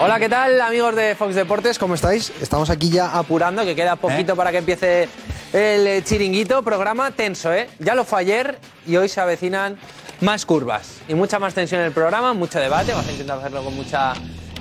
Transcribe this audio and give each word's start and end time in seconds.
Hola, 0.00 0.18
¿qué 0.18 0.28
tal, 0.28 0.60
amigos 0.60 0.96
de 0.96 1.14
Fox 1.14 1.36
Deportes? 1.36 1.78
¿Cómo 1.78 1.94
estáis? 1.94 2.32
Estamos 2.42 2.68
aquí 2.68 2.90
ya 2.90 3.16
apurando, 3.16 3.64
que 3.64 3.76
queda 3.76 3.94
poquito 3.94 4.34
para 4.34 4.50
que 4.50 4.58
empiece 4.58 5.08
el 5.52 5.86
eh, 5.86 6.02
chiringuito. 6.04 6.64
Programa 6.64 7.12
tenso, 7.12 7.52
¿eh? 7.52 7.68
Ya 7.78 7.94
lo 7.94 8.04
fue 8.04 8.20
ayer 8.20 8.58
y 8.88 8.96
hoy 8.96 9.08
se 9.08 9.20
avecinan 9.20 9.78
más 10.20 10.44
curvas 10.46 11.00
y 11.06 11.14
mucha 11.14 11.38
más 11.38 11.54
tensión 11.54 11.80
en 11.80 11.86
el 11.86 11.92
programa, 11.92 12.34
mucho 12.34 12.58
debate. 12.58 12.90
Vamos 12.90 13.06
a 13.06 13.12
intentar 13.12 13.38
hacerlo 13.38 13.62
con 13.62 13.76
mucha 13.76 14.14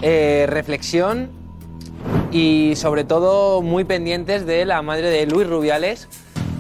eh, 0.03 0.45
reflexión 0.47 1.31
y, 2.31 2.73
sobre 2.75 3.03
todo, 3.03 3.63
muy 3.63 3.85
pendientes 3.85 4.45
de 4.45 4.65
la 4.65 4.83
madre 4.83 5.09
de 5.09 5.25
Luis 5.25 5.47
Rubiales, 5.47 6.09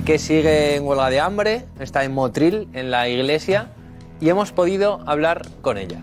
que 0.03 0.17
sigue 0.17 0.75
en 0.75 0.83
huelga 0.83 1.11
de 1.11 1.19
hambre, 1.19 1.65
está 1.79 2.03
en 2.03 2.13
Motril, 2.13 2.67
en 2.73 2.89
la 2.89 3.07
iglesia, 3.07 3.71
y 4.19 4.29
hemos 4.29 4.51
podido 4.51 5.01
hablar 5.05 5.47
con 5.61 5.77
ella. 5.77 6.01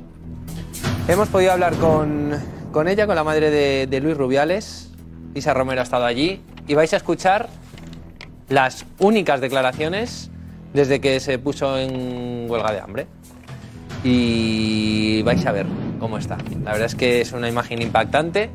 Hemos 1.08 1.28
podido 1.28 1.50
hablar 1.50 1.74
con, 1.74 2.59
con 2.72 2.88
ella, 2.88 3.06
con 3.06 3.16
la 3.16 3.24
madre 3.24 3.50
de, 3.86 4.00
Luis 4.00 4.16
Rubiales. 4.16 4.90
Isa 5.34 5.54
Romero 5.54 5.80
ha 5.80 5.84
estado 5.84 6.04
allí 6.04 6.40
y 6.66 6.74
vais 6.74 6.92
a 6.92 6.96
escuchar 6.96 7.48
las 8.48 8.84
únicas 8.98 9.40
declaraciones 9.40 10.30
desde 10.72 11.00
que 11.00 11.20
se 11.20 11.38
puso 11.38 11.78
en 11.78 12.46
huelga 12.48 12.72
de 12.72 12.80
hambre. 12.80 13.06
Y 14.02 15.22
vais 15.22 15.44
a 15.46 15.52
ver 15.52 15.66
cómo 15.98 16.18
está. 16.18 16.38
La 16.64 16.72
verdad 16.72 16.86
es 16.86 16.94
que 16.94 17.20
es 17.20 17.32
una 17.32 17.48
imagen 17.48 17.82
impactante, 17.82 18.50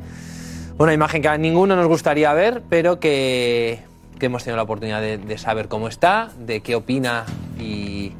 una 0.78 0.92
imagen 0.92 1.22
que 1.22 1.28
a 1.28 1.38
ninguno 1.38 1.76
nos 1.76 1.86
gustaría 1.86 2.32
ver, 2.32 2.62
pero 2.68 2.98
que, 2.98 3.80
hemos 4.20 4.44
tenido 4.44 4.56
la 4.56 4.64
oportunidad 4.64 5.00
de, 5.00 5.38
saber 5.38 5.68
cómo 5.68 5.88
está, 5.88 6.30
de 6.38 6.60
qué 6.60 6.74
opina 6.74 7.24
y, 7.58 8.12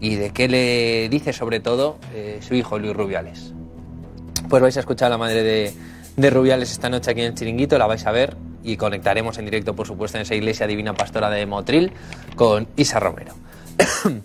y 0.00 0.14
de 0.16 0.30
qué 0.30 0.48
le 0.48 1.08
dice 1.08 1.32
sobre 1.32 1.60
todo 1.60 1.98
eh, 2.14 2.38
su 2.42 2.54
hijo 2.54 2.78
Luis 2.78 2.94
Rubiales. 2.94 3.54
Pues 4.48 4.62
vais 4.62 4.76
a 4.76 4.80
escuchar 4.80 5.06
a 5.06 5.10
la 5.10 5.18
madre 5.18 5.74
de, 6.16 6.30
Rubiales 6.30 6.70
esta 6.70 6.88
noche 6.88 7.10
aquí 7.10 7.20
en 7.20 7.28
el 7.28 7.34
Chiringuito, 7.34 7.78
la 7.78 7.86
vais 7.86 8.06
a 8.06 8.12
ver 8.12 8.36
y 8.62 8.76
conectaremos 8.76 9.38
en 9.38 9.44
directo, 9.44 9.74
por 9.74 9.86
supuesto, 9.86 10.18
en 10.18 10.22
esa 10.22 10.36
iglesia 10.36 10.68
divina 10.68 10.94
pastora 10.94 11.30
de 11.30 11.46
Motril 11.46 11.92
con 12.36 12.68
Isa 12.76 13.00
Romero. 13.00 13.34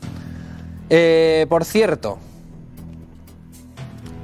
Eh, 0.94 1.46
por 1.48 1.64
cierto, 1.64 2.18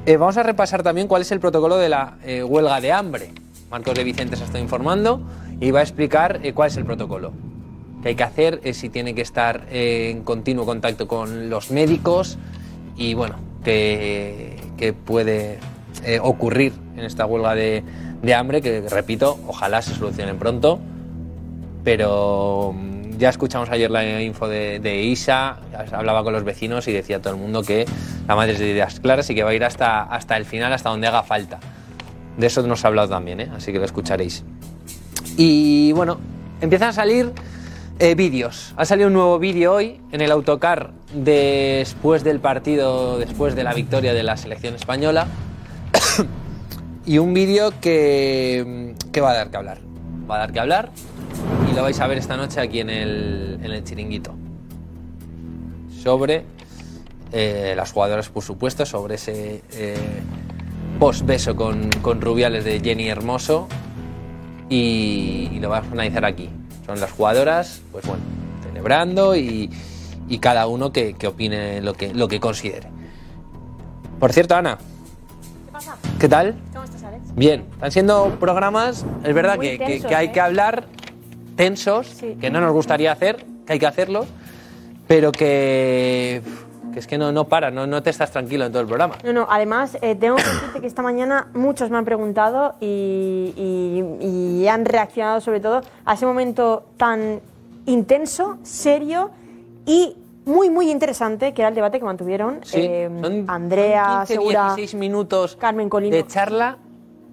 eh, 0.06 0.18
vamos 0.18 0.36
a 0.36 0.44
repasar 0.44 0.84
también 0.84 1.08
cuál 1.08 1.22
es 1.22 1.32
el 1.32 1.40
protocolo 1.40 1.78
de 1.78 1.88
la 1.88 2.18
eh, 2.26 2.44
huelga 2.44 2.82
de 2.82 2.92
hambre. 2.92 3.32
Marcos 3.72 3.96
de 3.96 4.04
Vicente 4.04 4.36
se 4.36 4.44
está 4.44 4.60
informando 4.60 5.22
y 5.62 5.72
va 5.72 5.80
a 5.80 5.84
explicar 5.84 6.42
cuál 6.54 6.68
es 6.68 6.76
el 6.76 6.84
protocolo 6.84 7.32
que 8.04 8.10
hay 8.10 8.16
que 8.16 8.24
hacer, 8.24 8.74
si 8.74 8.90
tiene 8.90 9.16
que 9.16 9.22
estar 9.22 9.66
en 9.72 10.24
continuo 10.24 10.66
contacto 10.66 11.08
con 11.08 11.50
los 11.50 11.72
médicos 11.72 12.38
y 12.98 13.14
bueno, 13.14 13.38
que 13.64 14.94
puede 15.06 15.60
eh, 16.08 16.22
ocurrir 16.22 16.72
en 16.96 17.04
esta 17.04 17.26
huelga 17.26 17.54
de, 17.54 17.84
hambre, 18.34 18.62
que 18.62 18.80
repito, 18.90 19.38
ojalá 19.46 19.82
se 19.82 19.94
solucionen 19.94 20.40
pronto, 20.40 20.80
pero 21.84 22.74
mm, 22.74 23.18
ya 23.18 23.28
escuchamos 23.28 23.70
ayer 23.70 23.92
la 23.92 24.22
info 24.22 24.48
de, 24.48 25.02
Isa, 25.04 25.58
hablaba 25.92 26.24
con 26.24 26.32
los 26.32 26.46
vecinos 26.46 26.88
y 26.88 26.94
decía 26.94 27.22
todo 27.22 27.34
el 27.34 27.40
mundo 27.42 27.62
que 27.62 27.84
la 28.26 28.38
madre 28.38 28.54
es 28.54 28.60
de 28.60 28.70
ideas 28.70 29.02
claras 29.02 29.30
y 29.30 29.36
que 29.36 29.44
va 29.44 29.50
a 29.50 29.54
ir 29.54 29.66
hasta, 29.66 30.04
hasta 30.04 30.38
el 30.38 30.46
final, 30.46 30.72
hasta 30.72 30.90
donde 30.90 31.08
haga 31.08 31.24
falta. 31.24 31.60
De 32.38 32.48
eso 32.48 32.66
nos 32.66 32.86
ha 32.86 32.88
hablado 32.88 33.10
también, 33.10 33.42
¿eh? 33.42 33.50
así 33.54 33.74
que 33.74 33.80
lo 33.80 33.84
escucharéis. 33.84 34.46
Y 35.36 35.92
bueno, 35.92 36.20
empiezan 36.62 36.88
a 36.88 36.94
salir 36.94 37.34
eh, 38.00 38.16
vídeos. 38.16 38.74
Ha 38.78 38.86
salido 38.86 39.08
un 39.08 39.14
nuevo 39.14 39.40
vídeo 39.40 39.74
hoy 39.74 40.00
en 40.14 40.22
el 40.22 40.32
autocar 40.32 40.92
después 41.14 42.24
del 42.24 42.40
partido, 42.40 43.20
después 43.20 43.56
de 43.56 43.66
la 43.66 43.74
victoria 43.74 44.14
de 44.14 44.24
la 44.24 44.38
selección 44.38 44.76
española. 44.76 45.28
Y 47.06 47.18
un 47.18 47.34
vídeo 47.34 47.72
que, 47.80 48.96
que 49.12 49.22
va 49.22 49.32
a 49.32 49.34
dar 49.34 49.50
que 49.50 49.58
hablar. 49.58 49.80
Va 50.30 50.36
a 50.36 50.40
dar 50.40 50.52
que 50.52 50.60
hablar 50.60 50.92
y 51.70 51.76
lo 51.76 51.84
vais 51.84 52.00
a 52.00 52.08
ver 52.08 52.18
esta 52.18 52.36
noche 52.38 52.60
aquí 52.60 52.80
en 52.80 52.90
el, 52.90 53.60
en 53.62 53.72
el 53.72 53.84
chiringuito. 53.84 54.36
Sobre 56.04 56.46
eh, 57.32 57.74
las 57.76 57.92
jugadoras, 57.92 58.30
por 58.30 58.44
supuesto, 58.44 58.86
sobre 58.86 59.16
ese 59.16 59.64
eh, 59.74 59.96
post-beso 61.00 61.56
con, 61.56 61.90
con 62.02 62.22
Rubiales 62.22 62.64
de 62.64 62.80
Jenny 62.80 63.10
Hermoso. 63.10 63.68
Y, 64.70 65.60
lo 65.60 65.70
vamos 65.70 65.90
a 65.90 65.94
analizar 65.94 66.26
aquí. 66.26 66.50
Son 66.86 67.00
las 67.00 67.12
jugadoras, 67.12 67.82
pues 67.92 68.06
bueno, 68.06 68.24
celebrando 68.64 69.36
y, 69.36 69.70
y 70.28 70.40
cada 70.40 70.68
uno 70.68 70.92
que, 70.92 71.14
que 71.14 71.28
opine 71.28 71.82
lo 71.82 71.94
que, 71.94 72.14
lo 72.14 72.28
que 72.28 72.40
considere. 72.40 72.90
Por 74.20 74.34
cierto, 74.34 74.56
Ana, 74.56 74.78
¿Qué 76.20 76.28
tal? 76.28 76.56
¿Cómo 76.74 76.84
estás, 76.86 77.04
Alex? 77.04 77.36
Bien, 77.36 77.66
están 77.74 77.92
siendo 77.92 78.30
programas, 78.40 79.06
es 79.24 79.34
verdad 79.34 79.60
que, 79.60 79.78
tensos, 79.78 80.06
que 80.08 80.16
hay 80.16 80.28
¿eh? 80.28 80.32
que 80.32 80.42
hablar 80.42 80.86
tensos, 81.56 82.08
Sí. 82.08 82.38
que 82.40 82.50
no 82.50 82.60
nos 82.60 82.74
gustaría 82.74 83.12
hacer, 83.12 83.46
que 83.66 83.74
hay 83.74 83.80
que 83.80 83.86
hacerlo, 83.86 84.26
pero 85.08 85.32
que, 85.32 86.42
que 86.94 87.00
es 87.00 87.06
que 87.06 87.18
no, 87.20 87.32
no 87.32 87.46
para, 87.46 87.70
no, 87.70 87.86
no 87.86 88.02
te 88.02 88.10
estás 88.10 88.32
tranquilo 88.32 88.66
en 88.66 88.72
todo 88.72 88.82
el 88.82 88.88
programa. 88.88 89.16
No, 89.24 89.32
no, 89.34 89.48
además, 89.50 89.98
eh, 90.02 90.16
tengo 90.16 90.38
que 90.38 90.44
decirte 90.44 90.82
que 90.82 90.88
esta 90.88 91.04
mañana 91.04 91.48
muchos 91.54 91.92
me 91.92 91.98
han 91.98 92.06
preguntado 92.06 92.76
y, 92.82 93.54
y- 93.56 94.62
y 94.64 94.68
han 94.68 94.86
reaccionado 94.86 95.40
sobre 95.42 95.60
todo 95.60 95.82
a 96.06 96.14
ese 96.16 96.26
momento 96.26 96.84
tan 96.98 97.42
intenso, 97.86 98.58
serio 98.64 99.30
y 99.86 100.16
muy, 100.48 100.70
muy 100.70 100.90
interesante 100.90 101.54
que 101.54 101.62
era 101.62 101.70
el 101.70 101.76
debate 101.76 102.00
que 102.00 102.06
mantuvieron 102.06 102.60
Sí, 102.64 102.80
eh, 102.82 103.10
son- 103.22 103.46
Andrea, 103.48 104.06
son 104.06 104.20
15, 104.22 104.34
Segura, 104.34 104.64
16 104.76 104.96
minutos 104.96 105.56
Carmen 105.58 105.90
Colino. 105.90 106.16
de 106.16 106.26
charla 106.26 106.78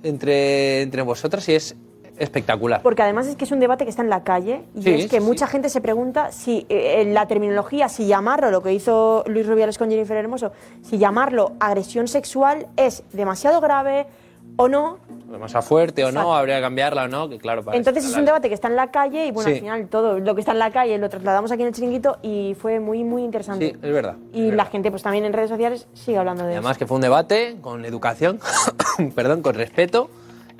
entre, 0.02 0.82
entre 0.82 1.02
vosotras 1.02 1.48
y 1.48 1.54
es 1.54 1.76
espectacular. 2.16 2.80
Porque 2.82 3.03
además 3.03 3.26
es 3.26 3.34
que 3.34 3.44
es 3.44 3.50
un 3.50 3.58
debate 3.58 3.84
que 3.84 3.91
está 3.91 4.03
en 4.03 4.10
la 4.10 4.22
calle 4.22 4.62
y 4.74 4.82
Sí, 4.82 4.91
es 4.94 5.10
que 5.10 5.19
sí, 5.19 5.24
mucha 5.26 5.47
sí. 5.47 5.53
gente 5.53 5.69
se 5.69 5.80
pregunta 5.80 6.30
si 6.30 6.64
eh, 6.69 7.04
la 7.12 7.26
terminología, 7.26 7.88
si 7.88 8.06
llamarlo, 8.06 8.50
lo 8.53 8.62
que 8.62 8.72
hizo 8.72 9.24
Luis 9.26 9.47
Rubiales 9.47 9.78
con 9.78 9.91
Jennifer 9.91 10.16
Hermoso, 10.16 10.53
si 10.82 10.98
llamarlo 10.98 11.53
agresión 11.58 12.06
sexual 12.06 12.69
es 12.76 13.03
demasiado 13.12 13.60
grave 13.60 14.06
o 14.56 14.69
no. 14.69 14.98
Demasiado 15.31 15.62
fuerte 15.62 16.04
o 16.04 16.12
no, 16.12 16.34
habría 16.37 16.56
que 16.56 16.62
cambiarla 16.62 17.04
o 17.04 17.09
no, 17.09 17.28
que 17.28 17.38
claro, 17.38 17.65
para 17.65 17.76
Entonces 17.76 18.04
es 18.04 18.16
un 18.16 18.25
debate 18.25 18.48
que 18.48 18.54
está 18.54 18.69
en 18.69 18.76
la 18.76 18.91
calle 18.92 19.26
y 19.26 19.31
bueno, 19.32 19.48
Sí. 19.48 19.54
al 19.56 19.60
final 19.60 19.88
todo 19.88 20.20
lo 20.20 20.34
que 20.34 20.41
está 20.42 20.53
en 20.53 20.60
la 20.60 20.70
calle 20.70 20.97
lo 20.98 21.09
trasladamos 21.09 21.50
aquí 21.50 21.62
en 21.62 21.69
el 21.69 21.75
chiringuito 21.75 22.19
y 22.22 22.54
fue 22.60 22.78
muy, 22.78 23.03
muy 23.03 23.22
interesante. 23.25 23.70
Sí, 23.70 23.76
es 23.82 23.92
verdad. 23.92 24.15
Y 24.32 24.42
es 24.42 24.44
la 24.50 24.56
verdad. 24.59 24.70
gente 24.72 24.91
pues 24.91 25.03
también 25.03 25.25
en 25.25 25.32
redes 25.32 25.50
sociales 25.50 25.88
sigue 25.94 26.19
hablando 26.19 26.44
de 26.44 26.50
Y 26.50 26.53
eso. 26.53 26.59
además 26.60 26.78
que 26.78 26.87
fue 26.87 26.94
un 26.97 27.00
debate 27.03 27.56
con 27.60 27.84
educación, 27.84 28.38
perdón, 29.16 29.42
con 29.42 29.54
respeto 29.54 30.09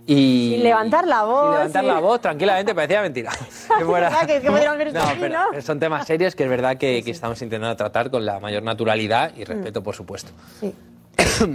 y... 0.06 0.55
Sin 0.56 0.65
levantar 0.65 1.06
la 1.06 1.22
voz, 1.25 1.44
Sin 1.44 1.53
levantar 1.53 1.82
sí. 1.82 1.87
la 1.88 2.00
voz, 2.00 2.21
tranquilamente, 2.21 2.75
parecía 2.75 3.00
mentira. 3.03 3.31
Que 3.78 3.84
fuera- 3.84 4.11
que- 4.26 4.41
que 4.41 4.49
No, 4.50 4.56
aquí, 5.03 5.19
pero 5.21 5.34
¿no? 5.53 5.62
son 5.62 5.78
temas 5.78 6.06
serios 6.06 6.34
que 6.34 6.43
es 6.44 6.50
verdad 6.50 6.76
que, 6.78 7.03
que 7.05 7.11
estamos 7.12 7.41
intentando 7.43 7.75
tratar 7.76 8.11
con 8.11 8.26
la 8.26 8.41
mayor 8.41 8.62
naturalidad 8.65 9.32
y 9.37 9.44
respeto, 9.44 9.81
Mm. 9.81 9.84
por 9.84 9.94
supuesto. 9.94 10.32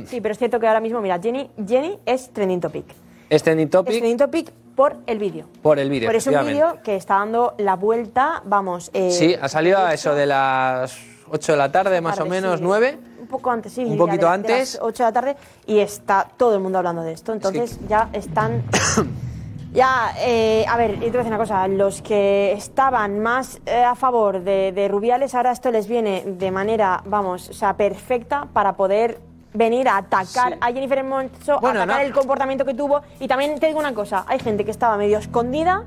Sí. 0.08 0.22
pero 0.22 0.32
es 0.34 0.38
cierto 0.38 0.60
que 0.60 0.68
ahora 0.68 0.80
mismo, 0.80 1.02
mira, 1.02 1.20
Jenny, 1.22 1.50
Jenny 1.68 2.00
es 2.06 2.30
trending 2.32 2.60
topic. 2.62 2.86
Es 3.30 3.44
trending 3.44 3.66
Es 3.68 3.72
topic 3.72 3.92
trending 4.00 4.18
topic 4.18 4.52
por 4.76 4.96
el 5.06 5.20
vídeo. 5.20 5.46
por 5.62 5.78
el 5.80 5.90
vídeo, 5.90 6.08
Por 6.08 6.16
eso 6.16 6.32
un 6.32 6.48
vídeo 6.48 6.78
que 6.84 6.96
está 6.96 7.16
dando 7.16 7.54
la 7.58 7.76
vuelta, 7.76 8.42
vamos. 8.46 8.90
eh, 8.94 9.12
Sí, 9.12 9.36
ha 9.40 9.48
salido 9.50 9.78
a 9.80 9.90
de 9.90 9.96
eso 9.96 10.16
de 10.16 10.26
las 10.26 10.98
8 11.30 11.52
de 11.52 11.58
la 11.58 11.72
tarde, 11.72 12.02
más 12.02 12.20
o 12.20 12.26
menos, 12.26 12.58
sí, 12.60 12.64
9. 12.64 12.98
Un 13.22 13.28
poco 13.28 13.52
antes, 13.52 13.74
sí. 13.74 13.84
Un 13.84 13.98
poquito 13.98 14.26
de- 14.26 14.30
de 14.30 14.34
antes. 14.34 14.74
las 14.76 14.80
8 14.82 15.04
de 15.04 15.10
la 15.10 15.14
tarde 15.14 15.36
y 15.68 15.80
está 15.80 16.28
todo 16.38 16.56
el 16.56 16.62
mundo 16.62 16.78
hablando 16.80 17.04
de 17.04 17.12
esto. 17.12 17.34
Entonces 17.34 17.80
ya 17.88 18.10
están. 18.14 18.64
Ya, 19.72 20.14
eh, 20.18 20.66
a 20.68 20.78
ver, 20.78 20.96
y 20.96 20.98
te 20.98 21.10
voy 21.12 21.18
a 21.18 21.18
decir 21.20 21.28
una 21.28 21.38
cosa, 21.38 21.68
los 21.68 22.02
que 22.02 22.54
estaban 22.54 23.20
más 23.20 23.62
eh, 23.68 23.84
a 23.84 23.94
favor 23.94 24.44
de, 24.44 24.72
de 24.72 24.88
Rubiales, 24.88 25.36
ahora 25.36 25.52
esto 25.52 25.70
les 25.70 25.88
viene 25.88 26.24
de 26.26 26.50
manera, 26.50 27.04
vamos, 27.06 27.50
o 27.50 27.54
sea, 27.54 27.78
perfecta 27.78 28.48
para 28.52 28.76
poder 28.76 29.20
venir 29.54 29.88
a 29.90 29.98
atacar 29.98 30.54
Sí. 30.54 30.60
a 30.62 30.68
Jennifer 30.68 30.98
Hermoso, 31.00 31.60
Bueno, 31.60 31.82
atacar 31.82 32.02
no. 32.02 32.08
el 32.08 32.14
comportamiento 32.14 32.66
que 32.66 32.74
tuvo. 32.74 33.02
Y 33.20 33.28
también 33.28 33.60
te 33.60 33.68
digo 33.68 33.80
una 33.80 33.94
cosa, 33.94 34.26
hay 34.28 34.40
gente 34.40 34.64
que 34.66 34.72
estaba 34.72 34.96
medio 34.98 35.18
escondida, 35.18 35.84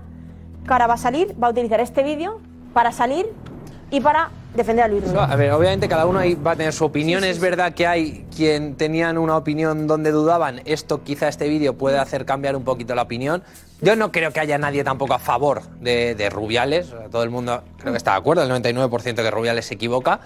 que 0.67 0.73
ahora 0.73 0.87
va 0.87 0.95
a 0.95 0.99
salir, 0.99 1.35
va 1.43 1.49
a 1.49 1.51
utilizar 1.51 1.81
este 1.81 2.03
vídeo 2.03 2.41
para 2.75 2.93
salir 2.93 3.27
y 3.91 4.01
para 4.01 4.31
defender 4.55 4.85
a 4.85 4.89
Luis 4.89 5.03
Rubiales. 5.05 5.31
A 5.31 5.37
ver, 5.37 5.53
obviamente 5.53 5.89
cada 5.89 6.07
uno 6.07 6.19
ahí 6.19 6.35
va 6.35 6.53
a 6.53 6.57
tener 6.57 6.73
su 6.73 6.85
opinión. 6.85 7.25
es 7.25 7.39
verdad 7.41 7.73
que 7.73 7.87
hay 7.87 8.27
quien 8.35 8.75
tenían 8.77 9.17
una 9.19 9.37
opinión 9.37 9.87
donde 9.87 10.11
dudaban. 10.11 10.61
Esto, 10.65 11.03
quizá 11.03 11.29
este 11.29 11.49
vídeo 11.49 11.75
puede 11.79 11.99
hacer 11.99 12.25
cambiar 12.27 12.57
un 12.57 12.65
poquito 12.65 12.95
la 12.95 13.03
opinión. 13.03 13.43
Yo 13.81 13.97
no 13.97 14.13
creo 14.13 14.33
que 14.33 14.41
haya 14.41 14.59
nadie 14.59 14.85
tampoco 14.85 15.15
a 15.15 15.19
favor 15.19 15.63
de, 15.81 16.15
de 16.15 16.31
Rubiales. 16.31 16.93
Todo 17.11 17.23
el 17.23 17.31
mundo 17.31 17.63
creo 17.79 17.93
que 17.93 17.97
está 17.99 18.13
de 18.13 18.19
acuerdo, 18.19 18.43
el 18.45 18.51
99% 18.63 19.15
que 19.17 19.31
Rubiales 19.31 19.67
se 19.67 19.75
equivoca. 19.75 20.21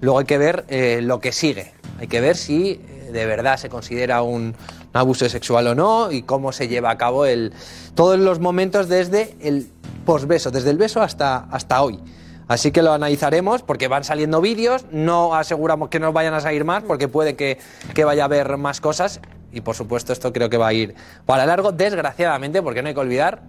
Luego 0.00 0.18
hay 0.18 0.24
que 0.24 0.38
ver 0.38 0.64
eh, 0.68 1.00
lo 1.02 1.20
que 1.20 1.32
sigue. 1.32 1.72
Hay 1.98 2.08
que 2.08 2.20
ver 2.20 2.36
si 2.36 2.72
eh, 2.72 3.10
de 3.12 3.26
verdad 3.26 3.56
se 3.56 3.68
considera 3.68 4.22
un, 4.22 4.54
abuso 4.94 5.28
sexual 5.28 5.66
o 5.66 5.74
no 5.74 6.12
y 6.12 6.22
cómo 6.22 6.52
se 6.52 6.68
lleva 6.68 6.90
a 6.90 6.96
cabo 6.96 7.26
el, 7.26 7.52
todos 7.94 8.18
los 8.18 8.38
momentos 8.38 8.88
desde 8.88 9.34
el 9.40 9.68
posbeso, 10.06 10.50
desde 10.50 10.70
el 10.70 10.78
beso 10.78 11.02
hasta, 11.02 11.48
hasta 11.50 11.82
hoy. 11.82 12.00
Así 12.46 12.70
que 12.70 12.82
lo 12.82 12.92
analizaremos 12.92 13.62
porque 13.62 13.88
van 13.88 14.04
saliendo 14.04 14.40
vídeos, 14.40 14.86
no 14.90 15.34
aseguramos 15.34 15.88
que 15.88 15.98
nos 15.98 16.12
vayan 16.12 16.34
a 16.34 16.40
salir 16.40 16.64
más 16.64 16.84
porque 16.84 17.08
puede 17.08 17.36
que, 17.36 17.58
que 17.94 18.04
vaya 18.04 18.22
a 18.22 18.26
haber 18.26 18.56
más 18.56 18.80
cosas 18.80 19.20
y 19.50 19.62
por 19.62 19.74
supuesto 19.74 20.12
esto 20.12 20.32
creo 20.32 20.50
que 20.50 20.58
va 20.58 20.68
a 20.68 20.72
ir 20.72 20.94
para 21.26 21.46
largo, 21.46 21.72
desgraciadamente, 21.72 22.62
porque 22.62 22.82
no 22.82 22.88
hay 22.88 22.94
que 22.94 23.00
olvidar 23.00 23.42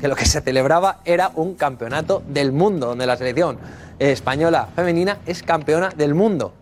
que 0.00 0.08
lo 0.08 0.16
que 0.16 0.24
se 0.26 0.40
celebraba 0.40 0.98
era 1.04 1.30
un 1.34 1.54
campeonato 1.54 2.22
del 2.26 2.52
mundo, 2.52 2.88
donde 2.88 3.06
la 3.06 3.16
selección 3.16 3.58
española 3.98 4.68
femenina 4.74 5.18
es 5.26 5.42
campeona 5.42 5.90
del 5.90 6.14
mundo. 6.14 6.54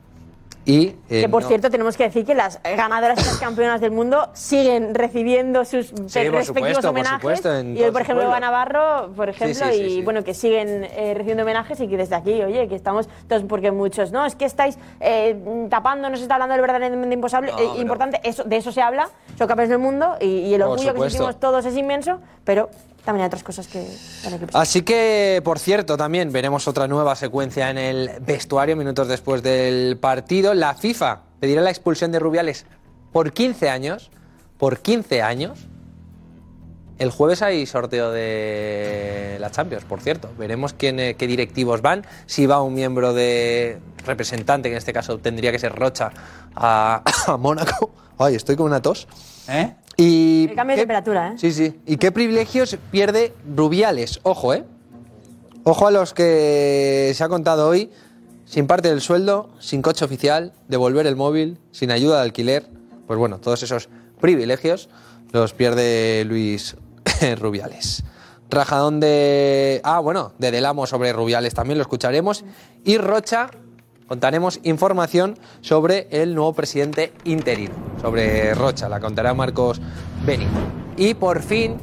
Y, 0.67 0.89
eh, 1.09 1.23
Que 1.23 1.29
por 1.29 1.43
no- 1.43 1.49
cierto, 1.49 1.71
tenemos 1.71 1.97
que 1.97 2.05
decir 2.05 2.25
que 2.27 2.35
las 2.35 2.61
ganadoras 2.63 3.19
y 3.19 3.25
las 3.25 3.39
campeonas 3.39 3.81
del 3.81 3.93
mundo 3.93 4.29
siguen 4.35 4.95
recibiendo 4.95 5.65
sus 5.65 5.87
por 5.91 6.03
respectivos 6.03 6.45
supuesto, 6.47 6.81
por 6.83 6.91
homenajes. 6.91 7.21
supuesto, 7.21 7.57
en 7.57 7.77
y 7.79 7.83
hoy, 7.83 7.91
por 7.91 8.03
ejemplo. 8.03 8.25
Eva 8.27 8.39
Navarro, 8.41 9.11
por 9.17 9.31
ejemplo, 9.31 9.67
sí, 9.67 9.73
sí, 9.73 9.83
y 9.83 9.91
sí. 9.97 10.03
bueno, 10.03 10.23
que 10.23 10.35
siguen 10.35 10.85
eh, 10.85 11.15
recibiendo 11.15 11.45
homenajes 11.45 11.81
y 11.81 11.89
que 11.89 11.97
desde 11.97 12.15
aquí, 12.15 12.43
oye, 12.43 12.69
que 12.69 12.75
estamos 12.77 13.09
todos, 13.27 13.43
porque 13.45 13.71
muchos, 13.73 14.13
no, 14.13 14.27
es 14.27 14.35
que 14.37 14.45
estáis 14.45 14.79
eh, 15.01 15.67
tapando, 15.71 16.11
no 16.11 16.17
se 16.19 16.23
está 16.25 16.35
hablando 16.35 16.53
del 16.53 16.61
verdaderamente 16.61 17.15
imposible, 17.15 17.53
No, 17.53 17.59
eh, 17.59 17.81
importante, 17.81 18.21
eso, 18.23 18.45
de 18.45 18.57
eso 18.59 18.71
se 18.71 18.83
habla, 18.83 19.09
son 19.39 19.49
campeones 19.49 19.71
del 19.71 19.79
mundo 19.79 20.17
y, 20.21 20.27
y 20.27 20.55
el 20.55 20.61
Por 20.61 20.73
orgullo 20.73 20.89
que 20.91 20.97
supuesto. 20.99 21.11
sentimos 21.19 21.41
todos 21.41 21.65
es 21.65 21.75
inmenso, 21.75 22.21
pero 22.45 22.69
también 23.05 23.23
hay 23.23 23.27
otras 23.29 23.43
cosas 23.43 23.67
que 23.67 23.87
Así 24.53 24.83
que, 24.83 25.41
por 25.45 25.59
cierto, 25.59 25.97
también 25.97 26.33
veremos 26.33 26.69
otra 26.69 26.87
nueva 26.87 27.17
secuencia 27.17 27.71
en 27.71 27.79
el 27.79 28.11
vestuario 28.21 28.77
minutos 28.77 29.09
después 29.09 29.43
del 29.43 29.97
partido. 29.99 30.55
La 30.55 30.75
FIFA 30.75 31.23
pedirá 31.41 31.63
la 31.63 31.71
expulsión 31.71 32.13
de 32.13 32.19
Rubiales 32.19 32.67
por 33.13 33.33
15 33.33 33.71
años. 33.71 34.11
Por 34.59 34.81
15 34.81 35.23
años. 35.23 35.67
El 36.99 37.11
jueves 37.11 37.41
hay 37.41 37.65
sorteo 37.65 38.13
de 38.13 39.39
la 39.41 39.51
Champions, 39.51 39.85
por 39.85 40.03
cierto. 40.03 40.31
Veremos 40.39 40.75
quién, 40.75 41.01
eh, 41.01 41.17
qué 41.17 41.27
directivos 41.27 41.81
van. 41.81 42.05
Si 42.27 42.45
va 42.45 42.63
un 42.63 42.75
miembro 42.75 43.15
de 43.15 43.79
representante, 44.05 44.69
que 44.69 44.75
en 44.75 44.79
este 44.79 44.93
caso 44.93 45.19
tendría 45.19 45.51
que 45.51 45.59
ser 45.59 45.75
Rocha, 45.75 46.13
a, 46.55 47.03
a 47.27 47.37
Mónaco. 47.39 47.91
Ay, 48.19 48.35
estoy 48.35 48.57
con 48.57 48.67
una 48.67 48.83
tos. 48.83 49.09
¿Eh? 49.49 49.75
Y 50.01 50.47
El 50.49 50.55
cambio 50.57 50.77
de 50.77 50.81
¿qué- 50.81 50.83
temperatura, 50.87 51.29
¿eh? 51.29 51.33
Sí, 51.37 51.53
sí. 51.53 51.79
¿Y 51.87 51.97
qué 51.99 52.11
privilegios 52.11 52.77
pierde 52.91 53.35
Rubiales? 53.55 54.21
Ojo, 54.23 54.55
¿eh? 54.55 54.65
Ojo 55.65 55.87
a 55.87 55.91
los 55.91 56.15
que 56.15 57.13
se 57.15 57.23
ha 57.23 57.29
contado 57.29 57.69
hoy, 57.69 57.91
sin 58.47 58.67
parte 58.67 58.89
del 58.89 59.03
sueldo, 59.03 59.51
sin 59.59 59.83
coche 59.83 60.05
oficial, 60.05 60.53
devolver 60.69 61.07
el 61.07 61.17
móvil, 61.17 61.59
sin 61.71 61.91
ayuda 61.91 62.17
de 62.17 62.23
alquiler. 62.23 62.67
Pues 63.07 63.19
bueno, 63.19 63.39
todos 63.41 63.63
esos 63.63 63.91
privilegios 64.21 64.89
los 65.33 65.53
pierde 65.53 66.25
Luis 66.27 66.77
Rubiales. 67.39 68.03
Rajadón 68.49 69.01
de... 69.01 69.81
Ah, 69.85 70.01
bueno, 70.01 70.33
de 70.39 70.51
Delamo 70.51 70.87
sobre 70.87 71.13
Rubiales 71.13 71.53
también 71.55 71.77
lo 71.79 71.83
escucharemos. 71.83 72.45
Y 72.85 72.97
Rocha 72.97 73.51
contaremos 74.11 74.59
información 74.65 75.39
sobre 75.61 76.09
el 76.11 76.35
nuevo 76.35 76.53
presidente 76.53 77.13
interino, 77.23 77.77
sobre 78.03 78.57
Rocha, 78.57 78.89
la 78.89 78.99
contará 78.99 79.35
Marcos 79.35 79.81
Beni. 80.27 80.49
Y 80.97 81.15
por 81.15 81.41
fin 81.43 81.77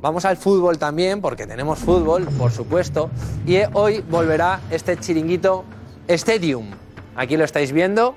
vamos 0.00 0.24
al 0.24 0.36
fútbol 0.36 0.78
también, 0.78 1.20
porque 1.20 1.48
tenemos 1.48 1.80
fútbol, 1.80 2.28
por 2.38 2.52
supuesto, 2.52 3.10
y 3.44 3.56
hoy 3.72 4.04
volverá 4.08 4.60
este 4.70 4.96
chiringuito 4.96 5.64
Stadium. 6.06 6.70
Aquí 7.16 7.36
lo 7.36 7.42
estáis 7.42 7.72
viendo. 7.72 8.14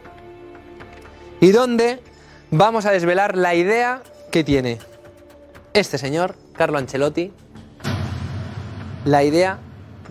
Y 1.39 1.51
donde 1.51 1.99
vamos 2.51 2.85
a 2.85 2.91
desvelar 2.91 3.35
la 3.35 3.55
idea 3.55 4.03
que 4.31 4.43
tiene 4.43 4.77
este 5.73 5.97
señor, 5.97 6.35
Carlo 6.53 6.77
Ancelotti, 6.77 7.33
la 9.03 9.23
idea 9.23 9.57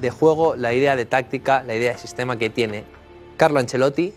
de 0.00 0.10
juego, 0.10 0.56
la 0.56 0.74
idea 0.74 0.96
de 0.96 1.04
táctica, 1.06 1.62
la 1.62 1.76
idea 1.76 1.92
de 1.92 1.98
sistema 1.98 2.36
que 2.38 2.50
tiene 2.50 2.95
Carlo 3.36 3.58
Ancelotti 3.58 4.12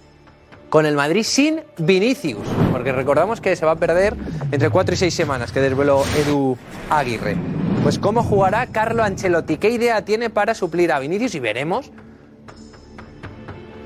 con 0.69 0.85
el 0.85 0.95
Madrid 0.95 1.23
sin 1.23 1.61
Vinicius, 1.77 2.47
porque 2.71 2.91
recordamos 2.91 3.41
que 3.41 3.55
se 3.55 3.65
va 3.65 3.73
a 3.73 3.75
perder 3.75 4.15
entre 4.51 4.69
4 4.69 4.93
y 4.93 4.97
6 4.97 5.13
semanas 5.13 5.51
que 5.51 5.59
desveló 5.59 6.03
Edu 6.15 6.57
Aguirre. 6.89 7.35
Pues 7.83 7.97
cómo 7.97 8.23
jugará 8.23 8.67
Carlo 8.67 9.03
Ancelotti, 9.03 9.57
qué 9.57 9.69
idea 9.69 10.05
tiene 10.05 10.29
para 10.29 10.53
suplir 10.53 10.91
a 10.91 10.99
Vinicius 10.99 11.35
y 11.35 11.39
veremos 11.39 11.91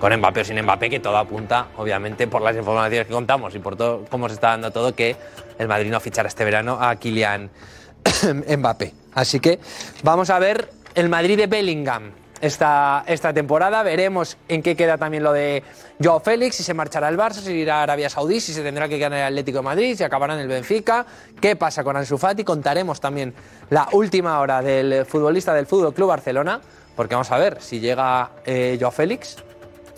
con 0.03 0.13
Mbappé 0.17 0.41
o 0.41 0.43
sin 0.43 0.61
Mbappé, 0.61 0.89
que 0.89 0.99
todo 0.99 1.15
apunta, 1.17 1.67
obviamente, 1.77 2.27
por 2.27 2.41
las 2.41 2.57
informaciones 2.57 3.07
que 3.07 3.13
contamos 3.13 3.55
y 3.55 3.59
por 3.59 3.77
todo 3.77 4.03
cómo 4.09 4.27
se 4.27 4.35
está 4.35 4.49
dando 4.49 4.69
todo, 4.69 4.93
que 4.93 5.15
el 5.57 5.69
Madrid 5.69 5.89
no 5.89 6.01
fichará 6.01 6.27
este 6.27 6.43
verano 6.43 6.77
a 6.81 6.97
Kylian 6.97 7.49
Mbappé. 8.57 8.93
Así 9.13 9.39
que 9.39 9.59
vamos 10.03 10.29
a 10.29 10.39
ver 10.39 10.69
el 10.95 11.07
Madrid 11.07 11.37
de 11.37 11.47
Bellingham 11.47 12.11
esta, 12.43 13.05
esta 13.07 13.33
temporada. 13.33 13.81
Veremos 13.83 14.37
en 14.49 14.61
qué 14.61 14.75
queda 14.75 14.97
también 14.97 15.23
lo 15.23 15.31
de 15.31 15.63
Joao 16.03 16.19
Félix, 16.19 16.57
si 16.57 16.63
se 16.63 16.73
marchará 16.73 17.07
al 17.07 17.17
Barça, 17.17 17.35
si 17.35 17.53
irá 17.53 17.79
a 17.79 17.83
Arabia 17.83 18.09
Saudí, 18.09 18.41
si 18.41 18.53
se 18.53 18.61
tendrá 18.61 18.89
que 18.89 18.97
quedar 18.97 19.13
en 19.13 19.19
el 19.19 19.25
Atlético 19.25 19.59
de 19.59 19.63
Madrid, 19.63 19.95
si 19.95 20.03
acabará 20.03 20.33
en 20.33 20.41
el 20.41 20.47
Benfica, 20.49 21.05
qué 21.39 21.55
pasa 21.55 21.85
con 21.85 21.95
Ansu 21.95 22.17
Fati. 22.17 22.43
Contaremos 22.43 22.99
también 22.99 23.33
la 23.69 23.87
última 23.93 24.39
hora 24.41 24.61
del 24.61 25.05
futbolista 25.05 25.53
del 25.53 25.65
Fútbol 25.65 25.93
Club 25.93 26.09
Barcelona, 26.09 26.59
porque 26.97 27.15
vamos 27.15 27.31
a 27.31 27.37
ver 27.37 27.61
si 27.61 27.79
llega 27.79 28.31
eh, 28.45 28.77
Joao 28.77 28.91
Félix, 28.91 29.37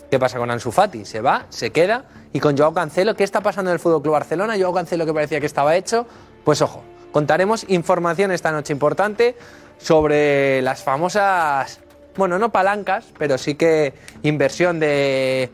¿Qué 0.08 0.20
pasa 0.20 0.38
con 0.38 0.48
Ansu 0.52 0.70
Fati? 0.70 1.04
¿Se 1.04 1.20
va? 1.20 1.46
¿Se 1.48 1.70
queda? 1.72 2.04
¿Y 2.32 2.38
con 2.38 2.56
Joao 2.56 2.72
Cancelo? 2.72 3.16
¿Qué 3.16 3.24
está 3.24 3.40
pasando 3.40 3.72
en 3.72 3.74
el 3.74 3.80
Fútbol 3.80 4.02
Club 4.02 4.12
Barcelona? 4.12 4.54
Joao 4.56 4.72
Cancelo 4.72 5.04
que 5.04 5.12
parecía 5.12 5.40
que 5.40 5.46
estaba 5.46 5.74
hecho. 5.74 6.06
Pues 6.44 6.62
ojo, 6.62 6.84
contaremos 7.10 7.66
información 7.68 8.30
esta 8.30 8.52
noche 8.52 8.72
importante 8.72 9.36
sobre 9.78 10.62
las 10.62 10.84
famosas, 10.84 11.80
bueno, 12.16 12.38
no 12.38 12.50
palancas, 12.50 13.06
pero 13.18 13.38
sí 13.38 13.54
que 13.54 13.94
inversión 14.22 14.78
de, 14.80 15.50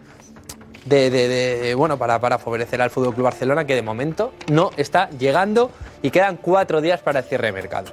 de, 0.87 1.11
de- 1.11 1.75
bueno, 1.75 1.99
para, 1.99 2.21
para 2.21 2.39
favorecer 2.39 2.81
al 2.83 2.91
Fútbol 2.91 3.15
Club 3.15 3.25
Barcelona, 3.25 3.65
que 3.67 3.75
de 3.75 3.83
momento 3.83 4.33
no 4.51 4.71
está 4.77 5.11
llegando 5.11 5.71
y 6.03 6.11
quedan 6.11 6.37
cuatro 6.37 6.81
días 6.81 7.01
para 7.01 7.21
el 7.21 7.25
cierre 7.25 7.47
de 7.49 7.53
mercado. 7.53 7.93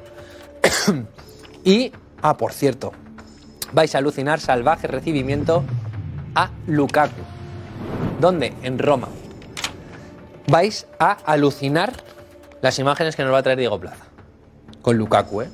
y, 1.63 1.91
ah, 2.21 2.37
por 2.37 2.53
cierto, 2.53 2.91
vais 3.71 3.93
a 3.95 3.99
alucinar 3.99 4.39
salvaje 4.39 4.87
recibimiento 4.87 5.63
a 6.35 6.51
Lukaku. 6.67 7.21
¿Dónde? 8.19 8.53
En 8.63 8.77
Roma. 8.79 9.07
Vais 10.47 10.87
a 10.99 11.11
alucinar 11.11 11.93
las 12.61 12.79
imágenes 12.79 13.15
que 13.15 13.23
nos 13.23 13.33
va 13.33 13.37
a 13.37 13.43
traer 13.43 13.59
Diego 13.59 13.79
Plaza. 13.79 14.05
Con 14.81 14.97
Lukaku, 14.97 15.41
¿eh? 15.43 15.49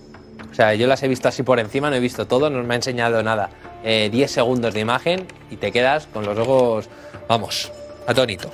O 0.56 0.58
sea, 0.58 0.74
yo 0.74 0.88
las 0.88 1.04
he 1.04 1.10
visto 1.10 1.28
así 1.28 1.44
por 1.44 1.60
encima, 1.60 1.90
no 1.90 1.98
he 1.98 2.00
visto 2.00 2.28
todo, 2.28 2.50
no 2.50 2.64
me 2.64 2.76
ha 2.76 2.78
enseñado 2.78 3.22
nada. 3.22 3.50
Eh, 3.84 4.08
10 4.10 4.32
segundos 4.32 4.74
de 4.74 4.80
imagen 4.80 5.28
y 5.52 5.58
te 5.58 5.70
quedas 5.70 6.08
con 6.08 6.26
los 6.26 6.38
ojos, 6.38 6.88
vamos, 7.28 7.74
atónito. 8.08 8.50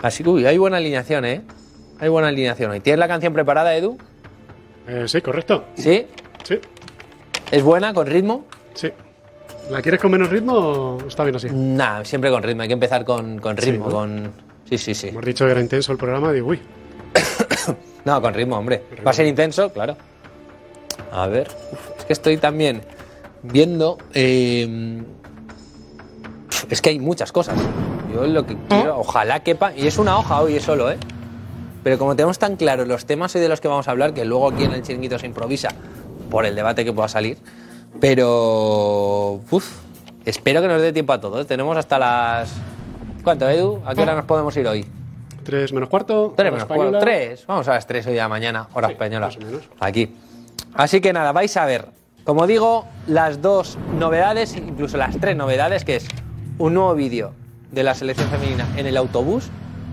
Así 0.00 0.24
que, 0.24 0.30
uy, 0.30 0.46
hay 0.46 0.56
buena 0.56 0.78
alineación, 0.78 1.26
¿eh? 1.26 1.42
Hay 1.98 2.08
buena 2.08 2.28
alineación 2.28 2.70
hoy. 2.70 2.80
¿Tienes 2.80 2.98
la 2.98 3.06
canción 3.06 3.34
preparada, 3.34 3.76
Edu? 3.76 3.98
Eh, 4.88 5.04
sí, 5.08 5.20
correcto. 5.20 5.64
¿Sí? 5.74 6.06
Sí, 6.42 6.58
¿Es 7.50 7.62
buena, 7.62 7.92
con 7.92 8.06
ritmo? 8.06 8.46
sí. 8.72 8.90
¿La 9.68 9.82
quieres 9.82 10.00
con 10.00 10.10
menos 10.10 10.30
ritmo 10.30 10.54
o 10.54 11.06
está 11.06 11.22
bien 11.22 11.36
así? 11.36 11.48
Nah, 11.52 12.02
siempre 12.02 12.30
con 12.30 12.42
ritmo. 12.42 12.62
Hay 12.62 12.68
que 12.68 12.74
empezar 12.74 13.04
con, 13.04 13.38
con 13.40 13.58
ritmo. 13.58 13.84
¿no? 13.84 13.92
con... 13.92 14.32
Sí, 14.70 14.78
sí, 14.78 14.94
sí. 14.94 15.08
Hemos 15.08 15.26
dicho 15.26 15.44
que 15.44 15.50
era 15.50 15.60
intenso 15.60 15.92
el 15.92 15.98
programa, 15.98 16.32
digo, 16.32 16.48
uy. 16.48 16.60
No, 18.06 18.22
con 18.22 18.32
ritmo, 18.32 18.56
hombre. 18.56 18.82
Va 19.06 19.10
a 19.10 19.14
ser 19.14 19.26
intenso, 19.26 19.70
claro. 19.70 19.96
A 21.12 21.26
ver. 21.26 21.48
Uf, 21.72 21.98
es 21.98 22.04
que 22.04 22.12
estoy 22.12 22.36
también 22.36 22.82
viendo. 23.42 23.98
eh, 24.14 25.02
es 26.68 26.80
que 26.80 26.90
hay 26.90 26.98
muchas 26.98 27.32
cosas. 27.32 27.58
Yo 28.14 28.26
lo 28.26 28.44
que 28.46 28.56
quiero, 28.68 28.98
ojalá 29.00 29.40
quepa. 29.40 29.72
Y 29.74 29.86
es 29.86 29.98
una 29.98 30.18
hoja 30.18 30.40
hoy 30.40 30.58
solo, 30.60 30.90
¿eh? 30.90 30.98
Pero 31.82 31.98
como 31.98 32.14
tenemos 32.14 32.38
tan 32.38 32.56
claros 32.56 32.86
los 32.86 33.06
temas 33.06 33.34
hoy 33.34 33.40
de 33.40 33.48
los 33.48 33.60
que 33.60 33.68
vamos 33.68 33.88
a 33.88 33.90
hablar, 33.92 34.12
que 34.14 34.24
luego 34.24 34.50
aquí 34.50 34.64
en 34.64 34.72
el 34.72 34.82
chiringuito 34.82 35.18
se 35.18 35.26
improvisa 35.26 35.70
por 36.30 36.44
el 36.44 36.54
debate 36.54 36.84
que 36.84 36.92
pueda 36.92 37.08
salir. 37.08 37.38
Pero. 38.00 39.40
Uf, 39.50 39.66
espero 40.24 40.60
que 40.60 40.68
nos 40.68 40.80
dé 40.82 40.92
tiempo 40.92 41.12
a 41.12 41.20
todos. 41.20 41.46
Tenemos 41.46 41.76
hasta 41.76 41.98
las. 41.98 42.52
¿Cuánto, 43.24 43.48
Edu? 43.48 43.80
¿A 43.84 43.94
qué 43.94 44.02
hora 44.02 44.14
nos 44.14 44.24
podemos 44.24 44.56
ir 44.56 44.66
hoy? 44.66 44.84
Tres 45.44 45.72
menos 45.72 45.88
cuarto. 45.88 46.34
Tres 46.36 46.52
menos 46.52 46.66
cuarto, 46.66 46.98
tres. 46.98 47.44
Vamos 47.46 47.66
a 47.68 47.74
las 47.74 47.86
tres 47.86 48.06
hoy 48.06 48.12
de 48.12 48.18
la 48.18 48.28
mañana, 48.28 48.68
hora 48.74 48.88
Sí, 48.88 48.92
española. 48.92 49.26
más 49.26 49.36
o 49.36 49.40
menos. 49.40 49.62
Aquí. 49.80 50.14
Así 50.74 51.00
que 51.00 51.12
nada, 51.12 51.32
vais 51.32 51.56
a 51.56 51.64
ver, 51.66 51.86
como 52.24 52.46
digo, 52.46 52.86
las 53.06 53.42
dos 53.42 53.78
novedades, 53.98 54.56
incluso 54.56 54.96
las 54.96 55.18
tres 55.18 55.36
novedades, 55.36 55.84
que 55.84 55.96
es 55.96 56.06
un 56.58 56.74
nuevo 56.74 56.94
vídeo 56.94 57.32
de 57.72 57.82
la 57.82 57.94
selección 57.94 58.28
femenina 58.28 58.66
en 58.76 58.86
el 58.86 58.96
autobús, 58.96 59.50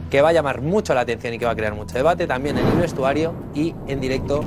que 0.10 0.22
va 0.22 0.30
a 0.30 0.34
llamar 0.34 0.62
mucho 0.62 0.94
la 0.94 1.02
atención 1.02 1.34
y 1.34 1.40
que 1.40 1.46
va 1.46 1.52
a 1.52 1.56
crear 1.56 1.74
mucho 1.74 1.96
debate, 1.96 2.28
también 2.28 2.58
en 2.58 2.68
el 2.68 2.78
vestuario 2.78 3.34
y 3.54 3.74
en 3.88 4.00
directo 4.00 4.44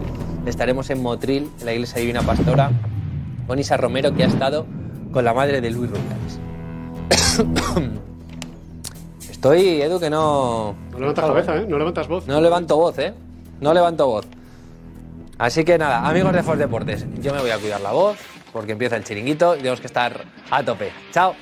estaremos 0.47 0.91
en 0.91 1.03
Motril, 1.03 1.51
en 1.61 1.67
la 1.67 1.73
iglesia 1.73 2.01
Divina 2.01 2.23
Pastora, 2.23 2.71
con 3.47 3.59
Isa 3.59 3.77
Romero, 3.77 4.15
que 4.15 4.25
ha 4.25 4.29
estado 4.29 4.67
con 5.13 5.25
la 5.25 5.35
madre 5.35 5.61
de 5.61 5.71
Luis 5.71 5.91
Rubiales. 5.91 6.41
Estoy, 9.31 9.83
Edu, 9.83 9.99
que 9.99 10.11
no... 10.11 10.75
No 10.93 10.99
levantas 10.99 11.25
cabeza, 11.25 11.57
¿eh? 11.57 11.67
No 11.67 11.79
levantas 11.79 12.09
voz. 12.09 12.27
No 12.27 12.41
levanto 12.41 12.77
voz, 12.77 12.99
¿eh? 12.99 13.15
No 13.61 13.73
levanto 13.75 14.07
voz. 14.07 14.27
Así 15.41 15.65
que 15.65 15.79
nada, 15.79 16.07
amigos 16.07 16.35
de 16.35 16.43
Fox 16.43 16.59
Deportes, 16.59 17.07
yo 17.23 17.33
me 17.33 17.41
voy 17.41 17.51
a 17.51 17.57
cuidar 17.57 17.81
la 17.81 17.93
voz 17.93 18.19
porque 18.53 18.73
empieza 18.73 18.97
el 18.97 19.05
chiringuito 19.05 19.55
y 19.55 19.61
tenemos 19.61 19.81
que 19.81 19.87
estar 19.87 20.23
a 20.51 20.63
tope. 20.63 20.93
Chao. 21.13 21.35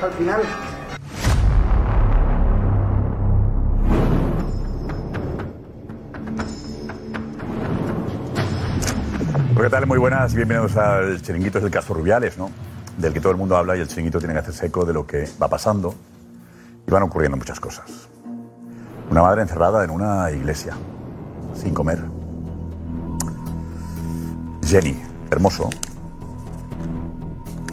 Hasta 0.00 0.06
el 0.06 0.12
final? 0.14 0.42
¿Qué 9.56 9.68
tal? 9.68 9.86
Muy 9.86 9.98
buenas, 9.98 10.34
bienvenidos 10.34 10.74
al 10.76 11.20
Chiringuito 11.20 11.60
del 11.60 11.70
caso 11.70 11.92
Rubiales, 11.92 12.38
¿no? 12.38 12.50
Del 12.96 13.12
que 13.12 13.20
todo 13.20 13.32
el 13.32 13.38
mundo 13.38 13.56
habla 13.56 13.76
y 13.76 13.80
el 13.80 13.88
chiringuito 13.88 14.18
tiene 14.18 14.32
que 14.32 14.40
hacerse 14.40 14.66
eco 14.66 14.84
de 14.84 14.94
lo 14.94 15.06
que 15.06 15.28
va 15.40 15.48
pasando 15.48 15.94
y 16.86 16.90
van 16.90 17.02
ocurriendo 17.02 17.36
muchas 17.36 17.60
cosas. 17.60 18.08
Una 19.10 19.22
madre 19.22 19.42
encerrada 19.42 19.84
en 19.84 19.90
una 19.90 20.30
iglesia, 20.30 20.74
sin 21.54 21.74
comer. 21.74 22.02
Jenny, 24.64 24.98
hermoso, 25.30 25.68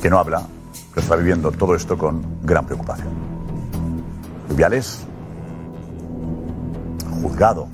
que 0.01 0.09
no 0.09 0.19
habla, 0.19 0.45
está 0.99 1.15
viviendo 1.15 1.51
todo 1.51 1.75
esto 1.75 1.97
con 1.97 2.23
gran 2.43 2.65
preocupación. 2.65 3.09
Rubiales, 4.49 5.05
juzgado, 7.21 7.67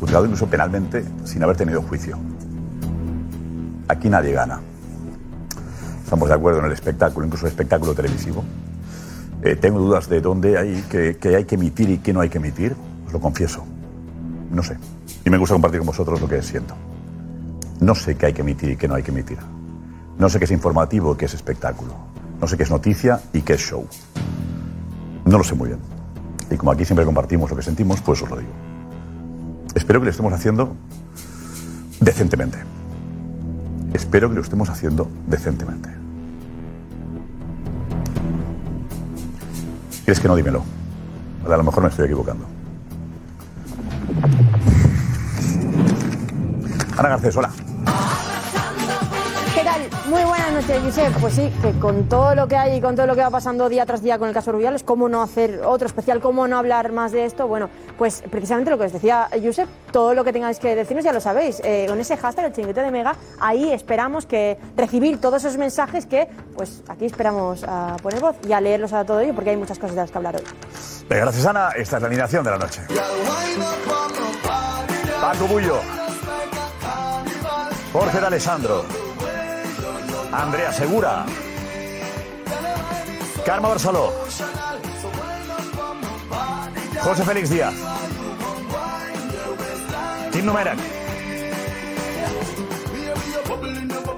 juzgado 0.00 0.24
incluso 0.24 0.46
penalmente 0.46 1.04
sin 1.24 1.42
haber 1.42 1.56
tenido 1.56 1.82
juicio. 1.82 2.18
Aquí 3.88 4.08
nadie 4.08 4.32
gana. 4.32 4.60
Estamos 6.04 6.28
de 6.28 6.34
acuerdo 6.34 6.60
en 6.60 6.66
el 6.66 6.72
espectáculo, 6.72 7.26
incluso 7.26 7.46
el 7.46 7.52
espectáculo 7.52 7.94
televisivo. 7.94 8.44
Eh, 9.42 9.56
tengo 9.56 9.78
dudas 9.78 10.08
de 10.08 10.20
dónde 10.20 10.58
hay 10.58 10.82
que, 10.88 11.16
que 11.16 11.36
hay 11.36 11.44
que 11.44 11.56
emitir 11.56 11.90
y 11.90 11.98
qué 11.98 12.12
no 12.12 12.20
hay 12.20 12.28
que 12.28 12.38
emitir, 12.38 12.76
os 13.06 13.12
lo 13.12 13.20
confieso. 13.20 13.64
No 14.50 14.62
sé. 14.62 14.76
Y 15.24 15.30
me 15.30 15.38
gusta 15.38 15.54
compartir 15.54 15.80
con 15.80 15.88
vosotros 15.88 16.20
lo 16.20 16.28
que 16.28 16.42
siento. 16.42 16.74
No 17.80 17.94
sé 17.94 18.16
qué 18.16 18.26
hay 18.26 18.32
que 18.32 18.42
emitir 18.42 18.70
y 18.70 18.76
qué 18.76 18.88
no 18.88 18.94
hay 18.94 19.02
que 19.02 19.10
emitir. 19.10 19.38
No 20.18 20.28
sé 20.28 20.38
qué 20.38 20.46
es 20.46 20.50
informativo 20.50 21.14
y 21.14 21.16
qué 21.16 21.26
es 21.26 21.34
espectáculo. 21.34 21.94
No 22.40 22.46
sé 22.46 22.56
qué 22.56 22.62
es 22.62 22.70
noticia 22.70 23.20
y 23.32 23.42
qué 23.42 23.54
es 23.54 23.60
show. 23.60 23.86
No 25.24 25.38
lo 25.38 25.44
sé 25.44 25.54
muy 25.54 25.68
bien. 25.68 25.80
Y 26.50 26.56
como 26.56 26.70
aquí 26.70 26.84
siempre 26.84 27.04
compartimos 27.04 27.50
lo 27.50 27.56
que 27.56 27.62
sentimos, 27.62 28.00
pues 28.00 28.22
os 28.22 28.30
lo 28.30 28.36
digo. 28.36 28.52
Espero 29.74 30.00
que 30.00 30.06
lo 30.06 30.10
estemos 30.10 30.32
haciendo 30.32 30.74
decentemente. 32.00 32.58
Espero 33.92 34.28
que 34.28 34.36
lo 34.36 34.42
estemos 34.42 34.68
haciendo 34.70 35.08
decentemente. 35.26 35.90
¿Quieres 40.04 40.20
que 40.20 40.28
no? 40.28 40.36
Dímelo. 40.36 40.62
A 41.44 41.56
lo 41.56 41.64
mejor 41.64 41.82
me 41.82 41.88
estoy 41.88 42.06
equivocando. 42.06 42.44
Ana 46.96 47.08
Garcés, 47.08 47.36
hola. 47.36 47.50
¿Qué 49.56 49.64
tal? 49.64 49.88
Muy 50.10 50.22
buenas 50.22 50.52
noches, 50.52 50.82
Josep. 50.84 51.18
Pues 51.18 51.32
sí, 51.32 51.50
que 51.62 51.72
con 51.78 52.10
todo 52.10 52.34
lo 52.34 52.46
que 52.46 52.56
hay 52.56 52.76
y 52.76 52.80
con 52.82 52.94
todo 52.94 53.06
lo 53.06 53.14
que 53.14 53.22
va 53.22 53.30
pasando 53.30 53.70
día 53.70 53.86
tras 53.86 54.02
día 54.02 54.18
con 54.18 54.28
el 54.28 54.34
caso 54.34 54.52
Rubiales, 54.52 54.82
¿cómo 54.82 55.08
no 55.08 55.22
hacer 55.22 55.62
otro 55.64 55.86
especial? 55.86 56.20
¿Cómo 56.20 56.46
no 56.46 56.58
hablar 56.58 56.92
más 56.92 57.10
de 57.10 57.24
esto? 57.24 57.48
Bueno, 57.48 57.70
pues 57.96 58.22
precisamente 58.30 58.70
lo 58.70 58.76
que 58.76 58.84
os 58.84 58.92
decía 58.92 59.30
Josep, 59.42 59.66
todo 59.92 60.12
lo 60.12 60.24
que 60.24 60.34
tengáis 60.34 60.58
que 60.58 60.76
decirnos 60.76 61.06
ya 61.06 61.12
lo 61.14 61.22
sabéis. 61.22 61.62
Eh, 61.64 61.86
con 61.88 61.98
ese 61.98 62.18
hashtag, 62.18 62.44
el 62.44 62.52
chinguito 62.52 62.82
de 62.82 62.90
Mega, 62.90 63.16
ahí 63.40 63.72
esperamos 63.72 64.26
que 64.26 64.58
recibir 64.76 65.22
todos 65.22 65.42
esos 65.42 65.56
mensajes 65.56 66.04
que, 66.04 66.28
pues 66.54 66.82
aquí 66.88 67.06
esperamos 67.06 67.64
a 67.66 67.96
poner 68.02 68.20
voz 68.20 68.36
y 68.46 68.52
a 68.52 68.60
leerlos 68.60 68.92
a 68.92 69.06
todo 69.06 69.20
ello, 69.20 69.34
porque 69.34 69.50
hay 69.50 69.56
muchas 69.56 69.78
cosas 69.78 69.96
de 69.96 70.02
las 70.02 70.10
que 70.10 70.18
hablar 70.18 70.36
hoy. 70.36 70.42
Gracias, 71.08 71.46
Ana. 71.46 71.70
Esta 71.70 71.96
es 71.96 72.02
la 72.02 72.08
alineación 72.08 72.44
de 72.44 72.50
la 72.50 72.58
noche. 72.58 72.82
Paco 75.18 75.46
Bullo. 75.46 75.80
Jorge 77.94 78.20
de 78.20 78.26
Alessandro. 78.26 79.05
Andrea 80.32 80.72
Segura. 80.72 81.26
Carmen 83.44 83.70
Barceló. 83.70 84.12
José 87.00 87.24
Félix 87.24 87.50
Díaz. 87.50 87.74
Tim 90.32 90.44
Numerac. 90.44 90.78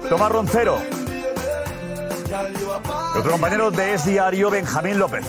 Tomás 0.09 0.31
Roncero. 0.31 0.79
Nuestro 3.13 3.31
compañero 3.31 3.71
de 3.71 3.93
Es 3.93 4.05
Diario, 4.05 4.49
Benjamín 4.49 4.97
López. 4.97 5.25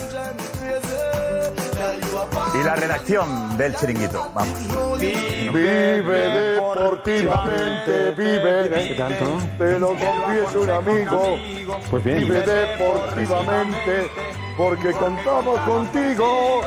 Y 2.53 2.63
la 2.63 2.75
redacción 2.75 3.57
del 3.57 3.75
chiringuito. 3.75 4.31
Vamos. 4.33 4.99
Vive 4.99 6.03
deportivamente, 6.53 8.11
vive. 8.11 8.69
Te 9.57 9.79
lo 9.79 9.87
confieso 9.89 10.61
un 10.61 10.69
amigo. 10.69 11.37
Pues 11.89 12.03
bien. 12.03 12.19
Vive 12.19 12.41
deportivamente, 12.41 14.09
porque 14.57 14.91
contamos 14.91 15.59
contigo. 15.61 16.61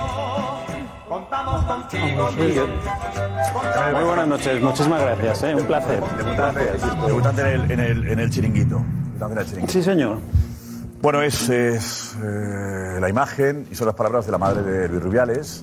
Muy 3.93 4.05
buenas 4.05 4.27
noches, 4.27 4.61
muchísimas 4.61 5.01
gracias, 5.03 5.43
¿eh? 5.45 5.55
un 5.55 5.65
placer. 5.67 6.03
Debutante, 6.17 6.73
debutante 7.07 7.43
en 7.43 7.49
el, 7.49 7.71
en 7.71 7.81
el, 7.81 8.09
en 8.09 8.19
el 8.21 8.31
chiringuito. 8.31 8.83
Sí, 9.69 9.83
señor. 9.83 10.19
Bueno, 11.05 11.21
es, 11.21 11.51
es, 11.51 12.17
eh, 12.25 12.97
la 12.99 13.11
imagen 13.11 13.67
y 13.71 13.75
son 13.75 13.89
las 13.89 13.95
palabras 13.95 14.25
de 14.25 14.33
la 14.33 14.39
madre 14.39 14.63
de 14.63 14.89
Luis 14.89 15.03
Rubiales, 15.03 15.63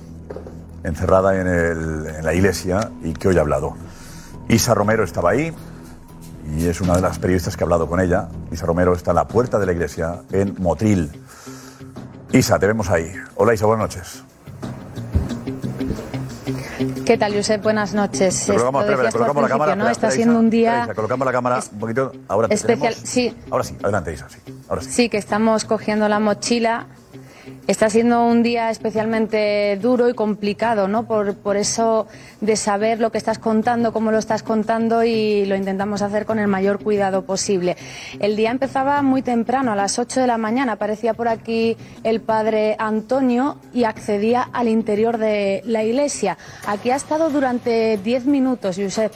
encerrada 0.84 1.34
en, 1.40 1.48
el- 1.48 2.06
en 2.18 2.24
la 2.24 2.32
iglesia 2.32 2.92
y 3.02 3.12
que 3.12 3.26
hoy 3.26 3.38
ha 3.38 3.40
hablado. 3.40 3.74
Isa 4.48 4.72
Romero 4.72 5.02
estaba 5.02 5.30
ahí 5.30 5.52
y 6.56 6.66
es 6.66 6.80
una 6.80 6.94
de 6.94 7.00
las 7.00 7.18
periodistas 7.18 7.56
que 7.56 7.64
ha 7.64 7.66
hablado 7.66 7.88
con 7.88 7.98
ella. 7.98 8.28
Isa 8.52 8.66
Romero 8.66 8.92
está 8.94 9.10
en 9.10 9.16
la 9.16 9.26
puerta 9.26 9.58
de 9.58 9.66
la 9.66 9.72
iglesia 9.72 10.20
en 10.30 10.54
Motril. 10.60 11.10
Isa, 12.30 12.60
te 12.60 12.68
vemos 12.68 12.88
ahí. 12.88 13.12
Hola 13.34 13.52
Isa, 13.52 13.66
buenas 13.66 13.96
noches. 13.96 14.22
¿Qué 17.04 17.16
tal, 17.18 17.34
Josep? 17.34 17.62
Buenas 17.62 17.94
noches. 17.94 18.46
Te 18.46 18.52
colocamos, 18.52 18.84
Lo 18.86 18.90
espera, 18.92 19.10
colocamos 19.12 19.42
la 19.42 19.48
cámara. 19.48 19.76
¿no? 19.76 19.82
espera, 19.88 19.92
Está 19.92 20.08
espera, 20.08 20.10
siendo 20.24 20.38
un 20.38 20.46
espera, 20.46 20.72
día 20.74 20.84
Isa, 20.84 20.94
colocamos 20.94 21.26
la 21.26 21.32
cámara 21.32 21.60
un 21.72 21.78
poquito. 21.78 22.12
Ahora 22.28 22.48
especial. 22.50 22.94
tenemos. 22.94 23.08
Sí, 23.08 23.36
Ahora 23.50 23.64
sí, 23.64 23.76
adelante 23.82 24.12
Isa, 24.12 24.28
sí. 24.28 24.38
Ahora 24.68 24.82
sí. 24.82 24.90
sí, 24.90 25.08
que 25.08 25.18
estamos 25.18 25.64
cogiendo 25.64 26.08
la 26.08 26.18
mochila. 26.18 26.86
Está 27.66 27.90
siendo 27.90 28.24
un 28.24 28.42
día 28.42 28.70
especialmente 28.70 29.78
duro 29.80 30.08
y 30.08 30.14
complicado, 30.14 30.88
¿no? 30.88 31.06
Por, 31.06 31.36
por 31.36 31.56
eso 31.56 32.06
de 32.40 32.56
saber 32.56 33.00
lo 33.00 33.10
que 33.10 33.18
estás 33.18 33.38
contando, 33.38 33.92
cómo 33.92 34.10
lo 34.12 34.18
estás 34.18 34.42
contando 34.42 35.04
y 35.04 35.44
lo 35.46 35.56
intentamos 35.56 36.02
hacer 36.02 36.26
con 36.26 36.38
el 36.38 36.48
mayor 36.48 36.82
cuidado 36.82 37.24
posible. 37.24 37.76
El 38.20 38.36
día 38.36 38.50
empezaba 38.50 39.02
muy 39.02 39.22
temprano, 39.22 39.72
a 39.72 39.76
las 39.76 39.98
8 39.98 40.20
de 40.20 40.26
la 40.26 40.38
mañana. 40.38 40.72
Aparecía 40.72 41.14
por 41.14 41.28
aquí 41.28 41.76
el 42.04 42.20
padre 42.20 42.76
Antonio 42.78 43.58
y 43.72 43.84
accedía 43.84 44.42
al 44.52 44.68
interior 44.68 45.18
de 45.18 45.62
la 45.64 45.84
iglesia. 45.84 46.38
Aquí 46.66 46.90
ha 46.90 46.96
estado 46.96 47.30
durante 47.30 47.98
10 47.98 48.26
minutos, 48.26 48.76
Josep 48.76 49.12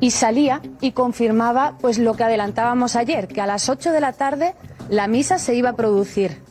y 0.00 0.12
salía 0.12 0.62
y 0.80 0.92
confirmaba 0.92 1.76
pues 1.80 1.98
lo 1.98 2.14
que 2.14 2.24
adelantábamos 2.24 2.96
ayer, 2.96 3.26
que 3.26 3.40
a 3.40 3.46
las 3.46 3.68
8 3.68 3.90
de 3.90 4.00
la 4.00 4.12
tarde 4.12 4.54
la 4.88 5.08
misa 5.08 5.38
se 5.38 5.54
iba 5.54 5.70
a 5.70 5.76
producir. 5.76 6.47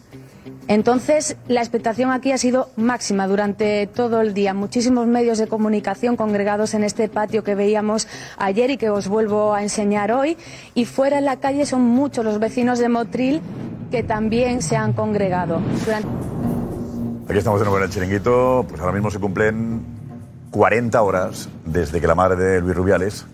Entonces, 0.67 1.38
la 1.47 1.62
expectación 1.62 2.12
aquí 2.12 2.33
ha 2.33 2.38
sido 2.38 2.69
máxima 2.75 3.25
durante 3.25 3.88
todo 3.88 4.19
el 4.19 4.33
día. 4.33 4.53
Muchísimos 4.53 5.07
medios 5.07 5.38
de 5.38 5.47
comunicación 5.47 6.17
congregados 6.17 6.74
en 6.74 6.83
este 6.83 7.07
patio 7.07 7.43
que 7.43 7.55
veíamos 7.55 8.07
ayer 8.38 8.69
y 8.71 8.77
que 8.77 8.89
os 8.89 9.07
vuelvo 9.07 9.53
a 9.53 9.63
enseñar 9.63 10.12
hoy. 10.12 10.38
Y 10.74 10.83
fuera 10.83 11.19
en 11.19 11.25
la 11.25 11.38
calle 11.38 11.65
son 11.65 11.83
muchos 11.83 12.25
los 12.25 12.39
vecinos 12.39 12.79
de 12.79 12.89
Motril 12.89 13.41
que 13.91 14.03
también 14.03 14.62
se 14.62 14.75
han 14.75 14.91
congregado. 14.91 15.62
Aquí 17.29 17.38
estamos 17.38 17.62
de 17.62 17.65
nuevo 17.65 17.77
en 17.77 17.86
el 17.86 17.89
chiringuito. 17.89 18.65
Pues 18.67 18.81
ahora 18.81 18.93
mismo 18.93 19.09
se 19.09 19.19
cumplen 19.19 19.86
40 20.51 21.01
horas 21.01 21.47
desde 21.65 22.01
que 22.01 22.07
la 22.07 22.15
madre 22.15 22.43
de 22.43 22.62
Luis 22.62 22.75
Rubiales 22.75 23.25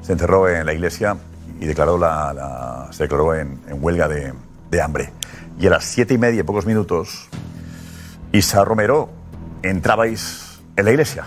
se 0.00 0.12
encerró 0.12 0.48
en 0.48 0.64
la 0.64 0.72
iglesia 0.72 1.18
y 1.60 1.66
declaró 1.66 1.98
la, 1.98 2.88
se 2.92 3.02
declaró 3.02 3.34
en, 3.34 3.58
huelga 3.78 4.08
de 4.08 4.82
hambre. 4.82 5.12
Y 5.60 5.66
a 5.66 5.70
las 5.70 5.84
siete 5.84 6.14
y 6.14 6.18
media, 6.18 6.44
pocos 6.44 6.66
minutos, 6.66 7.28
Isa 8.32 8.64
Romero, 8.64 9.10
entrabais 9.62 10.60
en 10.76 10.84
la 10.84 10.90
iglesia. 10.92 11.26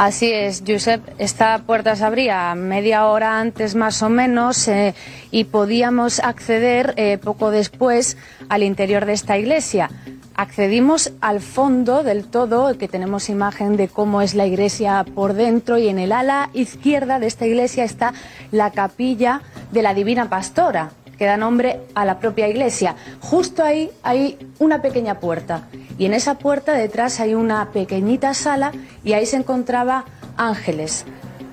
Así 0.00 0.32
es, 0.32 0.62
Josep. 0.66 1.02
Esta 1.18 1.58
puerta 1.58 1.94
se 1.94 2.04
abría 2.04 2.54
media 2.54 3.04
hora 3.04 3.38
antes 3.38 3.74
más 3.74 4.02
o 4.02 4.08
menos 4.08 4.66
eh, 4.66 4.94
y 5.30 5.44
podíamos 5.44 6.20
acceder 6.20 6.94
eh, 6.96 7.18
poco 7.18 7.50
después 7.50 8.16
al 8.48 8.62
interior 8.62 9.04
de 9.04 9.12
esta 9.12 9.36
iglesia. 9.36 9.90
Accedimos 10.40 11.12
al 11.20 11.42
fondo 11.42 12.02
del 12.02 12.24
todo, 12.24 12.78
que 12.78 12.88
tenemos 12.88 13.28
imagen 13.28 13.76
de 13.76 13.88
cómo 13.88 14.22
es 14.22 14.34
la 14.34 14.46
iglesia 14.46 15.04
por 15.14 15.34
dentro 15.34 15.76
y 15.76 15.88
en 15.88 15.98
el 15.98 16.12
ala 16.12 16.48
izquierda 16.54 17.18
de 17.18 17.26
esta 17.26 17.44
iglesia 17.44 17.84
está 17.84 18.14
la 18.50 18.70
capilla 18.70 19.42
de 19.70 19.82
la 19.82 19.92
Divina 19.92 20.30
Pastora, 20.30 20.92
que 21.18 21.26
da 21.26 21.36
nombre 21.36 21.82
a 21.94 22.06
la 22.06 22.20
propia 22.20 22.48
iglesia. 22.48 22.96
Justo 23.20 23.62
ahí 23.62 23.90
hay 24.02 24.38
una 24.58 24.80
pequeña 24.80 25.20
puerta 25.20 25.68
y 25.98 26.06
en 26.06 26.14
esa 26.14 26.38
puerta 26.38 26.72
detrás 26.72 27.20
hay 27.20 27.34
una 27.34 27.68
pequeñita 27.72 28.32
sala 28.32 28.72
y 29.04 29.12
ahí 29.12 29.26
se 29.26 29.36
encontraba 29.36 30.06
Ángeles. 30.38 31.04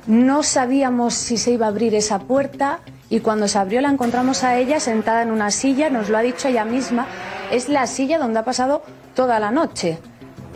No 0.05 0.43
sabíamos 0.43 1.13
si 1.13 1.35
se 1.35 1.51
iba 1.51 1.65
a 1.65 1.69
abrir 1.69 1.93
esa 1.93 2.19
puerta 2.19 2.79
Y 3.09 3.21
cuando 3.21 3.47
se 3.47 3.57
abrió 3.57 3.79
la 3.79 3.89
encontramos 3.89 4.43
a 4.43 4.57
ella 4.57 4.79
sentada 4.79 5.21
en 5.21 5.31
una 5.31 5.49
silla, 5.49 5.89
nos 5.89 6.09
lo 6.09 6.17
ha 6.17 6.21
dicho 6.21 6.49
ella 6.49 6.65
misma, 6.65 7.07
es 7.51 7.69
la 7.69 7.87
silla 7.87 8.17
donde 8.17 8.39
ha 8.39 8.45
pasado 8.45 8.83
toda 9.15 9.39
la 9.39 9.51
noche. 9.51 9.99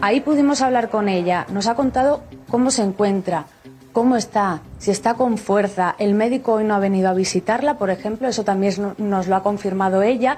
Ahí 0.01 0.21
pudimos 0.21 0.61
hablar 0.61 0.89
con 0.89 1.09
ella, 1.09 1.45
nos 1.51 1.67
ha 1.67 1.75
contado 1.75 2.23
cómo 2.49 2.71
se 2.71 2.81
encuentra, 2.81 3.45
cómo 3.93 4.15
está, 4.15 4.61
si 4.79 4.91
está 4.91 5.13
con 5.13 5.37
fuerza. 5.37 5.95
El 5.99 6.15
médico 6.15 6.53
hoy 6.53 6.63
no 6.63 6.73
ha 6.73 6.79
venido 6.79 7.09
a 7.09 7.13
visitarla, 7.13 7.77
por 7.77 7.89
ejemplo, 7.89 8.27
eso 8.27 8.43
también 8.43 8.93
nos 8.97 9.27
lo 9.27 9.35
ha 9.35 9.43
confirmado 9.43 10.01
ella. 10.01 10.37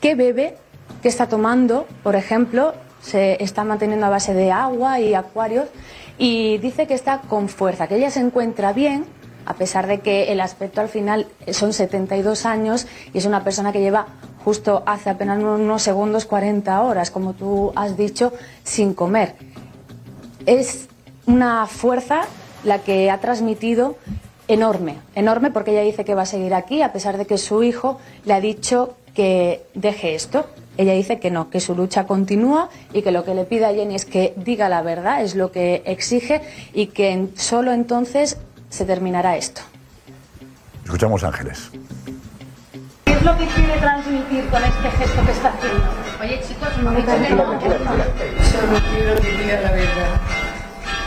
¿Qué 0.00 0.14
bebe? 0.14 0.56
¿Qué 1.02 1.08
está 1.08 1.28
tomando? 1.28 1.86
Por 2.02 2.16
ejemplo, 2.16 2.74
se 3.00 3.42
está 3.42 3.64
manteniendo 3.64 4.06
a 4.06 4.10
base 4.10 4.34
de 4.34 4.52
agua 4.52 5.00
y 5.00 5.14
acuarios 5.14 5.68
y 6.18 6.58
dice 6.58 6.86
que 6.86 6.94
está 6.94 7.20
con 7.22 7.48
fuerza, 7.48 7.86
que 7.86 7.96
ella 7.96 8.10
se 8.10 8.20
encuentra 8.20 8.72
bien, 8.72 9.06
a 9.46 9.54
pesar 9.54 9.86
de 9.86 10.00
que 10.00 10.32
el 10.32 10.40
aspecto 10.40 10.80
al 10.80 10.88
final 10.88 11.26
son 11.52 11.72
72 11.72 12.46
años 12.46 12.86
y 13.12 13.18
es 13.18 13.26
una 13.26 13.44
persona 13.44 13.72
que 13.72 13.80
lleva 13.80 14.06
justo 14.46 14.84
hace 14.86 15.10
apenas 15.10 15.42
unos 15.42 15.82
segundos 15.82 16.24
40 16.24 16.80
horas, 16.80 17.10
como 17.10 17.32
tú 17.32 17.72
has 17.74 17.96
dicho, 17.96 18.32
sin 18.62 18.94
comer. 18.94 19.34
Es 20.46 20.86
una 21.26 21.66
fuerza 21.66 22.20
la 22.62 22.78
que 22.78 23.10
ha 23.10 23.18
transmitido 23.18 23.96
enorme, 24.46 24.98
enorme 25.16 25.50
porque 25.50 25.72
ella 25.72 25.80
dice 25.80 26.04
que 26.04 26.14
va 26.14 26.22
a 26.22 26.26
seguir 26.26 26.54
aquí 26.54 26.82
a 26.82 26.92
pesar 26.92 27.18
de 27.18 27.26
que 27.26 27.38
su 27.38 27.64
hijo 27.64 27.98
le 28.24 28.34
ha 28.34 28.40
dicho 28.40 28.94
que 29.14 29.66
deje 29.74 30.14
esto. 30.14 30.46
Ella 30.76 30.92
dice 30.92 31.18
que 31.18 31.32
no, 31.32 31.50
que 31.50 31.58
su 31.58 31.74
lucha 31.74 32.06
continúa 32.06 32.70
y 32.92 33.02
que 33.02 33.10
lo 33.10 33.24
que 33.24 33.34
le 33.34 33.46
pide 33.46 33.64
a 33.64 33.74
Jenny 33.74 33.96
es 33.96 34.04
que 34.04 34.32
diga 34.36 34.68
la 34.68 34.80
verdad, 34.80 35.24
es 35.24 35.34
lo 35.34 35.50
que 35.50 35.82
exige 35.86 36.40
y 36.72 36.86
que 36.86 37.30
solo 37.34 37.72
entonces 37.72 38.38
se 38.68 38.84
terminará 38.84 39.36
esto. 39.36 39.62
Escuchamos 40.84 41.24
Ángeles. 41.24 41.72
¿Qué 43.26 43.32
es 43.32 43.38
lo 43.38 43.44
que 43.44 43.54
quiere 43.54 43.80
transmitir 43.80 44.48
con 44.50 44.62
este 44.62 44.88
gesto 44.88 45.24
que 45.26 45.32
está 45.32 45.48
haciendo? 45.48 45.84
Oye, 46.20 46.40
chicos, 46.46 46.68
no 46.78 46.92
me 46.92 47.02
Solo 47.02 47.18
quiero 48.94 49.20
que 49.20 49.32
diga 49.32 49.60
la 49.62 49.72
verdad. 49.72 50.20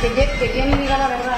Que, 0.01 0.09
que 0.13 0.47
Jenny 0.49 0.77
diga 0.79 0.97
la 0.97 1.07
verdad. 1.07 1.37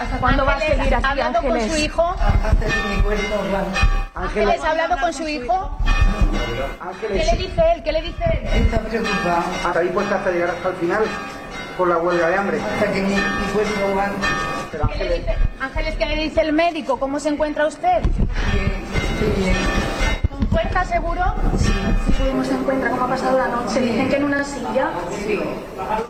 ¿Hasta 0.00 0.18
cuándo 0.18 0.44
va 0.44 0.54
a 0.54 0.60
seguir 0.60 0.94
aquí, 0.94 1.04
hablado 1.04 1.42
con 1.42 1.52
Ángeles? 1.52 1.72
su 1.72 1.78
hijo? 1.78 2.02
Hasta 2.02 2.66
que 2.66 2.96
mi 2.96 3.02
cuerpo 3.02 3.36
va. 3.54 4.20
Ángeles, 4.20 4.64
¿ha 4.64 4.70
hablado 4.70 4.96
con 4.98 5.14
su 5.14 5.28
hijo? 5.28 5.78
¿Qué 7.00 7.08
le 7.08 7.36
dice 7.36 7.62
él? 7.76 7.82
¿Qué 7.84 7.92
le 7.92 8.02
dice 8.02 8.24
él? 8.32 8.48
Está 8.64 8.80
preocupado. 8.80 9.44
¿Está 9.64 9.80
dispuesta 9.80 10.16
hasta 10.16 10.30
llegar 10.32 10.50
hasta 10.50 10.68
el 10.70 10.74
final 10.74 11.04
por 11.76 11.86
la 11.86 11.98
huelga 11.98 12.28
de 12.28 12.34
hambre? 12.34 12.60
Hasta 12.60 12.92
que 12.92 13.00
mi, 13.00 13.14
mi 13.14 13.52
cuerpo 13.52 13.86
aguante. 13.90 14.26
Pero 14.72 14.88
¿Qué 14.88 14.98
le 14.98 15.04
Ángeles, 15.04 15.26
dice? 15.26 15.38
Ángeles, 15.60 15.94
¿qué 15.96 16.06
le 16.06 16.16
dice 16.16 16.40
el 16.40 16.52
médico? 16.52 16.98
¿Cómo 16.98 17.20
se 17.20 17.28
encuentra 17.28 17.68
usted? 17.68 18.02
Bien. 18.52 19.07
¿Con 20.30 20.46
fuerza 20.48 20.84
seguro? 20.84 21.22
Sí. 21.58 21.72
¿Cómo 22.30 22.44
se 22.44 22.54
encuentra? 22.54 22.90
¿Cómo 22.90 23.04
ha 23.04 23.08
pasado 23.08 23.38
la 23.38 23.48
noche? 23.48 23.80
Dicen 23.80 24.08
que 24.08 24.16
en 24.16 24.24
una 24.24 24.44
silla. 24.44 24.90
Sí. 25.26 25.40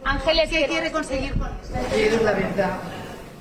Ángeles, 0.05 0.51
¿qué 0.51 0.67
quiere 0.67 0.93
conseguir 0.93 1.33
con 1.39 1.49
esto? 1.49 1.79
Quiero 1.95 2.23
la 2.23 2.33
verdad. 2.33 2.71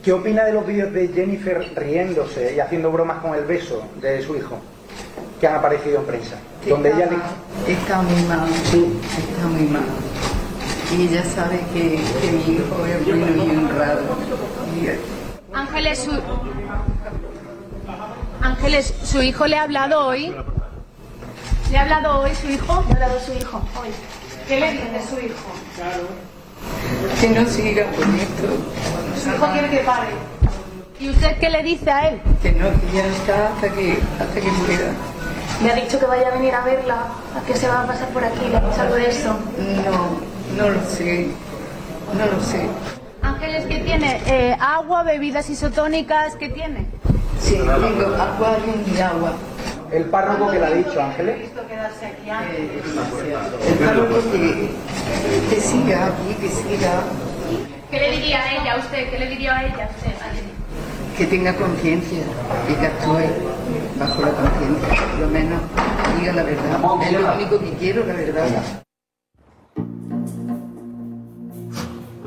¿qué 0.03 0.13
opina 0.13 0.45
de 0.45 0.53
los 0.53 0.65
vídeos 0.65 0.93
de 0.93 1.10
Jennifer 1.10 1.69
riéndose 1.75 2.56
y 2.56 2.62
haciendo 2.62 2.89
bromas 2.93 3.17
con 3.17 3.36
el 3.36 3.43
beso 3.43 3.84
de 3.99 4.21
su 4.21 4.38
hijo 4.38 4.58
que 5.41 5.47
han 5.47 5.56
aparecido 5.56 5.99
en 5.99 6.06
prensa? 6.06 6.38
Donde 6.65 6.89
está, 6.89 7.03
ella 7.03 7.12
le... 7.67 7.73
está 7.73 8.01
muy 8.01 8.21
mal. 8.23 8.47
Sí. 8.71 8.99
Está 9.17 9.47
muy 9.47 9.67
mal. 9.67 9.84
Y 10.97 11.08
ella 11.08 11.25
sabe 11.25 11.60
que, 11.73 11.99
que 12.21 12.32
mi 12.32 12.56
hijo 12.56 12.86
es 12.86 13.06
bueno 13.06 13.43
y 13.43 13.58
honrado. 13.58 14.01
Y 14.82 15.53
Ángeles, 15.53 15.99
su... 15.99 16.12
Ángeles, 18.41 18.93
¿su 19.04 19.21
hijo 19.21 19.47
le 19.47 19.58
ha 19.58 19.63
hablado 19.63 20.06
hoy? 20.06 20.34
¿Le 21.71 21.78
ha 21.78 21.82
hablado 21.82 22.21
hoy 22.21 22.32
su 22.36 22.50
hijo? 22.50 22.84
Le 22.88 22.93
ha 22.93 23.04
hablado 23.04 23.19
su 23.19 23.34
hijo 23.34 23.62
hoy. 23.80 23.89
¿Qué 24.47 24.60
le 24.60 24.71
dice 24.71 25.02
su 25.10 25.19
hijo? 25.19 25.52
que 27.21 27.30
no 27.30 27.47
siga 27.50 27.86
con 27.91 28.15
esto. 28.15 28.47
Su 29.21 29.30
hijo 29.30 29.52
quiere 29.52 29.69
que 29.69 29.78
pare. 29.80 30.08
¿Y 31.00 31.10
usted 31.10 31.38
qué 31.39 31.50
le 31.50 31.63
dice 31.63 31.91
a 31.91 32.10
él? 32.10 32.21
Que 32.41 32.52
no, 32.54 32.69
que 32.69 32.97
ya 32.97 33.06
está 33.06 33.50
hasta 33.50 33.69
que, 33.69 34.00
hasta 34.19 34.36
que 34.36 34.50
pueda. 34.65 34.93
Le 35.63 35.71
ha 35.71 35.76
dicho 35.76 36.00
que 36.00 36.06
vaya 36.06 36.28
a 36.28 36.32
venir 36.32 36.54
a 36.54 36.62
verla, 36.62 36.95
a 37.36 37.45
que 37.45 37.56
se 37.56 37.67
va 37.67 37.84
a 37.84 37.88
pasar 37.88 38.08
por 38.10 38.23
aquí, 38.23 38.47
le 38.50 38.58
ha 38.58 38.62
dicho 38.62 38.82
algo 38.82 38.95
de 38.95 39.10
eso. 39.10 39.38
No, 39.86 40.63
no 40.63 40.69
lo 40.69 40.82
sé. 40.89 41.28
No 42.17 42.26
lo 42.26 42.41
sé. 42.41 42.67
Ángeles, 43.21 43.65
¿qué 43.65 43.80
tiene? 43.80 44.21
Eh, 44.26 44.58
agua, 44.60 45.04
bebidas 45.04 45.50
isotónicas, 45.50 46.36
¿qué 46.36 46.50
tiene? 46.50 46.88
Sí, 47.47 47.55
tengo 47.55 48.15
acuario 48.15 48.73
y 48.86 48.99
agua. 48.99 49.33
El 49.91 50.05
párroco 50.05 50.51
que 50.51 50.60
le 50.60 50.65
ha 50.65 50.71
dicho, 50.71 51.01
Ángeles. 51.01 51.49
El 53.67 53.77
párroco 53.77 54.15
que, 54.31 54.69
que 55.49 55.62
siga 55.62 56.07
aquí, 56.07 56.33
que 56.41 56.49
siga, 56.49 57.03
¿Qué 57.89 57.99
le 57.99 58.12
diría 58.12 58.43
a 58.43 58.51
ella 58.53 58.73
a 58.73 58.79
usted? 58.79 59.10
¿Qué 59.10 59.19
le 59.19 59.29
diría 59.29 59.57
a 59.57 59.65
ella 59.65 59.86
a 59.86 59.89
usted? 59.89 60.12
que 61.17 61.25
tenga 61.25 61.55
conciencia 61.55 62.19
y 62.69 62.73
que 62.75 62.86
actúe 62.86 63.25
bajo 63.97 64.21
la 64.21 64.29
conciencia, 64.29 65.07
por 65.12 65.19
lo 65.21 65.27
menos 65.29 65.62
diga 66.19 66.33
la 66.33 66.43
verdad. 66.43 66.79
Es 67.01 67.12
lo 67.13 67.33
único 67.33 67.60
que 67.60 67.71
quiero, 67.79 68.05
la 68.05 68.13
verdad. 68.13 68.83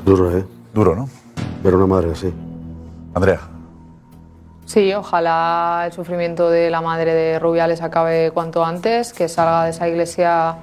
Duro, 0.03 0.37
¿eh? 0.37 0.45
Duro, 0.73 0.95
¿no? 0.95 1.09
Ver 1.63 1.75
una 1.75 1.87
madre 1.87 2.11
así. 2.11 2.33
Andrea. 3.13 3.60
Sí, 4.71 4.93
ojalá 4.93 5.83
el 5.85 5.91
sufrimiento 5.91 6.49
de 6.49 6.69
la 6.69 6.79
madre 6.79 7.13
de 7.13 7.39
Rubiales 7.39 7.81
acabe 7.81 8.31
cuanto 8.31 8.63
antes, 8.63 9.11
que 9.11 9.27
salga 9.27 9.65
de 9.65 9.71
esa 9.71 9.89
iglesia 9.89 10.55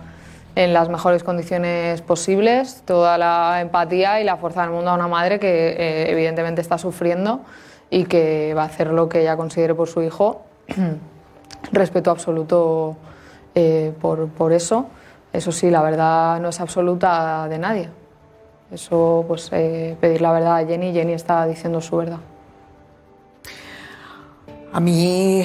en 0.55 0.73
las 0.73 0.89
mejores 0.89 1.23
condiciones 1.23 2.01
posibles, 2.01 2.83
toda 2.87 3.19
la 3.19 3.61
empatía 3.61 4.19
y 4.23 4.25
la 4.25 4.39
fuerza 4.39 4.63
del 4.63 4.71
mundo 4.71 4.93
a 4.93 4.95
una 4.95 5.09
madre 5.09 5.39
que 5.39 5.73
eh, 5.73 6.11
evidentemente 6.11 6.63
está 6.63 6.79
sufriendo 6.79 7.43
y 7.91 8.05
que 8.05 8.55
va 8.57 8.63
a 8.63 8.65
hacer 8.65 8.95
lo 8.95 9.11
que 9.11 9.21
ella 9.21 9.37
considere 9.37 9.75
por 9.75 9.89
su 9.89 10.01
hijo. 10.01 10.41
Respeto 11.73 12.11
absoluto 12.11 12.97
eh, 13.55 13.93
por, 14.01 14.27
por 14.29 14.55
eso. 14.55 14.87
Eso 15.35 15.53
sí, 15.53 15.69
la 15.69 15.83
verdad 15.83 16.41
no 16.41 16.49
es 16.49 16.59
absoluta 16.61 17.47
de 17.47 17.59
nadie. 17.59 17.91
Eso, 18.73 19.27
pues, 19.29 19.51
eh, 19.53 19.99
pedir 20.01 20.23
la 20.23 20.33
verdad 20.33 20.57
a 20.57 20.65
Jenny, 20.65 20.95
Jenny 20.95 21.13
está 21.13 21.45
diciendo 21.45 21.83
su 21.83 21.99
verdad. 21.99 22.21
A 24.71 24.81
mí 24.81 25.45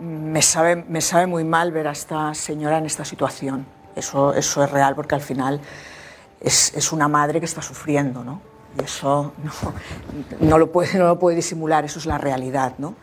me 0.00 0.42
sabe, 0.42 0.76
me 0.76 1.00
sabe 1.00 1.26
muy 1.26 1.44
mal 1.44 1.72
ver 1.72 1.88
a 1.88 1.92
esta 1.92 2.34
señora 2.34 2.78
en 2.78 2.86
esta 2.86 3.04
situación. 3.04 3.66
Eso, 3.94 4.34
eso 4.34 4.62
es 4.62 4.70
real 4.70 4.94
porque 4.94 5.14
al 5.14 5.22
final 5.22 5.60
es, 6.40 6.74
es 6.74 6.92
una 6.92 7.08
madre 7.08 7.40
que 7.40 7.46
está 7.46 7.62
sufriendo, 7.62 8.22
¿no? 8.22 8.42
Y 8.78 8.84
eso 8.84 9.32
no, 9.42 9.52
no, 10.40 10.58
lo 10.58 10.70
puede, 10.70 10.98
no 10.98 11.06
lo 11.06 11.18
puede 11.18 11.36
disimular, 11.36 11.86
eso 11.86 11.98
es 11.98 12.04
la 12.04 12.18
realidad, 12.18 12.74
¿no? 12.76 12.94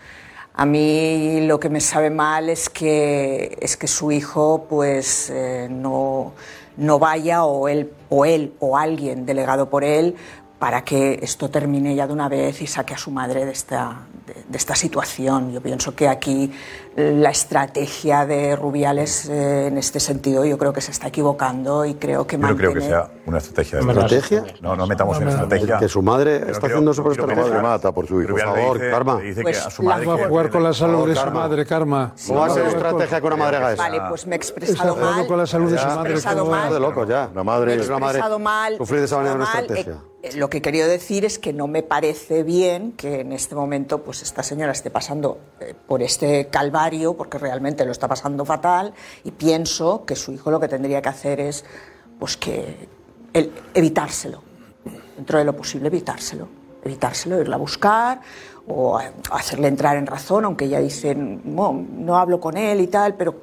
A 0.53 0.67
mí 0.67 1.41
lo 1.47 1.59
que 1.59 1.67
me 1.69 1.81
sabe 1.81 2.11
mal 2.11 2.47
es 2.47 2.69
que, 2.69 3.57
es 3.59 3.75
que 3.75 3.87
su 3.87 4.11
hijo 4.11 4.67
pues, 4.69 5.31
eh, 5.31 5.67
no, 5.67 6.33
no 6.77 6.99
vaya 6.99 7.43
o 7.43 7.67
él, 7.67 7.91
o 8.09 8.23
él 8.23 8.53
o 8.59 8.77
alguien 8.77 9.25
delegado 9.25 9.67
por 9.67 9.83
él 9.83 10.15
para 10.59 10.83
que 10.83 11.19
esto 11.23 11.49
termine 11.49 11.95
ya 11.95 12.05
de 12.05 12.13
una 12.13 12.29
vez 12.29 12.61
y 12.61 12.67
saque 12.67 12.93
a 12.93 12.97
su 12.97 13.09
madre 13.09 13.45
de 13.45 13.51
esta, 13.51 13.97
de, 14.25 14.57
esta 14.57 14.75
situación. 14.75 15.51
Yo 15.51 15.61
pienso 15.61 15.95
que 15.95 16.07
aquí 16.07 16.51
la 16.95 17.29
estrategia 17.31 18.25
de 18.25 18.55
Rubiales 18.55 19.27
eh, 19.27 19.67
en 19.67 19.77
este 19.77 19.99
sentido 19.99 20.45
yo 20.45 20.57
creo 20.57 20.73
que 20.73 20.81
se 20.81 20.91
está 20.91 21.07
equivocando 21.07 21.85
y 21.85 21.95
creo 21.95 22.27
que 22.27 22.37
Yo 22.37 22.47
no 22.47 22.55
creo 22.55 22.73
que 22.73 22.81
sea 22.81 23.09
una 23.25 23.39
estrategia 23.39 23.79
de 23.79 23.91
¿Estrategia? 23.91 24.43
No, 24.61 24.75
no 24.75 24.85
metamos 24.85 25.17
en 25.17 25.25
No, 25.25 25.31
no, 25.31 25.43
estrategia. 25.43 25.77
que 25.79 25.87
su 25.89 26.01
madre 26.01 26.39
Pero 26.39 26.51
está 26.51 26.59
creo- 26.67 26.75
haciendo 26.77 26.91
eso 26.91 27.01
por 27.03 27.13
quiero 27.13 27.23
esta 27.31 27.35
pensar- 27.41 27.61
madre. 27.61 27.67
Mata 27.75 27.91
por 27.91 28.07
su 28.07 28.21
hijo. 28.21 28.31
Por 28.33 28.41
favor, 28.41 28.77
dice- 28.77 28.91
Karma. 28.91 29.19
dice 29.21 29.41
Pues 29.41 29.59
que 29.61 29.67
a 29.67 29.69
su 29.71 29.81
la- 29.83 29.89
madre 29.89 30.05
Va 30.05 30.13
a 30.13 30.27
jugar 30.27 30.49
con 30.51 30.63
la 30.63 30.73
salud 30.73 31.07
de 31.07 31.15
su 31.15 31.31
madre, 31.31 31.65
Karma. 31.65 32.13
¿Cómo 32.27 32.39
va 32.41 32.45
a 32.45 32.49
ser 32.51 32.65
estrategia 32.67 33.21
que 33.21 33.27
una 33.27 33.35
madre 33.37 33.57
haga 33.57 33.73
eso? 33.73 33.81
Vale, 33.81 34.01
pues 34.09 34.27
me 34.27 34.35
he 34.35 34.37
expresado 34.37 34.73
Está 34.73 34.89
jugando 34.91 35.17
mal. 35.19 35.27
con 35.27 35.37
la 35.39 35.47
salud 35.47 35.71
de 35.71 35.77
su 35.79 35.87
madre, 35.87 36.73
de 36.73 36.79
loco 36.79 37.05
ya. 37.07 37.29
Una 37.31 37.43
madre, 37.43 37.81
una 37.87 37.99
madre 37.99 38.21
sufrir 38.77 38.99
de 38.99 39.05
esa 39.05 39.17
manera 39.17 39.35
una 39.35 39.45
estrategia. 39.45 39.93
Eh, 40.21 40.29
eh, 40.29 40.37
lo 40.37 40.49
que 40.49 40.59
he 40.59 40.61
querido 40.61 40.87
decir 40.87 41.25
es 41.25 41.39
que 41.39 41.53
no 41.53 41.67
me 41.67 41.81
parece 41.83 42.43
bien 42.43 42.91
que 42.93 43.21
en 43.21 43.31
este 43.33 43.55
momento 43.55 44.03
pues 44.03 44.21
esta 44.21 44.41
señora 44.43 44.71
esté 44.71 44.89
pasando 44.89 45.37
eh, 45.59 45.73
por 45.87 46.01
este 46.01 46.47
calvario 46.47 46.82
porque 47.15 47.37
realmente 47.37 47.85
lo 47.85 47.91
está 47.91 48.07
pasando 48.07 48.43
fatal 48.45 48.93
y 49.23 49.31
pienso 49.31 50.03
que 50.05 50.15
su 50.15 50.31
hijo 50.33 50.51
lo 50.51 50.59
que 50.59 50.67
tendría 50.67 51.01
que 51.01 51.09
hacer 51.09 51.39
es 51.39 51.63
pues 52.19 52.35
que 52.37 52.87
el- 53.33 53.51
evitárselo 53.73 54.41
dentro 55.15 55.37
de 55.39 55.45
lo 55.45 55.55
posible 55.55 55.87
evitárselo 55.87 56.47
evitárselo 56.83 57.39
irla 57.39 57.55
a 57.55 57.59
buscar 57.59 58.21
o 58.67 58.97
a- 58.97 59.11
hacerle 59.31 59.67
entrar 59.69 59.95
en 59.97 60.05
razón 60.05 60.45
aunque 60.45 60.65
ella 60.65 60.79
dice 60.79 61.15
no, 61.15 61.73
no 61.73 62.17
hablo 62.17 62.39
con 62.39 62.57
él 62.57 62.81
y 62.81 62.87
tal 62.87 63.15
pero 63.15 63.35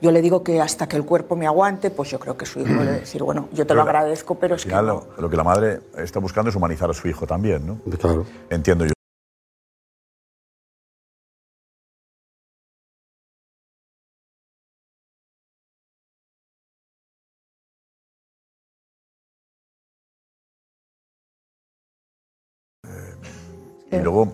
yo 0.00 0.10
le 0.10 0.20
digo 0.20 0.42
que 0.44 0.60
hasta 0.60 0.86
que 0.86 0.96
el 0.96 1.04
cuerpo 1.04 1.34
me 1.34 1.46
aguante 1.46 1.90
pues 1.90 2.10
yo 2.10 2.18
creo 2.20 2.36
que 2.36 2.46
su 2.46 2.60
hijo 2.60 2.72
debe 2.74 3.00
decir 3.00 3.22
bueno 3.22 3.48
yo 3.52 3.64
te 3.64 3.68
Pero 3.68 3.76
lo 3.76 3.82
agradezco 3.82 4.34
pero 4.36 4.54
es 4.56 4.64
que 4.64 4.72
no. 4.72 4.82
lo, 4.82 5.06
lo 5.18 5.28
que 5.30 5.36
la 5.36 5.44
madre 5.44 5.80
está 5.98 6.20
buscando 6.20 6.50
es 6.50 6.56
humanizar 6.56 6.88
a 6.90 6.94
su 6.94 7.08
hijo 7.08 7.26
también, 7.26 7.66
¿no? 7.66 7.78
Claro. 7.98 8.24
Entiendo 8.50 8.84
yo. 8.86 8.92
Y 23.98 24.02
luego 24.02 24.32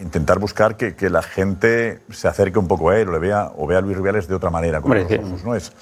intentar 0.00 0.38
buscar 0.38 0.76
que, 0.76 0.96
que 0.96 1.10
la 1.10 1.22
gente 1.22 2.00
se 2.10 2.28
acerque 2.28 2.58
un 2.58 2.68
poco 2.68 2.90
a 2.90 2.98
él 2.98 3.08
o 3.08 3.12
le 3.12 3.18
vea 3.18 3.52
o 3.56 3.66
vea 3.66 3.78
a 3.78 3.80
Luis 3.80 3.96
Rubiales 3.96 4.28
de 4.28 4.34
otra 4.34 4.50
manera. 4.50 4.78
Hombre, 4.78 5.02
los 5.02 5.26
ojos, 5.26 5.44
¿no? 5.44 5.54
es, 5.54 5.72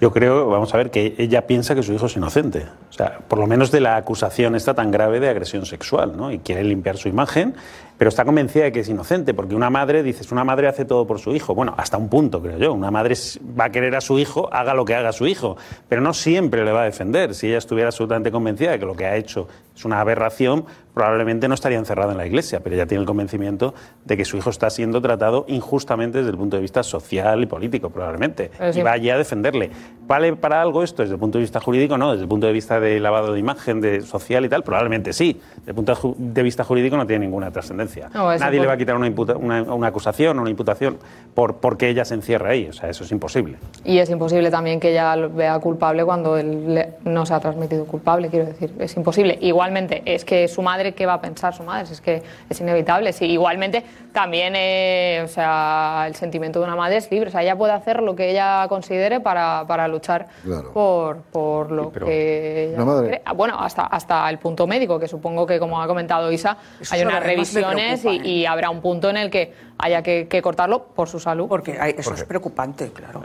Yo 0.00 0.12
creo, 0.12 0.48
vamos 0.48 0.74
a 0.74 0.76
ver, 0.76 0.90
que 0.90 1.14
ella 1.18 1.46
piensa 1.46 1.74
que 1.74 1.82
su 1.82 1.92
hijo 1.92 2.06
es 2.06 2.16
inocente. 2.16 2.66
O 2.90 2.92
sea, 2.92 3.18
por 3.28 3.38
lo 3.38 3.46
menos 3.46 3.70
de 3.70 3.80
la 3.80 3.96
acusación 3.96 4.54
esta 4.54 4.74
tan 4.74 4.90
grave 4.90 5.20
de 5.20 5.28
agresión 5.28 5.66
sexual, 5.66 6.16
¿no? 6.16 6.30
Y 6.30 6.40
quiere 6.40 6.64
limpiar 6.64 6.96
su 6.96 7.08
imagen, 7.08 7.54
pero 7.98 8.08
está 8.08 8.24
convencida 8.24 8.64
de 8.64 8.72
que 8.72 8.80
es 8.80 8.88
inocente, 8.88 9.34
porque 9.34 9.54
una 9.54 9.70
madre, 9.70 10.02
dices, 10.02 10.30
una 10.32 10.44
madre 10.44 10.68
hace 10.68 10.84
todo 10.84 11.06
por 11.06 11.18
su 11.18 11.34
hijo. 11.34 11.54
Bueno, 11.54 11.74
hasta 11.76 11.96
un 11.96 12.08
punto, 12.08 12.42
creo 12.42 12.58
yo. 12.58 12.72
Una 12.72 12.90
madre 12.90 13.14
va 13.58 13.64
a 13.64 13.70
querer 13.70 13.94
a 13.96 14.00
su 14.00 14.18
hijo, 14.18 14.52
haga 14.52 14.74
lo 14.74 14.84
que 14.84 14.94
haga 14.94 15.12
su 15.12 15.26
hijo, 15.26 15.56
pero 15.88 16.02
no 16.02 16.12
siempre 16.12 16.64
le 16.64 16.72
va 16.72 16.82
a 16.82 16.84
defender. 16.84 17.34
Si 17.34 17.48
ella 17.48 17.58
estuviera 17.58 17.88
absolutamente 17.88 18.30
convencida 18.30 18.72
de 18.72 18.78
que 18.78 18.86
lo 18.86 18.94
que 18.94 19.06
ha 19.06 19.16
hecho 19.16 19.48
es 19.74 19.84
una 19.84 20.00
aberración, 20.00 20.64
probablemente 20.94 21.48
no 21.48 21.54
estaría 21.54 21.78
encerrada 21.78 22.12
en 22.12 22.18
la 22.18 22.26
iglesia, 22.26 22.60
pero 22.60 22.74
ella 22.74 22.86
tiene 22.86 23.02
el 23.02 23.06
convencimiento 23.06 23.74
de 24.04 24.16
que 24.16 24.24
su 24.24 24.36
hijo 24.36 24.50
está 24.50 24.70
siendo 24.70 25.00
tratado 25.02 25.44
injustamente 25.48 26.18
desde 26.18 26.30
el 26.30 26.36
punto 26.36 26.56
de 26.56 26.62
vista 26.62 26.82
social 26.82 27.42
y 27.42 27.46
político, 27.46 27.90
probablemente. 27.90 28.50
Sí. 28.72 28.80
Y 28.80 28.82
va 28.82 28.92
allí 28.92 29.10
a 29.10 29.18
defenderle. 29.18 29.70
¿Vale 30.06 30.36
para 30.36 30.62
algo 30.62 30.82
esto 30.82 31.02
desde 31.02 31.14
el 31.14 31.20
punto 31.20 31.38
de 31.38 31.42
vista 31.42 31.60
jurídico? 31.60 31.98
No, 31.98 32.12
desde 32.12 32.22
el 32.22 32.28
punto 32.28 32.46
de 32.46 32.52
vista 32.52 32.80
de 32.80 33.00
lavado 33.00 33.32
de 33.32 33.40
imagen, 33.40 33.80
de 33.80 34.00
social 34.02 34.44
y 34.44 34.48
tal, 34.48 34.62
probablemente 34.62 35.12
sí. 35.12 35.40
Desde 35.58 35.70
el 35.70 35.74
punto 35.74 36.14
de 36.16 36.42
vista 36.42 36.64
jurídico 36.64 36.96
no 36.96 37.06
tiene 37.06 37.26
ninguna 37.26 37.50
trascendencia. 37.50 37.85
No, 38.14 38.34
Nadie 38.36 38.60
le 38.60 38.66
va 38.66 38.72
a 38.74 38.76
quitar 38.76 38.96
una, 38.96 39.06
imputa- 39.06 39.36
una, 39.36 39.62
una 39.62 39.86
acusación 39.88 40.38
o 40.38 40.42
una 40.42 40.50
imputación 40.50 40.98
por, 41.34 41.56
porque 41.56 41.88
ella 41.88 42.04
se 42.04 42.14
encierra 42.14 42.50
ahí. 42.50 42.68
O 42.68 42.72
sea, 42.72 42.88
eso 42.90 43.04
es 43.04 43.12
imposible. 43.12 43.56
Y 43.84 43.98
es 43.98 44.10
imposible 44.10 44.50
también 44.50 44.80
que 44.80 44.90
ella 44.90 45.14
lo 45.16 45.30
vea 45.30 45.58
culpable 45.58 46.04
cuando 46.04 46.36
él 46.38 46.74
le- 46.74 46.88
no 47.04 47.26
se 47.26 47.34
ha 47.34 47.40
transmitido 47.40 47.84
culpable, 47.84 48.28
quiero 48.28 48.46
decir. 48.46 48.72
Es 48.78 48.96
imposible. 48.96 49.38
Igualmente, 49.40 50.02
es 50.04 50.24
que 50.24 50.48
su 50.48 50.62
madre, 50.62 50.92
¿qué 50.92 51.06
va 51.06 51.14
a 51.14 51.20
pensar 51.20 51.54
su 51.54 51.62
madre? 51.62 51.86
Si 51.86 51.92
Es 51.94 52.00
que 52.00 52.22
es 52.48 52.60
inevitable. 52.60 53.12
Sí, 53.12 53.26
igualmente, 53.26 53.84
también, 54.16 54.54
eh, 54.56 55.20
o 55.22 55.28
sea, 55.28 56.06
el 56.08 56.14
sentimiento 56.14 56.58
de 56.58 56.64
una 56.64 56.74
madre 56.74 56.96
es 56.96 57.10
libre. 57.10 57.28
O 57.28 57.30
sea, 57.30 57.42
ella 57.42 57.54
puede 57.54 57.74
hacer 57.74 58.02
lo 58.02 58.16
que 58.16 58.30
ella 58.30 58.64
considere 58.66 59.20
para, 59.20 59.66
para 59.68 59.86
luchar 59.88 60.26
Claro. 60.42 60.72
por, 60.72 61.18
por 61.18 61.70
lo 61.70 61.92
que 61.92 62.68
ella 62.70 62.76
una 62.76 62.84
madre- 62.86 63.06
cree. 63.08 63.22
Ah, 63.26 63.34
Bueno, 63.34 63.58
hasta, 63.60 63.82
hasta 63.82 64.30
el 64.30 64.38
punto 64.38 64.66
médico, 64.66 64.98
que 64.98 65.06
supongo 65.06 65.44
que, 65.46 65.58
como 65.58 65.82
ha 65.82 65.86
comentado 65.86 66.32
Isa, 66.32 66.56
Eso 66.80 66.94
hay 66.94 67.02
unas 67.02 67.22
revisiones 67.22 68.00
y, 68.00 68.02
preocupa, 68.04 68.24
¿eh? 68.24 68.30
y 68.30 68.46
habrá 68.46 68.70
un 68.70 68.80
punto 68.80 69.10
en 69.10 69.18
el 69.18 69.30
que 69.30 69.52
haya 69.76 70.02
que, 70.02 70.28
que 70.28 70.40
cortarlo 70.40 70.86
por 70.86 71.10
su 71.10 71.20
salud. 71.20 71.46
Porque 71.46 71.78
hay- 71.78 71.94
eso 71.98 72.14
es 72.14 72.24
preocupante, 72.24 72.90
claro. 72.92 73.24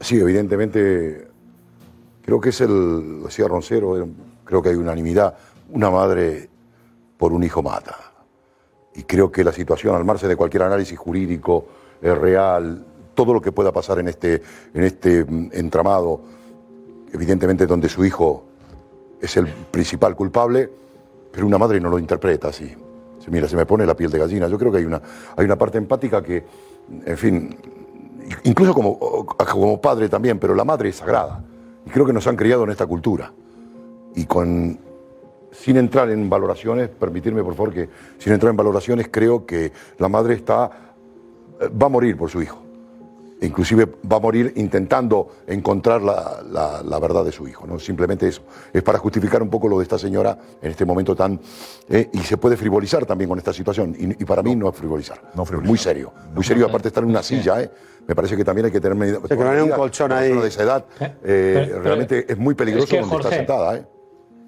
Sí, 0.00 0.20
evidentemente, 0.20 1.26
creo 2.22 2.40
que 2.40 2.50
es 2.50 2.60
el, 2.60 3.24
decía 3.24 3.48
Roncero, 3.48 4.06
creo 4.44 4.62
que 4.62 4.68
hay 4.68 4.76
unanimidad. 4.76 5.34
Una 5.70 5.90
madre 5.90 6.48
por 7.16 7.32
un 7.32 7.42
hijo 7.42 7.60
mata. 7.60 7.96
Y 8.98 9.04
creo 9.04 9.30
que 9.30 9.44
la 9.44 9.52
situación, 9.52 9.94
al 9.94 10.04
margen 10.04 10.28
de 10.28 10.34
cualquier 10.34 10.64
análisis 10.64 10.98
jurídico, 10.98 11.66
es 12.02 12.18
real, 12.18 12.84
todo 13.14 13.32
lo 13.32 13.40
que 13.40 13.52
pueda 13.52 13.70
pasar 13.70 14.00
en 14.00 14.08
este, 14.08 14.42
en 14.74 14.82
este 14.82 15.24
mm, 15.24 15.50
entramado, 15.52 16.20
evidentemente 17.12 17.64
donde 17.64 17.88
su 17.88 18.04
hijo 18.04 18.44
es 19.20 19.36
el 19.36 19.46
principal 19.46 20.16
culpable, 20.16 20.68
pero 21.30 21.46
una 21.46 21.58
madre 21.58 21.78
no 21.78 21.90
lo 21.90 22.00
interpreta 22.00 22.48
así. 22.48 22.74
Mira, 23.30 23.46
se 23.46 23.56
me 23.56 23.66
pone 23.66 23.86
la 23.86 23.94
piel 23.94 24.10
de 24.10 24.18
gallina. 24.18 24.48
Yo 24.48 24.58
creo 24.58 24.72
que 24.72 24.78
hay 24.78 24.84
una, 24.84 25.00
hay 25.36 25.44
una 25.44 25.56
parte 25.56 25.78
empática 25.78 26.20
que, 26.20 26.42
en 27.04 27.16
fin, 27.16 27.56
incluso 28.42 28.74
como, 28.74 28.98
como 28.98 29.80
padre 29.80 30.08
también, 30.08 30.40
pero 30.40 30.56
la 30.56 30.64
madre 30.64 30.88
es 30.88 30.96
sagrada. 30.96 31.44
Y 31.86 31.90
creo 31.90 32.04
que 32.04 32.12
nos 32.12 32.26
han 32.26 32.34
criado 32.34 32.64
en 32.64 32.70
esta 32.70 32.86
cultura. 32.86 33.32
Y 34.16 34.24
con, 34.24 34.80
sin 35.50 35.76
entrar 35.76 36.10
en 36.10 36.28
valoraciones, 36.28 36.88
permitirme 36.88 37.42
por 37.42 37.54
favor 37.54 37.72
que, 37.72 37.88
sin 38.18 38.32
entrar 38.32 38.50
en 38.50 38.56
valoraciones, 38.56 39.08
creo 39.10 39.44
que 39.46 39.72
la 39.98 40.08
madre 40.08 40.34
está, 40.34 40.70
eh, 41.60 41.68
va 41.70 41.86
a 41.86 41.90
morir 41.90 42.16
por 42.16 42.30
su 42.30 42.42
hijo. 42.42 42.62
Inclusive 43.40 43.86
va 44.10 44.16
a 44.16 44.20
morir 44.20 44.52
intentando 44.56 45.28
encontrar 45.46 46.02
la, 46.02 46.42
la- 46.50 46.82
la 46.82 46.98
verdad 46.98 47.24
de 47.24 47.30
su 47.30 47.46
hijo. 47.46 47.68
¿no? 47.68 47.78
Simplemente 47.78 48.26
eso. 48.26 48.42
Es 48.72 48.82
para 48.82 48.98
justificar 48.98 49.40
un 49.44 49.48
poco 49.48 49.68
lo 49.68 49.78
de 49.78 49.84
esta 49.84 49.96
señora 49.96 50.36
en 50.60 50.70
este 50.72 50.84
momento 50.84 51.14
tan... 51.14 51.38
eh, 51.88 52.08
y 52.12 52.18
se 52.18 52.36
puede 52.36 52.56
frivolizar 52.56 53.06
también 53.06 53.28
con 53.28 53.38
esta 53.38 53.52
situación. 53.52 53.94
Y, 53.96 54.06
y 54.20 54.24
para 54.24 54.42
mí 54.42 54.56
no 54.56 54.68
es 54.68 54.74
frivolizar. 54.76 55.20
Muy 55.68 55.78
serio. 55.78 56.12
Muy 56.34 56.42
serio, 56.42 56.66
aparte 56.66 56.84
de 56.84 56.88
estar 56.88 57.04
en 57.04 57.10
una 57.10 57.22
silla. 57.22 57.62
¿eh? 57.62 57.70
Me 58.08 58.16
parece 58.16 58.36
que 58.36 58.44
también 58.44 58.66
hay 58.66 58.72
que 58.72 58.80
tener 58.80 58.96
medida. 58.98 59.20
que 59.20 59.36
no 59.36 59.48
haya 59.50 59.62
un 59.62 59.70
colchón 59.70 60.10
ahí. 60.10 60.32
de 60.42 60.48
esa 60.48 60.62
edad 60.64 60.84
eh, 61.00 61.64
pero- 61.70 61.82
realmente 61.82 62.26
es 62.32 62.36
muy 62.38 62.56
peligroso 62.56 62.86
es 62.86 62.90
que, 62.90 63.00
donde 63.00 63.16
está 63.16 63.28
sentada. 63.36 63.88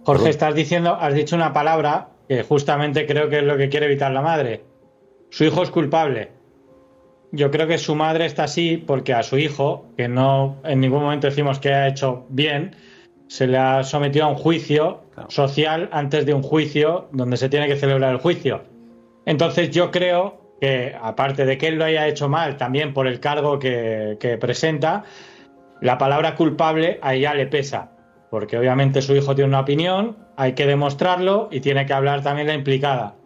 Jorge, 0.04 0.30
estás 0.30 0.54
diciendo, 0.54 0.96
has 0.98 1.14
dicho 1.14 1.36
una 1.36 1.52
palabra 1.52 2.08
que 2.28 2.42
justamente 2.42 3.06
creo 3.06 3.28
que 3.28 3.38
es 3.38 3.44
lo 3.44 3.56
que 3.56 3.68
quiere 3.68 3.86
evitar 3.86 4.10
la 4.12 4.22
madre. 4.22 4.64
Su 5.30 5.44
hijo 5.44 5.62
es 5.62 5.70
culpable. 5.70 6.32
Yo 7.32 7.50
creo 7.50 7.66
que 7.66 7.78
su 7.78 7.94
madre 7.94 8.24
está 8.26 8.44
así 8.44 8.76
porque 8.76 9.12
a 9.12 9.22
su 9.22 9.38
hijo, 9.38 9.86
que 9.96 10.08
no 10.08 10.56
en 10.64 10.80
ningún 10.80 11.02
momento 11.02 11.28
decimos 11.28 11.60
que 11.60 11.72
ha 11.72 11.86
hecho 11.86 12.26
bien, 12.28 12.74
se 13.28 13.46
le 13.46 13.58
ha 13.58 13.84
sometido 13.84 14.24
a 14.24 14.28
un 14.28 14.34
juicio 14.34 15.02
social 15.28 15.88
antes 15.92 16.26
de 16.26 16.34
un 16.34 16.42
juicio 16.42 17.08
donde 17.12 17.36
se 17.36 17.48
tiene 17.48 17.68
que 17.68 17.76
celebrar 17.76 18.12
el 18.12 18.18
juicio. 18.18 18.64
Entonces 19.26 19.70
yo 19.70 19.90
creo 19.90 20.56
que, 20.60 20.96
aparte 21.00 21.44
de 21.44 21.56
que 21.56 21.68
él 21.68 21.76
lo 21.76 21.84
haya 21.84 22.08
hecho 22.08 22.28
mal, 22.28 22.56
también 22.56 22.92
por 22.92 23.06
el 23.06 23.20
cargo 23.20 23.58
que, 23.58 24.16
que 24.18 24.36
presenta, 24.38 25.04
la 25.80 25.98
palabra 25.98 26.34
culpable 26.34 26.98
a 27.02 27.14
ella 27.14 27.34
le 27.34 27.46
pesa. 27.46 27.92
Porque 28.30 28.56
obviamente 28.56 29.02
su 29.02 29.14
hijo 29.14 29.34
tiene 29.34 29.48
una 29.48 29.60
opinión, 29.60 30.16
hay 30.36 30.52
que 30.54 30.66
demostrarlo 30.66 31.48
y 31.50 31.60
tiene 31.60 31.84
que 31.86 31.92
hablar 31.92 32.22
también 32.22 32.46
la 32.46 32.54
implicada. 32.54 33.16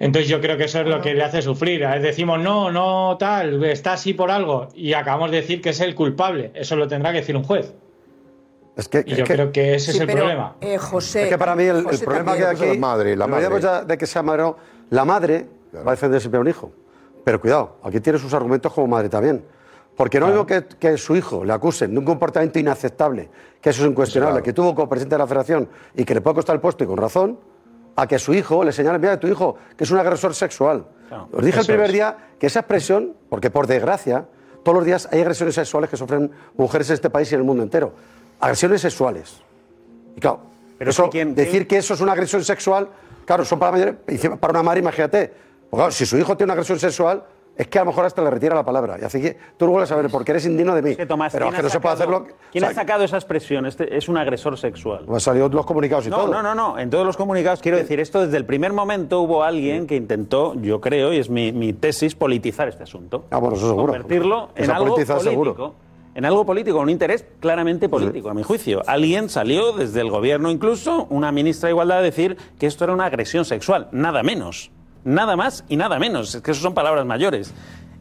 Entonces 0.00 0.28
yo 0.28 0.40
creo 0.40 0.56
que 0.56 0.64
eso 0.64 0.80
es 0.80 0.86
lo 0.86 1.00
que 1.00 1.14
le 1.14 1.22
hace 1.22 1.40
sufrir. 1.42 1.84
A 1.84 1.90
veces 1.90 2.02
decimos, 2.04 2.40
no, 2.40 2.70
no, 2.72 3.16
tal, 3.18 3.62
está 3.64 3.92
así 3.92 4.12
por 4.14 4.30
algo. 4.30 4.68
Y 4.74 4.92
acabamos 4.94 5.30
de 5.30 5.36
decir 5.38 5.60
que 5.62 5.70
es 5.70 5.80
el 5.80 5.94
culpable. 5.94 6.50
Eso 6.54 6.74
lo 6.76 6.88
tendrá 6.88 7.12
que 7.12 7.18
decir 7.18 7.36
un 7.36 7.44
juez. 7.44 7.74
Es 8.76 8.88
que, 8.88 9.04
Y 9.06 9.14
yo 9.14 9.24
creo 9.24 9.52
que 9.52 9.76
ese 9.76 9.92
Sí, 9.92 9.98
es 9.98 10.00
el 10.00 10.06
pero, 10.06 10.18
problema. 10.20 10.56
eh, 10.60 10.78
José, 10.78 11.24
Es 11.24 11.28
que 11.28 11.38
para 11.38 11.54
mí 11.54 11.62
el, 11.64 11.84
problema 11.84 12.34
que 12.34 12.42
también. 12.42 12.48
hay 12.48 12.56
aquí. 12.56 12.66
La 12.66 12.74
madre, 12.86 13.16
la 13.16 13.26
madre. 13.28 13.60
ya 13.60 13.84
de 13.84 13.96
que 13.96 14.06
sea 14.06 14.22
madre 14.22 14.42
no, 14.42 14.56
La 14.90 15.04
madre 15.04 15.46
va 15.76 15.92
a 15.92 15.94
defender 15.94 16.20
siempre 16.20 16.38
a 16.38 16.40
un 16.40 16.48
hijo. 16.48 16.72
Pero 17.24 17.40
cuidado, 17.40 17.76
aquí 17.84 18.00
tiene 18.00 18.18
sus 18.18 18.34
argumentos 18.34 18.72
como 18.72 18.88
madre 18.88 19.08
también. 19.08 19.44
Porque 19.96 20.18
no 20.18 20.28
digo 20.30 20.44
que, 20.46 20.64
que 20.64 20.98
su 20.98 21.14
hijo 21.14 21.44
le 21.44 21.52
acusen 21.52 21.92
de 21.92 21.98
un 21.98 22.04
comportamiento 22.04 22.58
inaceptable, 22.58 23.28
que 23.60 23.70
eso 23.70 23.84
es 23.84 23.90
incuestionable, 23.90 24.42
que 24.42 24.52
tuvo 24.52 24.74
como 24.74 24.88
presidente 24.88 25.14
de 25.14 25.18
la 25.20 25.26
federación 25.26 25.68
y 25.94 26.04
que 26.04 26.14
le 26.14 26.20
puede 26.20 26.34
costar 26.34 26.56
el 26.56 26.60
puesto 26.60 26.82
y 26.82 26.86
con 26.86 26.96
razón, 26.96 27.38
a 27.96 28.06
que 28.08 28.18
su 28.18 28.34
hijo 28.34 28.64
le 28.64 28.72
señale, 28.72 28.98
mira, 28.98 29.20
tu 29.20 29.28
hijo, 29.28 29.56
que 29.76 29.84
es 29.84 29.90
un 29.92 29.98
agresor 29.98 30.34
sexual. 30.34 30.84
Os 31.32 31.44
dije 31.44 31.60
el 31.60 31.66
primer 31.66 31.86
es. 31.86 31.92
día 31.92 32.16
que 32.40 32.48
esa 32.48 32.60
expresión, 32.60 33.12
porque 33.28 33.50
por 33.50 33.68
desgracia, 33.68 34.26
todos 34.64 34.74
los 34.78 34.84
días 34.84 35.08
hay 35.12 35.20
agresiones 35.20 35.54
sexuales 35.54 35.88
que 35.90 35.96
sufren 35.96 36.28
mujeres 36.56 36.88
en 36.90 36.94
este 36.94 37.08
país 37.10 37.30
y 37.30 37.36
en 37.36 37.42
el 37.42 37.46
mundo 37.46 37.62
entero. 37.62 37.92
Agresiones 38.40 38.80
sexuales. 38.80 39.40
Y 40.16 40.20
claro, 40.20 40.40
Pero 40.76 40.90
eso, 40.90 41.08
quien- 41.08 41.36
decir 41.36 41.68
que 41.68 41.76
eso 41.76 41.94
es 41.94 42.00
una 42.00 42.12
agresión 42.12 42.42
sexual, 42.42 42.88
claro, 43.26 43.44
son 43.44 43.60
para, 43.60 43.94
encima 44.08 44.34
para 44.36 44.50
una 44.50 44.62
madre, 44.64 44.80
imagínate. 44.80 45.32
Pues 45.70 45.78
claro, 45.78 45.92
si 45.92 46.04
su 46.04 46.16
hijo 46.18 46.36
tiene 46.36 46.46
una 46.48 46.54
agresión 46.54 46.80
sexual, 46.80 47.22
es 47.56 47.66
que 47.68 47.78
a 47.78 47.82
lo 47.82 47.86
mejor 47.90 48.04
hasta 48.04 48.20
le 48.22 48.30
retira 48.30 48.54
la 48.54 48.64
palabra. 48.64 48.96
Y 49.00 49.04
así 49.04 49.20
que 49.20 49.36
tú 49.56 49.66
luego 49.66 49.80
le 49.80 49.86
saber 49.86 50.10
porque 50.10 50.32
eres 50.32 50.44
indigno 50.46 50.74
de 50.74 50.82
mí. 50.82 50.96
Tomás, 51.06 51.32
Pero 51.32 51.46
es 51.46 51.50
¿quién 51.50 51.54
que 51.54 51.60
ha 51.60 51.62
no 51.62 51.68
se 51.70 51.80
puede 51.80 51.96
sacado- 51.96 52.16
hacerlo. 52.18 52.36
¿Quién 52.50 52.64
o 52.64 52.66
ha 52.66 52.74
sacado 52.74 53.04
esa 53.04 53.16
expresión? 53.16 53.66
Este 53.66 53.96
es 53.96 54.08
un 54.08 54.16
agresor 54.16 54.58
sexual. 54.58 55.04
han 55.08 55.20
salido 55.20 55.48
los 55.48 55.64
comunicados 55.66 56.06
y 56.06 56.10
No, 56.10 56.16
todo. 56.16 56.28
no, 56.32 56.42
no, 56.42 56.54
no. 56.54 56.78
En 56.78 56.90
todos 56.90 57.06
los 57.06 57.16
comunicados, 57.16 57.60
quiero 57.60 57.76
decir, 57.78 58.00
esto 58.00 58.22
desde 58.24 58.36
el 58.36 58.44
primer 58.44 58.72
momento 58.72 59.20
hubo 59.20 59.44
alguien 59.44 59.86
que 59.86 59.96
intentó, 59.96 60.54
yo 60.60 60.80
creo, 60.80 61.12
y 61.12 61.18
es 61.18 61.30
mi, 61.30 61.52
mi 61.52 61.72
tesis, 61.72 62.14
politizar 62.14 62.68
este 62.68 62.82
asunto. 62.82 63.26
Ah, 63.30 63.38
bueno, 63.38 63.56
eso 63.56 63.68
seguro. 63.68 63.92
Convertirlo 63.92 64.50
en 64.56 64.70
algo 64.70 64.94
político. 64.94 65.20
seguro. 65.20 65.74
En 66.16 66.24
algo 66.24 66.46
político, 66.46 66.78
un 66.78 66.90
interés 66.90 67.24
claramente 67.40 67.88
político, 67.88 68.30
a 68.30 68.34
mi 68.34 68.44
juicio. 68.44 68.82
Alguien 68.86 69.28
salió, 69.28 69.72
desde 69.72 70.00
el 70.00 70.10
gobierno 70.10 70.48
incluso, 70.50 71.08
una 71.10 71.32
ministra 71.32 71.66
de 71.66 71.72
Igualdad, 71.72 71.98
a 71.98 72.02
decir 72.02 72.36
que 72.56 72.66
esto 72.66 72.84
era 72.84 72.92
una 72.92 73.06
agresión 73.06 73.44
sexual. 73.44 73.88
Nada 73.90 74.22
menos. 74.22 74.70
Nada 75.04 75.36
más 75.36 75.64
y 75.68 75.76
nada 75.76 75.98
menos. 75.98 76.34
Es 76.34 76.42
que 76.42 76.50
eso 76.50 76.62
son 76.62 76.74
palabras 76.74 77.04
mayores. 77.06 77.52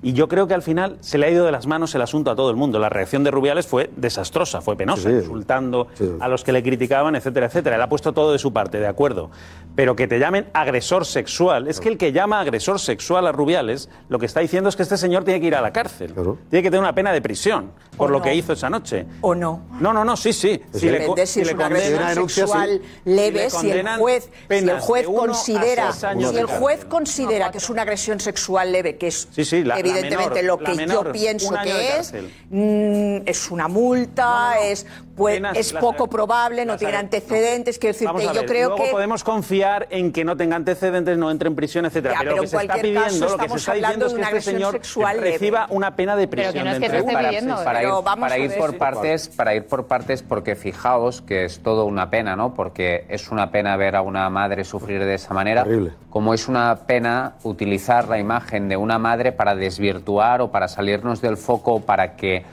Y 0.03 0.11
yo 0.13 0.27
creo 0.27 0.47
que 0.47 0.53
al 0.53 0.61
final 0.61 0.97
se 0.99 1.17
le 1.17 1.25
ha 1.27 1.29
ido 1.29 1.45
de 1.45 1.51
las 1.53 1.65
manos 1.65 1.95
el 1.95 2.01
asunto 2.01 2.29
a 2.29 2.35
todo 2.35 2.49
el 2.49 2.57
mundo. 2.57 2.77
La 2.77 2.89
reacción 2.89 3.23
de 3.23 3.31
Rubiales 3.31 3.65
fue 3.65 3.89
desastrosa, 3.95 4.59
fue 4.61 4.75
penosa, 4.75 5.03
Sí, 5.09 5.15
sí. 5.15 5.15
insultando 5.21 5.87
Sí. 5.93 6.11
a 6.19 6.27
los 6.27 6.43
que 6.43 6.51
le 6.51 6.61
criticaban, 6.61 7.15
etcétera, 7.15 7.45
etcétera. 7.45 7.77
Él 7.77 7.81
ha 7.81 7.87
puesto 7.89 8.11
todo 8.13 8.33
de 8.33 8.37
su 8.39 8.51
parte, 8.51 8.79
de 8.79 8.87
acuerdo. 8.87 9.31
Pero 9.75 9.95
que 9.95 10.07
te 10.07 10.19
llamen 10.19 10.47
agresor 10.53 11.05
sexual. 11.05 11.67
Es 11.69 11.79
que 11.79 11.87
el 11.89 11.97
que 11.97 12.11
llama 12.11 12.41
agresor 12.41 12.79
sexual 12.79 13.25
a 13.27 13.31
Rubiales, 13.31 13.89
lo 14.09 14.19
que 14.19 14.25
está 14.25 14.41
diciendo 14.41 14.69
es 14.69 14.75
que 14.75 14.83
este 14.83 14.97
señor 14.97 15.23
tiene 15.23 15.39
que 15.39 15.47
ir 15.47 15.55
a 15.55 15.61
la 15.61 15.71
cárcel. 15.71 16.13
Tiene 16.13 16.61
que 16.63 16.69
tener 16.69 16.79
una 16.81 16.93
pena 16.93 17.11
de 17.13 17.21
prisión 17.21 17.71
por 17.97 18.09
O 18.09 18.11
lo 18.11 18.19
no. 18.19 18.25
que 18.25 18.35
hizo 18.35 18.53
esa 18.53 18.69
noche. 18.69 19.05
¿O 19.21 19.33
no? 19.33 19.61
No, 19.79 19.93
no, 19.93 20.03
no, 20.03 20.17
sí, 20.17 20.33
sí. 20.33 20.61
Si 20.73 20.89
le 20.89 21.05
si 21.25 21.41
es 21.41 21.47
le 21.47 21.53
una 21.53 21.69
condenan- 21.69 22.03
agresión 22.03 22.29
sexual 22.29 22.81
leve, 23.05 23.49
Si 23.49 23.67
le 23.67 23.71
si 23.73 23.79
el 23.79 23.87
juez, 23.97 24.29
si 24.49 24.55
el 24.55 25.05
considera, 25.15 25.91
si 25.93 26.37
el 26.37 26.45
juez 26.45 26.85
considera 26.85 27.51
que 27.51 27.57
es 27.59 27.69
una 27.69 27.83
agresión 27.83 28.19
sexual 28.19 28.71
leve, 28.71 28.97
que 28.97 29.07
es 29.07 29.27
Sí, 29.31 29.45
sí, 29.45 29.63
la- 29.63 29.75
la- 29.75 29.92
evidentemente 29.97 30.41
menor, 30.41 30.61
lo 30.61 30.65
que 30.65 30.87
yo 30.87 31.11
pienso 31.11 31.53
que 31.63 31.97
es, 31.97 32.13
mm, 32.49 33.27
es 33.27 33.51
una 33.51 33.67
multa, 33.67 34.55
es 34.61 34.85
pues, 35.15 35.41
es 35.55 35.73
las- 35.73 35.81
poco 35.81 36.07
probable, 36.07 36.65
no 36.65 36.77
tiene 36.77 36.97
antecedentes, 36.97 37.77
quiero 37.77 37.97
Vamos 38.05 38.21
decirte, 38.21 38.39
a 38.39 38.41
yo 38.41 38.47
creo 38.47 38.69
luego 38.69 38.83
que 38.83 38.91
podemos 38.91 39.23
confiar 39.23 39.87
en 39.89 40.11
que 40.11 40.23
no 40.23 40.35
tenga 40.35 40.55
antecedentes, 40.55 41.17
no 41.17 41.29
entre 41.29 41.47
en 41.49 41.55
prisión, 41.55 41.85
etcétera. 41.85 42.15
Ya, 42.15 42.19
pero, 42.19 42.29
pero 42.31 42.35
lo 42.37 42.41
que 42.43 42.47
se 42.47 42.57
está 42.57 42.75
pidiendo, 42.75 43.01
lo 43.01 43.09
que 43.09 43.19
se 43.19 43.25
estamos 43.25 43.59
está 43.59 43.71
hablando 43.73 44.05
diciendo 44.05 44.05
es 44.05 44.13
de 44.13 44.31
que 44.31 44.37
este 44.37 44.51
señor 44.51 45.21
reciba 45.21 45.67
una 45.69 45.95
pena 45.95 46.15
de 46.15 46.27
prisión. 46.27 46.63
no 46.65 46.71
es 46.71 46.79
de 46.79 46.87
que 46.89 46.97
entre 46.97 47.13
para 47.13 47.83
ir, 47.83 47.89
vamos 48.03 48.29
para 48.29 48.37
ir 48.37 48.57
por 48.57 48.77
partes, 48.77 49.27
para 49.29 49.55
ir 49.55 49.65
por 49.65 49.85
partes, 49.87 50.23
porque 50.23 50.55
fijaos 50.55 51.21
que 51.21 51.45
es 51.45 51.59
todo 51.59 51.85
una 51.85 52.09
pena, 52.09 52.35
¿no? 52.35 52.53
Porque 52.53 53.05
es 53.09 53.29
una 53.29 53.51
pena 53.51 53.75
ver 53.77 53.95
a 53.95 54.01
una 54.01 54.29
madre 54.29 54.63
sufrir 54.63 55.03
de 55.03 55.15
esa 55.15 55.33
manera, 55.33 55.65
como 56.09 56.33
es 56.33 56.47
una 56.47 56.75
pena 56.87 57.33
utilizar 57.43 58.07
la 58.07 58.17
imagen 58.19 58.67
de 58.69 58.77
una 58.77 58.97
madre 58.99 59.31
para 59.31 59.55
desvirtuar 59.55 60.41
o 60.41 60.51
para 60.51 60.67
salirnos 60.67 61.21
del 61.21 61.37
foco, 61.37 61.81
para 61.81 62.15
que 62.15 62.43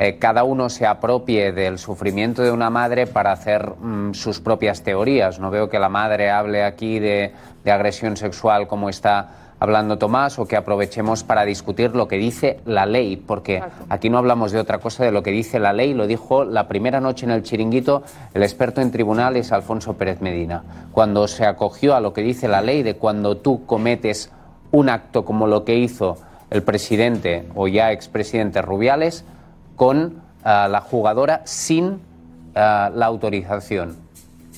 eh, 0.00 0.16
cada 0.16 0.44
uno 0.44 0.68
se 0.68 0.86
apropie 0.86 1.50
del 1.50 1.76
sufrimiento 1.76 2.42
de 2.42 2.52
una 2.52 2.70
madre 2.70 3.08
para 3.08 3.32
hacer 3.32 3.68
mm, 3.80 4.14
sus 4.14 4.40
propias 4.40 4.82
teorías. 4.84 5.40
No 5.40 5.50
veo 5.50 5.68
que 5.68 5.80
la 5.80 5.88
madre 5.88 6.30
hable 6.30 6.62
aquí 6.62 7.00
de, 7.00 7.32
de 7.64 7.72
agresión 7.72 8.16
sexual 8.16 8.68
como 8.68 8.88
está 8.88 9.48
hablando 9.58 9.98
Tomás 9.98 10.38
o 10.38 10.46
que 10.46 10.54
aprovechemos 10.54 11.24
para 11.24 11.44
discutir 11.44 11.96
lo 11.96 12.06
que 12.06 12.16
dice 12.16 12.60
la 12.64 12.86
ley, 12.86 13.16
porque 13.16 13.60
aquí 13.88 14.08
no 14.08 14.18
hablamos 14.18 14.52
de 14.52 14.60
otra 14.60 14.78
cosa 14.78 15.04
de 15.04 15.10
lo 15.10 15.24
que 15.24 15.32
dice 15.32 15.58
la 15.58 15.72
ley, 15.72 15.94
lo 15.94 16.06
dijo 16.06 16.44
la 16.44 16.68
primera 16.68 17.00
noche 17.00 17.26
en 17.26 17.32
el 17.32 17.42
chiringuito 17.42 18.04
el 18.34 18.44
experto 18.44 18.80
en 18.80 18.92
tribunales 18.92 19.50
Alfonso 19.50 19.94
Pérez 19.94 20.20
Medina, 20.20 20.62
cuando 20.92 21.26
se 21.26 21.44
acogió 21.44 21.96
a 21.96 22.00
lo 22.00 22.12
que 22.12 22.22
dice 22.22 22.46
la 22.46 22.62
ley 22.62 22.84
de 22.84 22.94
cuando 22.94 23.38
tú 23.38 23.66
cometes 23.66 24.30
un 24.70 24.90
acto 24.90 25.24
como 25.24 25.48
lo 25.48 25.64
que 25.64 25.74
hizo 25.74 26.18
el 26.50 26.62
presidente 26.62 27.48
o 27.56 27.66
ya 27.66 27.90
expresidente 27.90 28.62
Rubiales 28.62 29.24
con 29.78 30.20
ah, 30.44 30.68
la 30.70 30.82
jugadora 30.82 31.40
sin 31.44 32.00
ah, 32.54 32.90
la 32.94 33.06
autorización, 33.06 33.96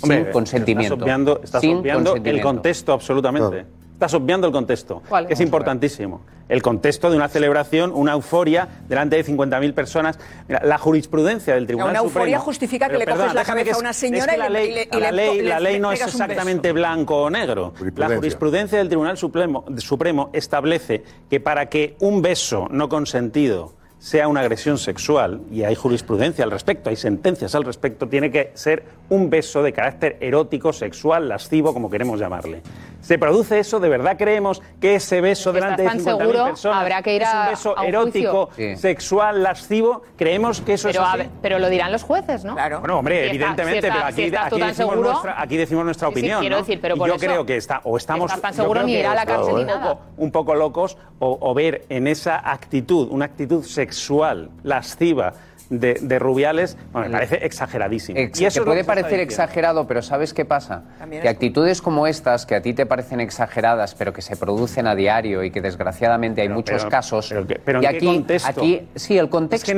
Hombre, 0.02 0.24
sin 0.24 0.32
consentimiento. 0.32 0.94
Estás 0.94 1.04
obviando, 1.04 1.40
estás 1.44 1.60
sin 1.60 1.76
obviando 1.76 2.16
el 2.16 2.40
contexto 2.40 2.92
absolutamente. 2.92 3.66
Estás 3.92 4.14
obviando 4.14 4.46
el 4.46 4.52
contexto, 4.54 5.02
¿Cuál? 5.06 5.26
que 5.26 5.34
es 5.34 5.40
importantísimo. 5.42 6.22
El 6.48 6.62
contexto 6.62 7.10
de 7.10 7.16
una 7.16 7.28
celebración, 7.28 7.92
una 7.94 8.12
euforia 8.12 8.66
delante 8.88 9.16
de 9.16 9.24
50.000 9.26 9.74
personas. 9.74 10.18
Mira, 10.48 10.62
la 10.64 10.78
jurisprudencia 10.78 11.54
del 11.54 11.66
Tribunal 11.66 11.90
Una 11.90 11.98
euforia 11.98 12.38
Supremo- 12.38 12.44
justifica 12.44 12.88
que 12.88 12.96
le 12.96 13.04
coges 13.04 13.18
perdona, 13.18 13.34
la 13.34 13.44
cabeza 13.44 13.64
que 13.64 13.70
a 13.72 13.78
una 13.78 13.90
es 13.90 13.96
señora 13.98 14.34
que 14.34 14.38
y 14.48 14.52
ley, 14.52 14.70
y 14.70 14.74
le- 14.74 14.88
y 14.90 15.00
la 15.00 15.10
le- 15.12 15.16
ley, 15.26 15.36
le- 15.42 15.48
la 15.50 15.60
ley 15.60 15.72
le 15.74 15.80
no 15.80 15.92
es 15.92 16.00
exactamente 16.00 16.72
blanco 16.72 17.24
o 17.24 17.30
negro. 17.30 17.74
La 17.96 18.08
jurisprudencia 18.16 18.78
del 18.78 18.88
Tribunal 18.88 19.18
Supremo, 19.18 19.66
Supremo 19.76 20.30
establece 20.32 21.04
que 21.28 21.38
para 21.38 21.66
que 21.66 21.96
un 22.00 22.22
beso 22.22 22.68
no 22.70 22.88
consentido 22.88 23.74
sea 24.00 24.28
una 24.28 24.40
agresión 24.40 24.78
sexual, 24.78 25.42
y 25.52 25.62
hay 25.62 25.74
jurisprudencia 25.74 26.42
al 26.42 26.50
respecto, 26.50 26.88
hay 26.88 26.96
sentencias 26.96 27.54
al 27.54 27.64
respecto, 27.64 28.08
tiene 28.08 28.30
que 28.30 28.50
ser 28.54 28.82
un 29.10 29.28
beso 29.28 29.62
de 29.62 29.74
carácter 29.74 30.16
erótico, 30.20 30.72
sexual, 30.72 31.28
lascivo, 31.28 31.74
como 31.74 31.90
queremos 31.90 32.18
llamarle. 32.18 32.62
¿Se 33.00 33.18
produce 33.18 33.58
eso? 33.58 33.80
¿De 33.80 33.88
verdad 33.88 34.16
creemos 34.18 34.62
que 34.80 34.94
ese 34.96 35.20
beso 35.20 35.52
delante 35.52 35.82
de 35.82 35.88
tan 35.88 35.98
50.000 36.00 36.04
seguro, 36.04 36.44
personas 36.44 36.80
habrá 36.80 37.02
que 37.02 37.16
ir 37.16 37.22
es 37.22 37.28
a- 37.28 37.42
un 37.44 37.48
beso 37.50 37.76
a 37.78 37.80
un 37.82 37.86
erótico. 37.88 38.50
Sí. 38.56 38.76
sexual, 38.76 39.42
lascivo? 39.42 40.02
¿Creemos 40.16 40.60
que 40.60 40.74
eso 40.74 40.88
Pero, 40.88 41.02
es 41.02 41.08
así? 41.08 41.28
pero 41.42 41.58
lo 41.58 41.68
dirán 41.70 41.92
los 41.92 42.02
jueces, 42.02 42.44
¿no? 42.44 42.54
Claro. 42.54 42.80
Bueno, 42.80 42.98
hombre, 42.98 43.16
Si 43.16 43.20
está- 43.22 43.34
evidentemente, 43.34 43.80
si 43.80 43.86
está- 43.86 43.96
pero 44.50 44.56
aquí, 44.56 44.66
decimos 44.68 44.96
nuestra, 44.98 45.40
aquí 45.40 45.56
decimos 45.56 45.84
nuestra 45.84 46.08
Sí, 46.08 46.14
sí, 46.14 46.18
opinión. 46.20 46.40
quiero 46.40 46.56
¿no? 46.56 46.62
decir, 46.62 46.78
pero 46.80 46.94
Y 46.96 46.98
yo 46.98 47.06
eso, 47.06 47.16
creo 47.18 47.46
que 47.46 47.56
está, 47.56 47.80
o 47.84 47.96
estamos. 47.96 48.40
tan 48.40 48.52
yo 48.52 48.56
seguro 48.62 48.80
creo 48.80 48.86
ni 48.86 48.92
que 48.94 49.00
ir 49.00 49.06
a 49.06 49.14
la 49.14 49.26
cárcel 49.26 49.54
un 49.54 49.58
ni 49.60 49.64
nada. 49.64 49.88
poco, 49.94 50.02
un 50.18 50.30
poco 50.30 50.54
locos 50.54 50.96
o, 51.18 51.38
o 51.40 51.54
ver 51.54 51.86
en 51.88 52.06
esa 52.06 52.36
actitud, 52.50 53.08
una 53.10 53.24
actitud 53.24 53.64
sexual, 53.64 54.50
lasciva 54.62 55.32
de, 55.70 55.94
de 56.00 56.18
Rubiales, 56.18 56.76
bueno, 56.92 57.08
me 57.08 57.12
parece 57.14 57.46
exageradísimo. 57.46 58.18
Ex- 58.18 58.40
Y 58.40 58.44
eso 58.44 58.54
te 58.54 58.60
es 58.60 58.66
lo 58.66 58.72
puede 58.72 58.84
parecer 58.84 59.20
exagerado, 59.20 59.86
pero 59.86 60.02
¿sabes 60.02 60.34
qué 60.34 60.44
pasa? 60.44 60.82
También 60.98 61.22
Que 61.22 61.28
es- 61.28 61.34
actitudes 61.34 61.80
como 61.80 62.06
estas, 62.06 62.44
que 62.44 62.56
a 62.56 62.60
ti 62.62 62.74
te 62.74 62.86
parecen 62.86 63.20
exageradas, 63.20 63.94
pero 63.94 64.12
que 64.12 64.20
se 64.20 64.36
producen 64.36 64.86
a 64.88 64.94
diario 64.94 65.44
y 65.44 65.50
que 65.50 65.60
desgraciadamente 65.60 66.42
hay 66.42 66.48
muchos 66.48 66.78
pero- 66.82 66.90
casos. 66.90 67.26
pero 67.28 67.46
que- 67.46 67.60
pero 67.64 67.78
¿en 67.78 67.84
y 67.84 67.88
qué 67.88 67.96
aquí, 67.96 68.06
contexto? 68.06 68.50
aquí, 68.50 68.88
sí, 68.96 69.16
el 69.16 69.28
contexto. 69.28 69.70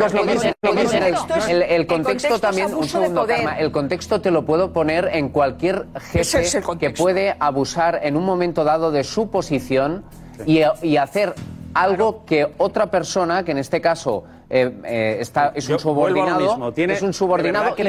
El- 1.49 1.63
El 1.63 1.87
contexto 1.87 2.39
también, 2.39 2.75
un 2.75 2.89
segundo. 2.89 3.27
Karma, 3.27 3.59
el 3.59 3.71
contexto 3.71 4.21
te 4.21 4.31
lo 4.31 4.45
puedo 4.45 4.73
poner 4.73 5.09
en 5.13 5.29
cualquier 5.29 5.87
jefe 6.01 6.41
es 6.43 6.59
que 6.79 6.91
puede 6.91 7.35
abusar 7.39 8.01
en 8.03 8.17
un 8.17 8.25
momento 8.25 8.65
dado 8.65 8.91
de 8.91 9.05
su 9.05 9.31
posición 9.31 10.05
y, 10.47 10.63
y 10.83 10.97
hacer 10.97 11.35
algo 11.75 12.25
que 12.25 12.53
otra 12.59 12.91
persona, 12.91 13.45
que 13.45 13.53
en 13.53 13.59
este 13.59 13.81
caso 13.81 14.25
eh, 14.55 14.71
eh, 14.85 15.17
está, 15.21 15.51
es 15.55 15.67
un 15.71 15.79
subordinado, 15.79 16.39
mismo. 16.41 16.73
Tiene- 16.73 16.93
es 16.93 17.01
un 17.01 17.09
¿de 17.09 17.13
subordinado 17.15 17.65
y 17.65 17.71
no, 17.71 17.75
que 17.75 17.83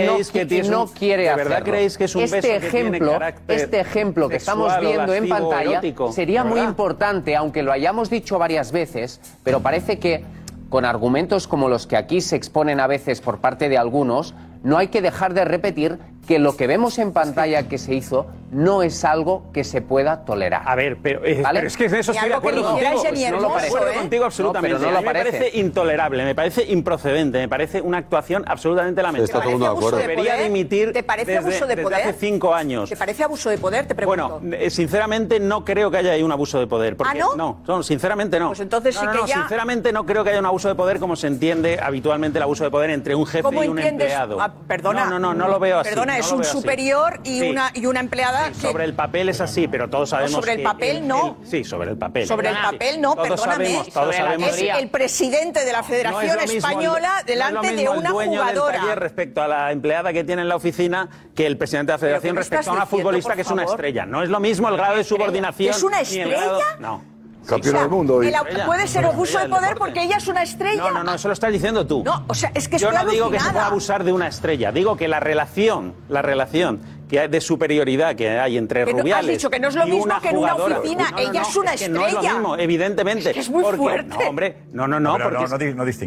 y 0.56 0.62
no 0.70 0.84
un- 0.84 0.88
quiere 0.88 1.24
de 1.24 1.36
verdad 1.36 1.62
creéis 1.64 1.98
que 1.98 2.06
es 2.06 2.16
un 2.16 2.22
este 2.24 2.38
beso 2.38 2.48
que 2.48 2.56
ejemplo, 2.68 3.12
carácter 3.12 3.56
este 3.60 3.80
ejemplo 3.82 4.30
que 4.30 4.38
estamos 4.38 4.72
sexual 4.72 4.94
viendo 4.96 5.14
en 5.14 5.28
pantalla 5.30 5.72
erótico? 5.72 6.12
sería 6.14 6.44
¿De 6.46 6.50
muy 6.50 6.62
importante, 6.62 7.36
aunque 7.36 7.64
lo 7.64 7.74
hayamos 7.74 8.10
dicho 8.10 8.40
varias 8.40 8.72
veces, 8.72 9.20
pero 9.44 9.60
parece 9.60 10.00
que 10.00 10.24
con 10.70 10.86
argumentos 10.86 11.48
como 11.50 11.68
los 11.68 11.86
que 11.86 11.98
aquí 11.98 12.22
se 12.22 12.38
exponen 12.38 12.80
a 12.80 12.88
veces 12.88 13.20
por 13.20 13.40
parte 13.40 13.68
de 13.68 13.78
algunos, 13.78 14.34
no 14.64 14.78
hay 14.78 14.88
que 14.88 15.02
dejar 15.02 15.34
de 15.34 15.44
repetir 15.44 16.00
que 16.28 16.40
lo 16.40 16.56
que 16.56 16.68
vemos 16.68 17.00
en 17.00 17.12
pantalla 17.12 17.68
que 17.68 17.78
se 17.78 17.94
hizo 17.94 18.28
no 18.52 18.84
es 18.84 19.04
algo 19.04 19.46
que 19.52 19.64
se 19.64 19.82
pueda 19.82 20.26
tolerar. 20.26 20.62
A 20.66 20.76
ver, 20.76 20.98
pero, 21.02 21.26
eh, 21.26 21.44
pero 21.52 21.68
es 21.68 21.76
que 21.76 21.86
en 21.86 21.96
eso 21.96 22.12
estoy 22.12 22.30
de 22.30 22.36
acuerdo 22.36 22.62
contigo. 22.64 22.90
no 23.32 23.40
lo 23.42 23.50
parece. 23.50 23.68
acuerdo 23.68 23.90
¿eh? 23.90 23.96
contigo 23.96 24.26
absolutamente. 24.26 24.74
No, 24.76 24.80
pero 24.80 24.92
no 24.92 24.98
A 24.98 25.02
lo 25.02 25.02
mí 25.02 25.06
me 25.08 25.14
parece. 25.14 25.38
parece 25.40 25.58
intolerable, 25.60 26.24
me 26.24 26.36
parece 26.36 26.64
improcedente, 26.72 27.40
me 27.40 27.50
parece 27.50 27.82
una 27.82 27.98
actuación 27.98 28.44
absolutamente 28.48 29.02
lamentable. 29.02 29.28
¿Te 29.28 29.48
parece 29.50 29.66
abuso 29.66 29.96
de 29.96 30.02
Debería 30.04 30.34
poder? 30.34 30.44
dimitir 30.46 30.94
¿Te 30.94 31.02
parece 31.04 31.32
desde, 31.32 31.40
abuso 31.48 31.66
de 31.66 31.76
desde 31.76 31.84
poder? 31.84 32.02
hace 32.08 32.14
cinco 32.14 32.54
años. 32.54 32.90
¿Te 32.90 32.96
parece 32.96 33.24
abuso 33.24 33.50
de 33.50 33.58
poder? 33.58 33.88
Te 33.88 33.96
pregunto. 33.96 34.40
Bueno, 34.40 34.56
eh, 34.56 34.70
sinceramente 34.70 35.40
no 35.40 35.66
creo 35.66 35.90
que 35.90 35.98
haya 35.98 36.12
ahí 36.12 36.22
un 36.22 36.32
abuso 36.32 36.60
de 36.60 36.68
poder. 36.68 36.96
Porque, 36.96 37.20
¿Ah, 37.20 37.36
no? 37.36 37.58
no? 37.66 37.82
sinceramente 37.84 38.40
no. 38.40 38.50
Pues 38.50 38.60
entonces 38.60 38.94
No, 38.96 39.02
sí 39.02 39.06
no, 39.08 39.12
que 39.14 39.18
no, 39.20 39.26
ya- 39.26 39.36
sinceramente 39.40 39.92
no 39.92 40.06
creo 40.06 40.24
que 40.24 40.30
haya 40.30 40.40
un 40.40 40.46
abuso 40.46 40.68
de 40.70 40.76
poder 40.76 41.00
como 41.00 41.16
se 41.16 41.26
entiende 41.28 41.80
habitualmente 41.82 42.38
el 42.38 42.44
abuso 42.44 42.64
de 42.64 42.70
poder 42.70 42.92
entre 42.92 43.16
un 43.16 43.26
jefe 43.26 43.42
¿Cómo 43.42 43.64
y 43.64 43.68
un 43.68 43.80
entiendes? 43.80 44.06
empleado. 44.12 44.40
Ah, 44.40 44.54
perdona. 44.68 45.06
No, 45.06 45.12
no, 45.20 45.20
no, 45.20 45.34
no 45.34 45.48
lo 45.48 45.60
veo 45.60 45.80
así. 45.80 45.90
Perdona, 45.90 46.13
no 46.14 46.20
es 46.20 46.32
un 46.32 46.44
superior 46.44 47.20
y, 47.24 47.40
Sí. 47.40 47.50
una, 47.50 47.72
y 47.74 47.86
una 47.86 48.00
empleada 48.00 48.48
Sí, 48.54 48.62
que- 48.62 48.68
sobre 48.68 48.86
el 48.86 48.94
papel 48.94 49.30
es 49.30 49.42
así, 49.42 49.68
pero 49.68 49.90
todos 49.90 50.10
sabemos 50.10 50.32
sobre 50.32 50.52
el 50.54 50.58
que 50.60 50.64
papel 50.64 51.08
no. 51.08 51.38
sí, 51.44 51.64
sobre 51.64 51.92
el 51.92 51.98
papel. 51.98 52.28
Sobre 52.28 52.50
el 52.50 52.58
papel 52.58 53.02
no, 53.02 53.16
todos 53.16 53.30
perdóname. 53.30 53.66
Sabemos, 53.66 53.90
todos 53.90 54.16
sabemos 54.16 54.50
es 54.58 54.76
el 54.78 54.88
presidente 54.90 55.66
de 55.66 55.72
la 55.72 55.82
No 55.82 55.84
Federación 55.88 56.38
es 56.40 56.50
el- 56.52 56.58
Española 56.58 57.10
no 57.10 57.20
es 57.20 57.26
lo 57.26 57.34
delante 57.34 57.68
de 57.68 57.74
mismo 57.76 57.94
el 57.94 58.00
una 58.00 58.10
dueño 58.10 58.32
del 58.32 58.40
jugadora. 58.56 58.78
taller 58.80 59.00
respecto 59.00 59.42
a 59.42 59.48
la 59.48 59.72
empleada 59.72 60.14
que 60.14 60.24
tiene 60.24 60.42
en 60.44 60.50
la 60.50 60.56
oficina 60.56 61.10
que 61.36 61.46
el 61.46 61.58
presidente 61.58 61.92
de 61.92 61.94
la 61.96 62.00
¿Pero 62.00 62.08
qué 62.14 62.20
federación 62.22 62.36
respecto 62.38 62.70
a 62.70 62.74
una 62.74 62.82
diciendo, 62.84 63.04
futbolista 63.04 63.36
que 63.36 63.42
es 63.42 63.52
una 63.52 63.64
estrella. 63.64 64.06
No 64.06 64.24
es 64.24 64.30
lo 64.30 64.40
mismo 64.40 64.70
el 64.70 64.78
grado 64.78 64.96
de 64.98 65.04
subordinación. 65.04 65.72
¿Es 65.76 65.84
una 65.84 66.02
ni 66.02 66.18
el 66.20 66.30
grado- 66.30 66.60
estrella? 66.60 66.80
No. 66.80 67.13
Campeona 67.46 67.80
del 67.82 67.90
mundo. 67.90 68.24
y- 68.24 68.28
El 68.28 68.36
au- 68.36 68.66
puede 68.66 68.88
ser 68.88 69.06
abuso 69.06 69.38
de 69.38 69.44
del 69.44 69.50
poder 69.52 69.70
deporte. 69.74 69.80
porque 69.94 70.04
ella 70.04 70.18
es 70.18 70.28
una 70.28 70.44
estrella. 70.44 70.82
No, 70.82 70.92
no, 70.92 71.04
no, 71.04 71.14
eso 71.14 71.28
lo 71.28 71.34
estás 71.34 71.52
diciendo 71.52 71.86
tú. 71.86 72.04
No, 72.04 72.24
o 72.28 72.34
sea, 72.34 72.52
es 72.54 72.68
que 72.68 72.78
Yo 72.78 72.90
estoy 72.90 73.06
no 73.06 73.12
digo 73.12 73.26
que 73.30 73.38
se 73.38 73.44
alucinada. 73.44 73.52
pueda 73.54 73.66
abusar 73.68 74.04
de 74.04 74.14
una 74.14 74.28
estrella, 74.28 74.72
digo 74.72 74.96
que 74.98 75.08
la 75.08 75.20
relación, 75.20 75.94
la 76.10 76.22
relación 76.22 76.80
que 77.14 77.20
hay 77.20 77.28
de 77.28 77.42
superioridad 77.42 78.16
que 78.16 78.28
hay 78.40 78.58
entre 78.58 78.86
Que 78.86 78.92
no- 78.92 78.98
has 78.98 79.02
Rubiales 79.04 79.32
dicho 79.38 79.50
que 79.52 79.60
no 79.60 79.68
es 79.68 79.76
lo 79.76 79.86
mismo 79.86 80.20
que 80.20 80.30
en 80.30 80.38
una 80.38 80.56
oficina, 80.56 81.04
No, 81.12 81.12
no, 81.12 81.18
ella 81.20 81.32
no, 81.34 81.42
es 81.48 81.56
una 81.56 81.76
que 81.76 81.90
no 81.90 81.96
es 82.08 82.14
lo 82.14 82.20
estrella. 82.20 82.34
mismo, 82.34 82.58
evidentemente. 82.58 83.30
Es 83.30 83.34
que 83.36 83.40
es 83.42 83.50
muy 83.52 83.62
porque- 83.64 83.78
fuerte. 83.78 84.10
No, 84.18 84.30
hombre, 84.30 84.58
no, 84.72 84.88
no, 84.88 85.00
no, 85.00 85.18
porque 85.20 85.46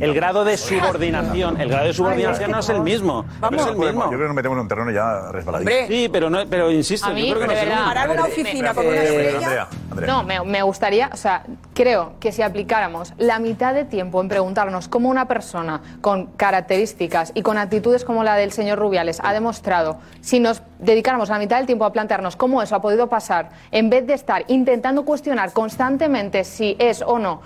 el 0.00 0.14
grado 0.14 0.44
de 0.44 0.56
subordinación, 0.56 1.60
el 1.60 1.68
grado 1.68 1.86
de 1.86 1.92
subordinación 1.94 2.50
no 2.50 2.58
es 2.58 2.68
el 2.70 2.80
mismo, 2.80 3.24
no 3.40 3.48
es 3.56 3.66
el 3.66 3.72
Yo 3.74 3.78
mismo. 3.78 4.06
creo 4.08 4.18
que 4.20 4.26
nos 4.26 4.34
metemos 4.34 4.56
en 4.56 4.62
un 4.62 4.68
terreno 4.68 4.90
ya 4.90 5.30
resbaladito. 5.30 5.70
Sí, 5.86 6.08
pero 6.12 6.28
no, 6.28 6.44
pero 6.50 6.70
insisto, 6.72 7.06
A 7.06 7.10
yo 7.10 7.14
mí, 7.14 7.30
creo 7.30 7.40
que 7.42 7.46
no 7.46 7.52
es 7.52 7.58
el 7.60 7.64
verdad, 7.68 7.76
mismo. 7.82 7.94
Parar 7.94 8.10
una 8.10 8.24
oficina 8.24 8.74
con 8.74 8.86
una 8.86 8.96
Eh, 8.96 9.04
estrella. 9.04 9.36
Andrea, 9.46 9.68
Andrea. 9.92 10.06
No, 10.12 10.22
me, 10.24 10.40
me 10.44 10.62
gustaría, 10.62 11.10
o 11.12 11.16
sea, 11.16 11.44
creo 11.72 12.14
que 12.18 12.32
si 12.32 12.42
aplicáramos 12.42 13.12
la 13.16 13.38
mitad 13.38 13.74
de 13.74 13.84
tiempo 13.84 14.20
en 14.20 14.28
preguntarnos 14.28 14.88
cómo 14.88 15.08
una 15.08 15.28
persona 15.28 15.80
con 16.00 16.26
características 16.36 17.30
y 17.34 17.42
con 17.42 17.58
actitudes 17.58 18.04
como 18.04 18.24
la 18.24 18.34
del 18.34 18.50
señor 18.50 18.78
Rubiales 18.80 19.20
ha 19.22 19.32
demostrado, 19.32 19.98
si 20.20 20.40
nos 20.40 20.62
dedicáramos 20.78 21.28
la 21.28 21.38
mitad 21.38 21.58
del 21.58 21.66
tiempo 21.66 21.84
a 21.84 21.92
plantearnos 21.92 22.36
cómo 22.36 22.62
eso 22.62 22.76
ha 22.76 22.80
podido 22.80 23.08
pasar, 23.08 23.50
en 23.70 23.90
vez 23.90 24.06
de 24.06 24.14
estar 24.14 24.44
intentando 24.48 25.04
cuestionar 25.04 25.52
constantemente 25.52 26.44
si 26.44 26.76
es 26.78 27.02
o 27.02 27.18
no 27.18 27.40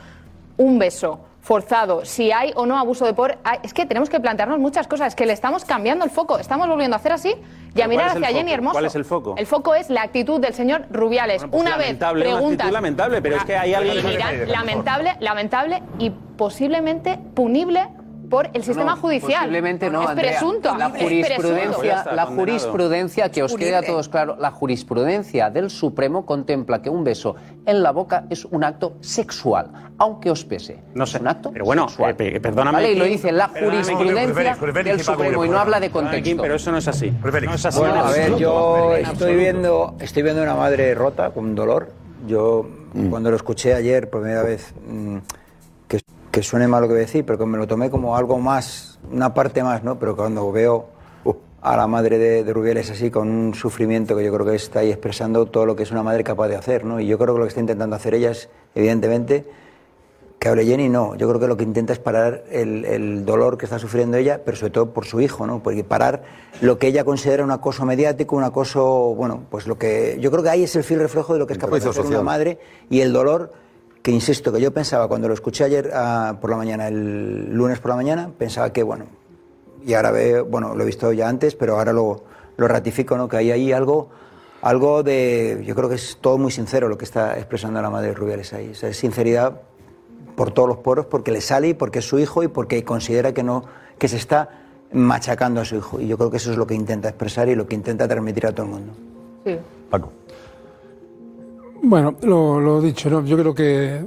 un 0.57 0.79
beso 0.79 1.21
forzado, 1.41 2.05
si 2.05 2.33
hay 2.33 2.53
o 2.55 2.67
no 2.67 2.79
abuso 2.79 3.07
de 3.07 3.15
poder, 3.15 3.39
es 3.63 3.73
que 3.73 3.87
tenemos 3.87 4.11
que 4.11 4.21
plantearnos 4.21 4.59
muchas 4.59 4.87
cosas, 4.87 5.09
es 5.09 5.15
que 5.15 5.25
le 5.25 5.33
estamos 5.33 5.65
cambiando 5.65 6.05
el 6.05 6.11
foco, 6.11 6.39
estamos 6.39 6.69
volviendo 6.69 6.97
a 6.97 6.99
hacer 6.99 7.13
así 7.13 7.31
y 7.31 7.81
a 7.81 7.87
¿Pero 7.87 7.89
mirar 7.89 8.09
hacia 8.11 8.29
Jenny? 8.29 8.53
Hermoso. 8.53 8.75
¿Cuál 8.75 8.85
es 8.85 8.95
el 8.95 9.05
foco? 9.05 9.35
El 9.39 9.47
foco 9.47 9.75
es 9.75 9.89
la 9.89 10.03
actitud 10.03 10.39
del 10.39 10.53
señor 10.53 10.85
Rubiales. 10.91 11.39
Bueno, 11.43 11.51
pues 11.53 11.63
Una 11.63 11.77
vez 11.77 11.87
lamentable, 11.87 12.27
una 12.27 12.37
preguntas. 12.37 12.61
actitud 12.61 12.75
lamentable, 12.75 13.23
pero 13.23 13.37
es 13.37 13.45
que 13.45 13.57
hay 13.57 13.75
alguien 13.75 13.97
Y 14.07 14.47
lamentable, 14.51 15.17
lamentable 15.21 15.83
y 15.99 16.11
posiblemente 16.11 17.19
punible 17.35 17.89
por 18.31 18.49
el 18.55 18.63
sistema 18.65 18.97
judicial. 18.97 19.41
Posiblemente 19.41 19.91
no, 19.91 20.03
es 20.05 20.09
Andrea. 20.09 20.31
presunto. 20.39 20.77
La 20.79 20.89
jurisprudencia, 20.91 22.05
la 22.15 22.27
jurisprudencia, 22.27 23.31
que 23.31 23.43
os 23.43 23.55
quede 23.57 23.75
a 23.77 23.83
todos 23.83 24.09
claro, 24.09 24.37
la 24.39 24.51
jurisprudencia 24.51 25.51
del 25.51 25.69
Supremo 25.69 26.25
contempla 26.25 26.81
que 26.81 26.89
un 26.89 27.05
beso 27.05 27.35
en 27.67 27.83
la 27.83 27.91
boca 27.93 28.25
es 28.31 28.45
un 28.47 28.65
acto 28.65 28.95
sexual, 29.01 29.71
aunque 29.99 30.31
os 30.31 30.45
pese. 30.45 30.79
No 30.95 31.05
sé. 31.07 31.17
Es 31.19 31.21
un 31.23 31.29
acto 31.29 31.51
Pero 31.53 31.65
bueno, 31.65 31.89
sexual. 31.89 32.13
eh, 32.13 32.15
pe- 32.15 32.41
perdóname. 32.41 32.77
¿Vale? 32.79 32.93
Y 32.93 32.97
lo 32.97 33.05
dice 33.05 33.33
la 33.33 33.49
jurisprudencia 33.49 34.57
del 34.85 35.01
Supremo 35.01 35.45
y 35.45 35.49
no 35.49 35.59
habla 35.59 35.81
de 35.81 35.91
contexto. 35.91 36.43
pero 36.43 36.55
eso 36.55 36.71
no 36.71 36.79
es 36.79 36.89
así. 36.89 37.11
No 37.11 37.55
es 37.55 37.67
así. 37.67 37.79
Bueno, 37.79 37.95
en 37.97 38.01
a 38.01 38.11
ver, 38.11 38.37
yo 38.37 38.95
estoy 38.97 39.35
viendo, 39.37 39.97
estoy 40.01 40.23
viendo 40.23 40.43
una 40.43 40.55
madre 40.55 40.95
rota, 40.95 41.31
con 41.31 41.55
dolor. 41.55 41.93
Yo, 42.27 42.67
cuando 43.09 43.31
lo 43.31 43.37
escuché 43.37 43.75
ayer 43.75 44.09
por 44.11 44.21
primera 44.21 44.43
vez, 44.43 44.73
mm, 44.87 45.17
que, 46.31 46.43
suene 46.43 46.69
mal 46.69 46.83
lo 46.83 46.89
que 46.89 46.95
voy 46.95 47.03
a 47.03 47.07
decir, 47.07 47.25
pero 47.25 47.39
que 47.39 47.47
me 47.47 47.59
lo 47.59 47.67
tomé 47.67 47.91
como 47.91 48.17
algo 48.17 48.39
más, 48.39 48.99
una 49.11 49.35
parte 49.35 49.63
más, 49.63 49.83
¿no? 49.83 49.99
Pero 49.99 50.17
cuando 50.17 50.51
veo 50.53 50.89
a 51.63 51.77
la 51.77 51.87
madre 51.87 52.19
de, 52.19 52.43
de 52.43 52.53
Rubiales 52.53 52.91
así, 52.91 53.11
con 53.11 53.29
un 53.29 53.55
sufrimiento 53.55 54.17
que 54.17 54.25
yo 54.25 54.33
creo 54.33 54.47
que 54.47 54.55
está 54.55 54.81
ahí 54.81 54.91
expresando 54.91 55.47
todo 55.47 55.67
lo 55.67 55.77
que 55.77 55.83
es 55.83 55.91
una 55.91 56.03
madre 56.03 56.25
capaz 56.25 56.49
de 56.49 56.57
hacer, 56.57 56.85
¿no? 56.85 57.01
Y 57.01 57.07
yo 57.07 57.19
creo 57.19 57.35
que 57.35 57.39
lo 57.39 57.45
que 57.45 57.49
está 57.49 57.61
intentando 57.61 57.97
hacer 57.97 58.15
ella 58.15 58.31
es, 58.31 58.49
evidentemente, 58.75 59.45
que 60.41 60.49
hable 60.49 60.65
Jenny, 60.65 60.89
no. 60.89 61.17
Yo 61.17 61.29
creo 61.29 61.39
que 61.39 61.47
lo 61.47 61.59
que 61.59 61.65
intenta 61.65 61.93
es 61.93 61.99
parar 61.99 62.45
el, 62.51 62.87
el 62.87 63.27
dolor 63.27 63.59
que 63.59 63.67
está 63.67 63.79
sufriendo 63.79 64.17
ella, 64.17 64.41
pero 64.43 64.57
sobre 64.57 64.71
todo 64.71 64.91
por 64.91 65.05
su 65.05 65.21
hijo, 65.21 65.47
¿no? 65.47 65.63
Porque 65.63 65.85
parar 65.85 66.23
lo 66.63 66.79
que 66.79 66.87
ella 66.87 67.05
considera 67.05 67.45
un 67.45 67.51
acoso 67.51 67.85
mediático, 67.85 68.37
un 68.37 68.45
acoso, 68.45 69.15
bueno, 69.15 69.43
pues 69.51 69.67
lo 69.67 69.77
que. 69.77 70.17
Yo 70.19 70.31
creo 70.31 70.43
que 70.43 70.49
ahí 70.49 70.63
es 70.65 70.75
el 70.77 70.83
fiel 70.83 71.01
reflejo 71.01 71.35
de 71.35 71.41
lo 71.41 71.47
que 71.47 71.53
es 71.53 71.59
capaz 71.59 71.81
de 71.81 71.91
hacer 71.91 72.07
una 72.07 72.23
madre 72.23 72.59
y 72.89 73.03
el 73.03 73.13
dolor 73.13 73.53
que, 74.03 74.11
insisto, 74.11 74.53
que 74.53 74.61
yo 74.61 74.73
pensaba 74.73 75.09
cuando 75.09 75.29
lo 75.29 75.35
escuché 75.35 75.65
ayer 75.65 75.91
ah, 75.95 76.39
por 76.41 76.51
la 76.51 76.57
mañana, 76.57 76.89
el 76.89 77.53
lunes 77.53 77.79
por 77.81 77.91
la 77.91 77.97
mañana, 77.97 78.31
pensaba 78.37 78.73
que, 78.73 78.83
bueno, 78.83 79.07
y 79.85 79.95
ahora 79.95 80.11
veo, 80.11 80.45
bueno, 80.45 80.75
lo 80.75 80.83
he 80.83 80.87
visto 80.87 81.13
ya 81.13 81.29
antes, 81.29 81.55
pero 81.55 81.79
ahora 81.79 81.93
lo, 81.93 82.23
lo 82.57 82.69
ratifico, 82.69 83.17
¿no? 83.17 83.29
Que 83.29 83.39
hay 83.39 83.51
ahí 83.51 83.73
algo. 83.73 84.09
Algo 84.63 85.03
de. 85.03 85.63
Yo 85.65 85.75
creo 85.75 85.89
que 85.89 85.95
es 85.95 86.19
todo 86.21 86.37
muy 86.37 86.51
sincero 86.51 86.89
lo 86.89 86.99
que 86.99 87.07
está 87.07 87.39
expresando 87.39 87.81
la 87.81 87.89
madre 87.89 88.13
Rubiales 88.13 88.53
ahí. 88.53 88.71
O 88.71 88.75
sea, 88.75 88.91
es 88.91 88.99
sinceridad 88.99 89.63
por 90.37 90.53
todos 90.53 90.69
los 90.69 90.79
poros 90.79 91.07
porque 91.07 91.33
le 91.33 91.41
sale 91.41 91.69
y 91.69 91.75
porque 91.75 92.01
es 92.01 92.05
su 92.05 92.19
hijo 92.19 92.43
y 92.43 92.49
porque 92.49 92.85
considera 92.85 93.33
que 93.33 93.43
no 93.43 93.65
que 93.99 94.09
se 94.09 94.17
está 94.17 94.51
machacando 94.93 95.61
a 95.61 95.65
su 95.65 95.77
hijo 95.77 96.01
y 96.01 96.09
yo 96.09 96.19
creo 96.19 96.31
que 96.31 96.39
eso 96.39 96.51
es 96.51 96.57
lo 96.57 96.67
que 96.67 96.75
intenta 96.75 97.09
expresar 97.09 97.49
y 97.49 97.55
lo 97.55 97.67
que 97.67 97.75
intenta 97.75 98.09
transmitir 98.09 98.47
a 98.47 98.53
todo 98.53 98.67
el 98.67 98.73
mundo. 98.73 98.93
Sí. 99.45 99.59
Bueno, 101.83 102.15
lo, 102.23 102.61
lo 102.61 102.81
dicho, 102.81 103.09
¿no? 103.11 103.25
yo 103.25 103.37
creo 103.39 103.55
que 103.55 104.07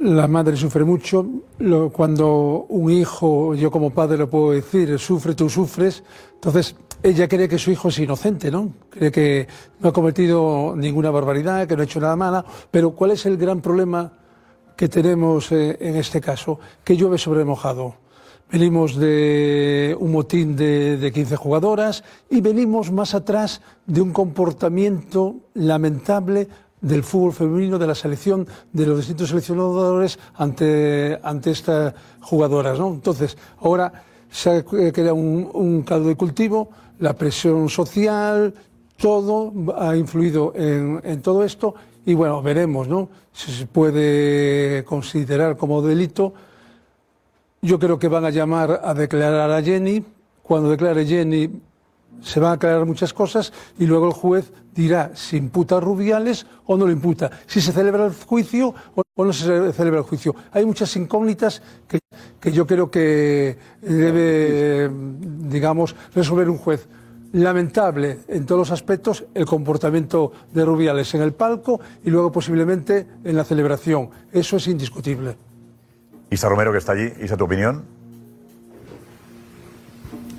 la 0.00 0.26
madre 0.26 0.56
sufre 0.56 0.84
mucho. 0.84 1.26
Lo- 1.58 1.90
cuando 1.90 2.66
un 2.68 2.90
hijo, 2.90 3.54
yo 3.54 3.70
como 3.70 3.90
padre 3.90 4.18
lo 4.18 4.30
puedo 4.30 4.52
decir, 4.52 4.98
sufre, 4.98 5.34
tú 5.34 5.48
sufres. 5.48 6.02
Entonces, 6.34 6.74
ella 7.02 7.28
cree 7.28 7.48
que 7.48 7.58
su 7.58 7.70
hijo 7.70 7.88
es 7.88 7.98
inocente, 7.98 8.50
¿no? 8.50 8.72
Cree 8.90 9.10
que 9.12 9.46
no 9.80 9.90
ha 9.90 9.92
cometido 9.92 10.74
ninguna 10.76 11.10
barbaridad, 11.10 11.66
que 11.66 11.76
no 11.76 11.82
ha 11.82 11.84
hecho 11.84 12.00
nada 12.00 12.16
mala. 12.16 12.44
Pero 12.70 12.92
¿cuál 12.92 13.10
es 13.12 13.26
el 13.26 13.36
gran 13.36 13.60
problema 13.60 14.12
que 14.76 14.88
tenemos 14.88 15.52
eh, 15.52 15.76
en 15.80 15.96
este 15.96 16.20
caso? 16.20 16.58
Que 16.84 16.96
llueve 16.96 17.18
sobre 17.18 17.44
mojado. 17.44 17.96
Venimos 18.50 18.96
de 18.96 19.96
un 19.98 20.12
motín 20.12 20.56
de, 20.56 20.98
de 20.98 21.10
15 21.10 21.36
jugadoras 21.36 22.04
y 22.28 22.42
venimos 22.42 22.92
más 22.92 23.14
atrás 23.14 23.62
de 23.86 24.02
un 24.02 24.12
comportamiento 24.12 25.36
lamentable 25.54 26.48
del 26.82 27.04
fútbol 27.04 27.32
femenino, 27.32 27.78
de 27.78 27.86
la 27.86 27.94
selección, 27.94 28.46
de 28.72 28.86
los 28.86 28.98
distintos 28.98 29.30
seleccionadores 29.30 30.18
ante, 30.34 31.18
ante 31.22 31.52
estas 31.52 31.94
jugadoras. 32.20 32.78
¿no? 32.78 32.88
Entonces, 32.88 33.38
ahora 33.60 34.04
se 34.30 34.50
ha 34.50 34.56
eh, 34.58 34.92
creado 34.92 35.14
un, 35.14 35.48
un 35.54 35.82
caldo 35.82 36.08
de 36.08 36.16
cultivo, 36.16 36.68
la 36.98 37.14
presión 37.14 37.68
social, 37.68 38.52
todo 38.96 39.52
ha 39.76 39.96
influido 39.96 40.52
en, 40.54 41.00
en 41.04 41.22
todo 41.22 41.44
esto 41.44 41.74
y 42.04 42.14
bueno, 42.14 42.42
veremos 42.42 42.88
¿no? 42.88 43.08
si 43.32 43.52
se 43.52 43.66
puede 43.66 44.84
considerar 44.84 45.56
como 45.56 45.82
delito. 45.82 46.34
Yo 47.62 47.78
creo 47.78 47.98
que 47.98 48.08
van 48.08 48.24
a 48.24 48.30
llamar 48.30 48.80
a 48.82 48.92
declarar 48.92 49.50
a 49.50 49.62
Jenny. 49.62 50.04
Cuando 50.42 50.70
declare 50.70 51.06
Jenny 51.06 51.48
se 52.20 52.40
van 52.40 52.50
a 52.50 52.54
aclarar 52.54 52.84
muchas 52.84 53.12
cosas 53.12 53.52
y 53.78 53.86
luego 53.86 54.06
el 54.06 54.12
juez 54.12 54.52
dirá 54.74 55.10
si 55.14 55.36
imputa 55.36 55.76
a 55.76 55.80
Rubiales 55.80 56.46
o 56.66 56.76
no 56.76 56.86
lo 56.86 56.92
imputa, 56.92 57.30
si 57.46 57.60
se 57.60 57.72
celebra 57.72 58.06
el 58.06 58.12
juicio 58.12 58.74
o 59.14 59.24
no 59.24 59.32
se 59.32 59.72
celebra 59.72 60.00
el 60.00 60.04
juicio. 60.04 60.34
Hay 60.52 60.64
muchas 60.64 60.94
incógnitas 60.96 61.62
que, 61.86 61.98
que 62.40 62.52
yo 62.52 62.66
creo 62.66 62.90
que 62.90 63.58
debe, 63.80 64.90
digamos, 64.90 65.94
resolver 66.14 66.48
un 66.48 66.58
juez. 66.58 66.88
Lamentable 67.32 68.18
en 68.28 68.44
todos 68.44 68.58
los 68.58 68.70
aspectos 68.72 69.24
el 69.32 69.46
comportamiento 69.46 70.32
de 70.52 70.66
Rubiales 70.66 71.14
en 71.14 71.22
el 71.22 71.32
palco 71.32 71.80
y 72.04 72.10
luego 72.10 72.30
posiblemente 72.30 73.06
en 73.24 73.36
la 73.36 73.44
celebración. 73.44 74.10
Eso 74.30 74.58
es 74.58 74.66
indiscutible. 74.68 75.36
Isa 76.30 76.48
Romero, 76.48 76.72
que 76.72 76.78
está 76.78 76.92
allí. 76.92 77.10
Isa, 77.22 77.36
¿tu 77.36 77.44
opinión? 77.44 77.84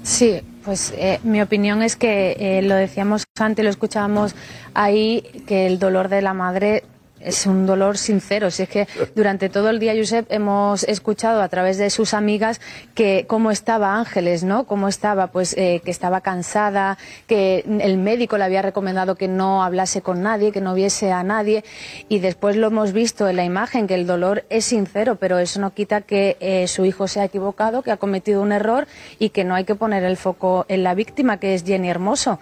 Sí, 0.04 0.40
pues 0.64 0.94
eh, 0.98 1.20
mi 1.24 1.42
opinión 1.42 1.82
es 1.82 1.96
que 1.96 2.36
eh, 2.40 2.62
lo 2.62 2.76
decíamos 2.76 3.26
antes, 3.40 3.64
lo 3.64 3.70
escuchábamos 3.70 4.36
ahí, 4.74 5.44
que 5.48 5.68
el 5.68 5.80
dolor 5.80 6.10
de 6.10 6.22
la 6.22 6.34
madre 6.34 6.84
es 7.24 7.46
un 7.46 7.66
dolor 7.66 7.98
sincero. 7.98 8.52
Si 8.52 8.64
es 8.64 8.70
que 8.70 8.88
durante 9.16 9.50
todo 9.50 9.70
el 9.70 9.80
día, 9.80 9.94
Josep, 9.96 10.32
hemos 10.32 10.84
escuchado 10.84 11.42
a 11.42 11.50
través 11.50 11.78
de 11.78 11.90
sus 11.90 12.14
amigas 12.14 12.62
que 12.96 13.26
cómo 13.28 13.52
estaba 13.52 13.96
Ángeles, 13.96 14.44
¿no? 14.44 14.66
Cómo 14.66 14.88
estaba, 14.88 15.28
pues 15.28 15.56
eh, 15.58 15.82
que 15.84 15.92
estaba 15.92 16.22
cansada, 16.22 16.98
que 17.28 17.64
el 17.82 17.98
médico 17.98 18.38
le 18.38 18.44
había 18.44 18.62
recomendado 18.62 19.16
que 19.16 19.28
no 19.28 19.64
hablase 19.64 20.02
con 20.02 20.22
nadie, 20.22 20.52
que 20.52 20.62
no 20.62 20.74
viese 20.74 21.12
a 21.12 21.24
nadie. 21.24 21.64
Y 22.10 22.20
después 22.20 22.56
lo 22.56 22.68
hemos 22.68 22.94
visto 22.94 23.28
en 23.28 23.36
la 23.36 23.44
imagen, 23.44 23.88
que 23.88 23.96
el 23.96 24.08
dolor 24.08 24.46
es 24.50 24.66
sincero, 24.66 25.16
pero 25.16 25.40
eso 25.40 25.60
no 25.60 25.74
quita 25.74 26.02
que 26.02 26.38
eh, 26.40 26.68
su 26.68 26.86
hijo 26.86 27.08
se 27.08 27.20
ha 27.20 27.26
equivocado, 27.26 27.82
que 27.82 27.92
ha 27.92 27.98
cometido 27.98 28.42
un 28.42 28.52
error 28.52 28.88
y 29.20 29.30
que 29.30 29.44
no 29.44 29.56
hay 29.56 29.64
que 29.64 29.76
poner 29.76 30.04
el 30.04 30.18
foco 30.18 30.66
en 30.68 30.84
la 30.84 30.94
víctima, 30.96 31.38
que 31.38 31.54
es 31.54 31.64
Jenny 31.64 31.90
Hermoso. 31.90 32.40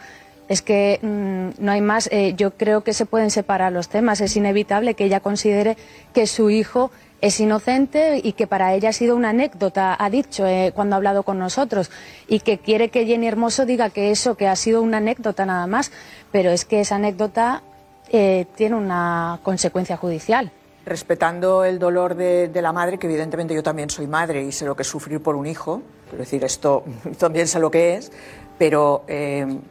Es 0.51 0.61
que 0.61 0.99
mm, 1.01 1.63
no 1.63 1.71
hay 1.71 1.79
más. 1.79 2.09
eh, 2.11 2.33
yo 2.35 2.51
creo 2.51 2.83
que 2.83 2.91
se 2.91 3.05
pueden 3.05 3.31
separar 3.31 3.71
los 3.71 3.87
temas. 3.87 4.19
Es 4.19 4.35
inevitable 4.35 4.95
que 4.95 5.05
ella 5.05 5.21
considere 5.21 5.77
que 6.13 6.27
su 6.27 6.49
hijo 6.49 6.91
es 7.21 7.39
inocente 7.39 8.19
y 8.21 8.33
que 8.33 8.47
para 8.47 8.73
ella 8.73 8.89
ha 8.89 8.93
sido 8.93 9.15
una 9.15 9.29
anécdota, 9.29 9.95
ha 9.97 10.09
dicho 10.09 10.45
eh, 10.45 10.73
cuando 10.75 10.95
ha 10.95 10.97
hablado 10.97 11.23
con 11.23 11.39
nosotros, 11.39 11.89
y 12.27 12.41
que 12.41 12.57
quiere 12.57 12.89
que 12.89 13.05
Jenny 13.05 13.29
Hermoso 13.29 13.65
diga 13.65 13.91
que 13.91 14.11
eso, 14.11 14.35
que 14.35 14.49
ha 14.49 14.57
sido 14.57 14.81
una 14.81 14.97
anécdota 14.97 15.45
nada 15.45 15.67
más, 15.67 15.89
pero 16.33 16.51
es 16.51 16.65
que 16.65 16.81
esa 16.81 16.95
anécdota 16.95 17.63
eh, 18.09 18.45
tiene 18.55 18.75
una 18.75 19.39
consecuencia 19.43 19.95
judicial. 19.95 20.51
Respetando 20.85 21.63
el 21.63 21.79
dolor 21.79 22.15
de, 22.15 22.51
la 22.61 22.73
madre, 22.73 22.97
que 22.97 23.07
evidentemente 23.07 23.55
yo 23.55 23.63
también 23.63 23.89
soy 23.89 24.07
madre 24.07 24.43
y 24.43 24.51
sé 24.51 24.65
lo 24.65 24.75
que 24.75 24.81
es 24.81 24.89
sufrir 24.89 25.23
por 25.23 25.37
un 25.37 25.47
hijo, 25.47 25.81
quiero 26.09 26.25
decir, 26.25 26.43
esto 26.43 26.83
también 27.17 27.47
sé 27.47 27.57
lo 27.61 27.71
que 27.71 27.95
es, 27.95 28.11
pero 28.57 29.05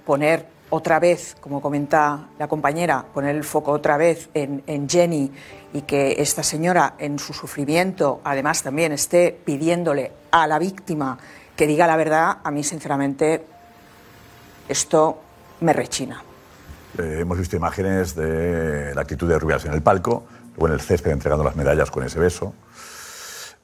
poner 0.07 0.60
otra 0.71 1.01
vez, 1.01 1.37
como 1.41 1.61
comenta 1.61 2.29
la 2.39 2.49
compañera, 2.49 3.05
poner 3.13 3.37
el 3.37 3.45
foco 3.45 3.73
otra 3.73 3.97
vez 3.97 4.31
en, 4.35 4.63
en 4.67 4.89
Jenny 4.89 5.31
y 5.73 5.83
que 5.83 6.17
esta 6.19 6.43
señora 6.43 6.95
en 6.99 7.19
su 7.19 7.33
sufrimiento 7.33 8.21
además 8.25 8.63
también 8.63 8.93
esté 8.93 9.39
pidiéndole 9.45 10.13
a 10.31 10.47
la 10.47 10.59
víctima 10.59 11.19
que 11.57 11.67
diga 11.67 11.87
la 11.87 11.97
verdad, 11.97 12.39
a 12.43 12.51
mí 12.51 12.65
sinceramente 12.65 13.45
esto 14.69 15.21
me 15.61 15.73
rechina. 15.73 16.23
Eh, 16.99 17.19
hemos 17.21 17.39
visto 17.39 17.57
imágenes 17.57 18.15
de 18.15 18.95
la 18.95 19.03
actitud 19.03 19.29
de 19.29 19.39
Rubiales 19.39 19.65
en 19.67 19.73
el 19.73 19.83
palco, 19.83 20.25
luego 20.57 20.69
en 20.69 20.73
el 20.75 20.81
césped 20.81 21.11
entregando 21.11 21.45
las 21.45 21.57
medallas 21.57 21.91
con 21.91 22.05
ese 22.05 22.19
beso. 22.19 22.55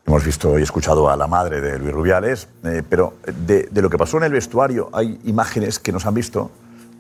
Hemos 0.07 0.25
visto 0.25 0.59
y 0.59 0.63
escuchado 0.63 1.09
a 1.09 1.17
la 1.17 1.27
madre 1.27 1.61
de 1.61 1.79
Luis 1.79 1.93
Rubiales, 1.93 2.49
eh, 2.65 2.83
pero 2.89 3.15
de, 3.27 3.69
de 3.71 3.83
lo 3.83 3.91
que 3.91 3.99
pasó 3.99 4.19
en 4.19 4.25
el 4.25 4.33
vestuario 4.33 4.91
hay 4.93 5.19
imágenes 5.25 5.79
que 5.79 5.91
nos 5.91 6.07
han 6.07 6.15
visto, 6.15 6.51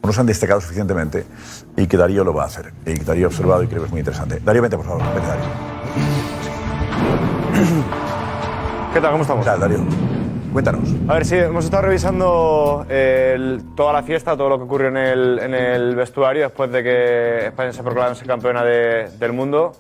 o 0.02 0.06
nos 0.06 0.18
han 0.18 0.26
destacado 0.26 0.60
suficientemente, 0.60 1.24
y 1.76 1.86
que 1.86 1.96
Darío 1.96 2.24
lo 2.24 2.32
va 2.34 2.44
a 2.44 2.46
hacer. 2.46 2.72
Y 2.84 2.94
que 2.94 3.04
Darío 3.04 3.26
ha 3.26 3.28
observado 3.28 3.62
y 3.62 3.66
creo 3.66 3.80
que 3.80 3.86
es 3.86 3.90
muy 3.92 4.00
interesante. 4.00 4.40
Darío, 4.44 4.62
vente, 4.62 4.76
por 4.76 4.86
favor. 4.86 5.02
Vente, 5.14 5.28
Darío. 5.28 5.44
¿Qué 8.94 9.00
tal? 9.00 9.10
¿Cómo 9.12 9.22
estamos? 9.22 9.44
¿Qué 9.44 9.50
tal, 9.50 9.60
Darío? 9.60 9.78
Cuéntanos. 10.52 10.88
A 11.08 11.14
ver, 11.14 11.24
sí, 11.26 11.36
hemos 11.36 11.64
estado 11.66 11.82
revisando 11.82 12.86
eh, 12.88 13.32
el- 13.34 13.62
toda 13.76 13.92
la 13.92 14.02
fiesta, 14.02 14.36
todo 14.36 14.48
lo 14.48 14.56
que 14.58 14.64
ocurrió 14.64 14.88
en 14.88 14.96
el, 14.96 15.38
en 15.38 15.54
el 15.54 15.94
vestuario 15.94 16.44
después 16.44 16.72
de 16.72 16.82
que 16.82 17.46
España 17.48 17.72
se 17.74 17.82
proclamase 17.82 18.24
campeona 18.24 18.64
de- 18.64 19.10
del 19.18 19.32
mundo. 19.34 19.72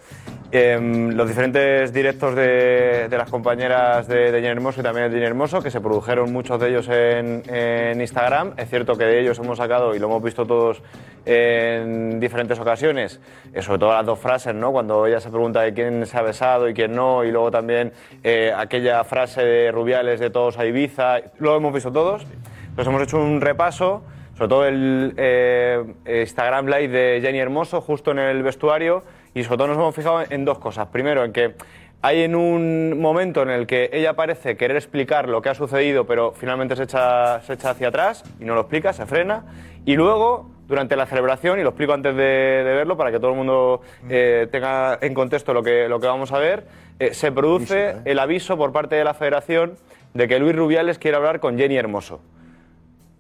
Em, 0.52 1.10
los 1.10 1.28
diferentes 1.28 1.92
directos 1.92 2.34
de, 2.34 3.08
las 3.10 3.30
compañeras 3.30 4.06
de, 4.08 4.30
Jenny 4.30 4.46
Hermoso 4.46 4.80
y 4.80 4.82
también 4.82 5.10
de 5.10 5.16
Jenny 5.16 5.26
Hermoso, 5.26 5.62
que 5.62 5.70
se 5.70 5.80
produjeron 5.80 6.32
muchos 6.32 6.60
de 6.60 6.68
ellos 6.68 6.88
en, 6.88 7.42
en 7.52 8.00
Instagram. 8.00 8.54
Es 8.56 8.68
cierto 8.68 8.96
que 8.96 9.04
de 9.04 9.20
ellos 9.20 9.38
hemos 9.38 9.58
sacado, 9.58 9.94
y 9.94 9.98
lo 9.98 10.06
hemos 10.06 10.22
visto 10.22 10.46
todos 10.46 10.82
en 11.26 12.20
diferentes 12.20 12.58
ocasiones, 12.60 13.20
eh, 13.52 13.60
sobre 13.60 13.80
todo 13.80 13.92
las 13.92 14.06
dos 14.06 14.18
frases, 14.18 14.54
¿no? 14.54 14.70
Cuando 14.70 15.06
ella 15.06 15.20
se 15.20 15.28
pregunta 15.28 15.62
de 15.62 15.74
quién 15.74 16.06
se 16.06 16.16
ha 16.16 16.22
besado 16.22 16.68
y 16.68 16.74
quién 16.74 16.94
no, 16.94 17.24
y 17.24 17.32
luego 17.32 17.50
también 17.50 17.92
eh, 18.22 18.52
aquella 18.56 19.02
frase 19.02 19.44
de 19.44 19.72
Rubiales 19.72 20.20
de 20.20 20.30
todos 20.30 20.56
a 20.56 20.64
Ibiza, 20.64 21.16
lo 21.38 21.56
hemos 21.56 21.74
visto 21.74 21.92
todos. 21.92 22.24
Entonces 22.68 22.86
hemos 22.86 23.02
hecho 23.02 23.18
un 23.18 23.40
repaso, 23.40 24.04
sobre 24.36 24.48
todo 24.48 24.66
el 24.66 25.14
eh, 25.16 25.84
Instagram 26.22 26.66
Live 26.66 26.88
de 26.88 27.20
Jenny 27.20 27.40
Hermoso, 27.40 27.80
justo 27.80 28.12
en 28.12 28.20
el 28.20 28.42
vestuario, 28.44 29.02
y 29.36 29.44
sobre 29.44 29.58
todo 29.58 29.68
nos 29.68 29.76
hemos 29.76 29.94
fijado 29.94 30.24
en 30.30 30.46
dos 30.46 30.58
cosas. 30.58 30.88
Primero, 30.88 31.22
en 31.22 31.30
que 31.30 31.56
hay 32.00 32.22
en 32.22 32.34
un 32.34 32.98
momento 32.98 33.42
en 33.42 33.50
el 33.50 33.66
que 33.66 33.90
ella 33.92 34.14
parece 34.14 34.56
querer 34.56 34.78
explicar 34.78 35.28
lo 35.28 35.42
que 35.42 35.50
ha 35.50 35.54
sucedido, 35.54 36.06
pero 36.06 36.32
finalmente 36.32 36.74
se 36.74 36.84
echa, 36.84 37.42
se 37.42 37.52
echa 37.52 37.70
hacia 37.70 37.88
atrás 37.88 38.24
y 38.40 38.46
no 38.46 38.54
lo 38.54 38.62
explica, 38.62 38.94
se 38.94 39.04
frena. 39.04 39.44
Y 39.84 39.94
luego, 39.94 40.48
durante 40.66 40.96
la 40.96 41.04
celebración, 41.04 41.60
y 41.60 41.62
lo 41.62 41.68
explico 41.68 41.92
antes 41.92 42.16
de, 42.16 42.22
de 42.22 42.74
verlo 42.74 42.96
para 42.96 43.12
que 43.12 43.18
todo 43.18 43.32
el 43.32 43.36
mundo 43.36 43.82
eh, 44.08 44.48
tenga 44.50 44.98
en 45.02 45.12
contexto 45.12 45.52
lo 45.52 45.62
que, 45.62 45.86
lo 45.86 46.00
que 46.00 46.06
vamos 46.06 46.32
a 46.32 46.38
ver, 46.38 46.66
eh, 46.98 47.12
se 47.12 47.30
produce 47.30 47.96
el 48.06 48.18
aviso 48.18 48.56
por 48.56 48.72
parte 48.72 48.96
de 48.96 49.04
la 49.04 49.12
federación 49.12 49.76
de 50.14 50.28
que 50.28 50.38
Luis 50.38 50.56
Rubiales 50.56 50.98
quiere 50.98 51.18
hablar 51.18 51.40
con 51.40 51.58
Jenny 51.58 51.76
Hermoso. 51.76 52.22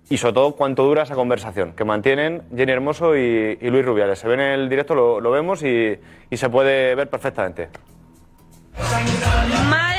Y 0.08 0.18
sobre 0.18 0.34
todo, 0.34 0.52
cuánto 0.52 0.84
dura 0.84 1.02
esa 1.02 1.14
conversación 1.14 1.72
que 1.72 1.84
mantienen 1.84 2.42
Jenny 2.54 2.72
Hermoso 2.72 3.16
y, 3.16 3.56
Luis 3.60 3.84
Rubiales. 3.84 4.18
Se 4.20 4.28
ve 4.28 4.34
en 4.34 4.40
el 4.40 4.68
directo, 4.68 4.94
lo, 4.94 5.30
vemos 5.30 5.62
y, 5.62 5.98
se 6.30 6.48
puede 6.48 6.94
ver 6.94 7.10
perfectamente. 7.10 7.68
¡Madre 9.68 9.95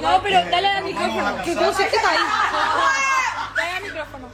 No, 0.00 0.20
pero 0.22 0.40
dale 0.50 0.66
al 0.66 0.84
micrófono. 0.84 1.36
Que 1.44 1.54
no 1.54 1.72
sé 1.72 1.88
qué 1.88 1.96
está 1.96 2.10
ahí. 2.10 2.18
Dale 3.56 3.70
al 3.76 3.82
micrófono. 3.82 4.28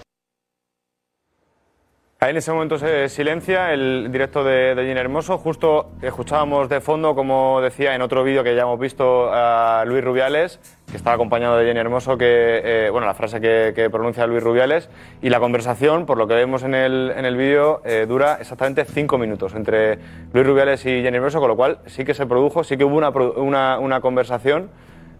Ahí 2.18 2.30
en 2.30 2.38
ese 2.38 2.50
momento 2.50 2.78
se 2.78 3.10
silencia 3.10 3.74
el 3.74 4.10
directo 4.10 4.42
de, 4.42 4.74
de 4.74 4.86
Jenny 4.86 4.98
Hermoso. 4.98 5.36
Justo 5.36 5.90
escuchábamos 6.00 6.70
de 6.70 6.80
fondo, 6.80 7.14
como 7.14 7.60
decía 7.60 7.94
en 7.94 8.00
otro 8.00 8.24
vídeo 8.24 8.42
que 8.42 8.54
ya 8.54 8.62
hemos 8.62 8.80
visto, 8.80 9.28
a 9.30 9.84
Luis 9.86 10.02
Rubiales, 10.02 10.58
que 10.90 10.96
estaba 10.96 11.14
acompañado 11.14 11.58
de 11.58 11.66
Jenny 11.66 11.78
Hermoso, 11.78 12.16
que, 12.16 12.62
eh, 12.64 12.90
bueno, 12.90 13.06
la 13.06 13.12
frase 13.12 13.38
que, 13.40 13.72
que 13.76 13.90
pronuncia 13.90 14.26
Luis 14.26 14.42
Rubiales. 14.42 14.88
Y 15.20 15.28
la 15.28 15.40
conversación, 15.40 16.06
por 16.06 16.16
lo 16.16 16.26
que 16.26 16.34
vemos 16.34 16.62
en 16.62 16.74
el, 16.74 17.12
en 17.14 17.26
el 17.26 17.36
vídeo, 17.36 17.82
eh, 17.84 18.06
dura 18.08 18.38
exactamente 18.40 18.86
cinco 18.86 19.18
minutos 19.18 19.54
entre 19.54 19.98
Luis 20.32 20.46
Rubiales 20.46 20.86
y 20.86 21.02
Jenny 21.02 21.18
Hermoso, 21.18 21.38
con 21.38 21.48
lo 21.48 21.56
cual 21.56 21.80
sí 21.84 22.04
que 22.04 22.14
se 22.14 22.24
produjo, 22.24 22.64
sí 22.64 22.78
que 22.78 22.84
hubo 22.84 22.96
una, 22.96 23.10
una, 23.10 23.78
una 23.78 24.00
conversación 24.00 24.70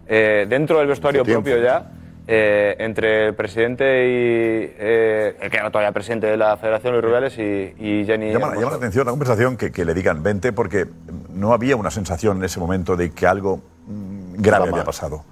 eh, 0.07 0.45
dentro 0.49 0.79
del 0.79 0.87
vestuario 0.87 1.23
propio 1.23 1.61
ya. 1.61 1.91
eh, 2.27 2.75
entre 2.79 3.27
el 3.27 3.35
presidente 3.35 3.83
y 3.85 4.75
eh, 4.77 5.37
el 5.39 5.49
que 5.49 5.57
era 5.57 5.69
todavía 5.69 5.91
presidente 5.91 6.27
de 6.27 6.37
la 6.37 6.57
Federación, 6.57 6.93
Luis 6.93 7.05
Rubiales, 7.05 7.37
y, 7.37 7.73
y 7.77 8.05
Jenny. 8.05 8.31
Llama, 8.31 8.55
la 8.55 8.67
atención 8.67 9.05
la 9.05 9.11
conversación 9.11 9.57
que, 9.57 9.71
que 9.71 9.85
le 9.85 9.93
digan 9.93 10.23
20 10.23 10.53
porque 10.53 10.85
no 11.33 11.53
había 11.53 11.75
una 11.75 11.91
sensación 11.91 12.37
en 12.37 12.43
ese 12.43 12.59
momento 12.59 12.95
de 12.95 13.11
que 13.11 13.27
algo 13.27 13.61
mm, 13.87 14.41
grave 14.41 14.69
había 14.69 14.83
pasado. 14.83 15.23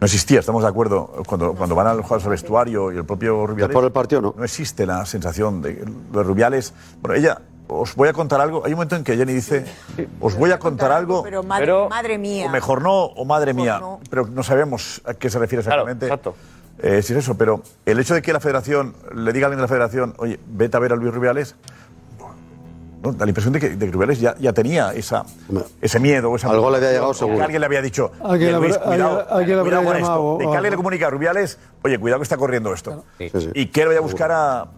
No 0.00 0.04
existía, 0.04 0.38
estamos 0.38 0.62
de 0.62 0.68
acuerdo. 0.68 1.24
Cuando, 1.26 1.54
cuando 1.54 1.74
van 1.74 1.88
al 1.88 2.02
jugador 2.02 2.22
al 2.26 2.30
vestuario 2.30 2.92
y 2.92 2.96
el 2.96 3.04
propio 3.04 3.46
Rubiales. 3.48 3.68
Después 3.68 3.82
del 3.82 3.92
partido, 3.92 4.20
¿no? 4.20 4.34
No 4.36 4.44
existe 4.44 4.86
la 4.86 5.04
sensación 5.04 5.60
de 5.60 5.84
los 6.12 6.24
Rubiales. 6.24 6.72
Bueno, 7.00 7.18
ella, 7.18 7.40
os 7.68 7.94
voy 7.94 8.08
a 8.08 8.12
contar 8.12 8.40
algo. 8.40 8.64
Hay 8.64 8.72
un 8.72 8.76
momento 8.76 8.96
en 8.96 9.04
que 9.04 9.16
Jenny 9.16 9.32
dice, 9.32 9.64
os 10.20 10.34
voy 10.34 10.50
a 10.50 10.58
contar 10.58 10.90
algo. 10.90 11.22
Pero 11.22 11.42
madre, 11.42 11.72
madre 11.88 12.18
mía. 12.18 12.46
O 12.46 12.48
mejor 12.48 12.82
no, 12.82 13.04
o 13.04 13.24
madre 13.24 13.54
mía. 13.54 13.78
no. 13.78 14.00
Pero 14.10 14.26
no 14.26 14.42
sabemos 14.42 15.02
a 15.04 15.14
qué 15.14 15.30
se 15.30 15.38
refiere 15.38 15.60
exactamente. 15.60 16.06
exacto. 16.06 16.34
Eh, 16.80 17.02
si 17.02 17.12
es 17.12 17.20
eso, 17.20 17.36
pero 17.36 17.62
el 17.86 17.98
hecho 17.98 18.14
de 18.14 18.22
que 18.22 18.32
la 18.32 18.40
federación 18.40 18.94
le 19.12 19.32
diga 19.32 19.46
a 19.46 19.48
alguien 19.48 19.58
de 19.58 19.62
la 19.62 19.68
federación, 19.68 20.14
oye, 20.18 20.38
vete 20.46 20.76
a 20.76 20.80
ver 20.80 20.92
a 20.92 20.96
Luis 20.96 21.12
Rubiales, 21.12 21.56
¿no? 23.02 23.12
da 23.12 23.24
la 23.24 23.30
impresión 23.30 23.52
de 23.52 23.60
que, 23.60 23.70
de 23.70 23.86
que 23.86 23.92
Rubiales 23.92 24.20
ya, 24.20 24.34
ya 24.38 24.52
tenía 24.52 24.92
esa, 24.92 25.24
ese 25.80 26.00
miedo. 26.00 26.34
Esa 26.34 26.50
Algo 26.50 26.70
le 26.70 26.76
había 26.78 26.90
llegado 26.92 27.14
seguro. 27.14 27.42
alguien 27.44 27.60
le 27.60 27.66
había 27.66 27.82
dicho, 27.82 28.10
Alguien 28.22 28.54
"Oye, 28.56 28.60
Luis, 28.66 28.76
habrá- 28.76 28.88
cuidado, 28.88 29.26
alguien- 29.30 29.60
cuidado 29.60 29.84
con 29.84 29.96
esto". 29.96 30.06
llamado 30.08 30.38
De 30.38 30.46
o 30.46 30.50
que 30.50 30.56
alguien 30.56 30.70
le 30.72 30.76
comunica 30.76 31.06
a 31.06 31.10
Rubiales, 31.10 31.58
oye, 31.82 31.98
cuidado 31.98 32.18
que 32.20 32.24
está 32.24 32.36
corriendo 32.36 32.72
esto. 32.74 33.04
Y 33.54 33.66
que 33.66 33.82
él 33.82 33.88
vaya 33.88 33.98
a 34.00 34.02
buscar 34.02 34.30
a, 34.32 34.60
a 34.62 34.68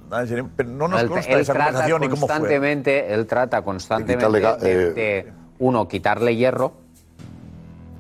pero 0.57 0.69
no 0.69 0.89
nos 0.89 1.01
él, 1.03 1.09
consta 1.09 1.33
él 1.33 1.41
esa 1.41 1.55
conversación 1.55 2.01
ni 2.01 2.09
cómo 2.09 2.27
fue. 2.27 2.29
constantemente, 2.29 3.15
él 3.15 3.27
trata 3.27 3.63
constantemente 3.63 4.27
quitarle 4.27 4.43
ga- 4.43 4.59
de, 4.59 4.73
eh, 4.73 4.91
de, 4.93 5.33
uno, 5.59 5.89
quitarle 5.89 6.37
hierro, 6.37 6.73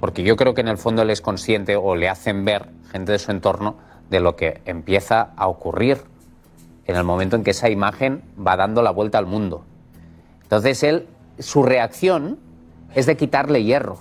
porque 0.00 0.22
yo 0.22 0.36
creo 0.36 0.54
que 0.54 0.60
en 0.62 0.68
el 0.68 0.78
fondo 0.78 1.02
él 1.02 1.10
es 1.10 1.20
consciente 1.20 1.76
o 1.76 1.94
le 1.94 2.08
hacen 2.08 2.44
ver 2.44 2.68
gente 2.90 3.12
de 3.12 3.18
su 3.18 3.30
entorno 3.30 3.76
de 4.08 4.20
lo 4.20 4.34
que 4.34 4.60
empieza 4.64 5.30
a 5.36 5.46
ocurrir 5.46 5.98
en 6.86 6.96
el 6.96 7.04
momento 7.04 7.36
en 7.36 7.44
que 7.44 7.50
esa 7.52 7.68
imagen 7.70 8.22
va 8.44 8.56
dando 8.56 8.82
la 8.82 8.90
vuelta 8.90 9.18
al 9.18 9.26
mundo. 9.26 9.64
Entonces 10.50 10.82
él, 10.82 11.06
su 11.38 11.62
reacción 11.62 12.40
es 12.92 13.06
de 13.06 13.16
quitarle 13.16 13.62
hierro. 13.62 13.98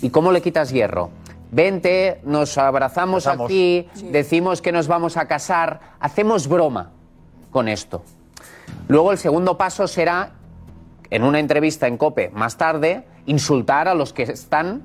¿Y 0.00 0.10
cómo 0.10 0.30
le 0.30 0.40
quitas 0.40 0.70
hierro? 0.70 1.10
Vente, 1.50 2.20
nos 2.22 2.56
abrazamos 2.58 3.26
aquí, 3.26 3.88
decimos 4.12 4.62
que 4.62 4.70
nos 4.70 4.86
vamos 4.86 5.16
a 5.16 5.26
casar, 5.26 5.80
hacemos 5.98 6.46
broma 6.46 6.92
con 7.50 7.66
esto. 7.66 8.04
Luego 8.86 9.10
el 9.10 9.18
segundo 9.18 9.58
paso 9.58 9.88
será, 9.88 10.34
en 11.10 11.24
una 11.24 11.40
entrevista 11.40 11.88
en 11.88 11.96
COPE 11.96 12.30
más 12.30 12.56
tarde, 12.56 13.04
insultar 13.26 13.88
a 13.88 13.94
los 13.94 14.12
que 14.12 14.22
están 14.22 14.82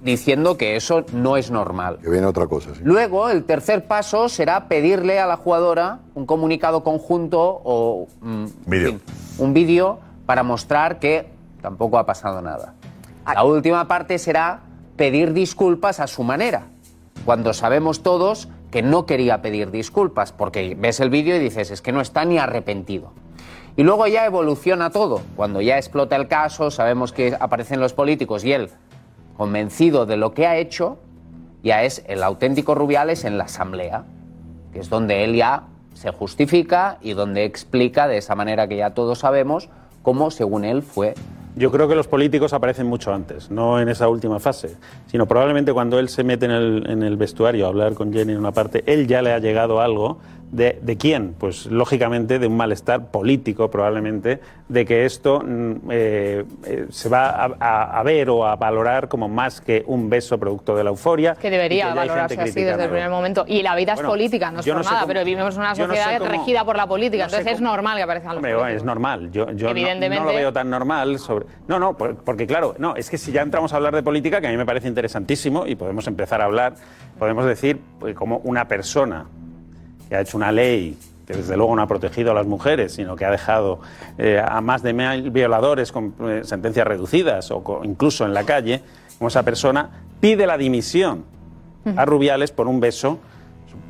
diciendo 0.00 0.56
que 0.56 0.76
eso 0.76 1.06
no 1.12 1.38
es 1.38 1.50
normal. 1.50 1.98
Que 2.00 2.08
viene 2.08 2.28
otra 2.28 2.46
cosa, 2.46 2.72
sí. 2.72 2.82
Luego, 2.84 3.30
el 3.30 3.42
tercer 3.42 3.88
paso 3.88 4.28
será 4.28 4.68
pedirle 4.68 5.18
a 5.18 5.26
la 5.26 5.36
jugadora 5.36 5.98
un 6.14 6.24
comunicado 6.24 6.84
conjunto 6.84 7.60
o 7.64 8.06
mm, 8.20 8.46
fin, 8.68 9.00
un 9.38 9.52
vídeo 9.52 9.98
para 10.30 10.44
mostrar 10.44 11.00
que 11.00 11.26
tampoco 11.60 11.98
ha 11.98 12.06
pasado 12.06 12.40
nada. 12.40 12.74
La 13.26 13.42
última 13.42 13.88
parte 13.88 14.16
será 14.16 14.60
pedir 14.94 15.32
disculpas 15.32 15.98
a 15.98 16.06
su 16.06 16.22
manera, 16.22 16.68
cuando 17.24 17.52
sabemos 17.52 18.04
todos 18.04 18.48
que 18.70 18.80
no 18.80 19.06
quería 19.06 19.42
pedir 19.42 19.72
disculpas, 19.72 20.30
porque 20.30 20.76
ves 20.78 21.00
el 21.00 21.10
vídeo 21.10 21.34
y 21.34 21.40
dices, 21.40 21.72
es 21.72 21.82
que 21.82 21.90
no 21.90 22.00
está 22.00 22.24
ni 22.24 22.38
arrepentido. 22.38 23.10
Y 23.76 23.82
luego 23.82 24.06
ya 24.06 24.24
evoluciona 24.24 24.90
todo. 24.90 25.20
Cuando 25.34 25.62
ya 25.62 25.78
explota 25.78 26.14
el 26.14 26.28
caso, 26.28 26.70
sabemos 26.70 27.12
que 27.12 27.36
aparecen 27.40 27.80
los 27.80 27.92
políticos 27.92 28.44
y 28.44 28.52
él, 28.52 28.70
convencido 29.36 30.06
de 30.06 30.16
lo 30.16 30.32
que 30.32 30.46
ha 30.46 30.58
hecho, 30.58 30.98
ya 31.64 31.82
es 31.82 32.04
el 32.06 32.22
auténtico 32.22 32.76
Rubiales 32.76 33.24
en 33.24 33.36
la 33.36 33.46
asamblea, 33.46 34.04
que 34.72 34.78
es 34.78 34.88
donde 34.90 35.24
él 35.24 35.34
ya 35.34 35.64
se 35.94 36.12
justifica 36.12 36.98
y 37.00 37.14
donde 37.14 37.44
explica 37.44 38.06
de 38.06 38.18
esa 38.18 38.36
manera 38.36 38.68
que 38.68 38.76
ya 38.76 38.94
todos 38.94 39.18
sabemos 39.18 39.68
cómo, 40.02 40.30
según 40.30 40.64
él, 40.64 40.82
fue 40.82 41.14
Yo 41.56 41.70
creo 41.70 41.88
que 41.88 41.94
los 41.94 42.06
políticos 42.06 42.52
aparecen 42.52 42.86
mucho 42.86 43.12
antes, 43.12 43.50
no 43.50 43.80
en 43.80 43.88
esa 43.88 44.08
última 44.08 44.38
fase, 44.38 44.76
sino 45.06 45.26
probablemente 45.26 45.72
cuando 45.72 45.98
él 45.98 46.08
se 46.08 46.22
mete 46.22 46.46
en 46.46 46.52
el, 46.52 46.90
en 46.90 47.02
el 47.02 47.16
vestuario 47.16 47.66
a 47.66 47.68
hablar 47.68 47.94
con 47.94 48.12
Jenny 48.12 48.32
en 48.32 48.38
una 48.38 48.52
parte, 48.52 48.84
él 48.86 49.06
ya 49.06 49.20
le 49.20 49.32
ha 49.32 49.38
llegado 49.38 49.80
algo. 49.80 50.18
¿De, 50.52 50.80
de 50.82 50.96
quién? 50.96 51.34
Pues 51.38 51.66
lógicamente 51.66 52.40
de 52.40 52.48
un 52.48 52.56
malestar 52.56 53.12
político 53.12 53.70
probablemente, 53.70 54.40
de 54.68 54.84
que 54.84 55.04
esto 55.04 55.40
mm, 55.46 55.72
eh, 55.92 56.44
eh, 56.66 56.86
se 56.90 57.08
va 57.08 57.30
a, 57.30 57.50
a- 57.60 58.00
a 58.00 58.02
ver 58.02 58.30
o 58.30 58.44
a 58.44 58.56
valorar 58.56 59.06
como 59.06 59.28
más 59.28 59.60
que 59.60 59.84
un 59.86 60.10
beso 60.10 60.38
producto 60.38 60.74
de 60.74 60.82
la 60.82 60.90
euforia. 60.90 61.36
Que 61.36 61.50
debería 61.50 61.90
que 61.90 61.94
valorarse 61.94 62.40
así 62.40 62.64
desde 62.64 62.82
el 62.82 62.90
primer 62.90 63.10
momento. 63.10 63.44
Y 63.46 63.62
la 63.62 63.76
vida 63.76 63.94
Bueno, 63.94 64.08
es 64.08 64.12
política, 64.12 64.50
no 64.50 64.58
es 64.58 64.66
por 64.66 64.74
no 64.78 64.82
sé 64.82 64.90
cómo- 64.90 65.06
pero 65.06 65.24
vivimos 65.24 65.54
en 65.54 65.60
una 65.60 65.74
yo 65.74 65.86
no 65.86 65.94
sé 65.94 66.00
sociedad 66.00 66.18
cómo- 66.18 66.30
regida 66.32 66.64
por 66.64 66.76
la 66.76 66.86
política, 66.88 67.24
no 67.24 67.28
entonces 67.28 67.52
es 67.52 67.58
cómo- 67.60 67.70
normal 67.70 67.96
que 67.98 68.02
aparezcan 68.02 68.30
los 68.30 68.36
Hombre, 68.38 68.52
políticos. 68.54 68.76
es 68.76 68.84
normal. 68.84 69.30
Yo, 69.30 69.50
yo 69.52 69.72
no- 69.72 70.24
lo 70.24 70.32
veo 70.34 70.52
tan 70.52 70.68
normal. 70.68 71.18
Sobre... 71.20 71.46
No, 71.68 71.78
no, 71.78 71.96
por- 71.96 72.16
porque 72.16 72.48
claro, 72.48 72.74
no, 72.78 72.96
es 72.96 73.08
que 73.08 73.18
si 73.18 73.30
ya 73.30 73.42
entramos 73.42 73.72
a 73.72 73.76
hablar 73.76 73.94
de 73.94 74.02
política, 74.02 74.40
que 74.40 74.48
a 74.48 74.50
mí 74.50 74.56
me 74.56 74.66
parece 74.66 74.88
interesantísimo 74.88 75.64
y 75.64 75.76
podemos 75.76 76.08
empezar 76.08 76.40
a 76.40 76.46
hablar, 76.46 76.74
podemos 77.20 77.44
decir 77.46 77.78
pues, 78.00 78.16
como 78.16 78.38
una 78.38 78.66
persona 78.66 79.26
que 80.10 80.16
ha 80.16 80.20
hecho 80.20 80.36
una 80.36 80.52
ley 80.52 80.98
que 81.26 81.34
desde 81.34 81.56
luego 81.56 81.74
no 81.76 81.82
ha 81.82 81.86
protegido 81.86 82.32
a 82.32 82.34
las 82.34 82.46
mujeres, 82.46 82.92
sino 82.92 83.14
que 83.14 83.24
ha 83.24 83.30
dejado 83.30 83.78
eh, 84.18 84.42
a 84.44 84.60
más 84.60 84.82
de 84.82 84.92
mil 84.92 85.30
violadores 85.30 85.92
con 85.92 86.12
eh, 86.22 86.40
sentencias 86.42 86.84
reducidas 86.86 87.50
o 87.52 87.80
incluso 87.84 88.26
en 88.26 88.34
la 88.34 88.42
calle, 88.42 88.82
como 89.16 89.28
esa 89.28 89.44
persona 89.44 89.90
pide 90.18 90.46
la 90.46 90.58
dimisión 90.58 91.24
a 91.96 92.04
Rubiales 92.04 92.50
por 92.50 92.66
un 92.66 92.80
beso 92.80 93.20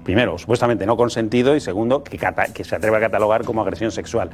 primero, 0.04 0.38
supuestamente 0.38 0.86
no 0.86 0.96
consentido 0.96 1.54
y 1.54 1.60
segundo, 1.60 2.02
que, 2.02 2.18
se 2.64 2.76
atreve 2.76 2.96
a 2.96 3.00
catalogar 3.00 3.44
como 3.44 3.62
agresión 3.62 3.90
sexual. 3.90 4.30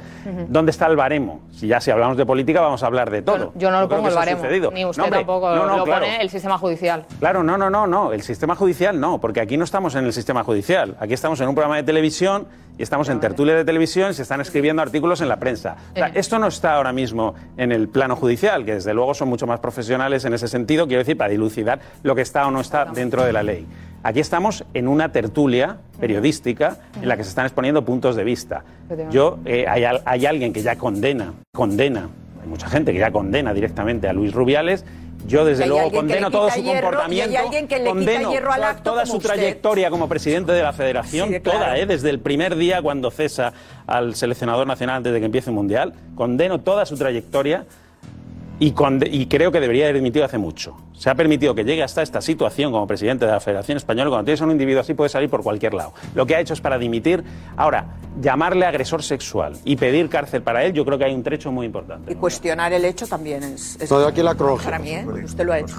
¿Dónde 0.47 0.71
está 0.71 0.87
el 0.87 0.95
baremo? 0.95 1.41
Si 1.51 1.67
ya 1.67 1.81
si 1.81 1.91
hablamos 1.91 2.17
de 2.17 2.25
política 2.25 2.61
vamos 2.61 2.83
a 2.83 2.87
hablar 2.87 3.09
de 3.09 3.21
todo. 3.21 3.51
Yo 3.55 3.71
no 3.71 3.81
lo 3.81 3.89
pongo 3.89 4.07
el 4.07 4.15
baremo, 4.15 4.41
sucedido. 4.41 4.71
ni 4.71 4.85
usted 4.85 5.01
No, 5.01 5.05
hombre, 5.05 5.19
tampoco 5.19 5.55
no, 5.55 5.77
lo 5.77 5.83
claro. 5.83 6.05
pone 6.05 6.21
el 6.21 6.29
sistema 6.29 6.57
judicial. 6.57 7.05
Claro, 7.19 7.43
no, 7.43 7.57
no, 7.57 7.69
no, 7.69 7.87
no. 7.87 8.13
El 8.13 8.21
sistema 8.21 8.55
judicial 8.55 8.99
no, 8.99 9.19
porque 9.19 9.41
aquí 9.41 9.57
no 9.57 9.63
estamos 9.63 9.95
en 9.95 10.05
el 10.05 10.13
sistema 10.13 10.43
judicial. 10.43 10.95
Aquí 10.99 11.13
estamos 11.13 11.39
en 11.41 11.49
un 11.49 11.55
programa 11.55 11.77
de 11.77 11.83
televisión 11.83 12.47
y 12.77 12.83
estamos 12.83 13.09
en 13.09 13.19
tertulia 13.19 13.55
de 13.55 13.65
televisión 13.65 14.11
y 14.11 14.13
se 14.13 14.21
están 14.21 14.41
escribiendo 14.41 14.81
artículos 14.81 15.21
en 15.21 15.29
la 15.29 15.37
prensa. 15.37 15.75
O 15.93 15.97
sea, 15.97 16.07
esto 16.07 16.39
no 16.39 16.47
está 16.47 16.75
ahora 16.75 16.93
mismo 16.93 17.33
en 17.57 17.71
el 17.71 17.87
plano 17.87 18.15
judicial, 18.15 18.65
que 18.65 18.75
desde 18.75 18.93
luego 18.93 19.13
son 19.13 19.29
mucho 19.29 19.47
más 19.47 19.59
profesionales 19.59 20.25
en 20.25 20.33
ese 20.33 20.47
sentido, 20.47 20.87
quiero 20.87 20.99
decir, 20.99 21.17
para 21.17 21.31
dilucidar 21.31 21.79
lo 22.03 22.15
que 22.15 22.21
está 22.21 22.47
o 22.47 22.51
no 22.51 22.61
está 22.61 22.85
dentro 22.85 23.23
de 23.23 23.33
la 23.33 23.43
ley. 23.43 23.65
Aquí 24.03 24.19
estamos 24.19 24.63
en 24.73 24.87
una 24.87 25.11
tertulia 25.11 25.77
periodística 25.99 26.77
en 27.01 27.09
la 27.09 27.17
que 27.17 27.23
se 27.23 27.29
están 27.29 27.45
exponiendo 27.45 27.83
puntos 27.83 28.15
de 28.15 28.23
vista. 28.23 28.63
Yo, 29.09 29.39
eh, 29.45 29.65
hay, 29.67 29.83
hay 29.83 30.25
alguien 30.25 30.53
que 30.53 30.61
ya 30.61 30.77
condena, 30.77 31.33
condena, 31.53 32.07
hay 32.41 32.47
mucha 32.47 32.69
gente 32.69 32.93
que 32.93 32.99
ya 32.99 33.11
condena 33.11 33.53
directamente 33.53 34.07
a 34.07 34.13
Luis 34.13 34.33
Rubiales. 34.33 34.85
Yo, 35.27 35.43
desde 35.45 35.67
luego, 35.67 35.91
condeno 35.91 36.31
todo 36.31 36.49
su 36.49 36.61
hierro, 36.61 36.83
comportamiento. 36.87 37.37
alguien 37.39 37.67
que 37.67 37.75
le 37.75 37.81
quita 37.83 37.89
condeno 37.93 38.31
hierro 38.31 38.51
al 38.51 38.59
toda- 38.59 38.69
acto 38.71 38.83
toda 38.91 39.01
como 39.03 39.11
su 39.11 39.17
usted. 39.17 39.29
trayectoria 39.29 39.89
como 39.89 40.07
presidente 40.07 40.51
de 40.53 40.61
la 40.63 40.71
federación, 40.73 41.29
Sí, 41.33 41.39
claro. 41.41 41.59
toda, 41.59 41.77
¿eh? 41.77 41.85
desde 41.85 42.09
el 42.09 42.19
primer 42.19 42.55
día 42.55 42.81
cuando 42.81 43.11
cesa 43.11 43.53
al 43.85 44.15
seleccionador 44.15 44.65
nacional 44.65 44.97
antes 44.97 45.11
de 45.13 45.19
que 45.19 45.25
empiece 45.25 45.49
el 45.49 45.55
Mundial. 45.55 45.93
Condeno 46.15 46.61
toda 46.61 46.85
su 46.85 46.97
trayectoria 46.97 47.65
y, 48.59 48.73
y 49.11 49.25
creo 49.27 49.51
que 49.51 49.59
debería 49.59 49.85
haber 49.85 49.95
dimitido 49.95 50.25
hace 50.25 50.37
mucho. 50.37 50.75
Se 50.93 51.09
ha 51.09 51.15
permitido 51.15 51.53
que 51.53 51.63
llegue 51.63 51.83
hasta 51.83 52.01
esta 52.01 52.21
situación 52.21 52.71
como 52.71 52.87
presidente 52.87 53.25
de 53.25 53.31
la 53.31 53.39
Federación 53.39 53.77
Española. 53.77 54.09
Cuando 54.09 54.25
tienes 54.25 54.41
a 54.41 54.45
un 54.45 54.51
individuo 54.51 54.81
así, 54.81 54.93
puede 54.95 55.09
salir 55.09 55.29
por 55.29 55.43
cualquier 55.43 55.73
lado. 55.73 55.93
Lo 56.15 56.25
que 56.25 56.35
ha 56.35 56.39
hecho 56.39 56.53
es 56.53 56.61
para 56.61 56.77
dimitir. 56.79 57.23
Ahora, 57.55 57.85
llamarle 58.19 58.65
agresor 58.65 59.03
sexual 59.03 59.53
y 59.63 59.75
pedir 59.75 60.09
cárcel 60.09 60.41
para 60.41 60.63
él, 60.65 60.73
yo 60.73 60.83
creo 60.85 60.97
que 60.97 61.05
hay 61.05 61.13
un 61.13 61.21
trecho 61.21 61.51
muy 61.51 61.65
importante. 61.67 62.11
Y 62.11 62.15
cuestionar 62.15 62.73
el 62.73 62.83
hecho 62.83 63.05
tamén 63.05 63.43
es... 63.43 63.77
de 63.77 64.07
aquí 64.07 64.23
la 64.23 64.33
cronología. 64.33 64.71
Para 64.71 64.79
mí, 64.79 64.89
¿eh? 64.89 65.05
Usted 65.23 65.45
lo 65.45 65.53
ha 65.53 65.59
hecho. 65.59 65.75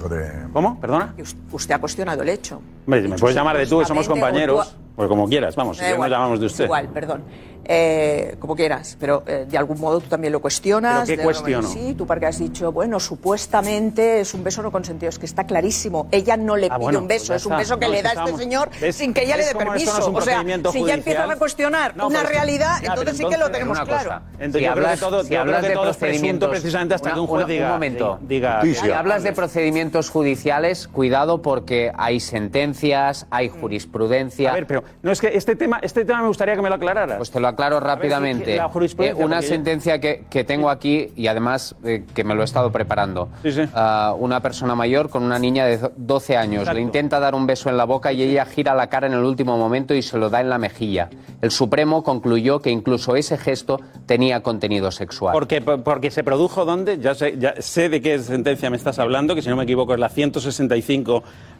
¿Cómo? 0.53 0.79
¿Perdona? 0.79 1.13
Usted 1.51 1.75
ha 1.75 1.79
cuestionado 1.79 2.21
el 2.23 2.29
hecho. 2.29 2.61
Hombre, 2.85 3.01
me 3.07 3.17
puedes 3.17 3.35
llamar 3.35 3.57
de 3.57 3.65
tú, 3.67 3.79
que 3.79 3.85
somos 3.85 4.07
compañeros. 4.07 4.75
Pues 4.95 5.07
como 5.07 5.29
quieras, 5.29 5.55
vamos, 5.55 5.77
si 5.77 5.79
quieres 5.79 5.97
nos 5.97 6.07
igual, 6.07 6.11
llamamos 6.11 6.39
de 6.41 6.45
usted. 6.45 6.65
Igual, 6.65 6.89
perdón. 6.89 7.23
Eh, 7.71 8.35
como 8.39 8.55
quieras, 8.55 8.97
pero 8.99 9.21
eh, 9.27 9.45
de 9.47 9.55
algún 9.55 9.79
modo 9.79 9.99
tú 9.99 10.07
también 10.07 10.33
lo 10.33 10.41
cuestionas. 10.41 11.03
¿Pero 11.07 11.17
qué 11.19 11.23
cuestiono? 11.23 11.67
Sí, 11.67 11.93
tú 11.95 12.07
porque 12.07 12.25
has 12.25 12.39
dicho, 12.39 12.71
bueno, 12.71 12.99
supuestamente 12.99 14.21
es 14.21 14.33
un 14.33 14.43
beso 14.43 14.63
no 14.63 14.71
consentido. 14.71 15.09
Es 15.09 15.19
que 15.19 15.27
está 15.27 15.43
clarísimo. 15.45 16.07
Ella 16.11 16.35
no 16.35 16.55
le 16.55 16.65
Ah, 16.65 16.75
pide 16.75 16.83
bueno, 16.83 16.99
un 16.99 17.07
pues 17.07 17.21
beso, 17.21 17.33
ya 17.33 17.35
es 17.37 17.45
un 17.45 17.57
beso 17.57 17.77
que 17.77 17.85
No, 17.85 17.91
le 17.91 18.01
da 18.01 18.09
este 18.09 18.19
estábamos- 18.21 18.39
señor 18.41 18.69
¿ves? 18.81 18.95
sin 18.95 19.13
que 19.13 19.21
ella 19.23 19.37
le 19.37 19.43
¿ves 19.43 19.53
dé 19.53 19.59
permiso. 19.59 19.99
no 20.11 20.17
o 20.17 20.21
sea, 20.21 20.41
si 20.41 20.47
ya 20.47 20.57
judicial? 20.71 20.89
empiezas 20.97 21.29
a 21.29 21.35
cuestionar 21.37 21.95
No, 21.95 22.07
una 22.07 22.23
realidad, 22.23 22.77
Ya, 22.81 22.89
entonces 22.89 23.17
sí 23.17 23.25
que 23.29 23.37
lo 23.37 23.51
tenemos 23.51 23.77
una 23.77 23.85
claro. 23.85 24.03
cosa. 24.09 24.21
Entonces, 24.39 24.39
Si 24.39 24.43
yo 24.43 24.49
creo 24.51 24.61
que 24.61 24.69
hablas- 24.69 24.99
todo- 24.99 25.23
si 25.23 25.29
de 25.29 25.35
todo 25.37 25.45
es 25.51 25.61
presunto 25.61 25.83
procedimientos- 25.99 26.49
precisamente 26.49 26.95
hasta 26.95 27.09
que 27.13 27.19
un 27.19 27.21
Una- 27.21 27.29
juez 27.29 27.45
una- 27.45 27.53
diga- 27.53 27.65
Un 27.67 27.71
momento. 27.73 28.19
diga- 28.21 28.61
Si 28.63 28.91
hablas 28.91 29.21
de 29.23 29.31
procedimientos 29.33 30.09
judiciales, 30.09 30.87
cuidado 30.87 31.41
porque 31.43 31.91
hay 31.95 32.19
sentencias, 32.19 33.27
hay 33.29 33.49
jurisprudencia. 33.49 34.51
A 34.51 34.53
ver, 34.55 34.65
pero 34.67 34.83
no 35.03 35.11
es 35.11 35.21
que 35.21 35.35
este 35.37 35.55
tema, 35.55 35.79
este 35.83 36.03
tema 36.05 36.21
me 36.21 36.27
gustaría 36.29 36.55
que 36.55 36.61
me 36.61 36.69
lo 36.69 36.75
aclararas. 36.75 37.17
Pues 37.17 37.31
te 37.31 37.39
lo 37.39 37.47
aclaro 37.59 37.79
rápidamente. 37.79 38.55
la 38.55 38.69
Eh, 38.99 39.13
una 39.13 39.41
sentencia 39.41 39.99
que, 39.99 40.23
que 40.29 40.43
tengo 40.43 40.69
aquí 40.69 41.11
y 41.15 41.27
además 41.27 41.75
eh, 41.83 42.05
que 42.13 42.23
me 42.23 42.33
lo 42.35 42.41
he 42.41 42.45
estado 42.45 42.71
preparando. 42.71 43.29
Ah, 43.73 44.15
una 44.17 44.39
persona 44.41 44.75
mayor 44.75 45.09
con 45.09 45.23
una 45.23 45.37
niña 45.39 45.65
de 45.65 45.77
do- 45.77 45.91
12 45.97 46.37
años 46.37 46.61
Exacto. 46.61 46.75
le 46.77 46.81
intenta 46.81 47.19
dar 47.19 47.35
un 47.35 47.45
beso 47.45 47.69
en 47.69 47.75
la 47.77 47.83
boca 47.85 48.11
y 48.13 48.23
ella 48.23 48.45
gira 48.45 48.73
la 48.75 48.87
cara 48.87 49.07
en 49.07 49.13
el 49.13 49.23
último 49.23 49.57
momento 49.57 49.93
y 49.93 50.01
se 50.01 50.17
lo 50.17 50.29
da 50.29 50.39
en 50.41 50.49
la 50.49 50.57
mejilla. 50.57 51.09
El 51.41 51.51
Supremo 51.51 52.03
concluyó 52.03 52.59
que 52.61 52.69
incluso 52.69 53.15
ese 53.15 53.37
gesto 53.37 53.79
tenía 54.05 54.41
contenido 54.41 54.91
sexual. 54.91 55.33
Porque, 55.33 55.61
porque 55.61 56.11
se 56.11 56.23
produjo 56.23 56.63
donde, 56.65 56.99
ya 56.99 57.13
sé, 57.15 57.35
ya 57.37 57.55
sé 57.59 57.89
de 57.89 58.01
qué 58.01 58.19
sentencia 58.19 58.69
me 58.69 58.77
estás 58.77 58.99
hablando, 58.99 59.35
que 59.35 59.41
si 59.41 59.49
no 59.49 59.55
me 59.55 59.63
equivoco 59.63 59.93
es 59.93 59.99
la 59.99 60.09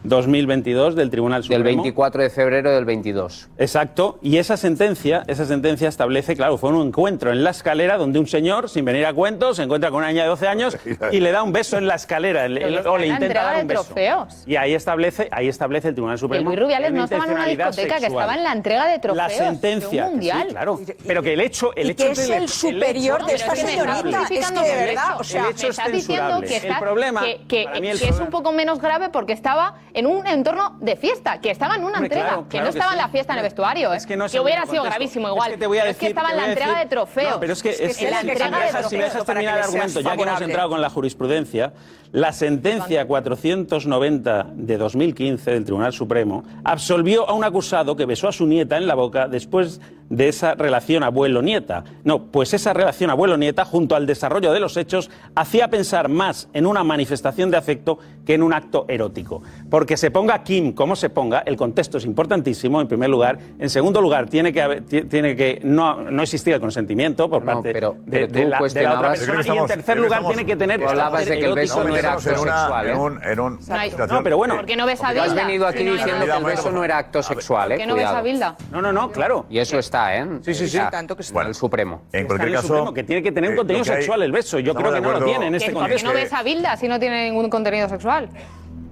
165-2022 0.04 0.94
del 0.94 1.10
Tribunal 1.10 1.42
Supremo. 1.42 1.64
Del 1.64 1.74
24 1.76 2.22
de 2.22 2.30
febrero 2.30 2.70
del 2.70 2.84
22. 2.84 3.48
Exacto, 3.58 4.18
y 4.22 4.36
esa 4.38 4.56
sentencia, 4.56 5.24
esa 5.26 5.44
sentencia 5.44 5.88
establece, 5.90 6.34
claro, 6.36 6.56
fue 6.56 6.70
un 6.70 6.86
encuentro 6.88 7.30
en 7.30 7.44
la 7.44 7.50
escalera 7.50 7.98
donde 7.98 8.18
un 8.18 8.26
señor, 8.26 8.70
sin 8.70 8.84
venir 8.86 9.04
a 9.04 9.12
cuentos, 9.12 9.56
se 9.58 9.62
encuentra 9.64 9.90
con 9.90 9.98
una 9.98 10.08
niña 10.08 10.22
de 10.22 10.28
12 10.30 10.48
años 10.48 10.76
y 11.12 11.20
le 11.20 11.30
da 11.32 11.42
un 11.42 11.52
beso 11.52 11.76
en 11.76 11.86
la 11.86 11.96
escalera, 11.96 12.44
o 12.88 12.96
le 12.98 13.06
intenta 13.08 13.42
dar 13.44 13.60
un 13.62 13.66
beso. 13.68 13.84
trofeos. 13.84 14.42
Y 14.46 14.56
ahí 14.56 14.74
establece, 14.74 15.28
ahí 15.30 15.48
establece 15.48 15.88
el 15.88 15.94
Tribunal 15.94 16.16
Que 16.16 16.20
Supremo. 16.20 16.48
Luis 16.50 16.58
Rubiales 16.60 16.92
no 16.92 17.04
estaba 17.04 17.24
en 17.26 17.30
una 17.32 17.46
discoteca, 17.46 17.98
que 17.98 18.06
estaba 18.06 18.34
en 18.34 18.44
la 18.44 18.52
entrega 18.52 18.86
de 18.86 18.98
trofeos. 18.98 19.16
La 19.16 19.28
de 19.28 19.34
sentencia, 19.34 20.04
un 20.06 20.10
mundial. 20.12 20.42
sí, 20.46 20.48
claro. 20.54 20.80
Pero 21.06 21.22
que 21.22 21.32
el 21.34 21.40
hecho, 21.40 21.74
el 21.76 21.88
Y 21.88 21.90
hecho 21.90 22.04
que 22.06 22.12
es 22.12 22.30
el 22.30 22.48
superior 22.48 23.18
hecho- 23.20 23.26
de 23.26 23.34
esta 23.34 23.52
es 23.52 23.60
señorita. 23.60 24.22
Es 24.22 24.28
que 24.28 24.34
de 24.60 24.72
el 24.80 24.86
verdad, 24.96 25.20
o 25.20 25.24
sea, 25.24 25.42
El 25.44 25.50
hecho 25.50 25.62
me 25.64 25.68
es 25.70 25.78
estás 25.78 25.92
diciendo 25.92 26.24
censurable. 26.40 26.48
que, 26.48 26.56
El 26.56 26.64
está- 26.64 26.80
problema, 26.80 27.20
que, 27.22 27.40
que- 27.48 27.64
para 27.64 27.80
mí 27.80 27.88
el 27.88 27.98
que 27.98 28.08
es 28.08 28.20
un 28.20 28.26
poco 28.28 28.52
menos 28.52 28.80
grave 28.80 29.08
porque 29.10 29.32
estaba 29.32 29.74
en 29.94 30.06
un 30.06 30.26
entorno 30.26 30.76
de 30.80 30.96
fiesta, 30.96 31.40
que 31.40 31.50
estaba 31.50 31.74
en 31.74 31.80
una 31.84 31.94
Hombre, 31.94 32.06
entrega, 32.06 32.26
claro, 32.28 32.48
que 32.48 32.60
no 32.60 32.68
estaba 32.68 32.92
en 32.92 32.98
la 32.98 33.08
fiesta 33.08 33.32
en 33.32 33.38
el 33.40 33.42
vestuario. 33.44 33.92
¿eh? 33.92 33.96
Es 33.96 34.06
que 34.06 34.16
no 34.16 34.26
es 34.26 34.34
el 34.34 34.40
hubiera 34.40 34.66
sido 34.66 34.82
gravísimo 34.84 35.28
Es 35.28 35.32
igual. 35.34 35.58
Que 35.72 35.78
te 35.78 35.78
voy 35.78 35.78
a 35.78 35.82
Pero 35.82 35.90
es 35.90 35.96
que 35.96 36.06
estaba 36.08 36.30
en 36.30 36.36
la 36.36 36.48
entrega 36.48 36.78
de 36.78 36.86
trofeos. 36.86 37.30
No, 37.32 37.40
pero 37.40 37.52
es 37.52 37.62
que, 37.62 37.70
es, 37.70 38.00
en 38.00 38.10
la 38.10 38.20
es 38.20 38.26
que 38.26 38.36
si 38.36 38.50
me 38.50 38.58
de 38.58 38.64
dejas, 38.64 38.88
si 38.88 38.96
me 38.96 39.02
dejas 39.04 39.12
trofeos. 39.12 39.26
terminar 39.26 39.58
el 39.58 39.64
que 39.64 39.64
argumento, 39.64 40.00
ya 40.00 40.16
que 40.16 40.22
hemos 40.22 40.40
entrado 40.40 40.68
con 40.70 40.80
la 40.80 40.90
jurisprudencia, 40.90 41.72
la 42.12 42.32
sentencia 42.32 43.06
490 43.06 44.46
de 44.54 44.78
2015 44.78 45.50
del 45.52 45.64
Tribunal 45.64 45.92
Supremo 45.92 46.42
absolvió 46.64 47.28
a 47.28 47.34
un 47.34 47.44
acusado 47.44 47.94
que 47.96 48.06
besó 48.06 48.28
a 48.28 48.32
su 48.32 48.46
nieta 48.46 48.76
en 48.76 48.86
la 48.86 48.94
boca 48.94 49.28
después 49.28 49.80
de 50.08 50.26
esa 50.28 50.54
relación 50.56 51.04
abuelo-nieta. 51.04 51.84
No, 52.02 52.24
pues 52.32 52.52
esa 52.52 52.72
relación 52.72 53.10
abuelo-nieta, 53.10 53.64
junto 53.64 53.94
al 53.94 54.06
desarrollo 54.08 54.50
de 54.52 54.58
los 54.58 54.76
hechos, 54.76 55.08
hacía 55.36 55.68
pensar 55.68 56.08
más 56.08 56.48
en 56.52 56.66
una 56.66 56.82
manifestación 56.82 57.48
de 57.52 57.56
afecto 57.56 58.00
que 58.26 58.34
en 58.34 58.42
un 58.42 58.52
acto 58.52 58.86
erótico. 58.88 59.40
Porque 59.70 59.96
se 59.96 60.10
ponga 60.10 60.42
Kim 60.42 60.72
como 60.72 60.96
se 60.96 61.10
ponga, 61.10 61.44
el 61.46 61.56
contexto 61.56 61.98
es 61.98 62.04
importantísimo, 62.04 62.80
en 62.80 62.88
primer 62.88 63.08
lugar. 63.08 63.38
En 63.60 63.70
segundo 63.70 64.00
lugar, 64.00 64.28
tiene 64.28 64.52
que, 64.52 64.60
haber- 64.60 64.82
ti- 64.84 65.02
tiene 65.02 65.36
que 65.36 65.60
no, 65.62 66.10
no 66.10 66.22
existir 66.24 66.54
el 66.54 66.60
consentimiento 66.60 67.30
por 67.30 67.44
parte 67.44 67.72
pero- 67.72 67.92
de, 68.04 68.10
pero 68.10 68.26
de 68.26 68.42
tú 68.42 68.48
la, 68.48 68.58
de 68.58 68.82
la 68.82 68.94
otra 68.98 69.08
persona. 69.10 69.42
Y 69.54 69.58
en 69.58 69.66
tercer 69.66 69.96
lugar, 69.96 70.10
estamos- 70.18 70.32
tiene 70.34 70.46
que 70.46 70.56
tener... 70.56 70.82
Hablabas 70.84 71.26
de 71.26 71.38
que 71.38 71.46
el 71.46 71.54
beso 71.54 71.84
Estamos 72.00 72.26
acto 72.26 72.36
en 72.36 72.42
una- 72.48 72.58
sexual, 72.60 72.86
¿eh? 72.86 72.90
en 72.92 72.98
un- 72.98 73.22
en 73.24 73.40
un- 73.40 73.60
No, 74.08 74.22
pero 74.22 74.36
bueno. 74.36 74.56
¿Por 74.56 74.66
qué 74.66 74.76
no 74.76 74.86
ves 74.86 75.00
a 75.00 75.06
Porque 75.06 75.20
has 75.20 75.28
Bilda? 75.30 75.46
venido 75.46 75.66
aquí 75.66 75.78
Sí, 75.78 75.84
no, 75.84 75.92
diciendo 75.92 76.26
no, 76.26 76.32
que 76.32 76.38
el 76.38 76.44
beso 76.44 76.70
no 76.70 76.84
era 76.84 76.98
acto 76.98 77.22
sexual, 77.22 77.72
¿eh? 77.72 77.74
¿Por 77.76 77.80
qué 77.82 77.86
no 77.86 77.94
ves 77.94 78.06
a. 78.06 78.22
Bilda? 78.22 78.56
No, 78.70 78.82
no, 78.82 78.92
no, 78.92 79.10
claro. 79.10 79.46
Y 79.48 79.58
eso 79.58 79.78
está, 79.78 80.16
¿eh? 80.16 80.26
Sí, 80.42 80.54
sí, 80.54 80.68
sí. 80.68 80.78
Tanto 80.90 81.16
que 81.16 81.22
en 81.22 81.46
el 81.46 81.54
Supremo. 81.54 82.02
En 82.12 82.26
cualquier 82.26 82.52
caso, 82.52 82.66
Supremo, 82.68 82.92
que 82.94 83.04
tiene 83.04 83.22
que 83.22 83.32
tener 83.32 83.50
un 83.50 83.54
eh, 83.54 83.58
contenido 83.58 83.84
que 83.84 83.90
hay- 83.92 83.96
sexual 83.98 84.22
el 84.22 84.32
beso. 84.32 84.58
Yo 84.58 84.74
creo 84.74 84.92
que 84.92 85.00
no 85.00 85.12
lo 85.12 85.24
tiene 85.24 85.46
en 85.46 85.54
este 85.54 85.70
¿Por 85.72 85.82
qué 85.84 85.88
contexto. 85.90 86.08
no 86.08 86.14
ves 86.14 86.32
a 86.32 86.42
Bilda 86.42 86.76
si 86.76 86.88
no 86.88 86.98
tiene 86.98 87.30
ningún 87.30 87.48
contenido 87.50 87.88
sexual? 87.88 88.28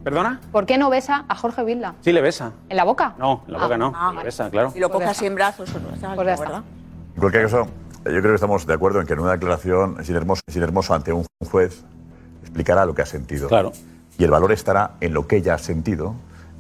¿Perdona? 0.04 0.40
¿Por 0.52 0.64
qué 0.64 0.78
no 0.78 0.88
besa 0.90 1.24
a 1.28 1.34
Jorge 1.34 1.64
Vilda? 1.64 1.94
Sí, 2.00 2.12
le 2.12 2.20
besa. 2.22 2.52
¿En 2.68 2.76
la 2.76 2.84
boca? 2.84 3.14
No, 3.18 3.42
en 3.46 3.52
la 3.52 3.58
boca 3.58 3.74
Ah, 3.74 3.78
no. 3.78 3.92
ah, 3.94 4.12
le 4.16 4.22
besa, 4.24 4.48
claro. 4.48 4.70
Si 4.70 4.78
lo 4.78 4.90
coge 4.90 5.04
así 5.06 5.26
en 5.26 5.34
brazos, 5.34 5.68
o 5.74 5.80
no 5.80 5.92
está 5.94 6.14
Pues 6.14 6.26
ya 6.26 6.32
alto, 6.32 6.44
está. 6.44 6.44
¿verdad? 6.44 6.62
En 7.14 7.20
cualquier 7.20 7.42
caso, 7.44 7.66
yo 8.06 8.10
creo 8.12 8.22
que 8.22 8.34
estamos 8.36 8.66
de 8.66 8.74
acuerdo 8.74 9.00
en 9.00 9.06
que 9.06 9.12
en 9.12 9.18
una 9.18 9.32
declaración 9.32 9.96
es 10.00 10.08
hermoso, 10.08 10.40
es 10.46 10.56
hermoso 10.56 10.94
ante 10.94 11.12
un 11.12 11.26
juez 11.50 11.84
explicará 12.48 12.86
lo 12.86 12.94
que 12.94 13.02
ha 13.02 13.06
sentido. 13.06 13.48
Claro. 13.48 13.72
Y 14.18 14.24
el 14.24 14.30
valor 14.30 14.52
estará 14.52 14.92
en 15.00 15.14
lo 15.14 15.26
que 15.26 15.36
ella 15.36 15.54
ha 15.54 15.58
sentido 15.58 16.14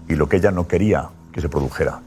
y 0.06 0.14
lo 0.14 0.28
que 0.28 0.36
ella 0.36 0.50
no 0.50 0.68
quería 0.68 1.08
que 1.32 1.40
se 1.40 1.48
produjera. 1.48 2.00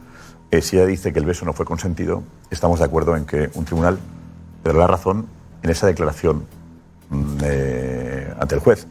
Eh, 0.51 0.61
si 0.61 0.77
ella 0.77 0.85
dice 0.85 1.11
que 1.11 1.19
el 1.19 1.25
beso 1.25 1.45
no 1.45 1.53
fue 1.53 1.65
consentido, 1.65 2.23
estamos 2.49 2.79
de 2.79 2.85
acuerdo 2.85 3.15
en 3.15 3.25
que 3.25 3.49
un 3.55 3.65
tribunal 3.65 3.97
le 4.63 4.71
dará 4.71 4.79
la 4.79 4.87
razón 4.87 5.27
en 5.63 5.69
esa 5.69 5.87
declaración 5.87 6.45
mm, 7.09 7.37
eh, 7.43 8.33
ante 8.39 8.55
el 8.55 8.61
juez. 8.61 8.87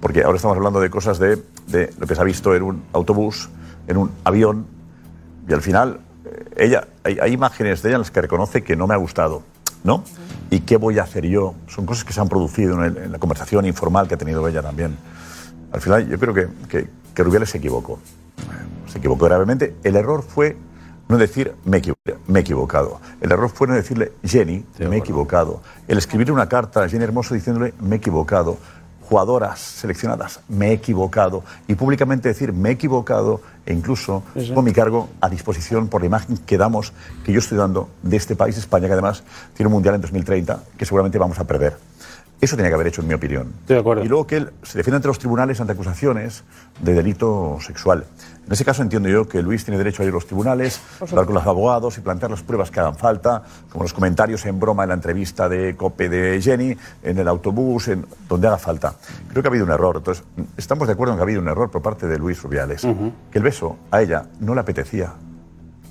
Porque 0.00 0.22
ahora 0.22 0.36
estamos 0.36 0.56
hablando 0.56 0.80
de 0.80 0.90
cosas 0.90 1.18
de, 1.18 1.42
de 1.68 1.92
lo 1.98 2.06
que 2.06 2.14
se 2.14 2.20
ha 2.20 2.24
visto 2.24 2.54
en 2.54 2.62
un 2.62 2.82
autobús, 2.92 3.48
en 3.86 3.96
un 3.96 4.10
avión, 4.24 4.66
y 5.48 5.52
al 5.52 5.62
final, 5.62 6.00
eh, 6.24 6.44
ella, 6.56 6.88
hay, 7.04 7.18
hay 7.20 7.32
imágenes 7.32 7.82
de 7.82 7.90
ella 7.90 7.96
en 7.96 8.02
las 8.02 8.10
que 8.10 8.20
reconoce 8.20 8.62
que 8.62 8.76
no 8.76 8.86
me 8.86 8.94
ha 8.94 8.98
gustado, 8.98 9.42
¿no? 9.84 10.02
¿Y 10.50 10.60
qué 10.60 10.76
voy 10.76 10.98
a 10.98 11.04
hacer 11.04 11.24
yo? 11.26 11.54
Son 11.68 11.86
cosas 11.86 12.04
que 12.04 12.12
se 12.12 12.20
han 12.20 12.28
producido 12.28 12.74
en, 12.74 12.82
el- 12.84 12.96
en 13.04 13.12
la 13.12 13.18
conversación 13.18 13.64
informal 13.66 14.08
que 14.08 14.14
ha 14.14 14.18
tenido 14.18 14.46
ella 14.48 14.62
también. 14.62 14.96
Al 15.72 15.80
final, 15.80 16.08
yo 16.08 16.18
creo 16.18 16.34
que, 16.34 16.48
que, 16.68 16.88
que 17.14 17.22
Rubiales 17.22 17.50
se 17.50 17.58
equivocó. 17.58 17.98
Se 18.88 18.98
equivocó 18.98 19.26
gravemente. 19.26 19.76
El 19.84 19.96
error 19.96 20.22
fue 20.22 20.56
no 21.08 21.18
decir 21.18 21.54
me 21.64 21.76
he 21.78 22.40
equivocado. 22.40 23.00
El 23.20 23.30
error 23.32 23.50
fue 23.50 23.66
no 23.68 23.74
decirle 23.74 24.12
Jenny, 24.24 24.64
me 24.78 24.96
he 24.96 24.98
equivocado. 25.00 25.60
El 25.86 25.98
escribirle 25.98 26.32
una 26.32 26.48
carta 26.48 26.82
a 26.84 26.88
Jenny 26.88 27.04
Hermoso 27.04 27.34
diciéndole 27.34 27.74
me 27.80 27.96
he 27.96 27.98
equivocado. 27.98 28.56
Jugadoras 29.08 29.58
seleccionadas, 29.60 30.40
me 30.48 30.68
he 30.68 30.72
equivocado. 30.72 31.42
Y 31.68 31.74
públicamente 31.74 32.28
decir 32.28 32.52
me 32.54 32.70
he 32.70 32.72
equivocado 32.72 33.42
e 33.66 33.72
incluso 33.72 34.22
con 34.54 34.64
mi 34.64 34.72
cargo 34.72 35.08
a 35.20 35.28
disposición 35.28 35.88
por 35.88 36.02
la 36.02 36.06
imagen 36.06 36.36
que 36.38 36.58
damos, 36.58 36.92
que 37.24 37.32
yo 37.32 37.38
estoy 37.38 37.58
dando 37.58 37.88
de 38.02 38.16
este 38.16 38.36
país, 38.36 38.56
España, 38.56 38.86
que 38.86 38.92
además 38.92 39.22
tiene 39.54 39.68
un 39.68 39.74
mundial 39.74 39.94
en 39.94 40.00
2030 40.00 40.62
que 40.76 40.84
seguramente 40.84 41.18
vamos 41.18 41.38
a 41.38 41.44
perder. 41.44 41.76
Eso 42.40 42.56
tenía 42.56 42.70
que 42.70 42.74
haber 42.74 42.88
hecho, 42.88 43.00
en 43.00 43.08
mi 43.08 43.14
opinión. 43.14 43.52
Y 44.04 44.08
luego 44.08 44.26
que 44.26 44.36
él 44.36 44.50
se 44.62 44.76
defiende 44.76 44.96
ante 44.96 45.08
los 45.08 45.18
tribunales 45.18 45.60
ante 45.60 45.72
acusaciones 45.72 46.42
de 46.82 46.92
delito 46.92 47.58
sexual. 47.60 48.04
En 48.46 48.52
ese 48.52 48.64
caso 48.64 48.82
entiendo 48.82 49.08
yo 49.08 49.26
que 49.26 49.42
Luis 49.42 49.64
tiene 49.64 49.78
derecho 49.78 50.02
a 50.02 50.04
ir 50.04 50.10
a 50.10 50.14
los 50.14 50.26
tribunales, 50.26 50.80
hablar 51.00 51.24
con 51.24 51.34
los 51.34 51.46
abogados 51.46 51.96
y 51.96 52.02
plantear 52.02 52.30
las 52.30 52.42
pruebas 52.42 52.70
que 52.70 52.80
hagan 52.80 52.96
falta, 52.96 53.42
como 53.70 53.84
los 53.84 53.94
comentarios 53.94 54.44
en 54.44 54.60
broma 54.60 54.82
en 54.82 54.90
la 54.90 54.94
entrevista 54.94 55.48
de 55.48 55.74
COPE 55.76 56.08
de 56.08 56.42
Jenny, 56.42 56.76
en 57.02 57.18
el 57.18 57.26
autobús, 57.28 57.88
en 57.88 58.04
donde 58.28 58.46
haga 58.48 58.58
falta. 58.58 58.94
Creo 59.28 59.42
que 59.42 59.48
ha 59.48 59.50
habido 59.50 59.64
un 59.64 59.70
error. 59.72 59.96
Entonces, 59.96 60.24
estamos 60.56 60.86
de 60.86 60.92
acuerdo 60.92 61.14
en 61.14 61.18
que 61.18 61.22
ha 61.22 61.24
habido 61.24 61.40
un 61.40 61.48
error 61.48 61.70
por 61.70 61.80
parte 61.80 62.06
de 62.06 62.18
Luis 62.18 62.42
Rubiales. 62.42 62.82
Que 62.82 63.38
el 63.38 63.44
beso 63.44 63.78
a 63.90 64.02
ella 64.02 64.26
no 64.40 64.54
le 64.54 64.60
apetecía 64.60 65.14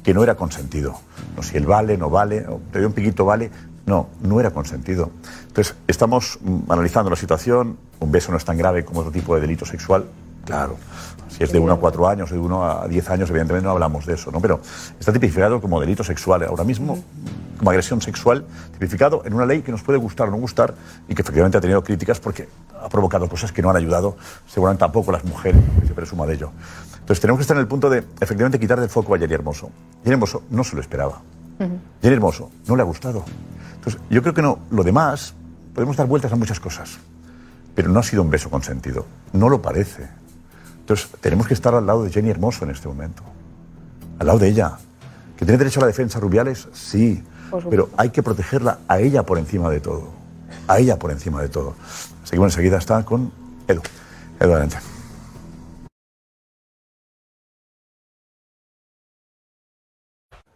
que 0.04 0.14
no 0.14 0.24
era 0.24 0.36
consentido. 0.36 1.00
No, 1.36 1.42
si 1.42 1.58
él 1.58 1.66
vale, 1.66 1.98
no 1.98 2.10
vale, 2.10 2.46
o 2.48 2.60
te 2.72 2.80
dio 2.80 2.88
un 2.88 2.94
piquito, 2.94 3.26
vale. 3.26 3.50
No, 3.86 4.10
no 4.22 4.40
era 4.40 4.52
consentido. 4.52 5.12
Entonces, 5.48 5.76
estamos 5.88 6.40
mm, 6.42 6.72
analizando 6.72 7.10
la 7.10 7.16
situación. 7.16 7.78
Un 8.00 8.12
beso 8.12 8.32
no 8.32 8.38
es 8.38 8.46
tan 8.46 8.58
grave 8.58 8.86
como 8.86 9.00
otro 9.00 9.12
tipo 9.12 9.34
de 9.36 9.42
delito 9.42 9.66
sexual. 9.66 10.06
Claro. 10.46 10.76
Si 11.36 11.44
es 11.44 11.52
de 11.52 11.58
1 11.58 11.74
a 11.74 11.80
4 11.80 12.08
años, 12.08 12.30
de 12.30 12.38
1 12.38 12.64
a 12.64 12.88
10 12.88 13.10
años, 13.10 13.30
evidentemente 13.30 13.66
no 13.66 13.72
hablamos 13.72 14.06
de 14.06 14.14
eso, 14.14 14.32
¿no? 14.32 14.40
Pero 14.40 14.62
está 15.00 15.12
tipificado 15.12 15.60
como 15.60 15.80
delito 15.80 16.04
sexual 16.04 16.44
ahora 16.44 16.64
mismo, 16.64 17.04
como 17.58 17.72
agresión 17.72 18.02
sexual, 18.02 18.46
tipificado 18.72 19.24
en 19.26 19.34
una 19.34 19.46
ley 19.46 19.64
que 19.64 19.72
nos 19.72 19.82
puede 19.82 19.98
gustar 19.98 20.28
o 20.28 20.32
no 20.32 20.38
gustar 20.38 20.76
y 21.08 21.16
que 21.16 21.24
efectivamente 21.24 21.58
ha 21.58 21.62
tenido 21.62 21.84
críticas 21.84 22.20
porque 22.20 22.48
ha 22.80 22.88
provocado 22.88 23.28
cosas 23.28 23.52
que 23.52 23.64
no 23.64 23.72
han 23.72 23.78
ayudado, 23.78 24.16
seguramente 24.48 24.82
tampoco 24.82 25.12
las 25.12 25.24
mujeres, 25.24 25.60
que 25.82 25.88
se 25.88 25.94
presuma 25.94 26.28
de 26.28 26.36
ello. 26.36 26.52
Entonces 26.94 27.20
tenemos 27.20 27.40
que 27.40 27.42
estar 27.42 27.58
en 27.58 27.62
el 27.62 27.68
punto 27.68 27.90
de, 27.90 28.04
efectivamente, 28.20 28.60
quitar 28.60 28.80
del 28.80 28.90
foco 28.90 29.16
a 29.16 29.18
Jenny 29.18 29.34
Hermoso. 29.34 29.72
Jenny 30.04 30.14
Hermoso 30.14 30.44
no 30.52 30.64
se 30.64 30.76
lo 30.76 30.82
esperaba. 30.82 31.22
Jenny 32.02 32.14
Hermoso 32.16 32.52
no 32.68 32.76
le 32.76 32.82
ha 32.82 32.86
gustado. 32.86 33.26
Entonces, 33.76 34.00
yo 34.10 34.22
creo 34.22 34.34
que 34.34 34.42
no. 34.42 34.60
Lo 34.70 34.84
demás, 34.84 35.34
podemos 35.74 35.98
dar 35.98 36.08
vueltas 36.08 36.32
a 36.32 36.36
muchas 36.36 36.60
cosas, 36.60 37.00
pero 37.74 37.90
no 37.90 38.00
ha 38.00 38.04
sido 38.04 38.22
un 38.22 38.30
beso 38.30 38.50
consentido. 38.50 39.06
No 39.34 39.50
lo 39.50 39.62
parece. 39.62 40.08
Entonces, 40.84 41.10
tenemos 41.22 41.48
que 41.48 41.54
estar 41.54 41.74
al 41.74 41.86
lado 41.86 42.04
de 42.04 42.12
Jenny 42.12 42.30
Hermoso 42.30 42.66
en 42.66 42.72
este 42.72 42.90
momento. 42.90 43.24
Al 44.20 44.28
lado 44.28 44.40
de 44.40 44.50
ella. 44.50 44.78
¿Que 45.38 45.46
tiene 45.46 45.58
derecho 45.58 45.80
a 45.80 45.84
la 45.84 45.88
defensa 45.88 46.20
Rubiales? 46.20 46.68
Sí. 46.74 47.24
Pero 47.70 47.90
hay 47.96 48.10
que 48.10 48.22
protegerla 48.22 48.80
a 48.90 49.00
ella 49.00 49.24
por 49.24 49.38
encima 49.38 49.70
de 49.70 49.80
todo. 49.80 50.10
A 50.68 50.80
ella 50.80 51.00
por 51.00 51.12
encima 51.12 51.42
de 51.42 51.48
todo. 51.48 51.76
Seguimos 52.26 52.52
enseguida, 52.52 52.78
está 52.78 53.06
con 53.06 53.32
Edu. 53.66 53.82
Edu, 54.42 54.52
adelante. 54.52 54.78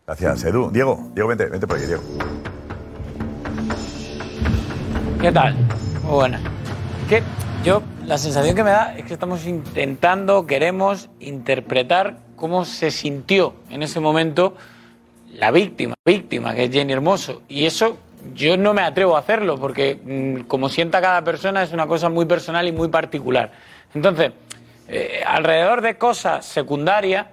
Gracias, 0.06 0.44
Edu. 0.44 0.70
Diego, 0.72 1.10
Diego, 1.14 1.30
vente, 1.30 1.46
vente 1.46 1.68
por 1.68 1.78
aquí, 1.78 1.86
Diego. 1.86 2.04
¿Qué 5.22 5.32
tal? 5.32 5.56
Muy 6.04 6.14
buena. 6.14 6.42
Que 7.08 7.24
yo, 7.68 7.84
la 8.06 8.18
sensación 8.18 8.56
que 8.56 8.64
me 8.64 8.70
da 8.70 8.96
es 8.96 9.04
que 9.04 9.14
estamos 9.14 9.46
intentando, 9.46 10.48
queremos 10.48 11.10
interpretar 11.20 12.16
cómo 12.38 12.64
se 12.64 12.92
sintió 12.92 13.56
en 13.70 13.84
ese 13.84 14.00
momento 14.00 14.56
la 15.34 15.52
víctima, 15.52 15.94
víctima, 16.06 16.56
que 16.56 16.64
es 16.64 16.72
Jenny 16.72 16.94
Hermoso. 16.94 17.42
Y 17.50 17.66
eso 17.66 17.98
yo 18.34 18.56
no 18.56 18.74
me 18.74 18.84
atrevo 18.84 19.18
a 19.18 19.20
hacerlo, 19.20 19.58
porque 19.58 20.00
mm, 20.02 20.48
como 20.48 20.70
sienta 20.70 21.02
cada 21.02 21.26
persona 21.26 21.62
es 21.62 21.74
una 21.74 21.88
cosa 21.88 22.08
muy 22.08 22.24
personal 22.24 22.66
y 22.70 22.72
muy 22.72 22.88
particular. 22.88 23.52
Entonces, 23.94 24.32
eh, 24.88 25.22
alrededor 25.26 25.82
de 25.82 25.98
cosas 25.98 26.46
secundarias, 26.46 27.28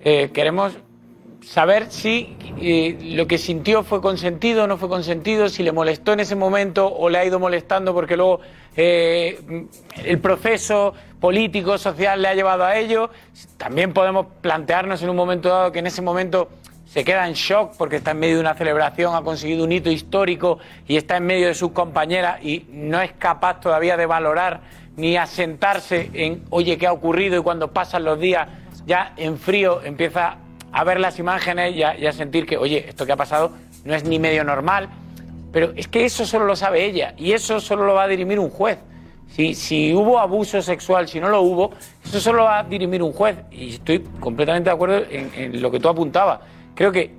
eh, 0.00 0.30
queremos 0.34 0.74
saber 1.42 1.90
si 1.90 2.36
eh, 2.60 2.98
lo 3.14 3.26
que 3.26 3.38
sintió 3.38 3.82
fue 3.82 4.00
consentido 4.00 4.64
o 4.64 4.66
no 4.66 4.76
fue 4.76 4.88
consentido, 4.88 5.48
si 5.48 5.62
le 5.62 5.72
molestó 5.72 6.12
en 6.12 6.20
ese 6.20 6.36
momento 6.36 6.92
o 6.92 7.08
le 7.08 7.18
ha 7.18 7.24
ido 7.24 7.38
molestando 7.38 7.94
porque 7.94 8.16
luego 8.16 8.40
eh, 8.76 9.66
el 10.04 10.18
proceso 10.18 10.94
político, 11.18 11.78
social 11.78 12.22
le 12.22 12.28
ha 12.28 12.34
llevado 12.34 12.64
a 12.64 12.76
ello. 12.76 13.10
También 13.56 13.92
podemos 13.92 14.26
plantearnos 14.40 15.02
en 15.02 15.10
un 15.10 15.16
momento 15.16 15.48
dado 15.48 15.72
que 15.72 15.80
en 15.80 15.86
ese 15.86 16.02
momento 16.02 16.48
se 16.86 17.04
queda 17.04 17.28
en 17.28 17.34
shock 17.34 17.76
porque 17.76 17.96
está 17.96 18.10
en 18.12 18.18
medio 18.18 18.36
de 18.36 18.40
una 18.40 18.54
celebración, 18.54 19.14
ha 19.14 19.22
conseguido 19.22 19.64
un 19.64 19.72
hito 19.72 19.90
histórico 19.90 20.58
y 20.88 20.96
está 20.96 21.18
en 21.18 21.26
medio 21.26 21.46
de 21.46 21.54
sus 21.54 21.70
compañeras 21.70 22.42
y 22.42 22.66
no 22.70 23.00
es 23.00 23.12
capaz 23.12 23.60
todavía 23.60 23.96
de 23.96 24.06
valorar 24.06 24.60
ni 24.96 25.16
asentarse 25.16 26.10
en, 26.12 26.42
oye, 26.50 26.76
¿qué 26.78 26.86
ha 26.86 26.92
ocurrido? 26.92 27.38
Y 27.38 27.42
cuando 27.42 27.72
pasan 27.72 28.04
los 28.04 28.18
días 28.18 28.48
ya 28.86 29.12
en 29.16 29.38
frío 29.38 29.82
empieza 29.84 30.36
a 30.72 30.84
ver 30.84 31.00
las 31.00 31.18
imágenes 31.18 31.74
y 31.74 31.82
a, 31.82 32.12
sentir 32.12 32.46
que, 32.46 32.56
oye, 32.56 32.84
esto 32.88 33.06
que 33.06 33.12
ha 33.12 33.16
pasado 33.16 33.52
no 33.84 33.94
es 33.94 34.04
ni 34.04 34.18
medio 34.18 34.44
normal. 34.44 34.88
Pero 35.52 35.72
es 35.74 35.88
que 35.88 36.04
eso 36.04 36.24
solo 36.24 36.44
lo 36.44 36.54
sabe 36.54 36.84
ella 36.84 37.14
y 37.16 37.32
eso 37.32 37.60
solo 37.60 37.84
lo 37.84 37.94
va 37.94 38.04
a 38.04 38.08
dirimir 38.08 38.38
un 38.38 38.50
juez. 38.50 38.78
Si, 39.28 39.54
si 39.54 39.94
hubo 39.94 40.18
abuso 40.18 40.60
sexual, 40.62 41.08
si 41.08 41.20
no 41.20 41.28
lo 41.28 41.42
hubo, 41.42 41.72
eso 42.04 42.20
solo 42.20 42.38
lo 42.38 42.44
va 42.44 42.60
a 42.60 42.64
dirimir 42.64 43.02
un 43.02 43.12
juez. 43.12 43.36
Y 43.50 43.74
estoy 43.74 44.00
completamente 44.20 44.70
de 44.70 44.74
acuerdo 44.74 45.02
en, 45.08 45.60
lo 45.60 45.70
que 45.70 45.80
tú 45.80 45.88
apuntabas. 45.88 46.40
Creo 46.74 46.92
que 46.92 47.14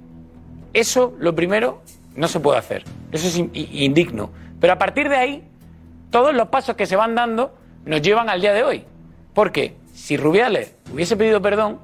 eso, 0.73 1.13
lo 1.19 1.35
primero, 1.35 1.81
no 2.15 2.27
se 2.27 2.39
puede 2.39 2.59
hacer. 2.59 2.83
Eso 3.11 3.27
es 3.27 3.37
indigno. 3.53 4.29
Pero 4.59 4.73
a 4.73 4.77
partir 4.77 5.09
de 5.09 5.15
ahí, 5.15 5.43
todos 6.09 6.33
los 6.33 6.49
pasos 6.49 6.75
que 6.75 6.85
se 6.85 6.95
van 6.95 7.15
dando 7.15 7.53
nos 7.85 8.01
llevan 8.01 8.29
al 8.29 8.41
día 8.41 8.53
de 8.53 8.63
hoy. 8.63 8.85
Porque 9.33 9.75
si 9.93 10.17
Rubiales 10.17 10.75
hubiese 10.93 11.15
pedido 11.15 11.41
perdón, 11.41 11.79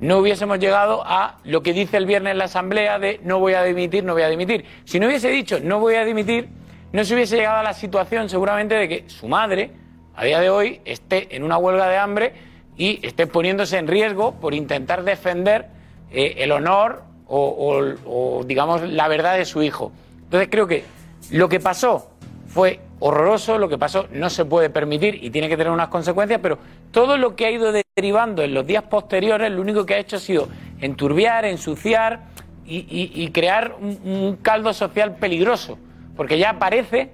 no 0.00 0.18
hubiésemos 0.18 0.58
llegado 0.58 1.02
a 1.04 1.38
lo 1.44 1.62
que 1.62 1.72
dice 1.72 1.96
el 1.96 2.06
viernes 2.06 2.36
la 2.36 2.44
Asamblea 2.44 2.98
de 2.98 3.20
no 3.24 3.38
voy 3.40 3.54
a 3.54 3.62
dimitir, 3.64 4.04
no 4.04 4.12
voy 4.12 4.22
a 4.22 4.28
dimitir. 4.28 4.64
Si 4.84 5.00
no 5.00 5.06
hubiese 5.06 5.28
dicho 5.30 5.58
no 5.60 5.80
voy 5.80 5.94
a 5.96 6.04
dimitir, 6.04 6.48
no 6.92 7.04
se 7.04 7.14
hubiese 7.14 7.36
llegado 7.36 7.58
a 7.58 7.62
la 7.62 7.72
situación 7.74 8.28
seguramente 8.28 8.74
de 8.74 8.88
que 8.88 9.04
su 9.08 9.28
madre, 9.28 9.72
a 10.14 10.24
día 10.24 10.40
de 10.40 10.50
hoy, 10.50 10.80
esté 10.84 11.34
en 11.36 11.42
una 11.44 11.58
huelga 11.58 11.88
de 11.88 11.96
hambre 11.96 12.32
y 12.76 13.04
esté 13.06 13.26
poniéndose 13.26 13.76
en 13.78 13.88
riesgo 13.88 14.32
por 14.40 14.54
intentar 14.54 15.02
defender 15.04 15.66
eh, 16.10 16.36
el 16.38 16.52
honor 16.52 17.02
o, 17.26 17.92
o- 18.06 18.44
digamos, 18.44 18.82
la 18.82 19.08
verdad 19.08 19.36
de 19.36 19.44
su 19.44 19.62
hijo. 19.62 19.92
Entonces 20.24 20.48
creo 20.50 20.66
que 20.66 20.84
lo 21.30 21.48
que 21.48 21.60
pasó 21.60 22.10
fue 22.46 22.80
horroroso, 23.00 23.58
lo 23.58 23.68
que 23.68 23.78
pasó 23.78 24.06
no 24.12 24.30
se 24.30 24.44
puede 24.44 24.70
permitir 24.70 25.22
y 25.22 25.30
tiene 25.30 25.48
que 25.48 25.56
tener 25.56 25.72
unas 25.72 25.88
consecuencias, 25.88 26.40
pero 26.42 26.58
todo 26.90 27.16
lo 27.18 27.36
que 27.36 27.46
ha 27.46 27.50
ido 27.50 27.70
derivando 27.98 28.44
en 28.44 28.54
los 28.54 28.64
días 28.64 28.84
posteriores, 28.84 29.50
lo 29.50 29.60
único 29.60 29.84
que 29.84 29.94
ha 29.94 29.98
hecho 29.98 30.16
ha 30.16 30.20
sido 30.20 30.48
enturbiar, 30.80 31.44
ensuciar 31.44 32.20
y, 32.64 33.28
crear 33.32 33.74
un, 33.80 34.36
caldo 34.40 34.72
social 34.72 35.16
peligroso, 35.16 35.78
porque 36.16 36.38
ya 36.38 36.60
parece, 36.60 37.10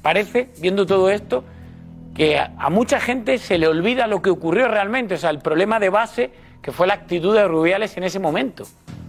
parece, 0.00 0.50
viendo 0.60 0.86
todo 0.86 1.10
esto, 1.10 1.42
que 2.14 2.38
a, 2.38 2.70
mucha 2.70 3.00
gente 3.00 3.38
se 3.38 3.58
le 3.58 3.66
olvida 3.66 4.06
lo 4.06 4.22
que 4.22 4.30
ocurrió 4.30 4.68
realmente, 4.68 5.14
o 5.14 5.18
sea, 5.18 5.30
el 5.30 5.40
problema 5.40 5.80
de 5.80 5.88
base 5.88 6.30
que 6.62 6.70
fue 6.70 6.86
la 6.86 6.94
actitud 6.94 7.34
de 7.34 7.48
Rubiales 7.48 7.96
en 7.96 8.04
ese 8.04 8.20
momento. 8.20 8.64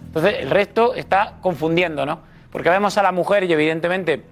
Entonces, 0.06 0.34
el 0.40 0.50
resto 0.50 0.94
está 0.94 1.34
confundiendo, 1.40 2.04
¿no? 2.04 2.22
Porque 2.50 2.70
vemos 2.70 2.98
a 2.98 3.04
la 3.04 3.12
mujer 3.12 3.44
y 3.44 3.52
evidentemente 3.52 4.24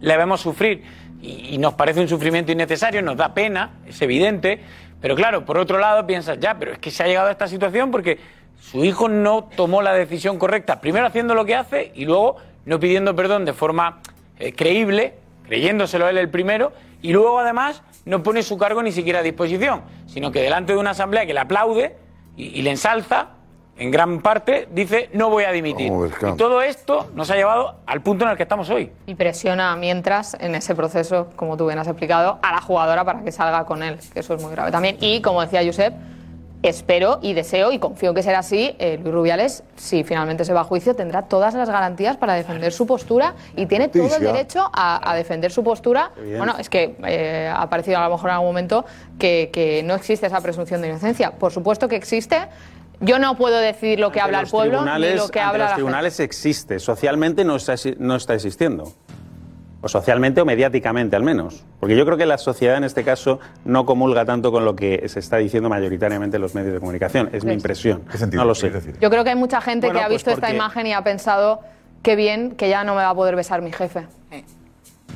le 0.00 0.16
vemos 0.16 0.40
sufrir 0.40 0.82
y 1.20 1.56
nos 1.58 1.74
parece 1.74 2.00
un 2.00 2.08
sufrimiento 2.08 2.50
innecesario, 2.50 3.00
nos 3.00 3.16
da 3.16 3.32
pena, 3.32 3.74
es 3.86 4.02
evidente, 4.02 4.60
Pero 5.02 5.16
claro, 5.16 5.44
por 5.44 5.58
otro 5.58 5.78
lado 5.78 6.06
piensas, 6.06 6.38
ya, 6.38 6.56
pero 6.58 6.72
es 6.72 6.78
que 6.78 6.92
se 6.92 7.02
ha 7.02 7.06
llegado 7.06 7.28
a 7.28 7.32
esta 7.32 7.48
situación 7.48 7.90
porque 7.90 8.20
su 8.60 8.84
hijo 8.84 9.08
no 9.08 9.50
tomó 9.56 9.82
la 9.82 9.92
decisión 9.92 10.38
correcta. 10.38 10.80
Primero 10.80 11.06
haciendo 11.06 11.34
lo 11.34 11.44
que 11.44 11.56
hace 11.56 11.90
y 11.94 12.04
luego 12.04 12.36
no 12.64 12.78
pidiendo 12.78 13.14
perdón 13.16 13.44
de 13.44 13.52
forma 13.52 14.00
eh, 14.38 14.52
creíble, 14.54 15.14
creyéndoselo 15.46 16.08
él 16.08 16.18
el 16.18 16.30
primero, 16.30 16.72
y 17.02 17.12
luego 17.12 17.40
además 17.40 17.82
no 18.04 18.22
pone 18.22 18.44
su 18.44 18.56
cargo 18.56 18.80
ni 18.80 18.92
siquiera 18.92 19.18
a 19.18 19.22
disposición, 19.22 19.82
sino 20.06 20.30
que 20.30 20.40
delante 20.40 20.72
de 20.72 20.78
una 20.78 20.90
asamblea 20.90 21.26
que 21.26 21.34
le 21.34 21.40
aplaude 21.40 21.96
y, 22.36 22.44
y 22.58 22.62
le 22.62 22.70
ensalza, 22.70 23.30
en 23.78 23.90
gran 23.90 24.20
parte 24.20 24.68
dice 24.70 25.10
no 25.12 25.30
voy 25.30 25.44
a 25.44 25.52
dimitir. 25.52 25.92
Y 26.32 26.36
todo 26.36 26.62
esto 26.62 27.08
nos 27.14 27.30
ha 27.30 27.36
llevado 27.36 27.76
al 27.86 28.00
punto 28.02 28.24
en 28.24 28.30
el 28.30 28.36
que 28.36 28.42
estamos 28.42 28.68
hoy. 28.70 28.92
Y 29.06 29.14
presiona 29.14 29.74
mientras 29.76 30.34
en 30.40 30.54
ese 30.54 30.74
proceso, 30.74 31.28
como 31.36 31.56
tú 31.56 31.66
bien 31.66 31.78
has 31.78 31.88
explicado, 31.88 32.38
a 32.42 32.52
la 32.52 32.60
jugadora 32.60 33.04
para 33.04 33.22
que 33.22 33.32
salga 33.32 33.64
con 33.64 33.82
él, 33.82 33.98
que 34.12 34.20
eso 34.20 34.34
es 34.34 34.42
muy 34.42 34.52
grave 34.52 34.70
también. 34.70 34.96
Y 35.00 35.20
como 35.22 35.40
decía 35.40 35.64
Josep, 35.64 35.94
espero 36.62 37.18
y 37.22 37.32
deseo 37.32 37.72
y 37.72 37.78
confío 37.78 38.14
que 38.14 38.22
será 38.22 38.38
así, 38.38 38.76
eh, 38.78 38.98
Luis 39.02 39.12
Rubiales, 39.12 39.64
si 39.74 40.04
finalmente 40.04 40.44
se 40.44 40.52
va 40.52 40.60
a 40.60 40.64
juicio, 40.64 40.94
tendrá 40.94 41.22
todas 41.22 41.54
las 41.54 41.68
garantías 41.68 42.16
para 42.16 42.34
defender 42.34 42.72
su 42.72 42.86
postura 42.86 43.34
y 43.56 43.66
tiene 43.66 43.88
todo 43.88 44.14
el 44.14 44.22
derecho 44.22 44.70
a, 44.72 45.10
a 45.10 45.16
defender 45.16 45.50
su 45.50 45.64
postura. 45.64 46.12
Bueno, 46.36 46.54
es 46.58 46.70
que 46.70 46.94
eh, 47.04 47.52
ha 47.52 47.68
parecido 47.68 47.98
a 47.98 48.04
lo 48.04 48.14
mejor 48.14 48.30
en 48.30 48.34
algún 48.34 48.48
momento 48.48 48.84
que, 49.18 49.50
que 49.52 49.82
no 49.82 49.94
existe 49.94 50.26
esa 50.26 50.40
presunción 50.40 50.80
de 50.82 50.88
inocencia. 50.88 51.32
Por 51.32 51.52
supuesto 51.52 51.88
que 51.88 51.96
existe. 51.96 52.48
Yo 53.02 53.18
no 53.18 53.36
puedo 53.36 53.58
decidir 53.58 54.00
lo 54.00 54.10
que 54.12 54.20
habla 54.20 54.40
el 54.40 54.46
pueblo 54.48 54.78
ni 54.78 54.90
tribunales- 54.90 55.16
lo 55.16 55.28
que 55.28 55.40
habla 55.40 55.52
los 55.52 55.58
la 55.58 55.66
gente. 55.66 55.74
tribunales 55.76 56.20
existe, 56.20 56.78
socialmente 56.78 57.44
no 57.44 57.56
está, 57.56 57.74
no 57.98 58.16
está 58.16 58.34
existiendo. 58.34 58.92
O 59.84 59.88
socialmente 59.88 60.40
o 60.40 60.44
mediáticamente 60.44 61.16
al 61.16 61.24
menos. 61.24 61.64
Porque 61.80 61.96
yo 61.96 62.04
creo 62.04 62.16
que 62.16 62.24
la 62.24 62.38
sociedad 62.38 62.76
en 62.76 62.84
este 62.84 63.02
caso 63.02 63.40
no 63.64 63.84
comulga 63.84 64.24
tanto 64.24 64.52
con 64.52 64.64
lo 64.64 64.76
que 64.76 65.08
se 65.08 65.18
está 65.18 65.38
diciendo 65.38 65.68
mayoritariamente 65.68 66.36
en 66.36 66.42
los 66.42 66.54
medios 66.54 66.72
de 66.74 66.78
comunicación. 66.78 67.30
Es 67.32 67.44
mi 67.44 67.52
impresión. 67.52 68.02
No 68.30 68.44
lo 68.44 68.54
sé. 68.54 68.70
Yo 69.00 69.10
creo 69.10 69.24
que 69.24 69.30
hay 69.30 69.36
mucha 69.36 69.60
gente 69.60 69.88
Bueno, 69.88 69.98
que 69.98 70.04
ha 70.04 70.06
pues 70.08 70.18
visto 70.18 70.30
esta 70.30 70.54
imagen 70.54 70.86
y 70.86 70.92
ha 70.92 71.02
pensado 71.02 71.60
qué 72.02 72.14
bien 72.14 72.52
que 72.52 72.68
ya 72.68 72.84
no 72.84 72.94
me 72.94 73.02
va 73.02 73.10
a 73.10 73.14
poder 73.16 73.34
besar 73.34 73.60
mi 73.60 73.72
jefe. 73.72 74.06
Eh, 74.30 74.44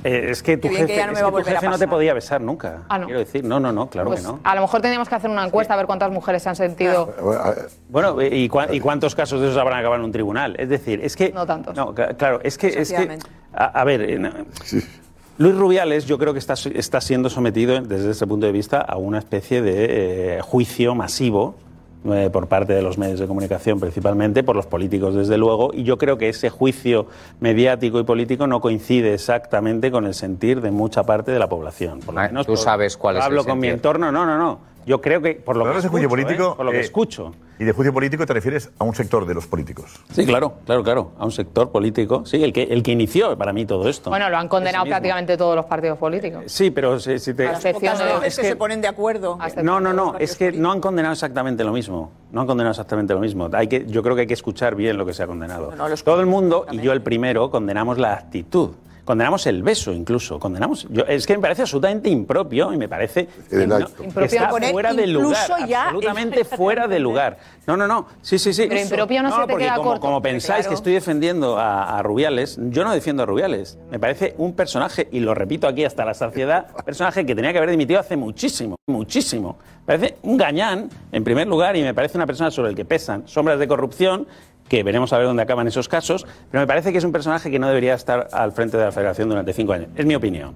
es 0.07 0.43
que 0.43 0.57
tu 0.57 0.69
que 0.69 0.77
jefe, 0.77 0.97
ya 0.97 1.07
no 1.07 1.13
me 1.13 1.19
es 1.19 1.25
va 1.25 1.29
a 1.29 1.31
que 1.31 1.37
tu 1.37 1.39
volver 1.39 1.57
a 1.57 1.61
jefe 1.61 1.71
no 1.71 1.79
te 1.79 1.89
podía 1.89 2.15
besar 2.15 2.41
nunca. 2.41 2.83
Ah, 2.89 2.99
no. 2.99 3.07
Quiero 3.07 3.21
decir, 3.21 3.45
no, 3.45 3.61
no, 3.61 3.73
no, 3.73 3.89
claro 3.89 4.09
Pues 4.09 4.21
que 4.21 4.27
no. 4.27 4.41
a 4.43 4.55
lo 4.55 4.61
mejor 4.63 4.81
tendríamos 4.81 5.09
que 5.09 5.15
hacer 5.15 5.31
una 5.31 5.45
encuesta 5.45 5.75
a 5.75 5.77
ver 5.77 5.87
cuántas 5.87 6.11
mujeres 6.11 6.43
se 6.43 6.49
han 6.49 6.57
sentido. 6.57 7.13
Bueno, 7.89 8.21
eh, 8.21 8.29
¿y, 8.37 8.51
y 8.71 8.81
cuántos 8.81 9.15
casos 9.15 9.41
de 9.41 9.49
esos 9.49 9.59
habrán 9.59 9.79
acabado 9.81 10.01
en 10.01 10.05
un 10.07 10.13
tribunal? 10.13 10.55
Es 10.59 10.69
decir, 10.69 11.01
es 11.03 11.17
que... 11.17 11.33
No 11.33 11.47
tantos. 11.47 11.77
No, 11.77 11.95
claro, 11.95 12.41
es 12.43 12.59
que... 12.59 12.69
Es 12.69 12.93
que 12.93 13.19
a, 13.53 13.65
a 13.81 13.85
ver, 13.85 14.03
eh, 14.03 14.19
no, 14.19 14.31
Luis 15.39 15.55
Rubiales 15.55 16.07
yo 16.07 16.19
creo 16.19 16.33
que 16.33 16.39
está, 16.39 16.55
está 16.75 17.01
siendo 17.01 17.29
sometido 17.29 17.79
desde 17.83 18.11
ese 18.11 18.27
punto 18.27 18.47
de 18.47 18.53
vista 18.53 18.81
a 18.81 18.97
una 18.97 19.19
especie 19.19 19.61
de 19.61 20.37
eh, 20.39 20.41
juicio 20.41 20.95
masivo 20.95 21.57
eh, 22.15 22.31
por 22.31 22.47
parte 22.47 22.73
de 22.73 22.83
los 22.83 22.99
medios 22.99 23.21
de 23.21 23.27
comunicación 23.27 23.81
principalmente, 23.81 24.43
por 24.43 24.57
los 24.57 24.67
políticos 24.67 25.15
desde 25.15 25.39
luego, 25.39 25.71
y 25.73 25.83
yo 25.83 25.99
creo 25.99 26.19
que 26.19 26.29
ese 26.29 26.51
juicio 26.51 27.07
mediático 27.41 27.99
y 28.01 28.05
político 28.05 28.47
no 28.47 28.61
coincide 28.61 29.15
exactamente 29.15 29.91
con 29.91 30.07
el 30.07 30.15
sentir 30.15 30.61
de 30.61 30.71
mucha 30.71 31.05
parte 31.05 31.33
de 31.33 31.39
la 31.39 31.49
población. 31.49 32.01
Por 32.01 32.15
lo 32.15 32.21
menos 32.21 32.47
Ah, 32.47 32.47
tú 32.47 32.57
sabes 32.57 32.97
cuál 32.97 33.17
es 33.17 33.21
el 33.21 33.27
Hablo 33.27 33.45
con 33.45 33.59
mi 33.59 33.69
entorno, 33.69 34.13
no, 34.13 34.27
no, 34.27 34.39
no. 34.39 34.76
Yo 34.87 35.01
creo 35.01 35.21
que 35.21 35.35
por 35.35 35.57
lo 35.57 35.65
que 35.65 35.69
de 35.71 35.75
juicio 35.75 35.89
escucho, 35.99 36.09
político. 36.09 36.53
¿eh? 36.53 36.57
por 36.57 36.65
lo 36.67 36.71
que 36.73 36.79
eh, 36.79 36.83
escucho. 36.83 37.35
Y 37.59 37.65
de 37.65 37.73
juicio 37.73 37.93
político 37.93 38.25
te 38.25 38.33
refieres 38.35 38.71
a 38.79 38.85
un 38.85 38.95
sector 38.95 39.27
de 39.27 39.35
los 39.35 39.47
políticos. 39.47 39.99
Sí, 40.13 40.25
claro, 40.25 40.55
claro, 40.65 40.85
claro. 40.85 41.13
A 41.19 41.25
un 41.25 41.33
sector 41.33 41.73
político, 41.73 42.25
sí, 42.25 42.45
el 42.45 42.53
que, 42.53 42.63
el 42.65 42.83
que 42.85 42.93
inició 42.93 43.37
para 43.37 43.53
mí 43.53 43.67
todo 43.67 43.89
esto. 43.89 44.11
Bueno, 44.11 44.31
lo 44.31 44.37
han 44.37 44.47
condenado 44.47 44.85
prácticamente 44.85 45.37
todos 45.37 45.57
los 45.57 45.65
partidos 45.65 45.99
políticos. 45.99 46.45
Sí, 46.47 46.71
pero 46.71 47.01
si, 47.01 47.19
si 47.19 47.35
te... 47.35 47.49
A 47.49 47.53
excepción 47.53 47.99
de- 47.99 48.05
No, 48.05 48.21
Veces 48.21 48.39
que 48.41 48.49
se 48.49 48.57
ponen 48.57 48.81
de 48.81 48.89
acuerdo. 48.89 49.39
No, 49.63 49.81
no, 49.81 49.93
no, 49.93 50.15
es 50.19 50.37
que 50.37 50.53
no 50.53 50.71
han 50.71 50.81
condenado 50.81 51.15
exactamente 51.15 51.65
lo 51.65 51.73
mismo. 51.73 52.13
No 52.31 52.43
han 52.43 52.47
condenado 52.47 52.71
exactamente 52.73 53.13
lo 53.15 53.21
mismo. 53.21 53.49
Hay 53.53 53.67
que, 53.67 53.87
yo 53.87 54.03
creo 54.03 54.15
que 54.15 54.21
hay 54.23 54.27
que 54.29 54.35
escuchar 54.35 54.77
bien 54.77 54.97
lo 54.99 55.05
que 55.07 55.15
se 55.15 55.23
ha 55.23 55.27
condenado. 55.27 55.73
Todo 56.05 56.21
el 56.21 56.27
mundo, 56.27 56.67
y 56.71 56.79
yo 56.81 56.93
el 56.93 57.03
primero, 57.03 57.51
condenamos 57.51 57.99
la 57.99 58.13
actitud. 58.15 58.71
Condenamos 59.07 59.47
el 59.47 59.63
beso 59.63 59.93
incluso. 59.93 60.41
Condenamos. 60.41 60.87
Yo, 60.91 61.05
es 61.07 61.27
que 61.27 61.37
me 61.37 61.41
parece 61.41 61.63
absolutamente 61.63 62.11
impropio 62.11 62.73
y 62.73 62.77
me 62.77 62.89
parece 62.89 63.29
que, 63.49 63.65
no- 63.67 63.79
que 63.79 64.05
Impropio 64.05 64.25
está 64.25 64.49
poner 64.51 64.73
fuera 64.73 64.93
de 64.93 65.07
lugar. 65.07 65.47
absolutamente 65.49 66.41
es- 66.41 66.49
fuera 66.49 66.89
de 66.89 66.99
lugar. 66.99 67.39
No, 67.69 67.77
no, 67.77 67.87
no. 67.87 68.09
Sí, 68.21 68.37
sí, 68.39 68.53
sí. 68.53 68.67
Pero 68.69 68.81
impropio 68.81 69.23
no 69.23 69.31
se 69.31 69.41
te 69.43 69.47
porque 69.47 69.65
queda 69.65 69.77
como, 69.77 69.89
corto, 69.91 70.01
como 70.01 70.17
porque 70.17 70.31
pensáis 70.33 70.59
claro. 70.67 70.69
que 70.71 70.75
estoy 70.75 70.93
defendiendo 70.95 71.57
a, 71.57 71.97
a 71.99 72.03
Rubiales, 72.03 72.59
yo 72.71 72.83
no 72.83 72.93
defiendo 72.93 73.23
a 73.23 73.27
Rubiales. 73.27 73.79
Me 73.93 74.01
parece 74.01 74.35
un 74.39 74.55
personaje, 74.55 75.09
y 75.13 75.21
lo 75.21 75.35
repito 75.35 75.69
aquí 75.69 75.85
hasta 75.85 76.05
la 76.05 76.13
saciedad, 76.13 76.67
personaje 76.85 77.25
que 77.25 77.35
tenía 77.37 77.53
que 77.53 77.59
haber 77.59 77.71
dimitido 77.71 78.01
hace 78.01 78.17
muchísimo, 78.17 78.75
muchísimo. 78.89 79.57
Me 79.87 79.97
parece 79.97 80.17
un 80.23 80.37
gañán, 80.37 80.91
en 81.13 81.23
primer 81.23 81.47
lugar, 81.47 81.77
y 81.77 81.83
me 81.83 81.95
parece 81.95 82.19
una 82.19 82.27
persona 82.27 82.51
sobre 82.51 82.71
el 82.71 82.75
que 82.75 82.85
pesan 82.85 83.23
sombras 83.29 83.61
de 83.61 83.69
corrupción, 83.69 84.27
que 84.69 84.83
veremos 84.83 85.13
a 85.13 85.19
ver 85.19 85.27
dónde 85.27 85.43
acaban 85.43 85.67
esos 85.69 85.89
casos, 85.89 86.27
pero 86.51 86.61
me 86.61 86.67
parece 86.67 86.93
que 86.93 86.99
es 86.99 87.05
un 87.05 87.13
personaje 87.13 87.51
que 87.51 87.59
no 87.59 87.69
debería 87.69 87.95
estar 87.95 88.29
al 88.33 88.53
frente 88.53 88.77
de 88.77 88.85
la 88.85 88.93
federación 88.93 89.29
durante 89.29 89.53
cinco 89.53 89.73
años. 89.73 89.89
Es 89.97 90.07
mi 90.07 90.15
opinión. 90.15 90.55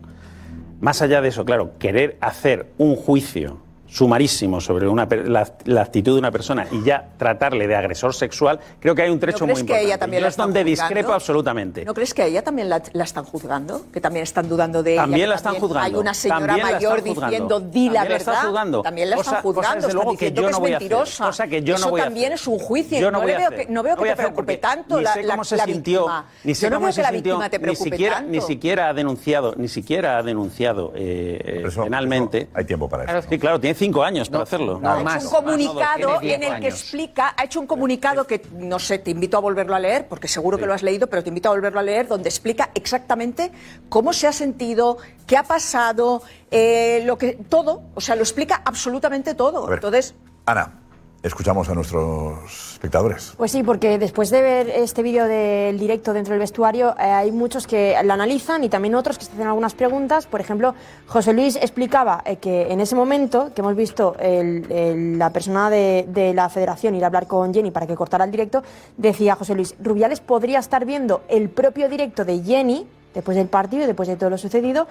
Más 0.81 1.03
allá 1.03 1.21
de 1.21 1.29
eso, 1.29 1.45
claro, 1.45 1.73
querer 1.79 2.17
hacer 2.21 2.67
un 2.79 2.97
juicio 2.97 3.59
sumarísimo 3.91 4.61
sobre 4.61 4.86
una, 4.88 5.09
per- 5.09 5.28
la, 5.28 5.47
la 5.64 5.82
actitud 5.82 6.12
de 6.14 6.18
una 6.20 6.30
persona 6.30 6.66
y 6.70 6.82
ya 6.84 7.09
tratarle 7.18 7.66
de 7.66 7.74
agresor 7.76 8.14
sexual, 8.14 8.61
creo 8.78 8.95
que 8.95 9.03
hay 9.03 9.11
un 9.11 9.18
trecho 9.20 9.45
crees 9.45 9.59
muy 9.59 9.66
que 9.66 9.72
importante. 9.72 9.86
ella 9.86 9.99
también 9.99 10.20
Yo 10.20 10.24
la 10.24 10.28
es 10.28 10.32
están 10.32 10.47
donde 10.47 10.61
juzgando? 10.70 10.88
discrepo 10.88 11.12
absolutamente. 11.12 11.84
¿No 11.84 11.95
crees 11.95 12.14
que 12.14 12.22
a 12.22 12.26
ella 12.26 12.43
también 12.43 12.68
la, 12.68 12.82
la 12.93 13.05
están 13.05 13.24
juzgando? 13.24 13.82
Que 13.93 14.01
también 14.01 14.22
están 14.22 14.49
dudando 14.49 14.82
de 14.82 14.93
ella. 14.93 15.03
También 15.03 15.22
que 15.22 15.26
la 15.28 15.34
están 15.34 15.53
también 15.55 15.68
juzgando. 15.68 15.97
Hay 15.97 16.01
una 16.01 16.14
señora 16.14 16.47
También 16.47 16.66
mayor 16.72 17.03
diciendo, 17.03 17.61
di 17.61 17.88
la 17.91 17.95
También 17.95 18.09
la 18.12 18.16
están 18.16 18.34
verdad. 18.34 18.47
juzgando. 18.49 18.82
También 18.82 19.11
la 19.11 19.16
Cosa- 19.16 19.30
están 19.30 19.43
cosa, 19.43 19.55
juzgando. 19.61 19.74
desde 19.76 19.88
están 19.88 19.95
luego, 19.97 20.11
que 20.11 20.16
diciendo 20.30 20.41
yo 20.43 20.47
que 20.47 20.51
no 20.53 20.57
es 20.57 20.61
voy 20.61 20.72
a 20.72 20.76
hacer. 20.76 20.88
mentirosa. 20.91 21.24
Cosa 21.26 21.47
que 21.49 21.62
yo 21.62 21.72
no 21.74 21.78
Eso 21.80 21.91
voy 21.91 22.01
a 22.01 22.05
también 22.05 22.26
hacer. 22.32 22.41
es 22.41 22.47
un 22.47 22.59
juicio. 22.59 23.01
Yo 23.01 23.11
no 23.11 23.18
no, 23.18 23.22
voy 23.24 23.32
le 23.32 23.38
veo 23.38 23.51
que, 23.51 23.66
no 23.66 23.82
veo 23.82 23.95
No 23.97 24.01
voy 24.01 24.09
que 24.09 24.14
te 24.14 24.22
preocupe 24.22 24.57
tanto 24.59 24.97
ni 24.99 25.03
la, 25.05 25.12
sé 25.14 25.22
la- 25.24 25.34
cómo 25.34 25.45
se 25.45 25.57
la 25.57 25.64
sintió, 25.64 26.01
víctima. 26.01 26.26
Ni 26.45 26.55
sé 26.55 26.70
no 26.70 26.76
cómo 26.76 26.93
se 26.93 26.97
que 26.97 27.03
la 27.03 27.09
sintió, 27.11 27.32
víctima 27.38 27.51
te 27.51 27.59
ni 27.66 27.76
siquiera, 27.76 28.20
ni 28.22 28.41
siquiera 28.41 28.88
ha 28.88 28.95
denunciado, 28.95 29.55
ni 29.57 29.68
siquiera 29.68 30.18
ha 30.18 30.22
denunciado 30.22 30.93
eh, 30.95 31.64
penalmente. 31.74 32.49
hay 32.55 32.64
tiempo 32.64 32.88
para 32.88 33.05
eso. 33.18 33.28
Sí, 33.28 33.38
claro, 33.38 33.59
tiene 33.61 33.74
cinco 33.81 34.05
años 34.05 34.28
para 34.28 34.45
hacerlo. 34.45 34.81
ha 34.85 35.16
hecho 35.16 35.24
un 35.24 35.31
comunicado 35.31 36.22
en 36.22 36.43
el 36.43 36.61
que 36.61 36.68
explica, 36.68 37.35
ha 37.37 37.45
hecho 37.45 37.61
un 37.61 37.66
comunicado 37.66 38.26
que 38.26 38.43
no 38.53 38.78
sé, 38.78 38.99
te 38.99 39.11
invito 39.11 39.37
a 39.37 39.41
volverlo 39.41 39.74
a 39.74 39.81
leer, 39.81 40.07
porque 40.07 40.28
seguro 40.28 40.59
que 40.59 40.66
lo 40.66 40.74
has 40.74 40.83
leído, 40.83 41.09
pero 41.09 41.22
te 41.22 41.31
invito 41.31 41.49
a 41.49 41.53
volverlo 41.53 41.81
a 41.81 41.83
leer, 41.83 42.07
donde 42.07 42.28
explica 42.28 42.70
exactamente 42.74 43.51
cómo 43.89 44.12
se 44.12 44.26
ha 44.26 44.33
sentido, 44.33 44.99
qué 45.26 45.37
ha 45.37 45.45
pasado, 45.45 46.22
eh, 46.51 47.03
lo 47.07 47.16
que 47.16 47.33
todo, 47.49 47.83
o 47.95 48.01
sea, 48.01 48.14
lo 48.16 48.22
explica 48.22 48.62
absolutamente 48.64 49.35
todo. 49.35 49.66
ver. 49.66 49.78
Entonces, 49.78 50.14
Ana, 50.45 50.80
escuchamos 51.23 51.68
a 51.68 51.75
nuestros 51.75 52.73
espectadores. 52.73 53.35
Pues 53.37 53.51
sí, 53.53 53.62
porque 53.62 53.99
después 53.99 54.31
de 54.31 54.41
ver 54.41 54.71
este 54.71 55.03
vídeo 55.03 55.27
del 55.27 55.79
directo 55.79 56.12
dentro 56.12 56.33
del 56.33 56.41
vestuario, 56.41 56.95
eh, 56.99 57.03
hay 57.03 57.31
muchos 57.33 57.66
que 57.66 57.95
lo 58.05 58.12
analizan 58.14 58.64
y 58.64 58.68
también 58.68 58.95
otros 58.95 59.18
que 59.18 59.27
se 59.27 59.33
hacen 59.33 59.47
algunas 59.47 59.75
preguntas. 59.75 60.27
Por 60.27 60.41
ejemplo, 60.41 60.75
José 61.07 61.33
Luis 61.33 61.57
explicaba 61.57 62.23
eh, 62.25 62.37
que 62.37 62.73
en 62.73 62.81
ese 62.81 62.95
momento 62.97 63.51
que 63.55 63.61
hemos 63.61 63.77
visto 63.77 64.16
el- 64.18 65.18
la 65.18 65.31
persona 65.31 65.68
de, 65.71 66.07
de 66.09 66.33
la 66.33 66.49
federación 66.49 66.95
ir 66.95 67.05
a 67.05 67.09
hablar 67.09 67.27
con 67.27 67.53
Jenny 67.53 67.71
para 67.71 67.87
que 67.87 67.95
cortara 67.95 68.25
el 68.25 68.31
directo, 68.31 68.62
decía 68.97 69.35
José 69.37 69.55
Luis, 69.55 69.75
Rubiales 69.79 70.21
podría 70.21 70.59
estar 70.59 70.85
viendo 70.85 71.23
el 71.29 71.51
propio 71.51 71.89
directo 71.89 72.25
de 72.25 72.43
Jenny 72.43 72.87
después 73.14 73.37
del 73.37 73.49
partido 73.49 73.87
después 73.87 74.09
de 74.09 74.16
todo 74.16 74.31
lo 74.31 74.39
sucedido, 74.39 74.87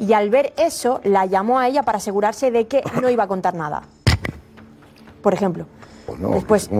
y 0.00 0.14
al 0.14 0.30
ver 0.30 0.52
eso 0.56 1.00
la 1.04 1.26
llamó 1.26 1.58
a 1.58 1.68
ella 1.68 1.82
para 1.82 1.98
asegurarse 1.98 2.50
de 2.50 2.66
que 2.66 2.82
no 3.02 3.10
iba 3.10 3.24
a 3.24 3.28
contar 3.28 3.54
nada. 3.54 3.82
Por 5.24 5.34
ejemplo. 5.34 5.66
Pues 6.06 6.20
no, 6.20 6.28
Después-. 6.30 6.70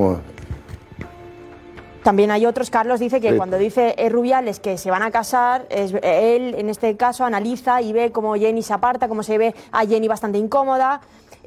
También 2.03 2.30
hay 2.30 2.45
otros, 2.45 2.68
Carlos 2.68 3.01
dice 3.01 3.18
que 3.18 3.30
Sí. 3.30 3.36
cuando 3.38 3.57
dice 3.57 3.97
Rubiales 4.11 4.61
que 4.61 4.76
se 4.76 4.90
van 4.90 5.03
a 5.03 5.11
casar, 5.11 5.66
es- 5.70 5.95
él 6.03 6.55
en 6.59 6.68
este 6.68 6.95
caso 6.99 7.24
analiza 7.24 7.80
y 7.80 7.95
ve 7.95 8.12
cómo 8.12 8.34
Jenny 8.34 8.62
se 8.62 8.74
aparta, 8.74 9.09
cómo 9.09 9.22
se 9.22 9.38
ve 9.38 9.55
a 9.72 9.86
Jenny 9.86 10.07
bastante 10.07 10.36
incómoda. 10.36 11.01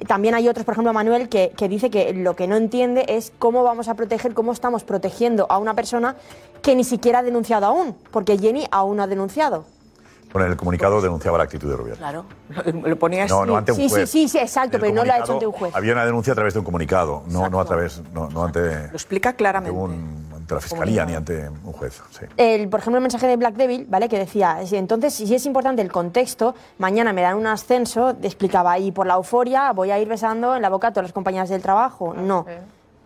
También 0.07 0.33
hay 0.33 0.49
otros, 0.49 0.65
por 0.65 0.73
ejemplo, 0.73 0.93
Manuel, 0.93 1.29
que, 1.29 1.51
que 1.55 1.69
dice 1.69 1.91
que 1.91 2.11
lo 2.13 2.35
que 2.35 2.47
no 2.47 2.55
entiende 2.55 3.05
es 3.07 3.31
cómo 3.37 3.61
vamos 3.63 3.87
a 3.87 3.93
proteger, 3.93 4.33
cómo 4.33 4.51
estamos 4.51 4.83
protegiendo 4.83 5.45
a 5.49 5.59
una 5.59 5.75
persona 5.75 6.15
que 6.63 6.75
ni 6.75 6.83
siquiera 6.83 7.19
ha 7.19 7.23
denunciado 7.23 7.67
aún, 7.67 7.95
porque 8.11 8.39
Jenny 8.39 8.65
aún 8.71 8.97
no 8.97 9.03
ha 9.03 9.07
denunciado. 9.07 9.65
Con 10.37 10.45
el 10.45 10.55
comunicado 10.55 11.01
denunciaba 11.01 11.37
la 11.39 11.45
actitud 11.45 11.67
de 11.67 11.75
Rubiales. 11.75 11.97
claro, 11.97 12.25
lo, 12.49 12.87
lo 12.89 12.99
ponía 12.99 13.23
así. 13.23 13.33
No, 13.33 13.43
no 13.43 13.57
ante 13.57 13.71
un 13.71 13.77
Sí, 13.77 13.89
juez. 13.89 14.07
sí, 14.07 14.23
sí, 14.27 14.29
sí, 14.29 14.37
exacto, 14.37 14.77
pero 14.79 14.93
no 14.93 15.03
lo 15.03 15.11
ha 15.11 15.17
hecho 15.17 15.33
ante 15.33 15.47
un 15.47 15.51
juez. 15.51 15.75
Había 15.75 15.93
una 15.93 16.05
denuncia 16.05 16.33
a 16.33 16.35
través 16.35 16.53
de 16.53 16.59
un 16.59 16.65
comunicado, 16.65 17.23
no, 17.27 17.49
no 17.49 17.59
a 17.59 17.65
través, 17.65 18.03
no, 18.13 18.29
no 18.29 18.43
ante, 18.43 18.59
Lo 18.61 18.93
explica 18.93 19.33
claramente. 19.33 19.75
un- 19.75 20.27
ante 20.35 20.53
la 20.53 20.61
fiscalía 20.61 21.05
ni 21.05 21.15
ante 21.15 21.49
un 21.49 21.73
juez. 21.73 21.99
Sí. 22.11 22.25
El, 22.37 22.69
por 22.69 22.81
ejemplo, 22.81 22.97
el 22.99 23.01
mensaje 23.01 23.25
de 23.25 23.35
Black 23.35 23.55
Devil, 23.55 23.87
¿vale? 23.89 24.07
Que 24.09 24.19
decía, 24.19 24.59
si- 24.65 24.75
entonces, 24.77 25.13
si 25.15 25.33
es 25.33 25.43
importante 25.47 25.81
el 25.81 25.91
contexto, 25.91 26.53
mañana 26.77 27.13
me 27.13 27.23
dan 27.23 27.35
un 27.35 27.47
ascenso, 27.47 28.11
explicaba, 28.21 28.77
y 28.77 28.91
por 28.91 29.07
la 29.07 29.15
euforia 29.15 29.71
voy 29.73 29.89
a 29.89 29.97
ir 29.99 30.07
besando 30.07 30.55
en 30.55 30.61
la 30.61 30.69
boca 30.69 30.89
a 30.89 30.91
todas 30.91 31.05
las 31.05 31.13
compañeras 31.13 31.49
del 31.49 31.63
trabajo. 31.63 32.13
No. 32.13 32.45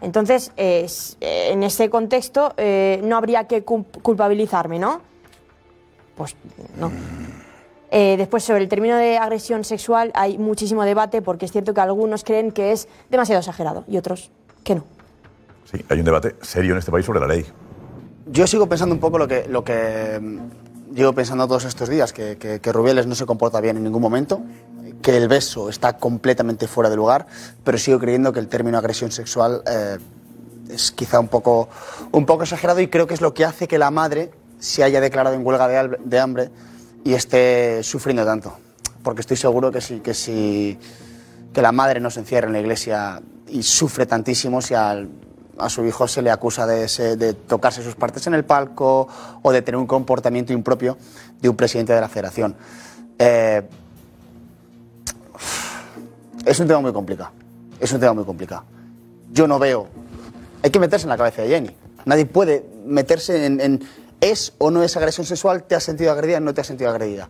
Entonces, 0.01 0.51
eh, 0.57 0.85
en 1.21 1.63
ese 1.63 1.89
contexto, 1.89 2.53
eh, 2.57 2.99
no 3.03 3.15
habría 3.15 3.45
que 3.45 3.63
cul- 3.65 3.85
culpabilizarme, 4.01 4.79
¿no? 4.79 4.99
Pues 6.15 6.35
no. 6.77 6.91
Eh, 7.91 8.15
después, 8.17 8.43
sobre 8.43 8.63
el 8.63 8.69
término 8.69 8.95
de 8.95 9.17
agresión 9.17 9.63
sexual, 9.65 10.11
hay 10.15 10.37
muchísimo 10.37 10.83
debate 10.83 11.21
porque 11.21 11.45
es 11.45 11.51
cierto 11.51 11.73
que 11.73 11.81
algunos 11.81 12.23
creen 12.23 12.51
que 12.51 12.71
es 12.71 12.87
demasiado 13.09 13.39
exagerado 13.39 13.83
y 13.87 13.97
otros 13.97 14.31
que 14.63 14.75
no. 14.75 14.85
Sí, 15.69 15.83
hay 15.89 15.99
un 15.99 16.05
debate 16.05 16.35
serio 16.41 16.71
en 16.71 16.77
este 16.77 16.91
país 16.91 17.05
sobre 17.05 17.19
la 17.19 17.27
ley. 17.27 17.45
Yo 18.27 18.47
sigo 18.47 18.67
pensando 18.67 18.95
un 18.95 19.01
poco 19.01 19.17
lo 19.17 19.27
que, 19.27 19.45
lo 19.49 19.63
que 19.63 20.19
mm, 20.21 20.93
llevo 20.95 21.11
pensando 21.13 21.45
todos 21.47 21.65
estos 21.65 21.89
días, 21.89 22.13
que, 22.13 22.37
que, 22.37 22.61
que 22.61 22.71
Rubiales 22.71 23.07
no 23.07 23.15
se 23.15 23.25
comporta 23.25 23.59
bien 23.59 23.75
en 23.75 23.83
ningún 23.83 24.01
momento, 24.01 24.41
que 25.01 25.17
el 25.17 25.27
beso 25.27 25.69
está 25.69 25.97
completamente 25.97 26.67
fuera 26.67 26.89
de 26.89 26.95
lugar, 26.95 27.27
pero 27.63 27.77
sigo 27.77 27.99
creyendo 27.99 28.31
que 28.31 28.39
el 28.39 28.47
término 28.47 28.77
agresión 28.77 29.11
sexual 29.11 29.63
eh, 29.65 29.97
es 30.69 30.91
quizá 30.91 31.19
un 31.19 31.27
poco, 31.27 31.69
un 32.11 32.25
poco 32.25 32.43
exagerado 32.43 32.79
y 32.79 32.87
creo 32.87 33.07
que 33.07 33.13
es 33.13 33.21
lo 33.21 33.33
que 33.33 33.43
hace 33.45 33.67
que 33.67 33.77
la 33.77 33.91
madre 33.91 34.31
se 34.61 34.83
haya 34.83 35.01
declarado 35.01 35.35
en 35.35 35.45
huelga 35.45 35.67
de, 35.99 36.19
hambre 36.19 36.49
y 37.03 37.13
esté 37.13 37.81
sufriendo 37.83 38.23
tanto. 38.23 38.53
Porque 39.03 39.21
estoy 39.21 39.35
seguro 39.35 39.71
que 39.71 39.81
si, 39.81 39.99
que 39.99 40.13
si 40.13 40.77
que 41.51 41.61
la 41.61 41.71
madre 41.71 41.99
no 41.99 42.11
se 42.11 42.19
encierra 42.19 42.45
en 42.47 42.53
la 42.53 42.59
iglesia 42.59 43.21
y 43.49 43.63
sufre 43.63 44.05
tantísimo 44.05 44.61
si 44.61 44.75
al- 44.75 45.09
a 45.57 45.67
su 45.69 45.83
hijo 45.85 46.07
se 46.07 46.21
le 46.21 46.29
acusa 46.31 46.65
de, 46.67 46.87
de 47.17 47.33
tocarse 47.33 47.83
sus 47.83 47.95
partes 47.95 48.25
en 48.27 48.35
el 48.35 48.45
palco 48.45 49.07
o 49.41 49.51
de 49.51 49.61
tener 49.63 49.77
un 49.77 49.87
comportamiento 49.87 50.53
impropio 50.53 50.97
de 51.41 51.49
un 51.49 51.55
presidente 51.55 51.93
de 51.93 51.99
la 52.01 52.07
federación. 52.07 52.55
Eh, 53.17 53.61
es 56.45 56.59
un 56.59 56.67
tema 56.67 56.81
muy 56.81 56.93
complicado. 56.93 57.31
Es 57.79 57.91
un 57.91 57.99
tema 57.99 58.13
muy 58.13 58.25
complicado. 58.25 58.63
Yo 59.31 59.47
no 59.47 59.57
veo. 59.59 59.87
Hay 60.63 60.69
que 60.69 60.79
meterse 60.79 61.05
en 61.05 61.09
la 61.09 61.17
cabeza 61.17 61.41
de 61.41 61.49
Jenny. 61.49 61.75
Nadie 62.05 62.25
puede 62.25 62.65
meterse 62.85 63.45
en 63.45 63.81
es 64.21 64.53
o 64.59 64.71
no 64.71 64.83
es 64.83 64.95
agresión 64.95 65.25
sexual, 65.25 65.63
te 65.63 65.75
has 65.75 65.83
sentido 65.83 66.11
agredida, 66.11 66.39
no 66.39 66.53
te 66.53 66.61
has 66.61 66.67
sentido 66.67 66.89
agredida. 66.91 67.27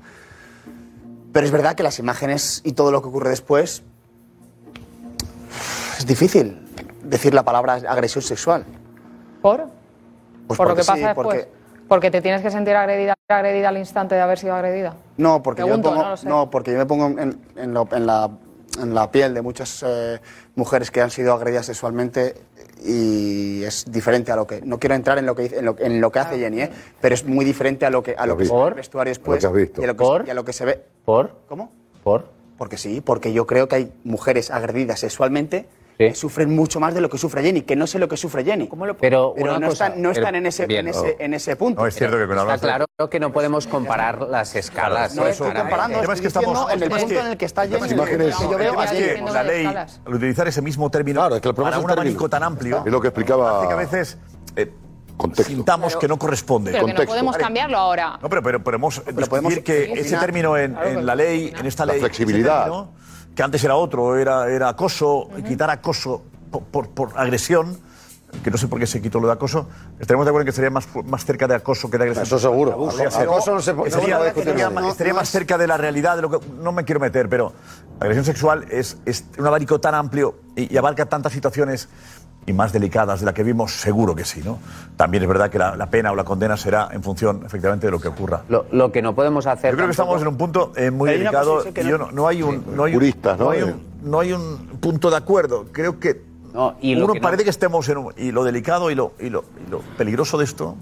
Pero 1.33 1.45
es 1.45 1.51
verdad 1.51 1.75
que 1.75 1.83
las 1.83 1.97
imágenes 1.99 2.61
y 2.65 2.73
todo 2.73 2.91
lo 2.91 3.01
que 3.01 3.07
ocurre 3.07 3.29
después 3.29 3.81
es 5.97 6.05
difícil 6.05 6.59
decir 7.03 7.33
la 7.33 7.43
palabra 7.43 7.75
agresión 7.87 8.21
sexual. 8.21 8.65
¿Por? 9.41 9.67
Pues 10.47 10.57
¿Por 10.57 10.67
lo 10.67 10.75
que 10.75 10.79
pasa 10.81 10.95
sí, 10.95 11.01
después? 11.01 11.25
porque- 11.25 11.61
Porque 11.87 12.09
te 12.09 12.21
tienes 12.21 12.41
que 12.41 12.49
sentir 12.51 12.73
agredida, 12.75 13.15
agredida 13.27 13.67
al 13.67 13.77
instante 13.77 14.15
de 14.15 14.21
haber 14.21 14.39
sido 14.39 14.53
agredida. 14.55 14.93
No, 15.17 15.43
porque 15.43 15.61
Pregunto, 15.63 15.89
yo 15.89 15.95
me 15.95 16.03
pongo, 16.03 16.15
no 16.23 16.29
no, 16.29 16.49
porque 16.49 16.71
yo 16.71 16.77
me 16.77 16.85
pongo 16.85 17.07
en, 17.19 17.37
en 17.57 17.73
lo- 17.73 17.87
en 17.91 18.05
la, 18.05 18.29
en 18.81 18.93
la 18.95 19.11
piel 19.11 19.33
de 19.33 19.41
muchas 19.41 19.83
eh, 19.85 20.21
mujeres 20.55 20.89
que 20.89 21.01
han 21.01 21.09
sido 21.11 21.33
agredidas 21.33 21.65
sexualmente 21.65 22.35
y 22.83 23.63
es 23.63 23.85
diferente 23.89 24.31
a 24.31 24.35
lo 24.35 24.45
que 24.47 24.61
no 24.61 24.79
quiero 24.79 24.95
entrar 24.95 25.17
en 25.17 25.25
lo 25.25 25.35
que 25.35 25.43
dice- 25.43 25.59
en 25.59 25.65
lo, 25.65 25.75
en 25.79 26.01
lo 26.01 26.11
que 26.11 26.19
hace 26.19 26.37
Jenny, 26.39 26.61
¿eh? 26.61 26.69
pero 26.99 27.13
es 27.15 27.25
muy 27.25 27.45
diferente 27.45 27.85
a 27.85 27.89
lo 27.89 28.01
que 28.03 28.15
a 28.17 28.25
lo 28.25 28.35
que 28.37 28.45
se 28.45 28.53
ve 28.53 28.73
vestuario 28.75 29.11
después 29.11 29.43
Lo 29.43 29.51
que 29.51 29.57
has 29.59 29.61
visto. 29.67 29.81
y 29.81 29.83
a 29.85 29.87
lo 29.87 29.95
que, 29.95 30.27
y 30.27 30.29
a 30.29 30.33
lo 30.33 30.45
que 30.45 30.53
se 30.53 30.65
ve. 30.65 30.81
¿Por? 31.05 31.35
¿Cómo? 31.47 31.71
¿Por? 32.03 32.25
Porque 32.57 32.77
sí, 32.77 33.01
porque 33.01 33.33
yo 33.33 33.47
creo 33.47 33.67
que 33.67 33.75
hay 33.75 33.91
mujeres 34.03 34.51
agredidas 34.51 34.99
sexualmente 34.99 35.67
que 36.09 36.15
sufren 36.15 36.55
mucho 36.55 36.79
más 36.79 36.93
de 36.93 37.01
lo 37.01 37.09
que 37.09 37.17
sufre 37.17 37.43
Jenny, 37.43 37.61
que 37.61 37.75
no 37.75 37.85
sé 37.85 37.99
lo 37.99 38.07
que 38.07 38.17
sufre 38.17 38.43
Jenny. 38.43 38.67
Pero, 38.99 39.33
Pero 39.35 39.51
una 39.51 39.59
no, 39.59 39.67
cosa- 39.69 39.87
están, 39.87 40.01
no 40.01 40.09
están 40.11 40.25
pero- 40.25 40.37
en 40.39 40.45
ese, 40.47 40.65
bien. 40.65 40.87
en, 40.87 40.93
ese, 40.93 41.15
en 41.19 41.33
ese 41.33 41.55
punto. 41.55 41.85
es 41.85 41.95
cierto 41.95 42.17
que 42.17 42.25
con 42.27 42.37
Está 42.39 42.57
claro 42.57 42.85
que 43.09 43.19
no 43.19 43.31
podemos 43.31 43.67
comparar 43.67 44.21
las 44.23 44.55
escalas. 44.55 45.15
No 45.15 45.27
estoy 45.27 45.51
comparando, 45.53 45.97
El 45.97 46.01
tema 46.01 46.13
estoy 46.13 46.15
es 46.15 46.21
que 46.21 46.27
estamos- 46.27 46.71
en 46.71 46.83
el 46.83 46.89
punto 46.89 47.07
que- 47.07 47.19
en 47.19 47.27
el 47.27 47.37
que 47.37 47.45
está 47.45 47.61
Jenny. 47.67 47.75
es 47.75 47.81
que- 47.93 47.95
yo 47.95 48.57
veo 48.57 48.83
es 48.83 48.91
que 48.91 49.21
la 49.31 49.43
ley, 49.43 49.65
al 49.65 50.13
utilizar 50.13 50.47
ese 50.47 50.61
mismo 50.61 50.89
término 50.89 51.21
Claro, 51.21 51.35
es 51.35 51.41
que 51.41 51.49
el 51.49 51.53
problema 51.55 51.77
para 51.77 51.85
un 51.85 51.91
abanico 51.91 52.29
tan 52.29 52.43
amplio, 52.43 52.83
Es 52.85 52.91
lo 52.91 52.99
que 53.01 53.09
explicaba- 53.09 53.67
que 53.67 53.73
a 53.73 53.77
veces 53.77 54.17
eh, 54.55 54.71
sintamos 55.45 55.95
que 55.97 56.07
no 56.07 56.17
corresponde. 56.17 56.71
Pero 56.71 56.85
que 56.87 56.93
no 56.93 57.03
podemos 57.05 57.37
cambiarlo 57.37 57.77
ahora. 57.77 58.17
No, 58.21 58.29
pero, 58.29 58.41
pero 58.41 58.63
podemos 58.63 58.95
discutir 59.05 59.29
podemos 59.29 59.53
que 59.59 59.93
ese 59.93 60.17
término 60.17 60.57
en, 60.57 60.71
Claro, 60.71 60.87
en 60.87 60.93
pero- 60.95 61.05
la 61.05 61.15
ley, 61.15 61.53
en 61.57 61.65
esta 61.65 61.85
La 61.85 61.93
ley, 61.93 62.01
flexibilidad. 62.01 62.61
ese 62.61 62.71
término, 62.71 62.93
que 63.35 63.43
antes 63.43 63.63
era 63.63 63.75
otro, 63.75 64.17
era, 64.17 64.49
era 64.49 64.69
acoso, 64.69 65.29
quitar 65.47 65.69
acoso 65.69 66.21
por, 66.51 66.63
por- 66.63 66.89
por 66.89 67.09
agresión, 67.19 67.77
que 68.43 68.49
no 68.51 68.57
sé 68.57 68.67
por 68.69 68.79
qué 68.79 68.87
se 68.87 69.01
quitó 69.01 69.19
lo 69.19 69.27
de 69.27 69.33
acoso, 69.33 69.67
estaremos 69.99 70.25
de 70.25 70.29
acuerdo 70.29 70.41
en 70.43 70.45
que 70.45 70.49
estaría 70.51 70.69
más, 70.69 70.87
más 71.05 71.25
cerca 71.25 71.47
de 71.47 71.55
acoso 71.55 71.89
que 71.89 71.97
de 71.97 72.03
agresión. 72.05 72.23
Eso 72.25 72.39
seguro. 72.39 72.71
Acoso- 72.89 73.51
no 73.53 73.61
se 73.61 73.71
Estaría- 73.71 74.17
puede 74.17 74.29
estaría 74.39 74.69
más- 74.69 74.85
estaría 74.87 75.13
más 75.13 75.29
cerca 75.29 75.57
de 75.57 75.67
la 75.67 75.75
realidad 75.77 76.15
de 76.15 76.21
lo 76.21 76.29
que 76.29 76.39
no 76.61 76.71
me 76.71 76.85
quiero 76.85 76.99
meter, 77.01 77.27
pero 77.27 77.51
la 77.99 78.05
agresión 78.05 78.23
sexual 78.25 78.65
es, 78.69 78.97
es 79.05 79.25
un 79.37 79.45
abanico 79.47 79.79
tan 79.81 79.95
amplio 79.95 80.35
y, 80.55 80.73
y 80.73 80.77
abarca 80.77 81.05
tantas 81.07 81.33
situaciones 81.33 81.89
y 82.45 82.53
más 82.53 82.73
delicadas 82.73 83.19
de 83.19 83.25
la 83.27 83.33
que 83.33 83.43
vimos, 83.43 83.71
seguro 83.73 84.15
que 84.15 84.25
sí, 84.25 84.41
¿no? 84.43 84.57
También 84.97 85.21
es 85.23 85.29
verdad 85.29 85.49
que 85.51 85.59
la, 85.59 85.75
la 85.75 85.89
pena 85.91 86.11
o 86.11 86.15
la 86.15 86.23
condena 86.23 86.57
será 86.57 86.89
en 86.91 87.03
función, 87.03 87.43
efectivamente, 87.45 87.85
de 87.87 87.91
lo 87.91 87.99
que 87.99 88.07
ocurra. 88.07 88.41
Lo, 88.49 88.65
lo 88.71 88.91
que 88.91 89.01
no 89.01 89.13
podemos 89.13 89.45
hacer. 89.45 89.71
Yo 89.71 89.77
creo 89.77 89.89
que 89.89 89.95
tampoco- 89.95 90.17
estamos 90.17 90.21
en 90.23 90.27
un 90.27 90.37
punto 90.37 90.73
eh, 90.75 90.89
muy 90.91 91.11
delicado 91.11 91.63
y 91.67 91.71
no- 91.83 91.89
yo 91.89 91.97
no, 91.99 92.11
no 92.11 92.27
hay 92.27 92.41
un 92.41 92.63
no 92.75 92.83
hay 92.85 92.93
un- 92.93 92.99
Juristas, 92.99 93.37
¿no? 93.37 93.45
no 93.45 93.51
hay 93.51 93.61
un, 93.61 93.81
no 94.03 94.19
hay 94.19 94.33
un 94.33 94.57
punto 94.81 95.09
de 95.11 95.17
acuerdo. 95.17 95.65
Creo 95.71 95.99
que 95.99 96.23
y 96.81 96.95
lo 96.95 97.05
uno 97.05 97.13
que 97.13 97.19
no- 97.19 97.23
parece 97.23 97.43
que 97.43 97.49
estemos 97.51 97.87
en 97.89 97.97
un, 97.97 98.13
y 98.17 98.31
lo 98.31 98.43
delicado 98.43 98.89
y 98.91 98.95
lo, 98.95 99.13
y 99.19 99.29
lo 99.29 99.45
y 99.65 99.69
lo 99.69 99.79
peligroso 99.97 100.37
de 100.37 100.43
esto 100.45 100.75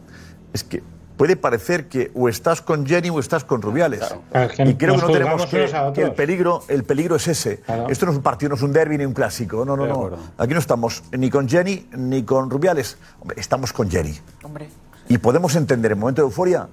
es 0.54 0.64
que 0.64 0.82
puede 1.20 1.36
parecer 1.36 1.90
que 1.90 2.12
o 2.16 2.30
estás 2.30 2.62
con 2.62 2.86
Jenny 2.86 3.10
o 3.10 3.20
estás 3.20 3.44
con 3.44 3.62
Rubiales. 3.62 4.00
Claro, 4.32 4.52
y 4.60 4.76
creo 4.76 4.96
que 4.96 5.02
no 5.02 5.12
tenemos 5.12 5.46
que, 5.48 5.70
que 5.94 6.02
el 6.02 6.14
peligro 6.14 6.64
el 6.70 6.86
peligro 6.86 7.18
es 7.18 7.28
ese. 7.28 7.62
Esto 7.90 8.06
no 8.06 8.14
es 8.14 8.18
un 8.20 8.24
partido, 8.24 8.48
no 8.48 8.56
es 8.56 8.62
un 8.62 8.72
derby 8.72 8.98
ni 8.98 9.04
un 9.04 9.12
clásico. 9.12 9.66
No, 9.66 9.76
no, 9.76 9.84
De 9.84 9.90
no. 9.90 9.96
acuerdo. 9.96 10.18
Aquí 10.38 10.54
no 10.54 10.62
estamos 10.62 11.04
ni 11.12 11.30
con 11.30 11.50
Jenny 11.50 11.90
ni 11.98 12.24
con 12.24 12.50
Rubiales. 12.50 12.98
Hombre, 13.20 13.38
estamos 13.38 13.74
con 13.74 13.92
Jenny. 13.92 14.18
Y 15.10 15.18
podemos 15.18 15.58
entender 15.58 15.92
en 15.92 16.00
momento 16.00 16.22
de 16.22 16.28
euforia 16.28 16.70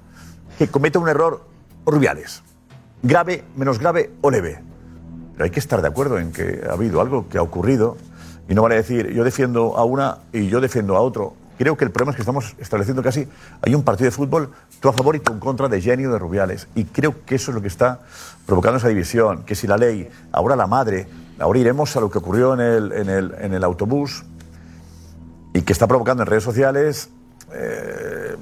que 0.57 0.69
cometa 0.69 1.01
un 1.01 1.09
error 1.09 1.45
Rubiales. 1.85 2.45
Grave, 3.03 3.43
menos 3.57 3.81
grave 3.81 4.13
o 4.21 4.31
leve. 4.31 4.63
Pero 5.33 5.45
hay 5.45 5.51
que 5.51 5.59
estar 5.59 5.83
de 5.83 5.89
acuerdo 5.89 6.21
en 6.21 6.31
que 6.31 6.61
ha 6.71 6.75
habido 6.75 7.01
algo 7.01 7.29
que 7.29 7.39
ha 7.39 7.43
ocurrido 7.43 7.97
y 8.49 8.55
no 8.55 8.63
vale 8.63 8.77
decir 8.77 9.11
yo 9.13 9.25
defiendo 9.25 9.77
a 9.77 9.85
una 9.85 10.19
y 10.33 10.47
yo 10.47 10.61
defiendo 10.61 10.97
a 10.97 11.01
otro. 11.01 11.35
Creo 11.59 11.77
que 11.77 11.85
el 11.85 11.91
problema 11.91 12.11
es 12.11 12.17
que 12.17 12.23
estamos 12.23 12.55
estableciendo 12.59 13.03
casi 13.03 13.27
hay 13.63 13.75
un 13.75 13.83
partido 13.83 14.07
de 14.07 14.11
fútbol 14.11 14.51
tú 14.81 14.89
a 14.89 14.93
favor 14.93 15.17
y 15.17 15.21
tú 15.21 15.33
en 15.33 15.41
contra 15.41 15.69
de 15.69 15.81
Jenny 15.81 16.05
o 16.07 16.13
de 16.13 16.19
Rubiales 16.19 16.69
y 16.75 16.85
creo 16.85 17.25
que 17.25 17.37
eso 17.37 17.51
es 17.51 17.55
lo 17.55 17.63
que 17.63 17.69
está 17.69 18.01
provocando 18.45 18.79
esa 18.79 18.89
división. 18.89 19.43
Que 19.45 19.55
si 19.55 19.67
la 19.67 19.77
ley, 19.77 20.09
ahora 20.33 20.55
la 20.57 20.67
madre, 20.67 21.07
ahora 21.39 21.59
iremos 21.59 21.97
a 21.97 22.01
lo 22.01 22.11
que 22.11 22.19
ocurrió 22.19 22.55
en 22.55 22.61
el, 22.61 22.93
en 22.93 23.09
el, 23.09 23.35
en 23.41 23.55
el 23.55 23.65
autobús 23.65 24.25
y 25.55 25.63
que 25.63 25.73
está 25.73 25.87
provocando 25.87 26.23
en 26.23 26.27
redes 26.29 26.45
sociales 26.45 27.09
eh, 27.55 28.37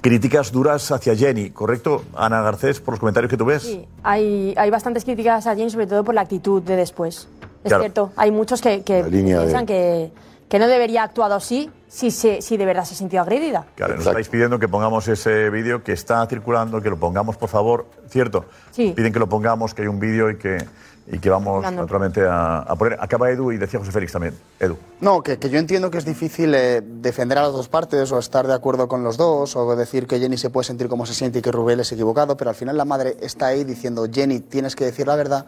críticas 0.00 0.50
duras 0.50 0.90
hacia 0.90 1.14
Jenny, 1.14 1.50
¿correcto, 1.50 2.02
Ana 2.16 2.40
Garcés, 2.42 2.80
por 2.80 2.94
los 2.94 3.00
comentarios 3.00 3.30
que 3.30 3.36
tú 3.36 3.44
ves? 3.44 3.62
Sí, 3.62 3.86
hay, 4.02 4.54
hay 4.56 4.70
bastantes 4.70 5.04
críticas 5.04 5.46
a 5.46 5.54
Jenny, 5.54 5.70
sobre 5.70 5.86
todo 5.86 6.02
por 6.02 6.14
la 6.14 6.22
actitud 6.22 6.62
de 6.62 6.74
después. 6.76 7.28
Es 7.62 7.68
Claro. 7.68 7.82
cierto, 7.82 8.12
hay 8.16 8.30
muchos 8.30 8.62
que, 8.62 8.80
de- 8.80 9.04
piensan 9.04 9.66
que, 9.66 10.10
que 10.50 10.58
no 10.58 10.66
debería 10.66 11.04
actuado 11.04 11.36
así 11.36 11.70
si, 11.86 12.10
se, 12.10 12.42
si 12.42 12.56
de 12.56 12.66
verdad 12.66 12.84
se 12.84 12.96
sintió 12.96 13.20
agredida. 13.20 13.66
Claro, 13.76 13.94
nos 13.94 14.04
estáis 14.04 14.28
pidiendo 14.28 14.58
que 14.58 14.66
pongamos 14.66 15.06
ese 15.06 15.48
vídeo 15.48 15.84
que 15.84 15.92
está 15.92 16.26
circulando, 16.26 16.82
que 16.82 16.90
lo 16.90 16.98
pongamos, 16.98 17.36
por 17.36 17.48
favor, 17.48 17.86
¿cierto? 18.08 18.46
Sí. 18.72 18.92
Piden 18.94 19.12
que 19.12 19.20
lo 19.20 19.28
pongamos, 19.28 19.74
que 19.74 19.82
hay 19.82 19.88
un 19.88 20.00
vídeo 20.00 20.28
y 20.28 20.38
que, 20.38 20.58
y 21.06 21.20
que 21.20 21.30
vamos 21.30 21.62
naturalmente 21.72 22.26
a, 22.26 22.58
a 22.58 22.74
poner. 22.74 22.98
Acaba 23.00 23.30
Edu 23.30 23.52
y 23.52 23.58
decía 23.58 23.78
José 23.78 23.92
Félix 23.92 24.10
también. 24.10 24.34
Edu. 24.58 24.76
No, 25.00 25.22
que, 25.22 25.38
que 25.38 25.50
yo 25.50 25.58
entiendo 25.60 25.88
que 25.88 25.98
es 25.98 26.04
difícil 26.04 26.52
eh, 26.52 26.82
defender 26.84 27.38
a 27.38 27.42
las 27.42 27.52
dos 27.52 27.68
partes 27.68 28.10
o 28.10 28.18
estar 28.18 28.44
de 28.48 28.52
acuerdo 28.54 28.88
con 28.88 29.04
los 29.04 29.16
dos 29.16 29.54
o 29.54 29.76
decir 29.76 30.08
que 30.08 30.18
Jenny 30.18 30.36
se 30.36 30.50
puede 30.50 30.64
sentir 30.64 30.88
como 30.88 31.06
se 31.06 31.14
siente 31.14 31.38
y 31.38 31.42
que 31.42 31.52
Rubén 31.52 31.78
es 31.78 31.92
equivocado, 31.92 32.36
pero 32.36 32.50
al 32.50 32.56
final 32.56 32.76
la 32.76 32.84
madre 32.84 33.16
está 33.20 33.46
ahí 33.46 33.62
diciendo, 33.62 34.04
Jenny, 34.12 34.40
tienes 34.40 34.74
que 34.74 34.84
decir 34.84 35.06
la 35.06 35.14
verdad 35.14 35.46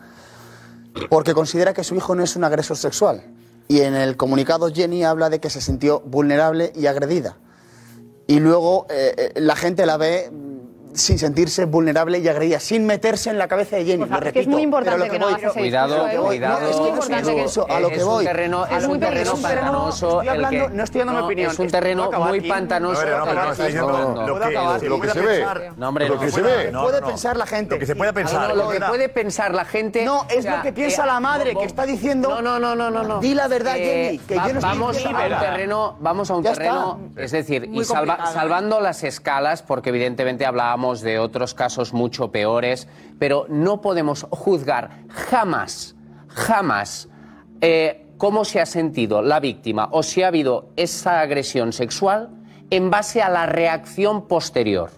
porque 1.10 1.34
considera 1.34 1.74
que 1.74 1.82
su 1.82 1.96
hijo 1.96 2.14
no 2.14 2.22
es 2.22 2.36
un 2.36 2.44
agresor 2.44 2.76
sexual. 2.76 3.24
Y 3.72 3.80
en 3.80 3.94
el 3.94 4.18
comunicado 4.18 4.70
Jenny 4.70 5.02
habla 5.02 5.30
de 5.30 5.40
que 5.40 5.48
se 5.48 5.62
sintió 5.62 6.00
vulnerable 6.00 6.74
y 6.76 6.84
agredida. 6.84 7.38
Y 8.26 8.38
luego 8.38 8.86
eh, 8.90 9.14
eh, 9.16 9.40
la 9.40 9.56
gente 9.56 9.86
la 9.86 9.96
ve 9.96 10.30
sin 10.94 11.18
sentirse 11.18 11.64
vulnerable 11.64 12.18
y 12.18 12.28
agredida, 12.28 12.60
sin 12.60 12.84
meterse 12.86 13.30
en 13.30 13.38
la 13.38 13.48
cabeza 13.48 13.76
de 13.76 13.84
Jenny. 13.84 14.04
Es 14.24 14.32
que 14.32 14.46
muy 14.46 14.62
importante 14.62 14.98
lo 15.06 15.10
que 15.10 15.18
no 15.18 15.26
voy- 15.26 15.34
hagas 15.34 15.52
Cuidado, 15.52 16.08
que 16.10 16.16
cuidado. 16.18 16.60
No, 16.60 16.66
es 16.68 16.76
que 16.76 16.92
no 17.10 17.16
es 17.18 17.28
Edu, 17.28 17.38
eso, 17.38 17.66
a 17.70 17.80
lo 17.80 17.88
que 17.90 18.02
voy. 18.04 18.24
Un 18.26 18.30
terreno, 18.30 18.66
es 18.66 18.84
un 18.84 18.92
que 18.94 19.06
terreno 19.06 19.22
es 19.22 19.34
un 19.36 19.42
terreno- 19.42 19.62
pantanoso. 19.62 20.06
estoy 20.08 20.22
el 20.22 20.28
hablando- 20.44 20.68
que- 20.68 20.74
no 20.74 20.84
estoy 20.84 20.98
dando 21.00 21.12
mi 21.14 21.18
no, 21.18 21.24
opinión, 21.26 21.50
Es 21.50 21.58
un 21.58 21.66
terreno 21.70 22.02
¿puedo 22.02 22.08
acabar 22.10 22.28
muy 22.28 22.38
aquí? 22.40 22.48
pantanoso. 22.48 23.00
Que 23.02 23.10
lo 24.88 25.00
que 25.00 25.08
Puede 25.08 25.12
se 25.12 25.20
ve. 25.20 25.36
pensar- 25.38 25.72
No, 25.76 25.88
hombre, 25.88 26.08
lo 26.08 26.18
que 26.18 26.30
se 26.30 26.42
ve. 26.42 26.72
puede 26.72 27.02
pensar 27.02 27.36
la 27.36 27.46
gente. 27.46 27.74
Lo 27.74 27.78
que 27.80 27.86
se 27.86 27.96
puede 27.96 28.12
pensar. 28.12 28.54
Lo 28.56 28.68
que 28.68 28.80
puede 28.80 29.08
pensar 29.08 29.54
la 29.54 29.64
gente. 29.64 30.04
No, 30.04 30.26
es 30.28 30.44
lo 30.44 30.62
que 30.62 30.72
piensa 30.72 31.04
eh, 31.04 31.06
la 31.06 31.20
madre, 31.20 31.54
bo- 31.54 31.60
que 31.60 31.66
está 31.66 31.86
diciendo. 31.86 32.28
No, 32.28 32.58
no, 32.58 32.74
no, 32.74 32.90
no, 32.90 33.02
no. 33.02 33.20
Di 33.20 33.34
la 33.34 33.48
verdad, 33.48 33.76
Eh, 33.78 33.82
Jenny, 33.84 34.18
que 34.18 34.34
yo 34.34 34.54
no 34.54 34.60
vamos 34.60 35.04
a 35.04 35.08
un 35.08 35.14
terreno, 35.40 35.96
vamos 36.00 36.30
a 36.30 36.36
un 36.36 36.42
terreno, 36.42 37.00
es 37.16 37.30
decir, 37.30 37.68
y 37.72 37.84
salvando 37.84 38.80
las 38.80 39.02
escalas, 39.04 39.62
porque 39.62 39.88
evidentemente 39.90 40.44
hablábamos 40.44 40.81
de 41.00 41.18
otros 41.18 41.54
casos 41.54 41.92
mucho 41.92 42.30
peores, 42.30 42.88
pero 43.18 43.46
no 43.48 43.80
podemos 43.80 44.26
juzgar 44.30 45.04
jamás, 45.08 45.94
jamás 46.28 47.08
eh, 47.60 48.06
cómo 48.18 48.44
se 48.44 48.60
ha 48.60 48.66
sentido 48.66 49.22
la 49.22 49.40
víctima 49.40 49.88
o 49.92 50.02
si 50.02 50.22
ha 50.22 50.28
habido 50.28 50.70
esa 50.76 51.20
agresión 51.20 51.72
sexual 51.72 52.30
en 52.70 52.90
base 52.90 53.22
a 53.22 53.28
la 53.28 53.46
reacción 53.46 54.26
posterior. 54.26 54.90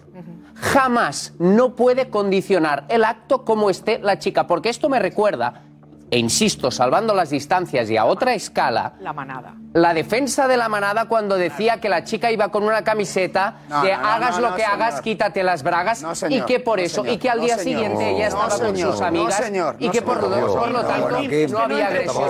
jamás 0.55 1.33
no 1.37 1.75
puede 1.75 2.09
condicionar 2.09 2.85
el 2.87 3.03
acto 3.03 3.43
como 3.43 3.69
esté 3.69 3.99
la 3.99 4.19
chica, 4.19 4.47
porque 4.47 4.69
esto 4.69 4.89
me 4.89 4.99
recuerda, 4.99 5.63
e 6.09 6.17
insisto, 6.17 6.71
salvando 6.71 7.13
las 7.13 7.29
distancias 7.29 7.89
y 7.89 7.97
a 7.97 8.05
otra 8.05 8.33
escala, 8.33 8.93
La 9.01 9.11
manada. 9.11 9.55
La 9.75 9.93
defensa 9.93 10.47
de 10.47 10.55
la 10.55 10.69
manada 10.69 11.03
cuando 11.09 11.35
decía 11.35 11.81
que 11.81 11.89
la 11.89 12.05
chica 12.05 12.31
iba 12.31 12.47
con 12.47 12.63
una 12.63 12.85
camiseta 12.85 13.55
No, 13.67 13.81
de 13.83 13.91
no, 13.91 14.01
no, 14.01 14.07
hagas 14.07 14.35
no, 14.35 14.39
lo 14.39 14.49
no, 14.51 14.55
que 14.55 14.63
hagas, 14.63 15.01
quítate 15.01 15.43
las 15.43 15.63
bragas 15.63 16.01
No, 16.01 16.13
y 16.29 16.39
que 16.43 16.61
por 16.61 16.79
no, 16.79 16.85
eso, 16.85 17.01
señor, 17.01 17.13
y 17.13 17.17
que 17.17 17.29
al 17.29 17.39
no, 17.39 17.43
día 17.43 17.57
señor. 17.57 17.81
siguiente 17.81 18.09
ella 18.11 18.29
No, 18.29 18.35
estaba 18.47 18.49
con 18.65 18.73
señor, 18.75 18.91
sus 18.91 19.01
no, 19.01 19.07
amigas 19.07 19.35
señor, 19.35 19.75
y 19.79 19.87
no, 19.87 19.91
que 19.91 20.01
por, 20.01 20.23
lo- 20.23 20.29
por 20.29 20.71
lo 20.71 20.81
No, 20.81 20.87
tanto 20.87 21.09
no 21.09 21.59
había 21.59 21.87
agresión. 21.87 22.23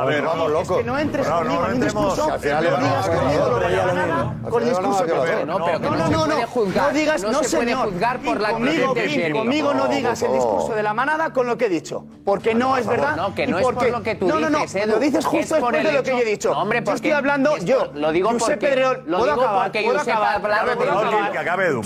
A 0.00 0.04
ver, 0.06 0.22
vamos 0.22 0.50
locos. 0.50 0.78
que 0.78 0.84
no 0.84 0.98
entres 0.98 1.28
No, 1.28 1.44
no. 1.44 1.64
Al 1.64 2.40
final 2.40 2.64
no 2.64 4.50
con 4.50 4.64
discurso 4.64 5.04
no, 5.06 5.58
no 5.58 5.68
se 5.68 5.78
puede 5.78 6.46
juzgar, 6.46 6.86
No 6.88 6.92
digas, 6.98 7.22
no 7.22 7.30
no, 7.32 7.42
se 7.44 7.56
puede 7.56 7.68
señor. 7.68 7.90
juzgar 7.92 8.18
por 8.20 8.40
la 8.40 8.50
conmigo, 8.52 9.74
no 9.74 9.82
No, 9.84 9.88
digas 9.88 10.22
el 10.22 10.32
discurso 10.32 10.74
de 10.74 10.82
la 10.82 10.94
manada 10.94 11.30
con 11.32 11.46
lo 11.46 11.58
que 11.58 11.66
he 11.66 11.68
dicho, 11.68 12.04
porque 12.24 12.54
no 12.54 12.76
es 12.76 12.86
verdad. 12.86 13.16
No, 13.16 13.34
que 13.34 13.46
no 13.46 13.58
es 13.58 13.64
por 13.64 13.90
lo 13.90 14.02
que 14.02 14.14
tú 14.14 14.26
no, 14.28 14.38
no, 14.40 14.48
no, 14.50 14.60
dices, 14.60 14.86
lo 14.86 14.98
dices 14.98 15.24
que 15.48 15.54
es 15.54 15.60
por 15.60 15.72
de 15.72 15.80
el 15.80 15.94
lo 15.96 16.02
que 16.02 16.10
yo 16.10 16.18
he 16.18 16.24
dicho. 16.24 16.50
No, 16.52 16.62
hombre, 16.62 16.78
yo 16.78 16.84
porque 16.84 16.96
estoy 16.96 17.10
hablando, 17.12 17.56
esto 17.56 17.66
yo, 17.66 17.90
lo 17.94 18.12
digo 18.12 18.28
Josep 18.30 18.40
porque- 18.48 18.66
Pedrerol, 18.66 19.02
lo 19.06 19.18
¿puedo 19.18 19.32
digo 19.32 19.42
acabar? 19.42 19.62
porque 19.72 19.82
¿Puedo 19.84 19.98
Josep 19.98 20.14
ha 20.14 20.34
hablado. 20.34 20.72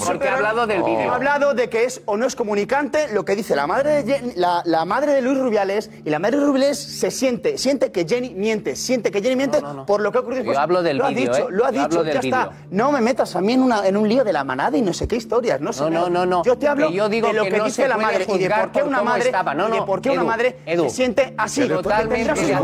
Porque 0.07 0.29
ha 0.29 0.35
hablado 0.35 0.67
del 0.67 0.83
vídeo. 0.83 1.11
Ha 1.11 1.15
hablado 1.15 1.55
de 1.55 1.69
que 1.69 1.85
es 1.85 2.03
o 2.07 2.17
no 2.17 2.27
es 2.27 2.37
comunicante 2.37 3.09
lo 3.13 3.25
que 3.25 3.37
dice 3.37 3.55
la 3.57 3.67
madre 3.67 4.03
de, 4.03 4.05
Jen- 4.21 4.33
la, 4.37 4.63
la 4.65 4.85
madre 4.85 5.13
de 5.13 5.23
Luis 5.23 5.39
Rubiales 5.39 5.91
y 6.05 6.11
la 6.11 6.19
madre 6.19 6.39
de 6.39 6.47
Rubiales 6.47 6.79
se 6.79 7.11
siente, 7.11 7.59
siente 7.59 7.91
que 7.93 8.07
Jenny 8.07 8.35
miente, 8.35 8.77
siente 8.77 9.11
que 9.11 9.21
Jenny 9.23 9.37
miente 9.37 9.61
por 9.87 10.01
lo 10.01 10.11
que 10.13 10.19
ha 10.19 10.21
ocurrido 10.21 10.45
Yo 10.53 10.59
hablo 10.59 10.83
del 10.83 10.99
lo 10.99 11.07
ha 11.07 11.09
vídeo, 11.09 11.33
dicho, 11.33 11.49
¿eh? 11.49 11.53
lo 11.53 11.67
ha 11.67 11.71
Yo 11.71 11.83
dicho, 11.89 12.05
ya 12.05 12.21
está. 12.21 12.51
No 12.71 12.93
me 12.93 13.01
metas 13.01 13.35
a 13.37 13.41
mí 13.41 13.53
en, 13.55 13.63
una, 13.63 13.87
en 13.87 13.97
un 13.97 14.09
lío 14.09 14.25
de 14.25 14.33
la 14.33 14.45
manada 14.45 14.77
y 14.77 14.83
no 14.83 14.93
sé 14.93 15.07
qué 15.09 15.17
historias, 15.17 15.61
no 15.61 15.73
sé. 15.73 15.83
No, 15.83 15.91
no, 15.91 16.09
no, 16.11 16.27
no. 16.27 16.43
Yo 16.45 16.57
te 16.59 16.69
hablo 16.69 16.89
Que 16.89 16.95
yo 16.95 17.09
digo 17.09 17.29
de 17.29 17.35
lo 17.35 17.45
que 17.45 17.61
dice 17.61 17.89
la 17.89 17.97
madre 17.97 18.27
y 18.29 18.39
de 18.39 18.51
por 18.51 18.71
qué 18.73 18.81
por 18.81 18.89
una 18.89 19.03
madre 19.03 19.25
estaba. 19.27 19.55
No, 19.55 19.69
y 19.69 19.73
de 19.73 19.79
no, 19.79 19.87
por 19.87 20.01
qué 20.01 20.11
una 20.11 20.25
madre 20.25 20.57
se 20.67 20.91
siente 20.91 21.35
así. 21.37 21.67
Totalmente 21.69 22.33
de. 22.33 22.57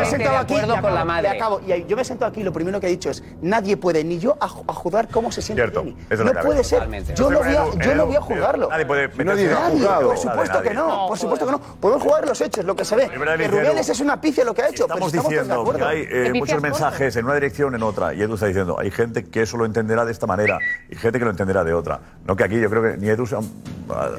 Me 0.00 0.06
he 0.06 0.10
sentado 0.10 0.30
de 0.32 0.36
aquí 0.42 0.54
acuerdo 0.54 0.74
y 0.74 0.80
con 0.80 0.82
la 0.94 1.00
acabo, 1.00 1.04
madre. 1.06 1.28
y 1.28 1.36
acabo. 1.36 1.60
Y 1.66 1.84
yo 1.86 1.96
me 1.96 2.04
siento 2.04 2.24
aquí 2.26 2.40
y 2.40 2.44
lo 2.44 2.52
primero 2.52 2.80
que 2.80 2.86
he 2.86 2.90
dicho 2.90 3.10
es 3.10 3.22
nadie 3.42 3.76
puede 3.76 4.02
ni 4.04 4.18
yo 4.18 4.36
a, 4.40 4.48
ju- 4.48 4.64
a 4.66 4.72
juzgar 4.72 5.08
cómo 5.08 5.30
se 5.32 5.42
siente 5.42 5.62
Cierto, 5.62 5.80
Jenny. 5.84 5.96
eso 6.10 6.24
No 6.24 6.32
puede 6.32 6.64
ser. 6.64 6.78
Totalmente. 6.78 7.14
Yo 7.14 7.30
no 7.30 7.38
voy 7.38 7.54
a, 7.54 7.70
yo 7.84 7.94
no 7.94 8.06
voy 8.06 8.16
a 8.16 8.20
juzgarlo. 8.20 8.68
nadie 8.70 8.86
puede 8.86 9.08
meterse 9.08 9.48
Nadie, 9.48 9.86
por 9.86 10.18
supuesto 10.18 10.62
que 10.62 10.74
no, 10.74 11.06
por 11.08 11.18
supuesto 11.18 11.46
que 11.46 11.52
no. 11.52 11.60
Podemos 11.60 12.02
jugar 12.02 12.26
los 12.26 12.40
hechos, 12.40 12.64
lo 12.64 12.74
que 12.76 12.84
se 12.84 12.96
ve. 12.96 13.08
Que 13.08 13.48
Rubiales 13.48 13.88
es 13.88 14.00
una 14.00 14.20
pifia 14.20 14.44
lo 14.44 14.54
que 14.54 14.62
ha 14.62 14.68
hecho, 14.68 14.86
pero 14.86 15.06
Estamos 15.06 15.12
de 15.12 15.18
diciendo 15.20 15.72
que 15.74 15.82
hay 15.84 16.06
eh, 16.10 16.32
muchos 16.34 16.60
mensajes 16.62 17.16
en 17.16 17.24
una 17.24 17.34
dirección 17.34 17.74
en 17.74 17.82
otra. 17.82 18.14
Y 18.14 18.22
Edu 18.22 18.34
está 18.34 18.46
diciendo, 18.46 18.76
hay 18.78 18.90
gente 18.90 19.24
que 19.24 19.42
eso 19.42 19.56
lo 19.56 19.64
entenderá 19.66 20.04
de 20.04 20.12
esta 20.12 20.26
manera 20.26 20.58
y 20.88 20.96
gente 20.96 21.18
que 21.18 21.24
lo 21.24 21.30
entenderá 21.30 21.64
de 21.64 21.74
otra. 21.74 22.00
No 22.26 22.36
que 22.36 22.44
aquí 22.44 22.60
yo 22.60 22.68
creo 22.70 22.82
que 22.82 22.96
ni 22.96 23.08
Edu 23.08 23.24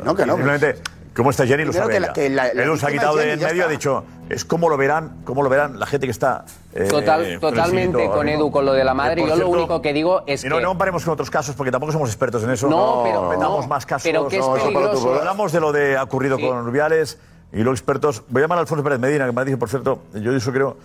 No, 0.04 0.16
que 0.16 0.26
no. 0.26 0.36
Simplemente, 0.36 0.76
¿cómo 1.16 1.30
está 1.30 1.46
Jenny? 1.46 1.66
Lo 1.66 1.74
sabe 1.74 1.94
que 2.14 2.30
la- 2.30 2.52
que 2.52 2.86
ha 2.86 2.90
quitado 2.92 3.20
es 3.20 3.26
de 3.26 3.34
en 3.34 3.40
medio, 3.42 3.66
ha 3.66 3.68
dicho, 3.68 4.04
es 4.30 4.46
cómo 4.46 4.70
lo 4.70 4.78
verán, 4.78 5.18
cómo 5.26 5.44
lo 5.44 5.50
verán 5.50 5.80
la 5.80 5.86
gente 5.86 6.08
que 6.08 6.12
está... 6.12 6.46
eh, 6.74 6.88
Total- 6.90 7.40
totalmente 7.40 8.10
con. 8.10 8.28
Edu, 8.30 8.50
con 8.52 8.66
lo 8.66 8.74
de 8.74 8.84
la 8.84 8.94
madre. 8.94 9.22
Eh, 9.24 9.28
Yo 9.28 9.36
lo 9.36 9.50
único 9.50 9.82
que 9.82 9.94
digo 9.94 10.24
es 10.26 10.44
y 10.44 10.50
no, 10.50 10.58
que- 10.58 10.62
no 10.64 10.70
comparemos 10.70 11.04
con 11.04 11.14
otros 11.14 11.30
casos 11.30 11.56
porque 11.56 11.72
tampoco 11.72 11.92
somos 11.92 12.10
expertos 12.10 12.44
en 12.44 12.52
eso. 12.52 12.68
No, 12.70 13.02
pero- 13.04 13.30
metamos 13.30 13.66
no, 13.66 13.68
más 13.68 13.86
casos. 13.86 14.04
pero 14.04 14.28
que 14.28 14.38
es 14.38 14.46
No, 14.46 14.54
peligroso. 14.54 15.14
Hablamos 15.16 15.52
de 15.52 15.60
lo 15.60 15.72
de 15.72 15.98
ha 15.98 16.04
ocurrido 16.04 16.40
con 16.40 16.66
Rubiales 16.66 17.18
y 17.54 17.64
los 17.64 17.74
expertos. 17.80 18.24
Voy 18.30 18.42
a 18.42 18.44
llamar 18.46 18.58
a 18.60 18.62
Alfonso 18.62 18.84
Pérez 18.84 19.00
Medina, 19.00 19.26
que 19.26 19.32
me 19.34 19.44
dice, 19.46 19.58
por 19.58 19.70
cierto, 19.70 20.00
yo 20.14 20.34
eso 20.36 20.52
creo, 20.54 20.78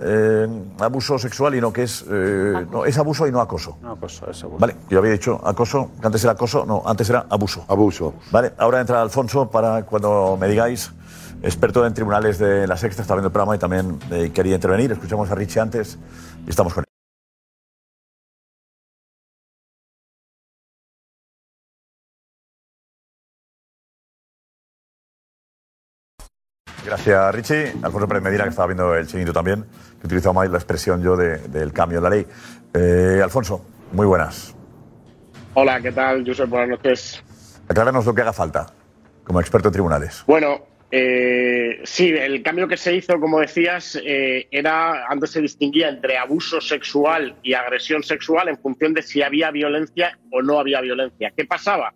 eh, 0.00 0.48
abuso 0.80 1.18
sexual 1.18 1.54
y 1.54 1.60
no, 1.60 1.72
que 1.72 1.84
es, 1.84 2.04
eh, 2.10 2.66
no, 2.70 2.84
es 2.84 2.98
abuso 2.98 3.26
y 3.26 3.32
no 3.32 3.40
acoso. 3.40 3.78
No, 3.82 3.92
acoso, 3.92 4.30
es 4.30 4.42
abuso. 4.42 4.58
Vale, 4.58 4.76
yo 4.88 4.98
había 4.98 5.12
dicho 5.12 5.40
acoso, 5.44 5.90
que 6.00 6.06
antes 6.06 6.22
era 6.24 6.32
acoso, 6.32 6.64
no, 6.66 6.82
antes 6.84 7.08
era 7.10 7.26
abuso. 7.28 7.64
Abuso. 7.68 8.14
Vale, 8.30 8.52
ahora 8.58 8.80
entra 8.80 9.02
Alfonso 9.02 9.50
para 9.50 9.84
cuando 9.84 10.36
me 10.40 10.48
digáis, 10.48 10.92
experto 11.42 11.86
en 11.86 11.94
tribunales 11.94 12.38
de 12.38 12.66
la 12.66 12.76
Sexta, 12.76 13.02
está 13.02 13.14
viendo 13.14 13.28
el 13.28 13.32
programa 13.32 13.56
y 13.56 13.58
también 13.58 13.98
eh, 14.10 14.30
quería 14.32 14.54
intervenir. 14.54 14.92
Escuchamos 14.92 15.30
a 15.30 15.34
Richie 15.34 15.60
antes 15.60 15.98
y 16.46 16.50
estamos 16.50 16.74
con 16.74 16.82
él. 16.82 16.91
Gracias, 26.96 27.34
Richie. 27.34 27.72
Alfonso 27.82 28.06
Pérez 28.06 28.22
Medina, 28.22 28.42
que 28.44 28.50
estaba 28.50 28.66
viendo 28.66 28.94
el 28.94 29.06
chiringuito 29.06 29.32
también, 29.32 29.62
que 29.62 30.02
he 30.02 30.06
utilizado 30.06 30.34
más 30.34 30.50
la 30.50 30.58
expresión 30.58 31.02
yo 31.02 31.16
de- 31.16 31.38
del 31.38 31.72
cambio 31.72 31.96
en 31.98 32.04
la 32.04 32.10
ley. 32.10 32.26
Eh, 32.74 33.18
Alfonso, 33.24 33.64
muy 33.92 34.04
buenas. 34.06 34.54
Hola, 35.54 35.80
¿qué 35.80 35.90
tal, 35.90 36.22
Josep? 36.26 36.50
Buenas 36.50 36.68
noches. 36.68 37.24
Acláranos 37.66 38.04
lo 38.04 38.14
que 38.14 38.20
haga 38.20 38.34
falta, 38.34 38.66
como 39.24 39.40
experto 39.40 39.68
en 39.68 39.72
tribunales. 39.72 40.22
Bueno, 40.26 40.66
eh, 40.90 41.80
sí, 41.84 42.10
el 42.10 42.42
cambio 42.42 42.68
que 42.68 42.76
se 42.76 42.94
hizo, 42.94 43.18
como 43.18 43.40
decías, 43.40 43.98
eh, 44.04 44.46
era 44.50 45.06
antes 45.06 45.30
se 45.30 45.40
distinguía 45.40 45.88
entre 45.88 46.18
abuso 46.18 46.60
sexual 46.60 47.36
y 47.42 47.54
agresión 47.54 48.02
sexual 48.02 48.48
en 48.50 48.58
función 48.58 48.92
de 48.92 49.00
si 49.00 49.22
había 49.22 49.50
violencia 49.50 50.18
o 50.30 50.42
no 50.42 50.58
había 50.60 50.82
violencia. 50.82 51.32
¿Qué 51.34 51.46
pasaba? 51.46 51.94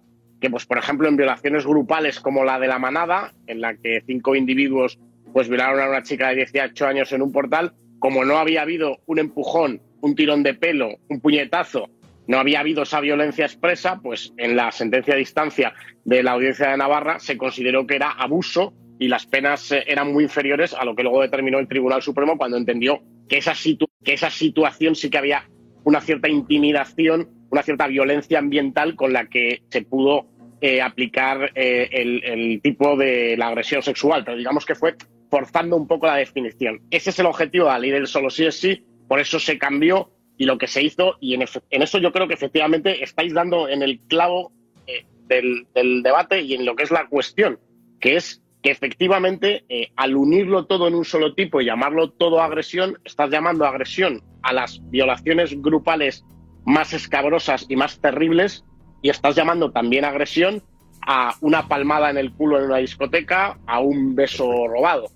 Pues, 0.51 0.66
por 0.66 0.78
ejemplo, 0.78 1.09
en 1.09 1.16
violaciones 1.16 1.66
grupales 1.66 2.20
como 2.20 2.44
la 2.44 2.59
de 2.59 2.68
la 2.68 2.78
manada, 2.78 3.32
en 3.47 3.61
la 3.61 3.76
que 3.76 4.03
cinco 4.07 4.34
individuos 4.34 4.99
pues 5.32 5.49
violaron 5.49 5.80
a 5.80 5.88
una 5.90 6.03
chica 6.03 6.28
de 6.30 6.36
18 6.36 6.86
años 6.86 7.12
en 7.12 7.20
un 7.22 7.30
portal, 7.32 7.74
como 7.99 8.24
no 8.24 8.38
había 8.38 8.62
habido 8.62 8.99
un 9.07 9.18
empujón, 9.18 9.82
un 10.01 10.14
tirón 10.14 10.42
de 10.42 10.55
pelo, 10.55 10.88
un 11.09 11.20
puñetazo, 11.20 11.90
no 12.26 12.38
había 12.38 12.61
habido 12.61 12.82
esa 12.82 13.01
violencia 13.01 13.44
expresa, 13.44 14.01
pues 14.03 14.32
en 14.38 14.57
la 14.57 14.72
sentencia 14.72 15.14
de 15.14 15.20
distancia 15.20 15.74
de 16.05 16.22
la 16.22 16.32
Audiencia 16.32 16.70
de 16.70 16.76
Navarra 16.76 17.18
se 17.18 17.36
consideró 17.36 17.86
que 17.86 17.97
era 17.97 18.11
abuso 18.11 18.72
y 18.99 19.09
las 19.09 19.26
penas 19.26 19.70
eh, 19.72 19.84
eran 19.86 20.12
muy 20.12 20.24
inferiores 20.24 20.72
a 20.74 20.84
lo 20.84 20.97
que 20.97 21.03
luego 21.03 21.20
determinó 21.22 21.59
el 21.59 21.68
Tribunal 21.68 22.03
Supremo 22.03 22.36
cuando 22.38 22.57
entendió 22.57 23.03
que 23.28 23.36
esa, 23.38 23.53
situ- 23.53 23.90
que 24.03 24.14
esa 24.14 24.30
situación 24.30 24.94
sí 24.94 25.11
que 25.11 25.18
había 25.18 25.49
una 25.84 26.01
cierta 26.01 26.28
intimidación, 26.28 27.28
una 27.51 27.62
cierta 27.62 27.86
violencia 27.86 28.38
ambiental 28.38 28.97
con 28.97 29.12
la 29.12 29.26
que 29.26 29.62
se 29.68 29.82
pudo 29.82 30.26
eh, 30.61 30.80
aplicar 30.80 31.52
eh, 31.54 31.88
el, 31.92 32.61
tipo 32.62 32.96
de 32.96 33.36
la 33.36 33.48
agresión 33.48 33.82
sexual, 33.82 34.24
pero 34.24 34.38
digamos 34.38 34.64
que 34.64 34.74
fue 34.74 34.94
forzando 35.30 35.76
un 35.76 35.86
poco 35.86 36.07
la 36.07 36.16
definición. 36.16 36.80
Ese 36.90 37.11
es 37.11 37.18
el 37.18 37.26
objetivo 37.26 37.66
de 37.66 37.72
la 37.72 37.78
ley 37.78 37.90
del 37.90 38.07
solo 38.07 38.30
sí 38.30 38.46
es 38.46 38.59
sí, 38.59 38.82
por 39.07 39.20
eso 39.20 39.38
se 39.38 39.59
cambió 39.59 40.12
y 40.38 40.46
lo 40.46 40.57
que 40.57 40.66
se 40.66 40.82
hizo, 40.82 41.16
y 41.20 41.34
en, 41.34 41.44
en 41.70 41.82
eso 41.82 41.98
yo 41.98 42.11
creo 42.11 42.26
que 42.26 42.34
efectivamente 42.34 43.02
estáis 43.02 43.34
dando 43.34 43.68
en 43.68 43.82
el 43.82 44.00
clavo 44.09 44.52
eh, 44.86 45.04
del, 45.28 45.66
del 45.74 46.02
debate 46.02 46.40
y 46.40 46.54
en 46.54 46.64
lo 46.64 46.74
que 46.74 46.84
es 46.84 46.90
la 46.90 47.07
cuestión, 47.07 47.59
que 48.00 48.16
es 48.16 48.42
que 48.62 48.70
efectivamente 48.70 49.64
al 49.94 50.16
unirlo 50.16 50.66
todo 50.66 50.88
en 50.88 50.94
un 50.94 51.04
solo 51.04 51.34
tipo 51.34 51.61
y 51.61 51.66
llamarlo 51.66 52.11
todo 52.11 52.40
agresión, 52.40 52.98
estás 53.04 53.30
llamando 53.30 53.66
agresión 53.66 54.22
a 54.42 54.52
las 54.52 54.80
violaciones 54.90 55.61
grupales 55.61 56.24
más 56.64 56.92
escabrosas 56.92 57.66
y 57.68 57.76
más 57.76 58.00
terribles 58.00 58.64
y 59.03 59.11
estás 59.11 59.34
llamando 59.34 59.70
también 59.70 60.05
agresión 60.05 60.62
a 61.07 61.34
una 61.40 61.68
palmada 61.68 62.11
en 62.11 62.18
el 62.18 62.32
culo 62.32 62.59
en 62.59 62.64
una 62.64 62.78
discoteca, 62.78 63.59
a 63.66 63.80
un 63.80 64.14
beso 64.14 64.66
robado, 64.66 65.09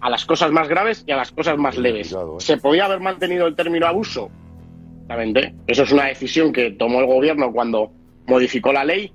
a 0.00 0.08
las 0.08 0.24
cosas 0.24 0.52
más 0.52 0.68
graves 0.68 1.04
y 1.06 1.12
a 1.12 1.16
las 1.16 1.32
cosas 1.32 1.58
más 1.58 1.76
leves. 1.76 2.14
¿Se 2.38 2.56
podía 2.56 2.84
haber 2.84 3.00
mantenido 3.00 3.46
el 3.46 3.56
término 3.56 3.86
abuso? 3.86 4.30
Exactamente. 5.02 5.54
Eso 5.66 5.82
es 5.82 5.92
una 5.92 6.06
decisión 6.06 6.52
que 6.52 6.70
tomó 6.70 7.00
el 7.00 7.06
gobierno 7.06 7.52
cuando 7.52 7.92
modificó 8.26 8.72
la 8.72 8.84
ley. 8.84 9.12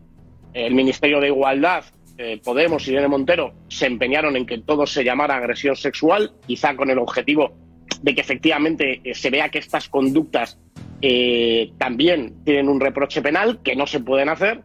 El 0.53 0.73
Ministerio 0.73 1.19
de 1.19 1.27
Igualdad, 1.27 1.85
eh, 2.17 2.41
Podemos 2.43 2.85
y 2.87 2.91
Irene 2.91 3.07
Montero 3.07 3.53
se 3.69 3.85
empeñaron 3.85 4.35
en 4.35 4.45
que 4.45 4.57
todo 4.57 4.85
se 4.85 5.03
llamara 5.03 5.37
agresión 5.37 5.75
sexual, 5.75 6.33
quizá 6.45 6.75
con 6.75 6.89
el 6.89 6.99
objetivo 6.99 7.53
de 8.01 8.15
que 8.15 8.21
efectivamente 8.21 9.01
eh, 9.03 9.13
se 9.13 9.29
vea 9.29 9.49
que 9.49 9.59
estas 9.59 9.89
conductas 9.89 10.59
eh, 11.01 11.71
también 11.77 12.43
tienen 12.43 12.69
un 12.69 12.79
reproche 12.79 13.21
penal, 13.21 13.61
que 13.63 13.75
no 13.75 13.87
se 13.87 13.99
pueden 13.99 14.29
hacer, 14.29 14.63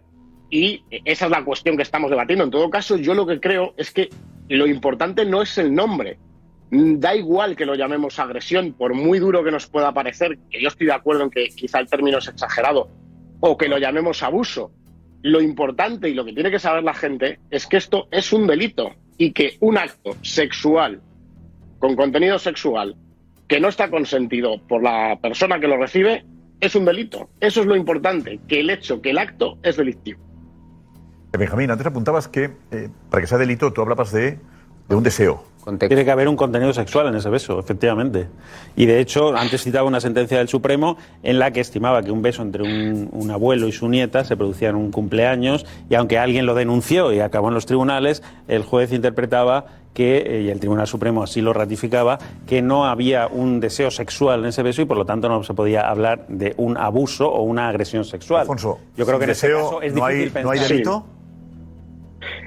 y 0.51 0.82
esa 1.05 1.24
es 1.26 1.30
la 1.30 1.45
cuestión 1.45 1.76
que 1.76 1.82
estamos 1.82 2.11
debatiendo. 2.11 2.45
En 2.45 2.51
todo 2.51 2.70
caso, 2.70 2.97
yo 2.97 3.14
lo 3.14 3.26
que 3.26 3.41
creo 3.41 3.74
es 3.76 3.91
que 3.91 4.11
lo 4.49 4.66
importante 4.66 5.24
no 5.24 5.43
es 5.43 5.59
el 5.59 5.74
nombre. 5.74 6.18
Da 6.70 7.14
igual 7.14 7.57
que 7.57 7.66
lo 7.66 7.74
llamemos 7.74 8.18
agresión, 8.18 8.72
por 8.72 8.95
muy 8.95 9.18
duro 9.18 9.45
que 9.45 9.51
nos 9.51 9.66
pueda 9.66 9.93
parecer, 9.93 10.39
que 10.51 10.61
yo 10.61 10.68
estoy 10.68 10.87
de 10.87 10.93
acuerdo 10.93 11.24
en 11.24 11.30
que 11.30 11.49
quizá 11.49 11.80
el 11.80 11.89
término 11.89 12.18
es 12.18 12.28
exagerado, 12.28 12.89
o 13.41 13.57
que 13.57 13.68
lo 13.68 13.78
llamemos 13.78 14.22
abuso. 14.22 14.72
Lo 15.22 15.41
importante 15.41 16.09
y 16.09 16.14
lo 16.14 16.24
que 16.24 16.32
tiene 16.32 16.51
que 16.51 16.59
saber 16.59 16.85
la 16.85 16.95
gente 16.95 17.41
es 17.51 17.66
que 17.66 17.78
esto 17.78 18.09
es 18.11 18.32
un 18.32 18.47
delito 18.47 18.93
y 19.16 19.32
que 19.32 19.57
un 19.61 19.78
acto 19.78 20.16
sexual 20.22 21.01
con 21.78 21.97
contenido 21.97 22.39
sexual 22.39 22.97
que 23.49 23.61
no 23.61 23.68
está 23.68 23.90
consentido 23.90 24.61
por 24.66 24.82
la 24.82 25.18
persona 25.20 25.61
que 25.61 25.68
lo 25.68 25.76
recibe 25.76 26.24
es 26.61 26.74
un 26.74 26.84
delito. 26.84 27.28
Eso 27.40 27.61
es 27.61 27.66
lo 27.66 27.76
importante, 27.76 28.40
que 28.49 28.61
el 28.61 28.70
hecho, 28.70 29.03
que 29.03 29.11
el 29.11 29.18
acto 29.18 29.59
es 29.62 29.76
delictivo. 29.76 30.20
Eh, 31.32 31.36
Benjamín, 31.36 31.70
antes 31.70 31.86
apuntabas 31.86 32.28
que 32.28 32.53
eh, 32.70 32.88
para 33.11 33.20
que 33.20 33.26
sea 33.26 33.38
delito 33.38 33.72
tú 33.72 33.82
hablabas 33.82 34.12
de, 34.12 34.38
de 34.88 34.95
un 34.95 35.03
deseo. 35.03 35.45
Tiene 35.78 36.05
que 36.05 36.11
haber 36.11 36.28
un 36.28 36.36
contenido 36.36 36.74
sexual 36.74 37.07
en 37.07 37.14
ese 37.14 37.30
beso, 37.30 37.59
efectivamente. 37.59 38.28
Y 38.76 38.84
de 38.84 39.01
hecho, 39.01 39.34
antes 39.34 39.62
citaba 39.62 39.88
una 39.88 39.99
sentencia 39.99 40.36
del 40.36 40.49
Supremo 40.49 40.99
en 41.22 41.38
la 41.38 41.53
que 41.53 41.61
estimaba 41.61 42.03
que 42.03 42.11
un 42.11 42.20
beso 42.20 42.42
entre 42.42 42.62
un, 42.62 43.09
un 43.11 43.30
abuelo 43.30 43.66
y 43.66 43.72
su 43.72 43.88
nieta 43.88 44.24
se 44.24 44.36
producía 44.36 44.68
en 44.68 44.76
un 44.76 44.90
cumpleaños 44.90 45.64
y 45.88 45.95
aunque 45.95 46.18
alguien 46.18 46.45
lo 46.45 46.55
denunció 46.55 47.14
y 47.14 47.20
acabó 47.20 47.49
en 47.49 47.55
los 47.55 47.64
tribunales, 47.64 48.22
el 48.47 48.62
juez 48.62 48.92
interpretaba 48.92 49.64
que, 49.95 50.18
eh, 50.18 50.42
y 50.42 50.51
el 50.51 50.61
Tribunal 50.61 50.86
Supremo 50.86 51.22
así 51.22 51.40
lo 51.40 51.53
ratificaba, 51.53 52.18
que 52.47 52.61
no 52.61 52.84
había 52.86 53.28
un 53.28 53.61
deseo 53.61 53.90
sexual 53.90 54.40
en 54.40 54.47
ese 54.47 54.62
beso 54.62 54.82
y 54.82 54.84
por 54.84 54.97
lo 54.97 55.07
tanto 55.07 55.28
no 55.28 55.42
se 55.45 55.55
podía 55.55 55.88
hablar 55.88 56.26
de 56.28 56.53
un 56.57 56.76
abuso 56.76 57.30
o 57.30 57.42
una 57.42 57.68
agresión 57.68 58.05
sexual. 58.05 58.42
Alfonso, 58.42 58.80
Yo 58.97 59.07
creo 59.07 59.18
que 59.18 59.24
en 59.24 59.30
ese 59.30 59.47
deseo 59.49 59.64
caso 59.64 59.82
es 59.82 59.95
no 59.95 60.05
hay- 60.05 60.16
difícil 60.18 60.42
no 60.42 60.51
hay 60.51 60.59
delito. 60.59 61.07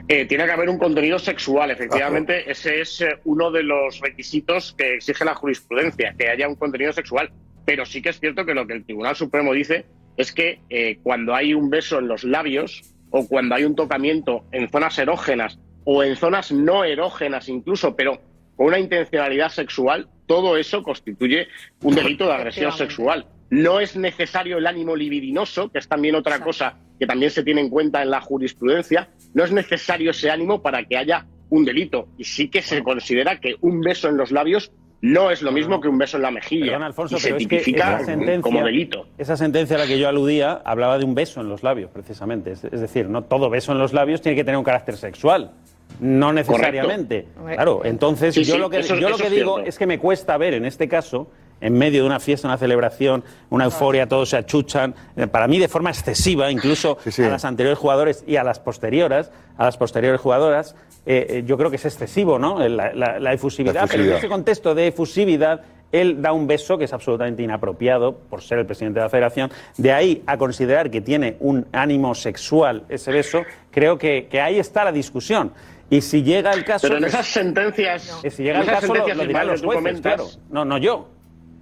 Eh, 0.07 0.25
tiene 0.25 0.45
que 0.45 0.51
haber 0.51 0.69
un 0.69 0.77
contenido 0.77 1.19
sexual, 1.19 1.69
efectivamente. 1.71 2.49
Ese 2.49 2.81
es 2.81 3.01
eh, 3.01 3.19
uno 3.25 3.51
de 3.51 3.63
los 3.63 3.99
requisitos 3.99 4.73
que 4.77 4.95
exige 4.95 5.25
la 5.25 5.35
jurisprudencia, 5.35 6.15
que 6.17 6.29
haya 6.29 6.47
un 6.47 6.55
contenido 6.55 6.93
sexual. 6.93 7.29
Pero 7.65 7.85
sí 7.85 8.01
que 8.01 8.09
es 8.09 8.19
cierto 8.19 8.45
que 8.45 8.53
lo 8.53 8.65
que 8.65 8.73
el 8.73 8.85
Tribunal 8.85 9.15
Supremo 9.15 9.53
dice 9.53 9.85
es 10.15 10.31
que 10.31 10.61
eh, 10.69 10.99
cuando 11.03 11.35
hay 11.35 11.53
un 11.53 11.69
beso 11.69 11.99
en 11.99 12.07
los 12.07 12.23
labios 12.23 12.83
o 13.11 13.27
cuando 13.27 13.55
hay 13.55 13.65
un 13.65 13.75
tocamiento 13.75 14.45
en 14.51 14.69
zonas 14.69 14.97
erógenas 14.97 15.59
o 15.89 16.03
en 16.03 16.17
zonas 16.17 16.51
no 16.51 16.83
erógenas 16.83 17.47
incluso, 17.47 17.95
pero 17.95 18.19
con 18.57 18.67
una 18.67 18.77
intencionalidad 18.77 19.47
sexual, 19.47 20.09
todo 20.25 20.57
eso 20.57 20.83
constituye 20.83 21.47
un 21.81 21.95
delito 21.95 22.25
de 22.25 22.33
agresión 22.33 22.73
sexual. 22.73 23.25
No 23.49 23.79
es 23.79 23.95
necesario 23.95 24.57
el 24.57 24.67
ánimo 24.67 24.97
libidinoso, 24.97 25.71
que 25.71 25.79
es 25.79 25.87
también 25.87 26.15
otra 26.15 26.41
cosa 26.41 26.75
que 26.99 27.07
también 27.07 27.31
se 27.31 27.41
tiene 27.41 27.61
en 27.61 27.69
cuenta 27.69 28.01
en 28.01 28.09
la 28.09 28.19
jurisprudencia. 28.19 29.07
No 29.33 29.45
es 29.45 29.53
necesario 29.53 30.11
ese 30.11 30.29
ánimo 30.29 30.61
para 30.61 30.83
que 30.83 30.97
haya 30.97 31.25
un 31.49 31.63
delito. 31.63 32.09
Y 32.17 32.25
sí 32.25 32.49
que 32.49 32.61
se 32.61 32.83
considera 32.83 33.39
que 33.39 33.55
un 33.61 33.79
beso 33.79 34.09
en 34.09 34.17
los 34.17 34.31
labios 34.31 34.73
no 34.99 35.31
es 35.31 35.41
lo 35.41 35.53
mismo 35.53 35.79
que 35.79 35.87
un 35.87 35.97
beso 35.97 36.17
en 36.17 36.23
la 36.23 36.31
mejilla. 36.31 36.75
Alfonso, 36.85 37.15
y 37.15 37.19
se 37.19 37.27
pero 37.27 37.37
es 37.37 37.43
que 37.43 37.47
tipifica 37.47 37.95
esa 37.95 38.05
sentencia, 38.07 38.41
como 38.41 38.61
delito. 38.65 39.07
Esa 39.17 39.37
sentencia 39.37 39.77
a 39.77 39.79
la 39.79 39.87
que 39.87 39.97
yo 39.97 40.09
aludía 40.09 40.61
hablaba 40.65 40.97
de 40.97 41.05
un 41.05 41.15
beso 41.15 41.39
en 41.39 41.47
los 41.47 41.63
labios, 41.63 41.91
precisamente. 41.91 42.51
Es, 42.51 42.65
es 42.65 42.81
decir, 42.81 43.07
no 43.07 43.23
todo 43.23 43.49
beso 43.49 43.71
en 43.71 43.77
los 43.77 43.93
labios 43.93 44.21
tiene 44.21 44.35
que 44.35 44.43
tener 44.43 44.57
un 44.57 44.65
carácter 44.65 44.97
sexual. 44.97 45.53
No 45.99 46.31
necesariamente. 46.33 47.25
Correcto. 47.35 47.55
Claro, 47.55 47.81
entonces 47.85 48.35
Sí, 48.35 48.43
yo 48.43 48.55
sí, 48.55 48.59
lo 48.59 48.69
que, 48.69 48.79
eso- 48.79 48.95
yo 48.95 49.09
lo 49.09 49.17
que 49.17 49.25
es 49.25 49.31
digo 49.31 49.55
cierto. 49.55 49.69
es 49.69 49.77
que 49.77 49.87
me 49.87 49.99
cuesta 49.99 50.37
ver 50.37 50.53
en 50.53 50.65
este 50.65 50.87
caso, 50.87 51.27
en 51.59 51.73
medio 51.75 52.01
de 52.01 52.07
una 52.07 52.19
fiesta, 52.19 52.47
una 52.47 52.57
celebración, 52.57 53.23
una 53.49 53.65
euforia, 53.65 54.07
todos 54.07 54.29
se 54.29 54.37
achuchan, 54.37 54.93
eh, 55.15 55.25
para 55.25 55.47
mí 55.47 55.57
de 55.57 55.67
forma 55.67 55.89
excesiva, 55.89 56.51
incluso 56.51 56.99
a 57.17 57.21
las 57.29 57.45
anteriores 57.45 57.79
jugadores 57.79 58.23
y 58.27 58.35
a 58.35 58.43
las 58.43 58.59
posteriores, 58.59 59.31
a 59.57 59.65
las 59.65 59.75
posteriores 59.77 60.21
jugadoras, 60.21 60.75
eh, 61.07 61.25
eh, 61.29 61.43
yo 61.47 61.57
creo 61.57 61.71
que 61.71 61.77
es 61.77 61.85
excesivo, 61.85 62.37
¿no? 62.37 62.59
La, 62.67 62.93
la- 62.93 63.19
la 63.19 63.33
efusividad, 63.33 63.73
La 63.81 63.87
pero 63.87 64.03
en 64.03 64.11
ese 64.13 64.27
contexto 64.27 64.75
de 64.75 64.87
efusividad, 64.87 65.61
él 65.91 66.21
da 66.21 66.31
un 66.33 66.45
beso 66.47 66.77
que 66.77 66.83
es 66.83 66.93
absolutamente 66.93 67.41
inapropiado 67.41 68.13
por 68.13 68.41
ser 68.43 68.59
el 68.59 68.65
presidente 68.67 68.99
de 68.99 69.05
la 69.05 69.09
federación. 69.09 69.49
De 69.77 69.93
ahí 69.93 70.21
a 70.27 70.37
considerar 70.37 70.91
que 70.91 70.99
tiene 71.01 71.37
un 71.39 71.65
ánimo 71.71 72.13
sexual 72.13 72.83
ese 72.89 73.11
beso, 73.11 73.43
creo 73.71 73.97
que, 73.97 74.27
que 74.29 74.41
ahí 74.41 74.59
está 74.59 74.83
la 74.83 74.91
discusión. 74.91 75.53
Y 75.89 76.01
si 76.01 76.23
llega 76.23 76.51
el 76.51 76.65
caso. 76.65 76.87
Pero 76.87 76.97
en 76.97 77.05
esas 77.05 77.27
sentencias, 77.27 78.19
que 78.21 78.29
si 78.29 78.43
llega 78.43 78.59
el 78.59 78.65
caso, 78.65 78.93
lo, 78.93 79.07
lo 79.07 79.25
dirán 79.25 79.47
los 79.47 79.61
jueces, 79.61 79.83
comentas, 79.83 80.15
claro. 80.15 80.29
No, 80.49 80.65
no 80.65 80.77
yo. 80.77 81.09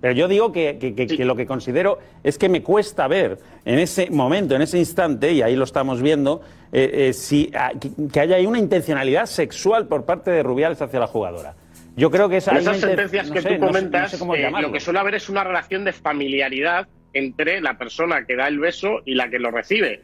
Pero 0.02 0.14
yo 0.14 0.28
digo 0.28 0.52
que, 0.52 0.78
que- 0.80 0.94
que- 0.94 1.08
que 1.08 1.26
lo 1.26 1.36
que 1.36 1.46
considero 1.46 2.00
es 2.24 2.38
que 2.38 2.50
me 2.50 2.62
cuesta 2.62 3.08
ver 3.08 3.40
en 3.64 3.80
ese 3.80 4.10
momento, 4.12 4.56
en 4.56 4.62
ese 4.62 4.78
instante, 4.78 5.32
y 5.32 5.42
ahí 5.42 5.56
lo 5.56 5.64
estamos 5.64 6.02
viendo, 6.02 6.42
eh, 6.72 7.08
eh, 7.10 7.14
si, 7.14 7.50
ah, 7.56 7.72
que, 8.12 8.20
haya 8.20 8.36
ahí 8.36 8.46
una 8.46 8.60
intencionalidad 8.60 9.26
sexual 9.26 9.88
por 9.88 10.06
parte 10.06 10.30
de 10.32 10.44
Rubiales 10.44 10.82
hacia 10.82 11.00
la 11.00 11.08
jugadora. 11.08 11.56
Yo 11.96 12.12
creo 12.12 12.28
que 12.28 12.38
esa 12.38 12.52
En 12.52 12.58
esas 12.58 12.80
sentencias 12.82 13.30
no 13.30 13.34
que 13.34 13.42
sé, 13.42 13.48
tú 13.48 13.54
no 13.54 13.56
sé- 13.56 13.62
no 13.62 13.68
comentas, 13.68 14.12
sé 14.12 14.18
eh, 14.18 14.52
lo 14.62 14.72
que 14.72 14.80
suele 14.80 15.00
haber 15.00 15.16
es 15.16 15.30
una 15.30 15.44
relación 15.44 15.86
de 15.86 15.94
familiaridad 15.94 16.88
entre 17.14 17.62
la 17.62 17.78
persona 17.78 18.26
que 18.26 18.36
da 18.36 18.48
el 18.48 18.60
beso 18.60 19.02
y 19.06 19.16
la 19.16 19.30
que 19.30 19.40
lo 19.40 19.50
recibe. 19.50 20.02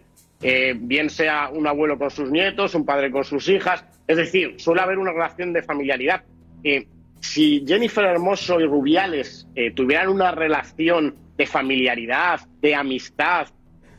Bien 0.76 1.10
sea 1.12 1.50
un 1.50 1.68
abuelo 1.68 2.00
con 2.00 2.10
sus 2.10 2.32
nietos, 2.32 2.74
un 2.74 2.86
padre 2.86 3.12
con 3.12 3.24
sus 3.24 3.48
hijas. 3.50 3.84
Es 4.12 4.18
decir, 4.18 4.56
suele 4.58 4.82
haber 4.82 4.98
una 4.98 5.14
relación 5.14 5.54
de 5.54 5.64
familiaridad. 5.64 6.24
Eh, 6.66 6.86
si 7.22 7.64
Jennifer 7.66 8.04
Hermoso 8.04 8.60
y 8.60 8.66
Rubiales 8.66 9.48
eh, 9.56 9.72
tuvieran 9.72 10.10
una 10.10 10.32
relación 10.32 11.16
de 11.38 11.46
familiaridad, 11.48 12.42
de 12.62 12.76
amistad, 12.76 13.48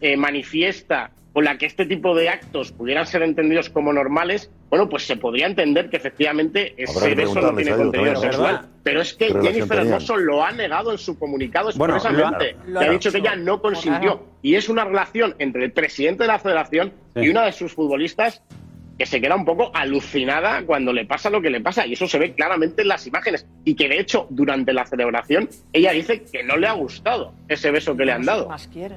eh, 0.02 0.18
manifiesta, 0.18 1.12
con 1.32 1.44
la 1.44 1.56
que 1.56 1.64
este 1.64 1.86
tipo 1.86 2.14
de 2.14 2.28
actos 2.28 2.72
pudieran 2.72 3.06
ser 3.06 3.22
entendidos 3.22 3.70
como 3.70 3.90
normales, 3.90 4.50
bueno, 4.68 4.86
pues 4.90 5.06
se 5.06 5.16
podría 5.16 5.46
entender 5.46 5.88
que 5.88 5.96
efectivamente 5.96 6.74
ese 6.76 7.14
beso 7.14 7.40
no 7.40 7.56
tiene 7.56 7.72
contenido 7.74 8.16
sexual. 8.16 8.68
Pero 8.82 9.00
es 9.00 9.14
que 9.14 9.28
¿Qué 9.28 9.32
relación 9.32 9.54
Jennifer? 9.54 9.78
Hermoso 9.78 10.16
lo 10.18 10.44
ha 10.44 10.52
negado 10.52 10.92
en 10.92 10.98
su 10.98 11.18
comunicado 11.18 11.70
Bueno, 11.76 11.96
expresamente. 11.96 12.56
lo 12.66 12.80
ha- 12.80 12.84
ha 12.84 12.90
dicho 12.90 13.10
que 13.10 13.18
ella 13.18 13.34
no 13.34 13.62
consintió. 13.62 14.26
Y 14.42 14.56
es 14.56 14.68
una 14.68 14.84
relación 14.84 15.34
entre 15.38 15.64
el 15.64 15.72
presidente 15.72 16.24
de 16.24 16.28
la 16.28 16.38
federación 16.38 16.92
y 17.16 17.30
una 17.30 17.46
de 17.46 17.52
sus 17.52 17.72
futbolistas 17.72 18.42
que 19.02 19.06
se 19.06 19.20
queda 19.20 19.34
un 19.34 19.44
poco 19.44 19.72
alucinada 19.74 20.64
cuando 20.64 20.92
le 20.92 21.04
pasa 21.04 21.28
lo 21.28 21.42
que 21.42 21.50
le 21.50 21.60
pasa. 21.60 21.84
Y 21.84 21.94
eso 21.94 22.06
se 22.06 22.20
ve 22.20 22.34
claramente 22.34 22.82
en 22.82 22.88
las 22.88 23.04
imágenes. 23.04 23.44
Y 23.64 23.74
que 23.74 23.88
de 23.88 23.98
hecho, 23.98 24.28
durante 24.30 24.72
la 24.72 24.86
celebración, 24.86 25.48
ella 25.72 25.90
dice 25.90 26.22
que 26.22 26.44
no 26.44 26.56
le 26.56 26.68
ha 26.68 26.72
gustado 26.74 27.32
ese 27.48 27.72
beso 27.72 27.96
que 27.96 28.04
le 28.04 28.12
han 28.12 28.24
dado. 28.24 28.48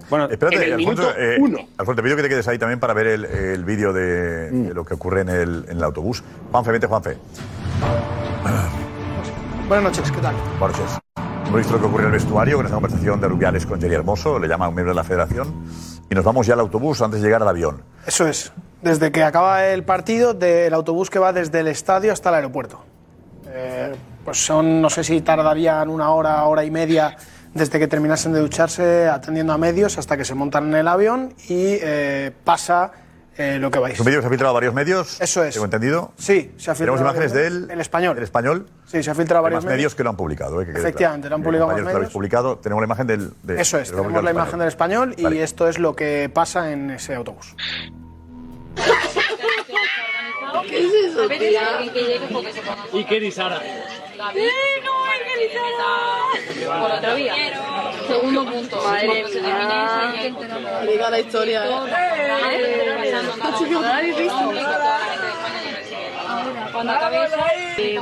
Bueno, 0.08 0.30
espérate, 0.30 0.58
en 0.58 0.62
el 0.62 0.74
Alfonso, 0.74 1.02
minuto 1.02 1.20
eh, 1.20 1.38
uno. 1.40 1.58
Alfonso, 1.80 1.96
te 1.96 2.04
pido 2.04 2.18
que 2.18 2.22
te 2.22 2.30
quedes 2.30 2.48
ahí 2.48 2.60
también 2.60 2.80
para 2.80 2.94
ver 2.94 3.08
el, 3.08 3.26
el 3.26 3.66
vídeo 3.66 3.94
de, 3.94 4.52
de 4.52 4.74
lo 4.76 4.86
que 4.86 4.94
ocurre 4.94 5.22
en 5.22 5.30
el, 5.30 5.66
en 5.70 5.78
el 5.78 5.84
autobús. 5.84 6.24
Juanfe, 6.52 6.72
vente, 6.72 6.86
Juanfe. 6.86 7.18
Buenas 9.68 9.86
noches, 9.86 10.12
¿qué 10.12 10.22
tal? 10.22 10.36
Buenas 10.60 10.80
noches. 10.80 11.00
Hemos 11.48 11.58
visto 11.58 11.74
lo 11.74 11.80
que 11.80 11.86
ocurre 11.88 12.04
en 12.04 12.08
el 12.10 12.14
vestuario 12.14 12.58
con 12.58 12.66
esta 12.68 12.76
conversación 12.76 13.20
de 13.22 13.28
Rubiales 13.28 13.66
con 13.66 13.82
Jerry 13.82 13.96
Hermoso, 13.96 14.38
le 14.38 14.48
llama 14.48 14.66
a 14.66 14.70
un 14.70 14.76
miembro 14.76 14.94
de 14.94 14.98
la 14.98 15.04
federación, 15.04 15.66
y 16.12 16.14
nos 16.14 16.24
vamos 16.24 16.46
ya 16.46 16.54
al 16.54 16.60
autobús 16.60 17.02
antes 17.02 17.22
de 17.22 17.28
llegar 17.28 17.42
al 17.42 17.48
avión. 17.48 17.82
Eso 18.06 18.28
es. 18.28 18.54
Desde 18.86 19.12
que 19.12 19.24
acaba 19.24 19.66
el 19.66 19.84
partido, 19.84 20.36
del 20.36 20.72
autobús 20.76 21.10
que 21.10 21.18
va 21.18 21.34
desde 21.34 21.60
el 21.62 21.68
estadio 21.68 22.14
hasta 22.14 22.30
el 22.30 22.36
aeropuerto. 22.36 22.86
Eh, 23.48 23.96
pues 24.24 24.46
son, 24.46 24.80
no 24.80 24.92
sé 24.92 25.04
si 25.04 25.22
tardarían 25.22 25.90
una 25.90 26.12
hora, 26.12 26.44
hora 26.46 26.64
y 26.64 26.70
media 26.70 27.18
desde 27.56 27.80
que 27.80 27.88
terminasen 27.88 28.32
de 28.34 28.42
ducharse 28.42 29.08
atendiendo 29.08 29.54
a 29.54 29.58
medios 29.58 29.98
hasta 29.98 30.16
que 30.18 30.24
se 30.24 30.36
montan 30.36 30.68
en 30.68 30.76
el 30.76 30.88
avión 30.88 31.34
y 31.50 31.80
eh, 31.82 32.32
pasa 32.44 32.92
eh, 33.36 33.58
lo 33.60 33.72
que 33.72 33.80
vais. 33.80 34.00
Un 34.00 34.06
vídeo 34.06 34.20
que 34.20 34.22
se 34.22 34.28
ha 34.28 34.30
filtrado 34.30 34.52
a 34.52 34.54
varios 34.54 34.76
medios. 34.76 35.20
Eso 35.20 35.44
es. 35.44 35.56
Tengo 35.56 35.66
entendido. 35.66 36.12
Sí, 36.20 36.54
se 36.58 36.70
ha 36.70 36.76
filtrado. 36.76 36.98
Tenemos 37.00 37.02
imágenes 37.02 37.34
de 37.34 37.40
medios. 37.50 37.64
él. 37.64 37.72
El 37.72 37.82
español. 37.82 38.18
El 38.20 38.24
español. 38.24 38.68
Sí, 38.86 39.02
se 39.02 39.10
ha 39.10 39.16
filtrado 39.16 39.40
Hay 39.40 39.44
varios 39.46 39.66
más 39.66 39.74
medios 39.74 39.96
que 39.96 40.04
lo 40.04 40.12
han 40.12 40.16
publicado. 40.16 40.62
eh, 40.62 40.66
que 40.68 40.74
Efectivamente, 40.74 41.28
lo 41.28 41.36
han 41.38 41.42
Eh, 41.42 41.44
publicado 41.44 41.72
más 41.72 41.82
medios. 41.84 42.14
publicado. 42.14 42.58
Tenemos 42.60 42.84
la 42.84 42.86
imagen 42.86 43.08
del. 43.08 43.34
de- 43.42 43.60
Eso 43.60 43.80
es, 43.80 43.90
de 43.90 43.98
tenemos 43.98 44.24
la 44.24 44.30
imagen 44.30 44.60
del 44.60 44.68
español 44.68 45.16
y 45.18 45.24
Vale. 45.24 45.42
esto 45.42 45.68
es 45.68 45.80
lo 45.80 45.96
que 45.96 46.30
pasa 46.32 46.72
en 46.72 46.92
ese 46.92 47.16
autobús. 47.16 47.56
¿Qué 50.68 50.86
es 50.86 50.94
eso, 50.94 51.28
tía? 51.28 51.82
¿Y 52.94 53.04
qué 53.06 53.20
dice 53.20 53.42
ahora? 53.42 53.62
Por 56.80 56.92
otra 56.92 57.14
vía. 57.14 57.34
Segundo 58.08 58.46
punto. 58.46 58.82
Madre 58.84 59.08
mía. 59.08 59.26
La 61.10 61.20
historia. 61.20 61.66
¿No 61.66 61.88
la? 61.88 62.40
Cuando 66.72 66.92
acabe 66.92 67.26
eso, 67.26 67.36
eh. 67.56 67.76
Y 67.78 67.98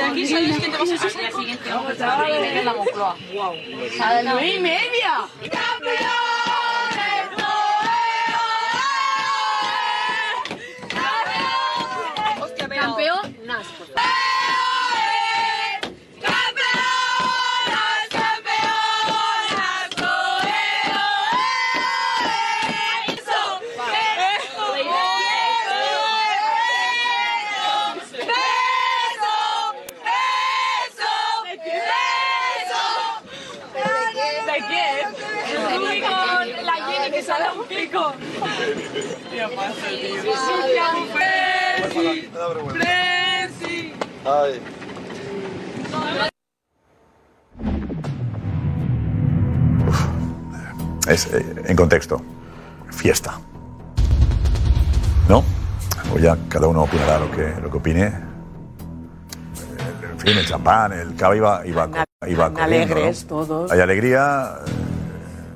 aquí 0.00 0.26
sabes 0.26 0.58
que 0.58 0.68
te 0.68 0.76
vas 0.76 0.90
a 0.90 0.94
día 0.94 1.30
siguiente, 1.30 1.70
¿no? 1.70 1.84
Va 1.84 1.90
a 2.24 2.30
ir 2.30 2.44
en 2.58 2.64
la 2.64 2.72
Moncloa. 2.74 3.14
A 4.00 4.12
las 4.14 4.24
nueve 4.24 4.48
y 4.48 4.58
media. 4.60 5.12
Campeón, 5.40 6.29
Es, 51.08 51.26
eh, 51.32 51.44
en 51.66 51.76
contexto. 51.76 52.22
Fiesta. 52.90 53.38
¿No? 55.28 55.42
O 56.14 56.18
ya 56.18 56.36
cada 56.48 56.68
uno 56.68 56.82
opinará 56.82 57.18
lo 57.18 57.30
que, 57.30 57.54
lo 57.60 57.70
que 57.70 57.76
opine. 57.78 58.04
en 60.12 60.18
fin, 60.18 60.36
el 60.38 60.46
champán, 60.46 60.92
el 60.92 61.14
cava 61.16 61.36
iba, 61.36 61.62
iba, 61.66 61.88
iba 62.26 62.52
corriendo, 62.52 62.62
alegres 62.62 63.22
¿no? 63.24 63.28
todos. 63.28 63.72
Hay 63.72 63.80
alegría, 63.80 64.56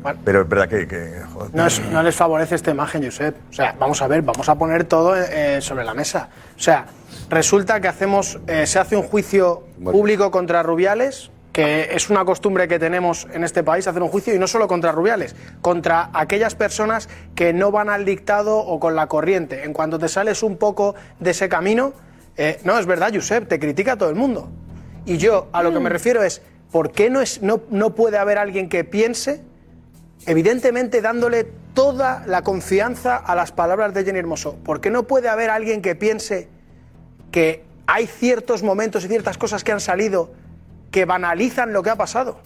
eh, 0.06 0.14
pero 0.24 0.42
es 0.42 0.48
verdad 0.48 0.68
que... 0.68 0.86
que, 0.88 1.20
joder, 1.32 1.50
No, 1.54 1.66
es- 1.66 1.82
no 1.90 2.02
les 2.02 2.14
favorece 2.14 2.54
esta 2.54 2.70
imagen, 2.70 3.04
Josep. 3.04 3.36
O 3.50 3.52
sea, 3.52 3.74
vamos 3.78 4.00
a 4.00 4.06
ver, 4.08 4.22
vamos 4.22 4.48
a 4.48 4.54
poner 4.54 4.84
todo 4.84 5.14
eh, 5.16 5.60
sobre 5.60 5.84
la 5.84 5.92
mesa. 5.94 6.28
O 6.56 6.60
sea, 6.60 6.86
resulta 7.28 7.80
que 7.80 7.88
hacemos, 7.88 8.38
eh, 8.46 8.66
se 8.66 8.78
hace 8.78 8.96
un 8.96 9.02
juicio 9.02 9.64
público 9.82 10.30
contra 10.30 10.62
Rubiales, 10.62 11.30
que 11.52 11.90
es 11.92 12.10
una 12.10 12.24
costumbre 12.24 12.66
que 12.66 12.78
tenemos 12.78 13.28
en 13.32 13.44
este 13.44 13.62
país, 13.62 13.86
hacer 13.86 14.02
un 14.02 14.08
juicio, 14.08 14.34
y 14.34 14.38
no 14.38 14.46
solo 14.46 14.66
contra 14.66 14.92
Rubiales, 14.92 15.36
contra 15.60 16.10
aquellas 16.12 16.54
personas 16.54 17.08
que 17.34 17.52
no 17.52 17.70
van 17.70 17.88
al 17.88 18.04
dictado 18.04 18.58
o 18.58 18.80
con 18.80 18.96
la 18.96 19.06
corriente. 19.06 19.64
En 19.64 19.72
cuanto 19.72 19.98
te 19.98 20.08
sales 20.08 20.42
un 20.42 20.56
poco 20.56 20.94
de 21.20 21.30
ese 21.30 21.48
camino, 21.48 21.92
eh, 22.36 22.60
no, 22.64 22.78
es 22.78 22.86
verdad, 22.86 23.12
Josep, 23.14 23.46
te 23.46 23.60
critica 23.60 23.96
todo 23.96 24.10
el 24.10 24.16
mundo. 24.16 24.48
Y 25.06 25.18
yo 25.18 25.48
a 25.52 25.62
lo 25.62 25.72
que 25.72 25.80
me 25.80 25.90
refiero 25.90 26.24
es, 26.24 26.42
¿por 26.72 26.90
qué 26.90 27.08
no, 27.08 27.20
es, 27.20 27.40
no, 27.40 27.60
no 27.70 27.94
puede 27.94 28.18
haber 28.18 28.38
alguien 28.38 28.68
que 28.68 28.82
piense 28.82 29.42
evidentemente 30.26 31.00
dándole 31.00 31.46
toda 31.74 32.24
la 32.26 32.42
confianza 32.42 33.16
a 33.16 33.34
las 33.34 33.52
palabras 33.52 33.94
de 33.94 34.04
Jenny 34.04 34.20
Hermoso. 34.20 34.56
¿Por 34.64 34.80
qué 34.80 34.90
no 34.90 35.04
puede 35.04 35.28
haber 35.28 35.50
alguien 35.50 35.82
que 35.82 35.94
piense 35.94 36.48
que 37.34 37.64
hay 37.88 38.06
ciertos 38.06 38.62
momentos 38.62 39.04
y 39.04 39.08
ciertas 39.08 39.38
cosas 39.38 39.64
que 39.64 39.72
han 39.72 39.80
salido 39.80 40.30
que 40.92 41.04
banalizan 41.04 41.72
lo 41.72 41.82
que 41.82 41.90
ha 41.90 41.96
pasado? 41.96 42.38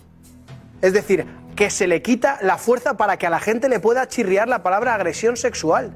Es 0.80 0.94
decir, 0.94 1.26
que 1.56 1.68
se 1.68 1.86
le 1.86 2.00
quita 2.00 2.38
la 2.40 2.56
fuerza 2.56 2.96
para 2.96 3.18
que 3.18 3.26
a 3.26 3.30
la 3.30 3.38
gente 3.38 3.68
le 3.68 3.80
pueda 3.80 4.08
chirriar 4.08 4.48
la 4.48 4.62
palabra 4.62 4.94
agresión 4.94 5.36
sexual. 5.36 5.92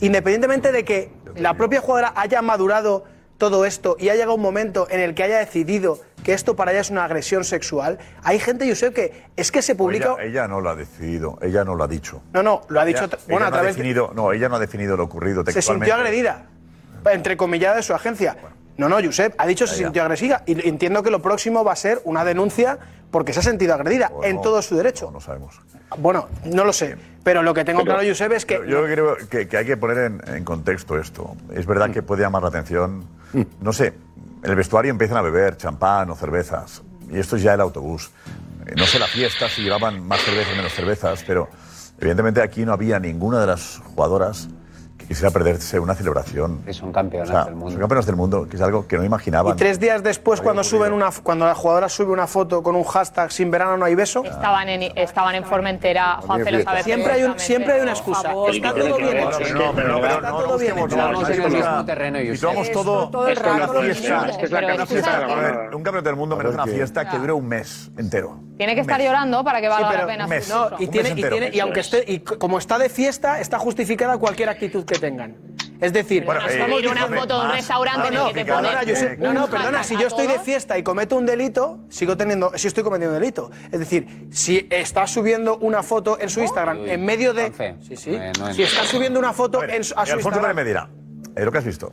Independientemente 0.00 0.72
de 0.72 0.86
que 0.86 1.12
la 1.36 1.52
propia 1.52 1.82
jugadora 1.82 2.14
haya 2.16 2.40
madurado 2.40 3.04
todo 3.36 3.66
esto 3.66 3.96
y 3.98 4.04
haya 4.04 4.14
llegado 4.14 4.36
un 4.36 4.40
momento 4.40 4.86
en 4.88 5.00
el 5.00 5.14
que 5.14 5.24
haya 5.24 5.36
decidido 5.38 6.00
que 6.22 6.32
esto 6.32 6.56
para 6.56 6.70
ella 6.72 6.80
es 6.80 6.88
una 6.88 7.04
agresión 7.04 7.44
sexual, 7.44 7.98
hay 8.22 8.38
gente, 8.38 8.66
Josep, 8.66 8.94
que 8.94 9.24
es 9.36 9.52
que 9.52 9.60
se 9.60 9.74
publica... 9.74 10.14
Ella, 10.14 10.24
ella 10.24 10.48
no 10.48 10.62
lo 10.62 10.70
ha 10.70 10.74
decidido, 10.76 11.36
ella 11.42 11.62
no 11.64 11.74
lo 11.74 11.84
ha 11.84 11.88
dicho. 11.88 12.22
No, 12.32 12.42
no, 12.42 12.62
lo 12.68 12.80
ha 12.80 12.86
dicho. 12.86 13.04
Ella- 13.04 13.18
bueno, 13.28 13.36
ella 13.40 13.46
a 13.46 13.50
no 13.50 13.56
ha 13.56 13.58
través 13.58 13.76
de- 13.76 13.82
definido, 13.82 14.12
No, 14.14 14.32
ella 14.32 14.48
no 14.48 14.56
ha 14.56 14.60
definido 14.60 14.96
lo 14.96 15.04
ocurrido 15.04 15.44
Se 15.44 15.60
sintió 15.60 15.94
agredida, 15.94 16.46
entre 17.12 17.36
comillas, 17.36 17.76
de 17.76 17.82
su 17.82 17.94
agencia. 17.94 18.36
No, 18.76 18.88
no, 18.88 18.96
Josep 19.02 19.34
ha 19.38 19.46
dicho 19.46 19.66
se 19.66 19.76
sintió 19.76 20.02
agresiva 20.02 20.42
y 20.46 20.68
entiendo 20.68 21.02
que 21.02 21.10
lo 21.10 21.22
próximo 21.22 21.62
va 21.62 21.72
a 21.72 21.76
ser 21.76 22.00
una 22.04 22.24
denuncia 22.24 22.78
porque 23.12 23.32
se 23.32 23.38
ha 23.38 23.42
sentido 23.42 23.74
agredida 23.74 24.10
en 24.24 24.40
todo 24.42 24.60
su 24.62 24.74
derecho. 24.76 25.10
No 25.12 25.20
sabemos. 25.20 25.60
Bueno, 25.98 26.28
no 26.46 26.64
lo 26.64 26.72
sé, 26.72 26.96
pero 27.22 27.42
lo 27.44 27.54
que 27.54 27.64
tengo 27.64 27.82
Pero- 27.84 27.94
claro, 27.94 28.08
Josep, 28.08 28.32
es 28.32 28.44
que 28.44 28.54
Yo 28.66 28.82
creo 28.84 29.16
que, 29.30 29.46
que 29.46 29.56
hay 29.58 29.64
que 29.64 29.76
poner 29.76 29.98
en, 29.98 30.20
en 30.34 30.44
contexto 30.44 30.98
esto. 30.98 31.36
Es 31.54 31.66
verdad 31.66 31.90
que 31.90 32.02
puede 32.02 32.22
llamar 32.22 32.42
la 32.42 32.48
atención. 32.48 33.04
No 33.60 33.72
sé, 33.72 33.92
en 34.42 34.50
el 34.50 34.56
vestuario 34.56 34.90
empiezan 34.90 35.18
a 35.18 35.22
beber 35.22 35.56
champán 35.56 36.10
o 36.10 36.16
cervezas. 36.16 36.82
Y 37.08 37.18
esto 37.20 37.36
es 37.36 37.42
ya 37.42 37.54
el 37.54 37.60
autobús. 37.60 38.10
Eh, 38.66 38.72
No 38.76 38.86
sé 38.86 38.98
la 38.98 39.06
fiesta 39.06 39.48
si 39.48 39.62
llevaban 39.62 40.04
más 40.04 40.20
cervezas 40.20 40.52
o 40.54 40.56
menos 40.56 40.72
cervezas, 40.72 41.22
pero 41.24 41.48
evidentemente 41.98 42.42
aquí 42.42 42.64
no 42.64 42.72
había 42.72 42.98
ninguna 42.98 43.40
de 43.40 43.46
las 43.46 43.80
jugadoras 43.84 44.48
que 44.48 44.54
quisiera 45.04 45.30
perderse 45.30 45.78
una 45.78 45.94
celebración. 45.94 46.62
Que 46.64 46.72
son 46.72 46.92
campeonas 46.92 47.28
O 47.30 47.32
sea, 47.32 47.44
del 47.44 47.54
mundo. 47.54 47.70
Son 47.70 47.80
campeonas 47.80 48.06
del 48.06 48.16
mundo, 48.16 48.46
que 48.48 48.56
es 48.56 48.62
algo 48.62 48.86
que 48.86 48.96
no 48.96 49.02
Y 49.02 49.06
imaginaban. 49.06 49.56
tres 49.56 49.78
días 49.80 50.02
después, 50.02 50.40
cuando 50.40 50.64
suben 50.64 50.92
una, 50.92 51.10
cuando 51.22 51.46
la 51.46 51.54
jugadora 51.54 51.88
sube 51.88 52.12
una 52.12 52.26
foto 52.26 52.62
con 52.62 52.76
un 52.76 52.84
hashtag 52.84 53.30
sin 53.32 53.50
verano 53.50 53.76
no 53.76 53.84
hay 53.84 53.94
beso, 53.94 54.24
Estaban 54.24 54.68
en, 54.68 54.92
estaban 54.96 55.34
en 55.34 55.44
Formentera, 55.44 56.18
sabe 56.26 56.82
siempre 56.82 57.12
hay, 57.12 57.22
un, 57.24 57.38
siempre 57.38 57.72
hay 57.74 57.80
una 57.82 57.92
excusa. 57.92 58.32
Está 58.52 58.74
todo 58.74 58.96
bien 58.96 59.16
hecho. 59.18 59.40
Está 59.40 60.30
todo 60.30 60.58
bien 60.58 60.78
hecho. 60.78 60.86
Estamos 60.86 61.28
en 61.30 61.42
el 61.42 61.50
mismo 61.52 61.84
terreno, 61.84 62.20
Y 62.20 62.38
tomamos 62.38 62.70
todo. 62.72 63.28
es 63.28 63.38
una 63.38 63.68
fiesta. 63.68 64.26
Es 64.30 64.36
que 64.38 64.44
es 64.46 64.50
la 64.50 64.74
Una 64.74 64.86
fiesta. 64.86 65.26
Un 65.72 65.82
campeonato 65.82 66.02
del 66.08 66.16
mundo 66.16 66.36
merece 66.36 66.54
una 66.54 66.66
fiesta 66.66 67.08
que 67.08 67.18
dure 67.18 67.32
un 67.32 67.46
mes 67.46 67.90
entero. 67.96 68.40
Tiene 68.56 68.74
que 68.76 68.82
estar 68.82 69.00
llorando 69.00 69.42
para 69.42 69.60
que 69.60 69.68
valga 69.68 69.92
la 69.92 70.06
pena. 70.06 70.26
No, 70.48 70.70
y, 70.78 70.86
tiene, 70.86 71.10
y, 71.10 71.14
tiene- 71.14 71.50
y 71.52 71.60
aunque 71.60 71.80
esté, 71.80 72.04
y 72.06 72.20
como 72.20 72.58
está 72.58 72.78
de 72.78 72.88
fiesta, 72.88 73.40
está 73.40 73.58
justificada 73.58 74.16
cualquier 74.18 74.48
actitud 74.48 74.84
que 74.84 74.93
tengan. 74.98 75.36
Es 75.80 75.92
decir, 75.92 76.24
Bueno, 76.24 76.46
estamos 76.46 76.80
subir 76.80 76.90
una 76.90 77.06
foto 77.08 77.40
de 77.40 77.46
un 77.46 77.52
restaurante 77.52 78.08
en 78.08 78.14
el 78.14 78.26
que 78.28 78.34
te 78.34 78.44
perdona, 78.44 78.82
no, 79.18 79.28
un 79.28 79.34
no, 79.34 79.50
perdona, 79.50 79.82
si 79.82 79.96
yo 79.96 80.06
estoy 80.06 80.26
de 80.26 80.38
fiesta 80.38 80.78
y 80.78 80.82
cometo 80.82 81.16
un 81.16 81.26
delito, 81.26 81.80
sigo 81.88 82.16
teniendo, 82.16 82.52
si 82.56 82.68
estoy 82.68 82.84
cometiendo 82.84 83.14
un 83.14 83.20
delito. 83.20 83.50
Es 83.70 83.80
decir, 83.80 84.28
si 84.30 84.66
está 84.70 85.06
subiendo 85.06 85.58
una 85.58 85.82
foto 85.82 86.18
en 86.20 86.30
su 86.30 86.40
Instagram 86.40 86.86
en 86.86 87.04
medio 87.04 87.34
de, 87.34 87.52
sí, 87.80 87.96
sí, 87.96 88.14
Eh, 88.14 88.32
no 88.38 88.54
si 88.54 88.62
está 88.62 88.84
subiendo 88.84 89.18
una 89.18 89.32
foto 89.32 89.58
A 89.58 89.62
ver, 89.62 89.76
en 89.76 89.84
su, 89.84 89.94
a 89.94 90.06
su 90.06 90.12
Alfonso 90.14 90.38
Instagram, 90.38 90.88
eh, 91.36 91.44
lo 91.44 91.52
que 91.52 91.58
has 91.58 91.64
visto. 91.64 91.92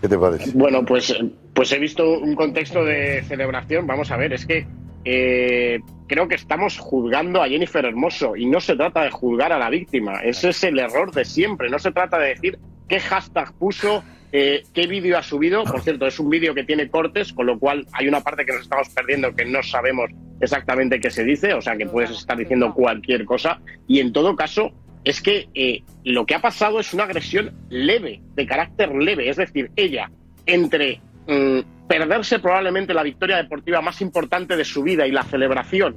¿Qué 0.00 0.08
te 0.08 0.18
parece? 0.18 0.50
Bueno, 0.54 0.84
pues, 0.84 1.14
pues 1.54 1.72
he 1.72 1.78
visto 1.78 2.18
un 2.18 2.34
contexto 2.34 2.84
de 2.84 3.22
celebración. 3.28 3.86
Vamos 3.86 4.10
a 4.10 4.16
ver, 4.16 4.32
es 4.32 4.46
que 4.46 4.66
eh, 5.08 5.80
creo 6.08 6.26
que 6.26 6.34
estamos 6.34 6.78
juzgando 6.78 7.40
a 7.40 7.48
Jennifer 7.48 7.84
Hermoso 7.84 8.34
y 8.34 8.44
no 8.46 8.60
se 8.60 8.74
trata 8.74 9.04
de 9.04 9.10
juzgar 9.10 9.52
a 9.52 9.58
la 9.58 9.70
víctima. 9.70 10.14
Ese 10.24 10.48
es 10.48 10.64
el 10.64 10.80
error 10.80 11.12
de 11.12 11.24
siempre. 11.24 11.70
No 11.70 11.78
se 11.78 11.92
trata 11.92 12.18
de 12.18 12.30
decir 12.30 12.58
qué 12.88 12.98
hashtag 12.98 13.52
puso, 13.54 14.02
eh, 14.32 14.64
qué 14.74 14.88
vídeo 14.88 15.16
ha 15.16 15.22
subido. 15.22 15.62
Por 15.62 15.80
cierto, 15.80 16.08
es 16.08 16.18
un 16.18 16.28
vídeo 16.28 16.54
que 16.54 16.64
tiene 16.64 16.88
cortes, 16.88 17.32
con 17.32 17.46
lo 17.46 17.56
cual 17.56 17.86
hay 17.92 18.08
una 18.08 18.20
parte 18.20 18.44
que 18.44 18.52
nos 18.52 18.62
estamos 18.62 18.88
perdiendo 18.88 19.32
que 19.32 19.44
no 19.44 19.62
sabemos 19.62 20.10
exactamente 20.40 20.98
qué 20.98 21.10
se 21.10 21.22
dice. 21.22 21.54
O 21.54 21.62
sea, 21.62 21.76
que 21.76 21.86
puedes 21.86 22.10
estar 22.10 22.36
diciendo 22.36 22.74
cualquier 22.74 23.24
cosa. 23.24 23.60
Y 23.86 24.00
en 24.00 24.12
todo 24.12 24.34
caso, 24.34 24.72
es 25.04 25.22
que 25.22 25.48
eh, 25.54 25.84
lo 26.02 26.26
que 26.26 26.34
ha 26.34 26.40
pasado 26.40 26.80
es 26.80 26.92
una 26.92 27.04
agresión 27.04 27.52
leve, 27.68 28.20
de 28.34 28.44
carácter 28.44 28.92
leve. 28.92 29.28
Es 29.28 29.36
decir, 29.36 29.70
ella, 29.76 30.10
entre 30.46 31.00
mm, 31.28 31.60
perderse 31.88 32.38
probablemente 32.38 32.94
la 32.94 33.02
victoria 33.02 33.36
deportiva 33.36 33.80
más 33.80 34.00
importante 34.00 34.56
de 34.56 34.64
su 34.64 34.82
vida 34.82 35.06
y 35.06 35.12
la 35.12 35.22
celebración 35.22 35.96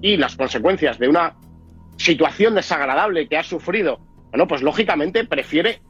y 0.00 0.16
las 0.16 0.36
consecuencias 0.36 0.98
de 0.98 1.08
una 1.08 1.34
situación 1.96 2.54
desagradable 2.54 3.28
que 3.28 3.36
ha 3.36 3.42
sufrido, 3.42 4.00
bueno, 4.30 4.46
pues 4.48 4.62
lógicamente 4.62 5.24
prefiere 5.24 5.80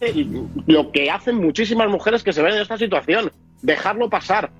eh, 0.00 0.26
lo 0.66 0.90
que 0.92 1.10
hacen 1.10 1.36
muchísimas 1.36 1.88
mujeres 1.88 2.22
que 2.22 2.32
se 2.32 2.42
ven 2.42 2.54
en 2.54 2.62
esta 2.62 2.76
situación, 2.78 3.30
dejarlo 3.62 4.08
pasar. 4.08 4.50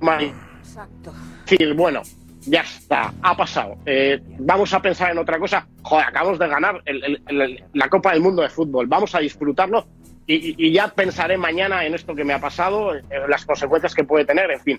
Ma- 0.00 0.18
decir, 1.44 1.74
bueno, 1.74 2.02
ya 2.42 2.60
está, 2.60 3.12
ha 3.22 3.36
pasado. 3.36 3.76
Eh, 3.86 4.20
vamos 4.38 4.72
a 4.72 4.80
pensar 4.80 5.10
en 5.10 5.18
otra 5.18 5.38
cosa. 5.38 5.66
Joder, 5.82 6.06
acabamos 6.06 6.38
de 6.38 6.48
ganar 6.48 6.82
el- 6.84 7.04
el- 7.04 7.22
el- 7.40 7.64
la 7.74 7.88
Copa 7.88 8.12
del 8.12 8.20
Mundo 8.22 8.42
de 8.42 8.48
Fútbol. 8.48 8.86
Vamos 8.86 9.14
a 9.14 9.18
disfrutarlo 9.18 9.86
y, 10.28 10.66
y- 10.66 10.72
ya 10.72 10.88
pensaré 10.88 11.36
mañana 11.38 11.84
en 11.86 11.94
esto 11.94 12.14
que 12.14 12.24
me 12.24 12.34
ha 12.34 12.38
pasado, 12.40 12.94
en 12.94 13.02
las 13.28 13.44
consecuencias 13.46 13.94
que 13.94 14.04
puede 14.04 14.24
tener, 14.24 14.50
en 14.50 14.60
fin. 14.60 14.78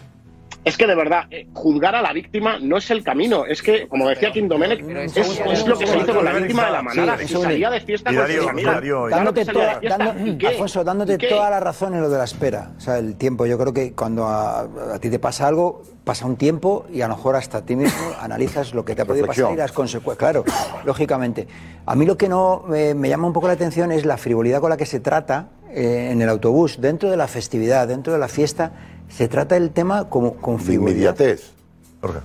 Es 0.65 0.77
que 0.77 0.85
de 0.87 0.93
verdad, 0.95 1.23
eh, 1.31 1.47
juzgar 1.53 1.95
a 1.95 2.01
la 2.01 2.11
víctima 2.11 2.59
no 2.59 2.77
es 2.77 2.91
el 2.91 3.01
camino. 3.03 3.45
Es 3.45 3.61
que, 3.63 3.87
como 3.87 4.09
decía 4.09 4.31
Kim 4.31 4.47
Domenech, 4.49 4.81
es, 4.81 5.15
es 5.17 5.65
lo 5.65 5.77
que 5.77 5.87
se 5.87 5.97
hizo 5.97 6.13
con 6.13 6.25
la 6.25 6.33
víctima 6.33 6.65
de 6.65 6.71
la 6.71 6.81
manada. 6.81 7.17
Sí, 7.17 7.27
Si 7.27 7.41
salía 7.41 7.69
de 7.69 7.79
fiesta 7.79 8.11
Y 8.11 8.15
con 8.17 8.27
sus 8.27 8.47
amigas. 8.47 8.81
Dándote 9.09 9.45
toda, 9.45 9.79
fiesta. 9.79 9.97
dando- 9.97 10.27
¿Y 10.27 10.37
qué? 10.37 10.47
Alfonso, 10.47 10.83
dándote 10.83 11.13
¿Y 11.13 11.17
qué? 11.17 11.27
toda 11.27 11.49
la 11.49 11.59
razón 11.61 11.93
en 11.95 12.01
lo 12.01 12.09
de 12.09 12.17
la 12.17 12.25
espera. 12.25 12.71
O 12.77 12.81
sea, 12.81 12.97
el 12.97 13.15
tiempo. 13.15 13.45
Yo 13.45 13.57
creo 13.57 13.73
que 13.73 13.93
cuando 13.93 14.25
a, 14.27 14.61
a 14.93 14.99
ti 14.99 15.09
te 15.09 15.17
pasa 15.17 15.47
algo, 15.47 15.81
pasa 16.03 16.25
un 16.25 16.35
tiempo 16.35 16.85
y 16.91 17.01
a 17.01 17.07
lo 17.07 17.15
mejor 17.15 17.37
hasta 17.37 17.65
ti 17.65 17.77
mismo 17.77 17.97
analizas 18.19 18.73
lo 18.73 18.83
que 18.83 18.95
te 18.95 19.03
ha 19.03 19.05
podido 19.05 19.27
pasar 19.27 19.53
y 19.53 19.55
las 19.55 19.71
consecuencias. 19.71 20.17
Claro, 20.17 20.43
lógicamente. 20.85 21.47
A 21.85 21.95
mí 21.95 22.05
lo 22.05 22.17
que 22.17 22.27
no 22.29 22.65
eh, 22.75 22.93
me 22.95 23.07
llama 23.09 23.27
un 23.27 23.33
poco 23.33 23.47
la 23.47 23.53
atención 23.53 23.91
es 23.93 24.05
la 24.05 24.17
frivolidad 24.17 24.59
con 24.59 24.69
la 24.69 24.77
que 24.77 24.85
se 24.85 24.99
trata 24.99 25.47
eh, 25.71 26.09
en 26.11 26.21
el 26.21 26.29
autobús, 26.29 26.81
dentro 26.81 27.09
de 27.09 27.17
la 27.17 27.27
festividad, 27.27 27.87
dentro 27.87 28.11
de 28.13 28.19
la 28.19 28.27
fiesta, 28.27 28.71
se 29.09 29.27
trata 29.27 29.57
el 29.57 29.71
tema 29.71 30.09
como 30.09 30.35
con 30.35 30.59
frivolidad. 30.59 31.15
Inmediatez. 31.17 31.51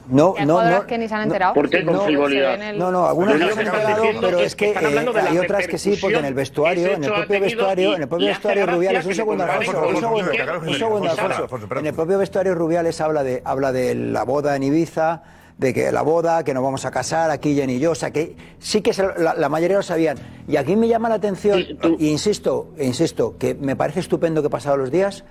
No, 0.08 0.36
no, 0.46 0.62
no. 0.70 0.86
que 0.86 0.96
ni 0.98 1.08
se 1.08 1.14
han 1.14 1.22
no, 1.22 1.24
enterado. 1.24 1.54
¿Por 1.54 1.68
qué 1.68 1.84
con 1.84 1.94
No, 1.94 2.02
frivolidad? 2.04 2.56
No, 2.74 2.92
no, 2.92 3.08
algunas 3.08 3.40
no 3.40 3.46
se 3.48 3.52
han 3.60 3.66
enterado, 3.66 4.04
pero 4.20 4.38
es 4.38 4.54
que 4.54 4.72
hay 4.76 5.38
otras 5.38 5.66
que 5.66 5.78
sí, 5.78 5.98
porque 6.00 6.18
en 6.18 6.24
el 6.26 6.34
vestuario, 6.34 6.92
en 6.92 7.02
el 7.02 7.12
propio 7.12 7.40
vestuario, 7.40 7.96
en 7.96 8.02
el 8.02 8.08
propio 8.08 8.26
y 8.26 8.28
vestuario 8.30 8.66
Rubiales, 8.66 9.04
un 9.04 9.14
segundo, 9.16 9.42
Alfonso, 9.44 9.88
un 9.88 9.96
segundo, 9.96 10.30
un 10.68 10.74
segundo. 10.78 11.10
Alfonso. 11.10 11.48
En 11.80 11.86
el 11.86 11.92
propio 11.94 12.18
vestuario 12.18 12.54
Rubiales 12.54 13.00
habla 13.00 13.24
de, 13.24 13.42
habla 13.44 13.72
de 13.72 13.96
la 13.96 14.22
boda 14.22 14.54
en 14.54 14.62
Ibiza, 14.62 15.22
de 15.58 15.74
que 15.74 15.90
la 15.90 16.02
boda, 16.02 16.44
que 16.44 16.54
nos 16.54 16.62
vamos 16.62 16.84
a 16.84 16.92
casar, 16.92 17.32
aquí 17.32 17.56
Jenny 17.56 17.74
y 17.74 17.78
yo, 17.80 17.90
o 17.92 17.94
sea 17.96 18.12
que 18.12 18.36
sí 18.60 18.80
que 18.80 18.92
se- 18.92 19.18
la, 19.18 19.34
la 19.34 19.48
mayoría 19.48 19.78
lo 19.78 19.82
sabían. 19.82 20.18
Y 20.46 20.56
aquí 20.56 20.76
me 20.76 20.86
llama 20.86 21.08
la 21.08 21.16
atención, 21.16 21.58
e 21.60 22.04
insisto, 22.06 22.68
e 22.76 22.86
insisto, 22.86 23.36
que 23.38 23.54
me 23.56 23.74
parece 23.74 23.98
estupendo 24.00 24.40
que 24.40 24.50
pasados 24.50 24.78
los 24.78 24.90
días 24.92 25.24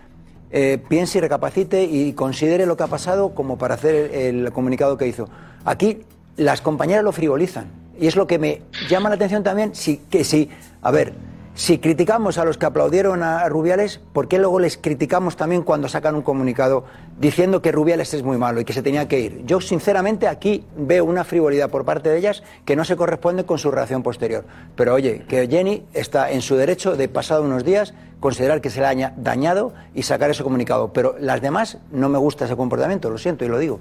eh, 0.54 0.78
piense 0.88 1.18
y 1.18 1.22
recapacite 1.22 1.84
y 1.84 2.14
considere 2.14 2.66
lo 2.66 2.78
que 2.78 2.84
ha 2.84 2.88
pasado 2.88 3.34
como 3.34 3.58
para 3.58 3.74
hacer 3.74 3.96
el, 4.14 4.46
el 4.46 4.52
comunicado 4.54 4.98
que 4.98 5.08
hizo. 5.08 5.28
Aquí 5.66 6.04
las 6.38 6.62
compañeras 6.62 7.04
lo 7.04 7.12
frivolizan 7.12 7.68
y 8.00 8.08
es 8.08 8.16
lo 8.16 8.28
que 8.28 8.40
me 8.40 8.62
llama 8.88 9.10
la 9.10 9.16
atención 9.16 9.44
también, 9.44 9.74
sí, 9.74 10.02
que 10.10 10.24
sí, 10.24 10.50
a 10.82 10.92
ver, 10.92 11.14
Si 11.56 11.78
criticamos 11.78 12.40
a 12.40 12.46
los 12.46 12.58
que 12.58 12.66
aplaudieron 12.66 13.22
a 13.22 13.48
Rubiales, 13.48 14.02
¿por 14.12 14.28
qué 14.28 14.40
luego 14.40 14.60
les 14.60 14.76
criticamos 14.76 15.38
también 15.38 15.62
cuando 15.62 15.88
sacan 15.88 16.16
un 16.16 16.24
comunicado 16.24 16.84
diciendo 17.20 17.62
que 17.62 17.72
Rubiales 17.72 18.12
es 18.16 18.24
muy 18.24 18.40
malo 18.40 18.60
y 18.60 18.66
que 18.66 18.74
se 18.74 18.82
tenía 18.82 19.08
que 19.08 19.20
ir? 19.20 19.46
Yo, 19.46 19.62
sinceramente, 19.62 20.28
aquí 20.28 20.64
veo 20.76 21.06
una 21.06 21.24
frivolidad 21.24 21.70
por 21.70 21.86
parte 21.86 22.10
de 22.10 22.18
ellas 22.18 22.42
que 22.66 22.76
no 22.76 22.84
se 22.84 22.96
corresponde 22.96 23.46
con 23.46 23.60
su 23.60 23.70
reacción 23.70 24.02
posterior. 24.02 24.46
Pero 24.76 24.96
oye, 24.96 25.26
que 25.28 25.48
Jenny 25.48 25.86
está 25.94 26.32
en 26.32 26.42
su 26.42 26.56
derecho 26.56 26.98
de, 26.98 27.08
pasado 27.08 27.44
unos 27.44 27.64
días, 27.64 27.94
considerar 28.20 28.60
que 28.60 28.72
se 28.72 28.80
le 28.80 28.88
haya 28.88 29.14
dañado 29.16 29.76
y 29.94 30.02
sacar 30.02 30.32
ese 30.32 30.42
comunicado. 30.42 30.92
Pero 30.92 31.16
las 31.20 31.40
demás 31.40 31.78
no 31.92 32.10
me 32.10 32.18
gusta 32.18 32.46
ese 32.46 32.56
comportamiento, 32.56 33.12
lo 33.12 33.20
siento 33.20 33.46
y 33.46 33.50
lo 33.50 33.60
digo. 33.60 33.80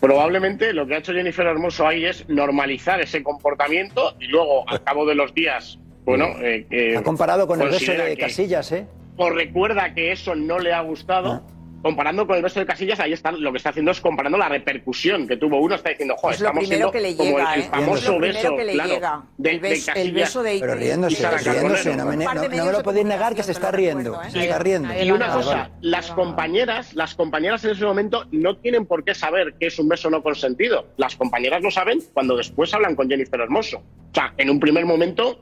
Probablemente 0.00 0.72
lo 0.72 0.88
que 0.88 0.96
ha 0.96 0.98
hecho 0.98 1.12
Jennifer 1.12 1.46
Hermoso 1.46 1.86
ahí 1.86 2.04
es 2.04 2.28
normalizar 2.28 3.00
ese 3.00 3.22
comportamiento 3.22 4.16
y 4.18 4.26
luego, 4.26 4.68
al 4.68 4.82
cabo 4.82 5.06
de 5.06 5.14
los 5.14 5.32
días, 5.32 5.78
bueno. 6.04 6.26
Eh, 6.40 6.66
que 6.70 6.96
Ha 6.96 7.02
comparado 7.02 7.46
con 7.46 7.60
el 7.60 7.68
beso 7.70 7.92
de 7.92 8.14
que- 8.14 8.18
Casillas, 8.18 8.70
¿eh? 8.72 8.86
O 9.16 9.30
recuerda 9.30 9.94
que 9.94 10.12
eso 10.12 10.34
no 10.34 10.58
le 10.58 10.72
ha 10.72 10.80
gustado. 10.80 11.42
Comparando 11.82 12.26
con 12.26 12.36
el 12.36 12.42
beso 12.42 12.60
de 12.60 12.64
Casillas, 12.64 12.98
ahí 12.98 13.12
está 13.12 13.30
lo 13.30 13.52
que 13.52 13.58
está 13.58 13.68
haciendo 13.68 13.90
es 13.90 14.00
comparando 14.00 14.38
la 14.38 14.48
repercusión 14.48 15.28
que 15.28 15.36
tuvo 15.36 15.60
uno. 15.60 15.74
Está 15.74 15.90
diciendo, 15.90 16.16
joder, 16.16 16.34
Es 16.36 16.40
lo 16.40 16.46
estamos 16.48 16.66
siendo 16.66 16.90
que 16.90 17.00
le 17.02 17.14
como 17.14 17.30
llega, 17.36 17.54
el, 17.54 17.60
¿eh? 17.60 17.64
el 17.64 17.70
famoso 17.70 18.18
beso, 18.18 18.56
que 18.56 18.64
le 18.64 18.72
claro, 18.72 18.94
llega. 18.94 19.22
de, 19.36 19.50
El 19.50 19.60
de 19.60 19.68
el 19.74 19.84
Casillas. 19.84 20.14
beso 20.14 20.42
de- 20.42 20.56
Pero 20.60 20.74
riéndose, 20.76 21.28
riéndose, 21.28 21.94
no 21.96 22.06
me, 22.06 22.16
no- 22.16 22.32
no 22.34 22.64
me 22.64 22.72
lo 22.72 22.82
podéis 22.82 23.04
negar 23.04 23.34
que 23.34 23.42
se 23.42 23.52
está 23.52 23.70
riendo. 23.70 24.18
Se 24.30 24.40
está 24.44 24.58
riendo. 24.60 24.88
Y 24.98 25.10
una 25.10 25.30
cosa, 25.30 25.70
las 25.82 26.10
compañeras, 26.12 26.94
las 26.94 27.14
compañeras 27.14 27.62
en 27.66 27.72
ese 27.72 27.84
momento 27.84 28.24
no 28.32 28.56
tienen 28.56 28.86
por 28.86 29.04
qué 29.04 29.14
saber 29.14 29.52
que 29.60 29.66
es 29.66 29.78
un 29.78 29.86
beso 29.86 30.08
no 30.08 30.22
consentido. 30.22 30.86
Las 30.96 31.16
compañeras 31.16 31.60
lo 31.62 31.70
saben 31.70 31.98
cuando 32.14 32.34
después 32.34 32.72
hablan 32.72 32.96
con 32.96 33.10
Jennifer 33.10 33.38
Hermoso. 33.42 33.76
O 33.78 34.14
sea, 34.14 34.32
en 34.38 34.48
un 34.48 34.58
primer 34.58 34.86
momento 34.86 35.38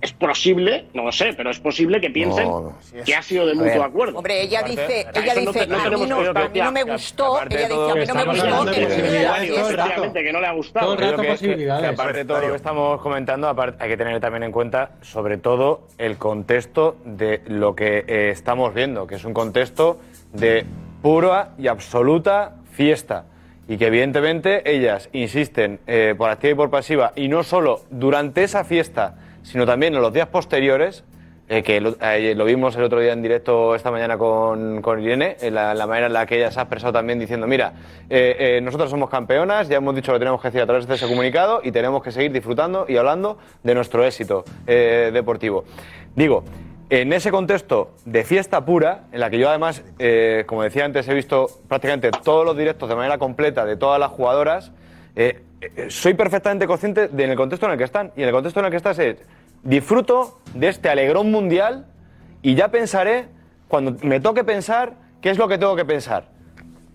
es 0.00 0.12
posible, 0.12 0.86
no 0.94 1.04
lo 1.04 1.12
sé, 1.12 1.32
pero 1.36 1.50
es 1.50 1.60
posible 1.60 2.00
que 2.00 2.10
piensen 2.10 2.44
No, 2.48 2.60
no. 2.60 3.04
que 3.04 3.14
ha 3.14 3.22
sido 3.22 3.46
de 3.46 3.52
A 3.52 3.54
mutuo 3.54 3.82
acuerdo. 3.84 4.16
Hombre, 4.18 4.42
ella 4.42 4.62
dice, 4.62 5.06
ella 5.14 5.34
no 5.34 5.52
dice, 5.52 5.66
no 5.68 5.76
a 5.80 5.90
mí 5.90 6.06
no, 6.06 6.18
que- 6.32 6.38
a 6.40 6.48
mí 6.48 6.60
no 6.60 6.72
me 6.72 6.84
que- 6.84 6.90
gustó, 6.92 7.38
ella 7.42 7.48
dice, 7.48 7.68
todo 7.68 7.90
a 7.90 7.94
mí 7.94 8.00
que 8.00 8.06
no 8.06 8.14
me 8.14 8.24
gustó, 8.24 8.74
sí 8.74 8.80
efectivamente, 8.80 10.22
que 10.24 10.32
no 10.32 10.40
le 10.40 10.46
ha 10.46 10.52
gustado. 10.52 10.90
Yo 10.92 10.96
creo 10.96 11.16
que- 11.16 11.36
que- 11.36 11.56
que 11.56 11.70
aparte 11.70 12.18
de 12.18 12.24
todo 12.24 12.40
lo 12.40 12.48
que 12.50 12.56
estamos 12.56 13.00
comentando, 13.00 13.48
aparte, 13.48 13.82
hay 13.82 13.90
que 13.90 13.96
tener 13.96 14.20
también 14.20 14.42
en 14.44 14.52
cuenta, 14.52 14.90
sobre 15.02 15.36
todo, 15.38 15.82
el 15.98 16.16
contexto 16.18 16.96
de 17.04 17.42
lo 17.46 17.74
que 17.74 18.04
eh, 18.08 18.30
estamos 18.30 18.74
viendo, 18.74 19.06
que 19.06 19.16
es 19.16 19.24
un 19.24 19.34
contexto 19.34 19.98
de 20.32 20.64
pura 21.02 21.50
y 21.58 21.68
absoluta 21.68 22.56
fiesta. 22.72 23.24
Y 23.68 23.76
que 23.78 23.86
evidentemente 23.86 24.68
ellas 24.68 25.08
insisten 25.12 25.78
eh, 25.86 26.14
por 26.18 26.28
activa 26.28 26.52
y 26.52 26.54
por 26.56 26.70
pasiva, 26.70 27.12
y 27.14 27.28
no 27.28 27.44
solo 27.44 27.82
durante 27.90 28.42
esa 28.42 28.64
fiesta, 28.64 29.14
sino 29.42 29.66
también 29.66 29.94
en 29.94 30.02
los 30.02 30.12
días 30.12 30.28
posteriores, 30.28 31.04
eh, 31.48 31.62
que 31.62 31.80
lo, 31.80 31.96
eh, 32.00 32.34
lo 32.36 32.44
vimos 32.44 32.76
el 32.76 32.84
otro 32.84 33.00
día 33.00 33.12
en 33.12 33.22
directo 33.22 33.74
esta 33.74 33.90
mañana 33.90 34.16
con, 34.16 34.80
con 34.82 35.02
Irene, 35.02 35.36
en 35.40 35.54
la, 35.54 35.74
la 35.74 35.86
manera 35.86 36.06
en 36.06 36.12
la 36.12 36.24
que 36.24 36.36
ella 36.36 36.50
se 36.50 36.60
ha 36.60 36.62
expresado 36.62 36.92
también 36.92 37.18
diciendo, 37.18 37.46
mira, 37.46 37.72
eh, 38.08 38.36
eh, 38.38 38.60
nosotros 38.62 38.90
somos 38.90 39.10
campeonas, 39.10 39.68
ya 39.68 39.78
hemos 39.78 39.94
dicho 39.94 40.12
lo 40.12 40.18
que 40.18 40.20
tenemos 40.20 40.40
que 40.40 40.48
decir 40.48 40.62
a 40.62 40.66
través 40.66 40.86
de 40.86 40.94
ese 40.94 41.08
comunicado 41.08 41.60
y 41.64 41.72
tenemos 41.72 42.02
que 42.02 42.12
seguir 42.12 42.30
disfrutando 42.30 42.86
y 42.88 42.96
hablando 42.96 43.38
de 43.64 43.74
nuestro 43.74 44.04
éxito 44.04 44.44
eh, 44.66 45.10
deportivo. 45.12 45.64
Digo, 46.14 46.44
en 46.90 47.12
ese 47.12 47.30
contexto 47.30 47.92
de 48.04 48.24
fiesta 48.24 48.64
pura, 48.64 49.04
en 49.12 49.20
la 49.20 49.30
que 49.30 49.38
yo 49.38 49.48
además, 49.48 49.84
eh, 50.00 50.42
como 50.46 50.64
decía 50.64 50.84
antes, 50.84 51.06
he 51.06 51.14
visto 51.14 51.46
prácticamente 51.68 52.10
todos 52.10 52.44
los 52.44 52.56
directos 52.56 52.88
de 52.88 52.96
manera 52.96 53.16
completa 53.16 53.64
de 53.64 53.76
todas 53.76 54.00
las 54.00 54.10
jugadoras, 54.10 54.72
eh, 55.14 55.38
eh, 55.38 55.42
soy 55.88 56.14
perfectamente 56.14 56.66
consciente 56.66 57.08
de 57.08 57.24
en 57.24 57.30
el 57.30 57.36
contexto 57.36 57.66
en 57.66 57.72
el 57.72 57.78
que 57.78 57.84
están. 57.84 58.12
Y 58.16 58.22
en 58.22 58.28
el 58.28 58.34
contexto 58.34 58.60
en 58.60 58.66
el 58.66 58.70
que 58.70 58.76
estás 58.76 58.98
es, 58.98 59.16
disfruto 59.62 60.40
de 60.54 60.68
este 60.68 60.88
alegrón 60.88 61.30
mundial 61.30 61.86
y 62.42 62.54
ya 62.54 62.68
pensaré, 62.68 63.26
cuando 63.68 63.96
me 64.02 64.20
toque 64.20 64.42
pensar, 64.44 64.94
qué 65.20 65.30
es 65.30 65.38
lo 65.38 65.48
que 65.48 65.58
tengo 65.58 65.76
que 65.76 65.84
pensar. 65.84 66.24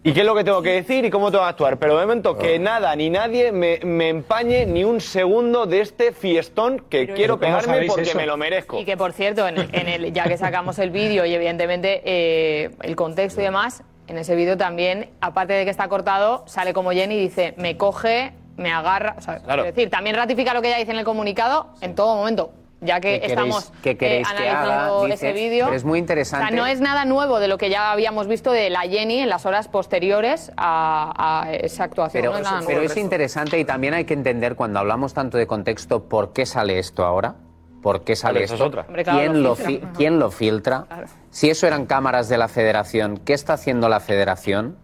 Y 0.03 0.13
qué 0.13 0.19
es 0.19 0.25
lo 0.27 0.35
que 0.35 0.43
tengo 0.43 0.61
que 0.61 0.69
decir 0.71 1.03
y 1.03 1.09
cómo 1.09 1.31
tengo 1.31 1.43
que 1.45 1.49
actuar. 1.49 1.77
Pero 1.77 1.95
de 1.97 2.05
momento 2.05 2.37
que 2.37 2.59
nada 2.59 2.95
ni 2.95 3.09
nadie 3.09 3.51
me, 3.51 3.79
me 3.83 4.09
empañe 4.09 4.65
ni 4.67 4.83
un 4.83 5.01
segundo 5.01 5.65
de 5.65 5.81
este 5.81 6.11
fiestón 6.11 6.79
que 6.89 7.07
quiero 7.07 7.39
pegarme 7.39 7.87
porque 7.87 8.13
me 8.13 8.27
lo 8.27 8.37
merezco. 8.37 8.79
Y 8.79 8.85
que, 8.85 8.97
por 8.97 9.13
cierto, 9.13 9.47
en 9.47 9.57
el- 9.57 9.69
en 9.73 9.87
el- 9.87 10.13
ya 10.13 10.25
que 10.25 10.37
sacamos 10.37 10.77
el 10.77 10.91
vídeo 10.91 11.25
y 11.25 11.33
evidentemente 11.33 12.03
eh, 12.05 12.69
el 12.83 12.95
contexto 12.95 13.41
y 13.41 13.45
demás, 13.45 13.81
en 14.07 14.19
ese 14.19 14.35
vídeo 14.35 14.57
también, 14.57 15.09
aparte 15.21 15.53
de 15.53 15.63
que 15.65 15.71
está 15.71 15.87
cortado, 15.87 16.43
sale 16.45 16.73
como 16.73 16.91
Jenny 16.91 17.15
y 17.15 17.21
dice, 17.21 17.55
me 17.57 17.75
coge, 17.75 18.31
me 18.57 18.71
agarra. 18.71 19.15
O 19.17 19.21
sea, 19.21 19.39
Claro. 19.39 19.63
Es 19.65 19.75
decir, 19.75 19.89
también 19.89 20.15
ratifica 20.15 20.53
lo 20.53 20.61
que 20.61 20.69
ella 20.69 20.77
dice 20.77 20.91
en 20.91 20.97
el 20.99 21.05
comunicado 21.05 21.67
en 21.81 21.95
todo 21.95 22.15
momento. 22.15 22.51
Ya 22.81 22.99
que 22.99 23.19
¿Qué 23.21 23.27
queréis- 23.27 23.29
estamos 23.31 23.73
qué 23.81 23.97
queréis 23.97 24.27
eh, 24.29 24.33
que 24.37 24.49
haga? 24.49 24.61
analizando 24.85 25.07
ese 25.07 25.31
vídeo. 25.33 25.71
es 25.73 25.83
muy 25.85 25.97
interesante. 25.97 26.45
O 26.45 26.47
sea, 26.49 26.57
no 26.57 26.67
es 26.67 26.81
nada 26.81 27.05
nuevo 27.05 27.39
de 27.39 27.47
lo 27.47 27.57
que 27.57 27.69
ya 27.69 27.91
habíamos 27.91 28.27
visto 28.27 28.51
de 28.51 28.69
la 28.69 28.81
Jenny 28.81 29.19
en 29.19 29.29
las 29.29 29.45
horas 29.45 29.69
posteriores 29.69 30.51
a, 30.57 31.43
a 31.45 31.53
esa 31.53 31.85
actuación. 31.85 32.21
Pero, 32.21 32.33
no 32.33 32.59
es 32.59 32.65
pero 32.65 32.99
interesante 32.99 33.57
y 33.57 33.65
también 33.65 33.93
hay 33.93 34.03
que 34.05 34.13
entender 34.13 34.55
cuando 34.55 34.79
hablamos 34.79 35.13
tanto 35.13 35.37
de 35.37 35.47
contexto 35.47 36.03
por 36.03 36.33
qué 36.33 36.45
sale 36.45 36.77
esto 36.77 37.05
ahora. 37.05 37.35
¿Por 37.81 38.03
qué 38.03 38.15
sale 38.15 38.43
esto? 38.43 38.55
es 38.55 38.61
otra. 38.61 38.81
Hombre, 38.87 39.03
claro, 39.03 39.19
¿Quién, 39.19 39.43
lo 39.43 39.49
lo 39.49 39.55
filtra. 39.55 39.89
fi- 39.89 39.95
quién 39.95 40.19
lo 40.19 40.31
filtra? 40.31 40.85
Si 41.29 41.49
eso 41.49 41.67
eran 41.67 41.85
cámaras 41.85 42.29
de 42.29 42.37
la 42.37 42.47
federación, 42.49 43.17
¿qué 43.17 43.33
está 43.33 43.53
haciendo 43.53 43.89
la 43.89 43.99
federación? 43.99 44.75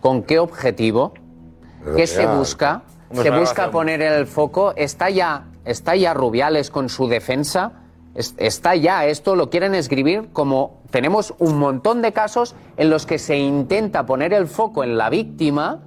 ¿Con 0.00 0.22
qué 0.22 0.38
objetivo? 0.38 1.12
Pero 1.84 1.96
¿Qué 1.96 2.06
se 2.06 2.26
busca? 2.26 2.82
¿Se 3.12 3.28
es 3.28 3.34
busca 3.40 3.70
poner 3.70 4.02
el 4.02 4.26
foco? 4.26 4.72
¿Está 4.76 5.10
ya, 5.10 5.44
¿Está 5.64 5.96
ya 5.96 6.14
Rubiales 6.14 6.70
con 6.70 6.88
su 6.88 7.08
defensa? 7.08 7.72
Es- 8.14 8.34
Está 8.38 8.74
ya, 8.76 9.04
esto 9.06 9.34
lo 9.36 9.50
quieren 9.50 9.74
escribir 9.74 10.28
como 10.32 10.80
tenemos 10.90 11.34
un 11.38 11.58
montón 11.58 12.02
de 12.02 12.12
casos 12.12 12.54
en 12.76 12.90
los 12.90 13.06
que 13.06 13.18
se 13.18 13.36
intenta 13.36 14.06
poner 14.06 14.32
el 14.32 14.46
foco 14.46 14.82
en 14.84 14.96
la 14.98 15.10
víctima 15.10 15.80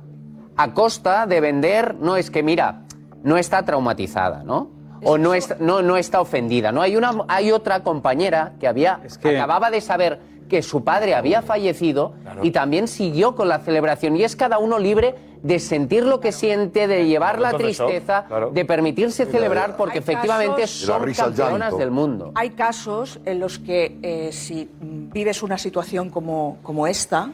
a 0.56 0.74
costa 0.74 1.26
de 1.28 1.42
vender, 1.42 1.96
no 1.96 2.16
es 2.16 2.30
que 2.30 2.44
mira, 2.44 2.82
no 3.24 3.38
está 3.38 3.64
traumatizada, 3.64 4.44
¿no? 4.44 4.70
O 5.06 5.18
no 5.18 5.34
está, 5.34 5.58
no, 5.60 5.82
no 5.82 5.98
está 5.98 6.22
ofendida, 6.22 6.72
¿no? 6.72 6.82
Hay, 6.82 6.96
una, 6.96 7.12
hay 7.28 7.52
otra 7.52 7.84
compañera 7.84 8.54
que, 8.60 8.68
había, 8.68 9.02
que- 9.22 9.38
acababa 9.38 9.70
de 9.70 9.82
saber 9.82 10.20
que 10.54 10.62
su 10.62 10.84
padre 10.84 11.16
había 11.16 11.42
fallecido 11.42 12.14
y 12.44 12.52
también 12.52 12.88
siguió 12.88 13.34
con 13.36 13.50
la 13.50 13.58
celebración. 13.58 14.16
Y 14.18 14.24
es 14.24 14.36
cada 14.36 14.60
uno 14.60 14.78
libre 14.78 15.16
de 15.42 15.58
sentir 15.58 16.06
lo 16.06 16.20
que 16.20 16.32
siente, 16.32 16.88
de 16.88 17.08
llevar 17.08 17.42
la 17.42 17.58
tristeza, 17.58 18.26
claro. 18.28 18.52
de 18.52 18.64
permitirse 18.64 19.26
celebrar, 19.26 19.76
porque 19.78 19.98
efectivamente 19.98 20.68
son 20.68 21.12
campeonas 21.12 21.76
del 21.76 21.90
mundo. 21.90 22.34
Hay 22.36 22.52
casos 22.52 23.20
en 23.26 23.40
los 23.40 23.58
que 23.58 23.98
eh, 24.04 24.30
si 24.32 24.70
vives 24.80 25.42
una 25.42 25.58
situación 25.58 26.12
como, 26.12 26.60
como 26.62 26.86
esta 26.86 27.32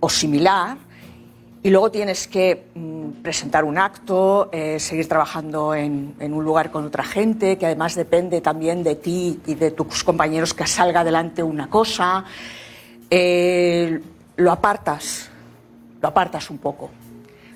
o 0.00 0.08
similar 0.08 0.78
y 1.64 1.70
luego 1.70 1.90
tienes 1.90 2.26
que 2.26 2.66
mm, 2.74 3.22
presentar 3.22 3.64
un 3.64 3.78
acto, 3.78 4.50
eh, 4.52 4.80
seguir 4.80 5.08
trabajando 5.08 5.74
en, 5.74 6.14
un 6.18 6.44
lugar 6.44 6.72
con 6.72 6.84
otra 6.84 7.04
gente, 7.04 7.56
que 7.56 7.66
además 7.66 7.94
depende 7.94 8.40
también 8.40 8.82
de 8.82 8.96
ti 8.96 9.40
y 9.46 9.54
de 9.54 9.70
tus 9.70 10.02
compañeros 10.02 10.54
que 10.54 10.66
salga 10.66 11.00
adelante 11.00 11.42
una 11.42 11.70
cosa, 11.70 12.24
eh, 13.08 14.00
lo 14.36 14.50
apartas, 14.50 15.30
lo 16.00 16.08
apartas 16.08 16.50
un 16.50 16.58
poco. 16.58 16.90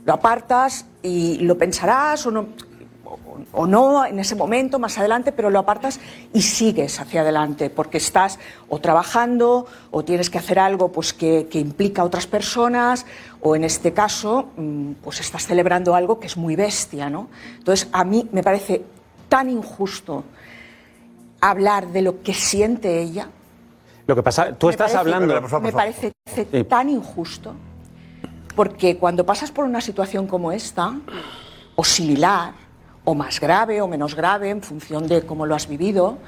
Lo 0.05 0.13
apartas 0.13 0.87
y 1.03 1.39
lo 1.39 1.59
pensarás 1.59 2.27
o 2.27 2.31
no, 2.31 2.47
o 3.53 3.67
no 3.67 4.05
en 4.05 4.19
ese 4.19 4.35
momento, 4.35 4.79
más 4.79 4.99
adelante, 4.99 5.31
pero 5.33 5.51
lo 5.51 5.59
apartas 5.59 6.01
y 6.33 6.43
sigues 6.43 6.99
hacia 7.01 7.21
adelante, 7.23 7.71
porque 7.71 7.99
estás 7.99 8.39
o 8.69 8.79
trabajando 8.81 9.67
o 9.91 10.05
tienes 10.05 10.31
que 10.31 10.39
hacer 10.39 10.59
algo 10.59 10.91
pues, 10.91 11.13
que, 11.13 11.47
que 11.51 11.59
implica 11.59 12.03
a 12.03 12.05
otras 12.05 12.27
personas, 12.27 13.07
o 13.41 13.55
en 13.57 13.65
este 13.65 13.93
caso, 13.93 14.49
mm, 14.57 14.93
pues 15.03 15.21
estás 15.21 15.47
celebrando 15.47 15.95
algo 15.95 16.19
que 16.19 16.27
es 16.27 16.37
muy 16.37 16.57
bestia. 16.57 17.09
¿no? 17.11 17.29
Entonces, 17.59 17.89
a 17.93 18.05
mí 18.05 18.29
me 18.33 18.43
parece 18.43 18.83
tan 19.29 19.49
injusto 19.51 20.25
hablar 21.41 21.89
de 21.89 22.03
lo 22.03 22.23
que 22.23 22.35
siente 22.35 23.01
ella. 23.01 23.29
Lo 24.07 24.15
que 24.15 24.23
pasa, 24.23 24.53
tú 24.55 24.67
Me 24.67 24.73
estás 24.73 24.93
parece- 24.93 25.15
hablando. 25.15 25.61
Me 25.61 25.73
parece 25.73 26.13
Sí. 26.35 26.65
tan 26.65 26.89
injusto, 26.91 27.55
porque 28.55 28.97
cuando 28.97 29.25
pasas 29.27 29.51
por 29.51 29.65
una 29.65 29.81
situación 29.81 30.27
como 30.27 30.53
esta, 30.53 30.95
o 31.75 31.85
similar, 31.85 32.53
o 33.07 33.15
más 33.15 33.41
grave 33.41 33.81
o 33.81 33.87
menos 33.89 34.15
grave, 34.15 34.51
en 34.51 34.61
función 34.61 35.07
de 35.07 35.23
cómo 35.23 35.47
lo 35.47 35.55
has 35.55 35.69
vivido, 35.69 36.19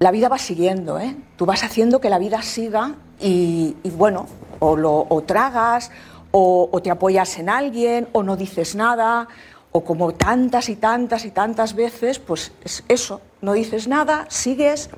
la 0.00 0.10
vida 0.10 0.28
va 0.28 0.38
siguiendo, 0.38 0.98
¿eh? 0.98 1.16
Tú 1.36 1.46
vas 1.46 1.62
haciendo 1.62 2.00
que 2.00 2.10
la 2.10 2.18
vida 2.18 2.42
siga 2.42 2.96
y, 3.20 3.76
bueno, 3.96 4.26
o 4.58 4.76
lo 4.76 5.06
o 5.08 5.22
tragas, 5.22 5.90
o, 6.32 6.68
o 6.72 6.82
te 6.82 6.90
apoyas 6.90 7.38
en 7.38 7.48
alguien, 7.48 8.08
o 8.12 8.22
no 8.22 8.36
dices 8.36 8.74
nada, 8.74 9.28
o 9.72 9.84
como 9.84 10.12
tantas 10.12 10.68
y 10.68 10.76
tantas 10.76 11.24
y 11.24 11.30
tantas 11.30 11.74
veces, 11.74 12.18
pues 12.18 12.52
es 12.64 12.82
eso, 12.88 13.20
no 13.40 13.52
dices 13.52 13.86
nada, 13.86 14.26
sigues 14.28 14.90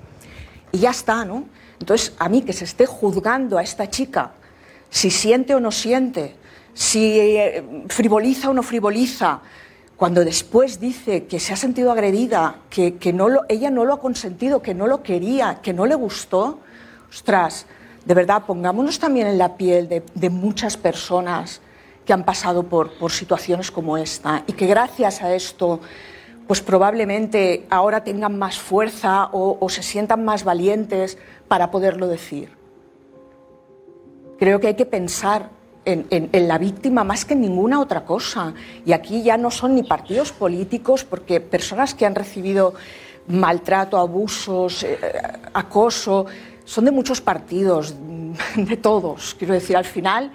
y 0.73 0.78
ya 0.78 0.90
está, 0.90 1.24
¿no? 1.24 1.44
Entonces, 1.78 2.14
a 2.19 2.28
mí 2.28 2.43
que 2.43 2.55
se 2.55 2.64
esté 2.64 2.86
juzgando 2.86 3.59
a 3.59 3.62
esta 3.62 3.90
chica, 3.90 4.32
si 4.89 5.10
siente 5.10 5.55
o 5.55 5.60
no 5.60 5.70
siente, 5.70 6.36
si 6.73 7.19
eh, 7.19 7.85
frivoliza 7.89 8.51
o 8.51 8.55
no 8.55 8.62
frivoliza, 8.62 9.40
cuando 10.02 10.24
después 10.24 10.80
dice 10.80 11.26
que 11.26 11.38
se 11.38 11.52
ha 11.52 11.56
sentido 11.56 11.92
agredida, 11.92 12.56
que, 12.70 12.96
que 12.96 13.12
no 13.12 13.28
lo- 13.28 13.42
ella 13.48 13.70
no 13.70 13.84
lo 13.84 13.94
ha 13.94 14.00
consentido, 14.00 14.60
que 14.60 14.74
no 14.74 14.88
lo 14.88 15.00
quería, 15.04 15.60
que 15.62 15.72
no 15.72 15.86
le 15.86 15.94
gustó, 15.94 16.58
ostras, 17.08 17.66
de 18.04 18.12
verdad, 18.12 18.42
pongámonos 18.44 18.98
también 18.98 19.28
en 19.28 19.38
la 19.38 19.56
piel 19.56 19.88
de, 19.88 20.02
de 20.12 20.28
muchas 20.28 20.76
personas 20.76 21.60
que 22.04 22.12
han 22.12 22.24
pasado 22.24 22.64
por, 22.64 22.98
por 22.98 23.12
situaciones 23.12 23.70
como 23.70 23.96
esta 23.96 24.42
y 24.48 24.54
que 24.54 24.66
gracias 24.66 25.22
a 25.22 25.32
esto, 25.36 25.78
pues 26.48 26.60
probablemente 26.60 27.64
ahora 27.70 28.02
tengan 28.02 28.36
más 28.36 28.58
fuerza 28.58 29.26
o, 29.30 29.56
o 29.60 29.68
se 29.68 29.84
sientan 29.84 30.24
más 30.24 30.42
valientes 30.42 31.16
para 31.46 31.70
poderlo 31.70 32.08
decir. 32.08 32.48
Creo 34.36 34.58
que 34.58 34.66
hay 34.66 34.74
que 34.74 34.84
pensar 34.84 35.50
en, 35.84 36.48
la 36.48 36.59
víctima 36.59 37.04
más 37.04 37.24
que 37.24 37.34
en 37.34 37.40
ninguna 37.40 37.80
otra 37.80 38.04
cosa. 38.04 38.54
Y 38.86 38.92
aquí 38.92 39.22
ya 39.22 39.36
no 39.36 39.50
son 39.50 39.74
ni 39.74 39.82
partidos 39.82 40.32
políticos, 40.32 41.04
porque 41.04 41.40
personas 41.40 41.94
que 41.94 42.06
han 42.06 42.14
recibido 42.14 42.74
maltrato, 43.28 43.98
abusos, 43.98 44.82
eh, 44.84 44.98
acoso, 45.54 46.26
son 46.64 46.84
de 46.84 46.90
muchos 46.92 47.20
partidos, 47.20 47.94
de 48.56 48.76
todos. 48.76 49.34
Quiero 49.38 49.54
decir, 49.54 49.76
al 49.76 49.84
final, 49.84 50.32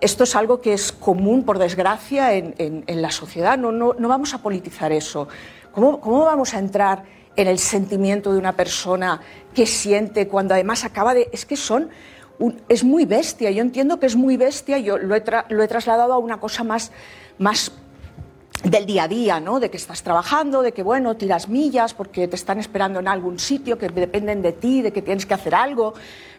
esto 0.00 0.24
es 0.24 0.36
algo 0.36 0.60
que 0.60 0.74
es 0.74 0.92
común, 0.92 1.44
por 1.44 1.58
desgracia, 1.58 2.34
en, 2.34 2.54
en- 2.58 2.84
en 2.86 3.02
la 3.02 3.10
sociedad. 3.10 3.56
No, 3.56 3.72
no, 3.72 3.94
no 3.98 4.08
vamos 4.08 4.34
a 4.34 4.38
politizar 4.38 4.92
eso. 4.92 5.28
¿Cómo, 5.72 6.00
¿Cómo 6.00 6.24
vamos 6.24 6.54
a 6.54 6.58
entrar 6.58 7.04
en 7.36 7.48
el 7.48 7.58
sentimiento 7.58 8.32
de 8.32 8.38
una 8.38 8.52
persona 8.52 9.20
que 9.54 9.66
siente 9.66 10.28
cuando 10.28 10.54
además 10.54 10.84
acaba 10.84 11.14
de... 11.14 11.28
Es 11.32 11.46
que 11.46 11.56
son... 11.56 11.88
es 12.68 12.84
muy 12.84 13.04
bestia, 13.04 13.50
yo 13.50 13.62
entiendo 13.62 13.98
que 14.00 14.06
es 14.06 14.16
muy 14.16 14.36
bestia, 14.36 14.78
yo 14.78 14.98
lo 14.98 15.14
he, 15.14 15.22
lo 15.48 15.62
he 15.62 15.68
trasladado 15.68 16.12
a 16.12 16.18
una 16.18 16.40
cosa 16.40 16.64
más, 16.64 16.92
más 17.38 17.72
del 18.64 18.86
día 18.86 19.04
a 19.04 19.08
día, 19.08 19.40
¿no? 19.40 19.60
De 19.60 19.70
que 19.70 19.76
estás 19.76 20.02
trabajando, 20.02 20.62
de 20.62 20.72
que, 20.72 20.82
bueno, 20.82 21.16
tiras 21.16 21.48
millas 21.48 21.92
porque 21.92 22.28
te 22.28 22.36
están 22.36 22.58
esperando 22.58 23.00
en 23.00 23.08
algún 23.08 23.38
sitio, 23.38 23.76
que 23.78 23.88
dependen 23.88 24.42
de 24.42 24.52
ti, 24.52 24.80
de 24.82 24.92
que 24.92 25.02
tienes 25.02 25.26
que 25.26 25.34
hacer 25.34 25.54
algo. 25.54 25.94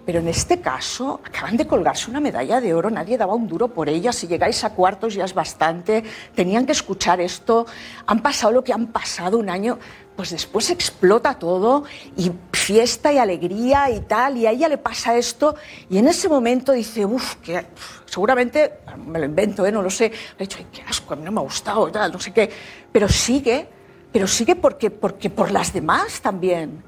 Pero 0.06 0.20
en 0.20 0.28
este 0.28 0.60
caso, 0.60 1.20
acaban 1.24 1.58
de 1.58 1.66
colgarse 1.66 2.10
una 2.10 2.20
medalla 2.20 2.62
de 2.62 2.74
oro, 2.74 2.90
nadie 2.90 3.18
daba 3.18 3.34
un 3.34 3.48
duro 3.48 3.70
por 3.70 3.90
ella. 3.90 4.12
Si 4.12 4.28
llegáis 4.28 4.64
a 4.64 4.72
cuartos 4.74 5.16
ya 5.16 5.26
es 5.26 5.34
bastante. 5.34 6.04
Tenían 6.36 6.66
que 6.66 6.74
escuchar 6.74 7.22
esto. 7.22 7.66
Han 8.06 8.22
pasado 8.22 8.54
lo 8.54 8.64
que 8.64 8.74
han 8.74 8.88
pasado 8.88 9.38
un 9.38 9.50
año. 9.50 9.80
Pues 10.16 10.30
después 10.32 10.70
explota 10.70 11.34
todo 11.38 11.84
y 12.16 12.32
fiesta 12.54 13.12
y 13.12 13.18
alegría 13.18 13.90
y 13.90 14.00
tal. 14.02 14.38
Y 14.38 14.46
a 14.48 14.52
ella 14.52 14.70
le 14.70 14.78
pasa 14.78 15.16
esto. 15.18 15.56
Y 15.90 15.98
en 15.98 16.08
ese 16.08 16.30
momento 16.30 16.72
dice, 16.72 17.06
uff, 17.06 17.36
que 17.38 17.66
seguramente, 18.06 18.80
me 19.06 19.20
lo 19.20 19.26
invento, 19.26 19.66
¿eh? 19.66 19.72
no 19.74 19.82
lo 19.82 19.90
sé. 19.90 20.10
Le 20.10 20.46
he 20.46 20.48
dicho, 20.48 20.58
qué 20.72 20.82
asco, 20.88 21.14
a 21.14 21.18
mí 21.18 21.24
no 21.24 21.32
me 21.34 21.42
ha 21.42 21.44
gustado, 21.44 21.92
tal, 21.92 22.14
no 22.14 22.20
sé 22.20 22.32
qué. 22.32 22.50
Pero 22.92 23.10
sigue, 23.10 23.68
pero 24.12 24.26
sigue 24.26 24.56
porque, 24.56 24.90
porque 24.90 25.30
por 25.30 25.52
las 25.52 25.74
demás 25.74 26.22
también. 26.22 26.82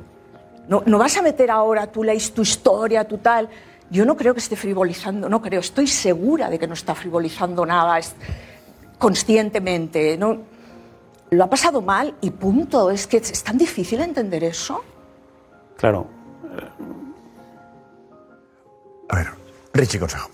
No, 0.69 0.83
no 0.85 0.97
vas 0.97 1.17
a 1.17 1.21
meter 1.21 1.51
ahora 1.51 1.87
tú 1.91 2.05
his- 2.05 2.33
tu 2.33 2.41
historia, 2.43 3.05
tu 3.05 3.17
tal. 3.17 3.49
Yo 3.89 4.05
no 4.05 4.15
creo 4.15 4.33
que 4.33 4.39
esté 4.39 4.55
frivolizando, 4.55 5.27
no 5.27 5.41
creo, 5.41 5.59
estoy 5.59 5.87
segura 5.87 6.49
de 6.49 6.59
que 6.59 6.67
no 6.67 6.73
está 6.75 6.95
frivolizando 6.95 7.65
nada 7.65 7.99
es- 7.99 8.15
conscientemente. 8.97 10.17
No, 10.17 10.39
lo 11.29 11.43
ha 11.43 11.49
pasado 11.49 11.81
mal 11.81 12.15
y 12.21 12.31
punto. 12.31 12.89
Es 12.91 13.07
que 13.07 13.17
es 13.17 13.43
tan 13.43 13.57
difícil 13.57 14.01
entender 14.01 14.43
eso. 14.43 14.83
Claro. 15.77 16.07
Richie 19.73 19.99
Consejo. 19.99 20.29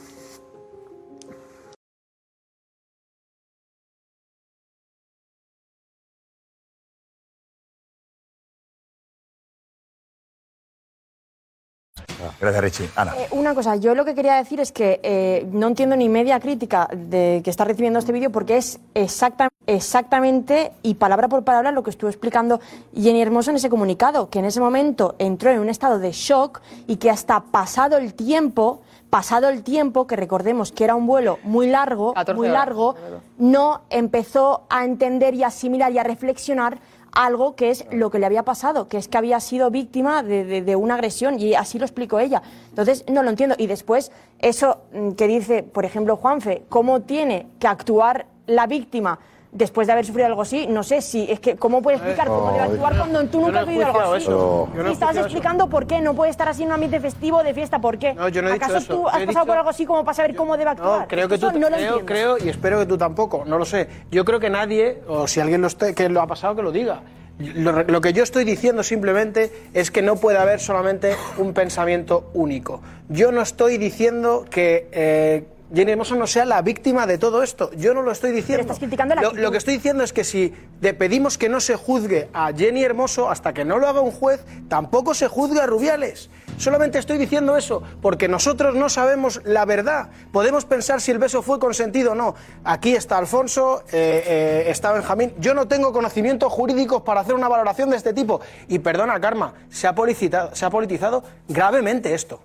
Gracias, 12.39 12.63
Richie. 12.63 12.89
Ana. 12.95 13.13
Eh, 13.17 13.27
una 13.31 13.53
cosa, 13.55 13.75
yo 13.75 13.95
lo 13.95 14.05
que 14.05 14.15
quería 14.15 14.35
decir 14.35 14.59
es 14.59 14.71
que 14.71 14.99
eh, 15.03 15.47
no 15.51 15.67
entiendo 15.67 15.95
ni 15.95 16.09
media 16.09 16.39
crítica 16.39 16.87
de 16.95 17.41
que 17.43 17.49
está 17.49 17.65
recibiendo 17.65 17.99
este 17.99 18.11
vídeo 18.11 18.31
porque 18.31 18.57
es 18.57 18.79
exacta- 18.93 19.49
exactamente 19.67 20.71
y 20.81 20.95
palabra 20.95 21.27
por 21.27 21.43
palabra 21.43 21.71
lo 21.71 21.83
que 21.83 21.89
estuvo 21.89 22.09
explicando 22.09 22.59
Jenny 22.95 23.21
Hermoso 23.21 23.51
en 23.51 23.57
ese 23.57 23.69
comunicado, 23.69 24.29
que 24.29 24.39
en 24.39 24.45
ese 24.45 24.59
momento 24.59 25.15
entró 25.19 25.51
en 25.51 25.59
un 25.59 25.69
estado 25.69 25.99
de 25.99 26.11
shock 26.11 26.61
y 26.87 26.97
que 26.97 27.09
hasta 27.09 27.41
pasado 27.41 27.97
el 27.97 28.13
tiempo, 28.13 28.81
pasado 29.09 29.49
el 29.49 29.61
tiempo, 29.63 30.07
que 30.07 30.15
recordemos 30.15 30.71
que 30.71 30.83
era 30.85 30.95
un 30.95 31.05
vuelo 31.05 31.37
muy 31.43 31.67
largo, 31.67 32.13
14 32.13 32.35
muy 32.35 32.47
largo, 32.49 32.95
no 33.37 33.81
empezó 33.89 34.63
a 34.69 34.83
entender 34.85 35.35
y 35.35 35.43
asimilar 35.43 35.91
y 35.91 35.99
a 35.99 36.03
reflexionar 36.03 36.79
algo 37.13 37.55
que 37.55 37.69
es 37.69 37.85
lo 37.91 38.09
que 38.09 38.19
le 38.19 38.25
había 38.25 38.43
pasado, 38.43 38.87
que 38.87 38.97
es 38.97 39.07
que 39.07 39.17
había 39.17 39.39
sido 39.39 39.69
víctima 39.69 40.23
de, 40.23 40.75
una 40.75 40.95
agresión 40.95 41.39
y 41.39 41.53
así 41.53 41.79
lo 41.79 41.85
explicó 41.85 42.19
ella. 42.19 42.41
Entonces, 42.69 43.05
no 43.09 43.23
lo 43.23 43.29
entiendo. 43.29 43.55
Y 43.57 43.67
después, 43.67 44.11
eso 44.39 44.81
mm, 44.93 45.11
que 45.11 45.27
dice, 45.27 45.63
por 45.63 45.85
ejemplo, 45.85 46.17
Juanfe, 46.17 46.63
cómo 46.69 47.01
tiene 47.01 47.47
que 47.59 47.67
actuar 47.67 48.25
la 48.47 48.67
víctima 48.67 49.19
después 49.53 49.87
de 49.87 49.93
haber 49.93 50.05
sufrido 50.05 50.25
algo 50.27 50.41
así, 50.41 50.65
no 50.67 50.83
sé 50.83 51.01
si, 51.01 51.31
es 51.31 51.39
que, 51.39 51.55
¿cómo 51.55 51.81
puede 51.81 51.97
explicar 51.97 52.27
cómo 52.27 52.51
debe 52.51 52.63
actuar 52.63 52.97
cuando 52.97 53.23
tú 53.27 53.39
nunca 53.41 53.59
has 53.61 53.67
vivido 53.67 53.85
algo 53.87 54.13
así? 54.13 54.23
eso. 54.23 54.69
No 54.75 54.89
estabas 54.91 55.17
explicando 55.17 55.69
por 55.69 55.85
qué 55.87 56.01
no 56.01 56.13
puede 56.15 56.31
estar 56.31 56.49
así 56.49 56.63
en 56.63 56.69
un 56.69 56.73
ambiente 56.73 56.99
festivo 56.99 57.43
de 57.43 57.53
fiesta, 57.53 57.79
¿por 57.79 57.97
qué? 57.97 58.13
No, 58.13 58.27
yo 58.29 58.41
no 58.41 58.49
he 58.49 58.53
dicho 58.53 58.65
¿Acaso 58.65 58.87
tú 58.93 59.07
has 59.07 59.13
pasado 59.13 59.27
dicho- 59.29 59.45
por 59.45 59.57
algo 59.57 59.69
así 59.69 59.85
como 59.85 60.03
para 60.03 60.15
saber 60.15 60.35
cómo 60.35 60.57
debe 60.57 60.71
actuar? 60.71 61.01
No, 61.01 61.07
creo 61.07 61.27
que 61.29 61.37
tú 61.37 61.51
no 61.51 61.69
lo 61.69 61.77
creo, 61.77 62.05
creo 62.05 62.37
y 62.43 62.49
espero 62.49 62.79
que 62.79 62.85
tú 62.87 62.97
tampoco, 62.97 63.43
no 63.45 63.57
lo 63.57 63.65
sé. 63.65 63.87
Yo 64.11 64.25
creo 64.25 64.39
que 64.39 64.49
nadie, 64.49 65.01
o 65.07 65.27
si 65.27 65.39
alguien 65.39 65.61
lo 65.61 65.67
esté- 65.67 65.93
que 65.93 66.09
lo 66.09 66.21
ha 66.21 66.27
pasado, 66.27 66.55
que 66.55 66.63
lo 66.63 66.71
diga. 66.71 67.01
Lo, 67.39 67.83
lo 67.83 67.99
que 67.99 68.13
yo 68.13 68.21
estoy 68.21 68.43
diciendo 68.45 68.83
simplemente 68.83 69.51
es 69.73 69.89
que 69.89 70.03
no 70.03 70.17
puede 70.17 70.37
haber 70.37 70.59
solamente 70.59 71.15
un 71.39 71.53
pensamiento 71.53 72.29
único. 72.35 72.81
Yo 73.09 73.31
no 73.31 73.41
estoy 73.41 73.79
diciendo 73.79 74.45
que 74.49 74.87
eh, 74.91 75.43
Jenny 75.73 75.91
Hermoso 75.91 76.15
no 76.15 76.27
sea 76.27 76.45
la 76.45 76.61
víctima 76.61 77.07
de 77.07 77.17
todo 77.17 77.41
esto. 77.41 77.71
Yo 77.73 77.93
no 77.93 78.03
lo 78.03 78.11
estoy 78.11 78.31
diciendo. 78.31 78.61
estás 78.61 78.77
criticando 78.77 79.15
la 79.15 79.21
lo, 79.23 79.33
lo 79.33 79.51
que 79.51 79.57
estoy 79.57 79.75
diciendo 79.75 80.03
es 80.03 80.13
que 80.13 80.23
si 80.23 80.53
le 80.81 80.93
pedimos 80.93 81.37
que 81.37 81.49
no 81.49 81.59
se 81.59 81.75
juzgue 81.75 82.29
a 82.33 82.53
Jenny 82.53 82.83
Hermoso 82.83 83.29
hasta 83.29 83.53
que 83.53 83.65
no 83.65 83.79
lo 83.79 83.87
haga 83.87 84.01
un 84.01 84.11
juez, 84.11 84.45
tampoco 84.67 85.13
se 85.13 85.27
juzgue 85.27 85.59
a 85.59 85.65
Rubiales. 85.65 86.29
Solamente 86.57 86.99
estoy 86.99 87.17
diciendo 87.17 87.57
eso 87.57 87.81
porque 88.01 88.27
nosotros 88.27 88.75
no 88.75 88.87
sabemos 88.89 89.41
la 89.43 89.65
verdad. 89.65 90.09
Podemos 90.31 90.65
pensar 90.65 91.01
si 91.01 91.11
el 91.11 91.17
beso 91.17 91.41
fue 91.41 91.59
consentido 91.59 92.11
o 92.11 92.15
no. 92.15 92.35
Aquí 92.63 92.95
está 92.95 93.17
Alfonso, 93.17 93.83
eh, 93.91 94.23
eh, 94.25 94.65
está 94.67 94.91
Benjamín. 94.91 95.33
Yo 95.39 95.53
no 95.53 95.67
tengo 95.67 95.91
conocimientos 95.91 96.53
jurídicos 96.53 97.01
para 97.01 97.21
hacer 97.21 97.33
una 97.33 97.47
valoración 97.47 97.89
de 97.89 97.97
este 97.97 98.13
tipo. 98.13 98.41
Y 98.67 98.79
perdona, 98.79 99.19
Karma, 99.19 99.53
se 99.69 99.87
ha, 99.87 99.95
politizado, 99.95 100.55
se 100.55 100.65
ha 100.65 100.69
politizado 100.69 101.23
gravemente 101.47 102.13
esto. 102.13 102.41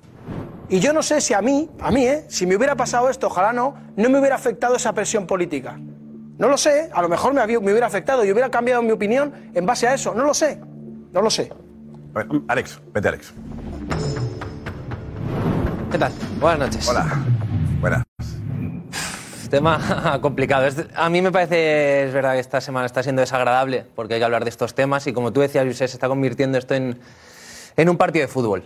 Y 0.71 0.81
yo 0.81 0.93
no 0.93 1.03
sé 1.03 1.21
si 1.21 1.33
a 1.35 1.41
mí, 1.41 1.71
a 1.81 1.91
mí, 1.91 2.05
¿eh? 2.07 2.25
si 2.29 2.47
me 2.47 2.55
hubiera 2.57 2.77
pasado 2.77 3.09
esto, 3.09 3.29
ojalá 3.29 3.53
no, 3.53 3.75
no 3.97 4.11
me 4.11 4.19
hubiera 4.19 4.37
afectado 4.37 4.77
esa 4.77 4.93
presión 4.93 5.27
política. 5.27 5.79
No 6.37 6.49
lo 6.49 6.59
sé, 6.59 6.91
a 6.93 7.01
lo 7.03 7.09
mejor 7.09 7.33
me, 7.35 7.41
había- 7.41 7.59
me 7.61 7.71
hubiera 7.73 7.87
afectado 7.87 8.25
y 8.25 8.31
hubiera 8.31 8.51
cambiado 8.51 8.83
mi 8.83 8.91
opinión 8.93 9.33
en 9.55 9.65
base 9.67 9.89
a 9.89 9.95
eso. 9.95 10.15
No 10.15 10.25
lo 10.25 10.35
sé, 10.35 10.61
no 11.13 11.23
lo 11.23 11.31
sé. 11.31 11.51
A 12.15 12.19
ver, 12.19 12.29
Alex, 12.49 12.81
vete, 12.93 13.09
Alex. 13.09 13.33
¿Qué 15.91 15.99
tal? 15.99 16.13
Buenas 16.39 16.59
noches. 16.61 16.89
Hola. 16.89 17.07
Buenas. 17.81 18.03
Tema 19.51 20.19
complicado. 20.23 20.69
A 20.95 21.09
mí 21.09 21.23
me 21.23 21.33
parece, 21.33 22.05
es 22.05 22.13
verdad 22.13 22.35
que 22.35 22.41
esta 22.41 22.61
semana 22.61 22.85
está 22.85 23.03
siendo 23.03 23.21
desagradable 23.21 23.87
porque 23.97 24.15
hay 24.15 24.21
que 24.21 24.25
hablar 24.25 24.45
de 24.45 24.51
estos 24.51 24.75
temas 24.75 25.07
y 25.07 25.15
como 25.15 25.33
tú 25.33 25.41
decías, 25.41 25.65
José, 25.67 25.89
se 25.89 25.97
está 25.97 26.09
convirtiendo 26.09 26.59
esto 26.59 26.75
en, 26.75 26.99
en 27.77 27.89
un 27.89 27.97
partido 27.97 28.27
de 28.27 28.29
fútbol. 28.33 28.65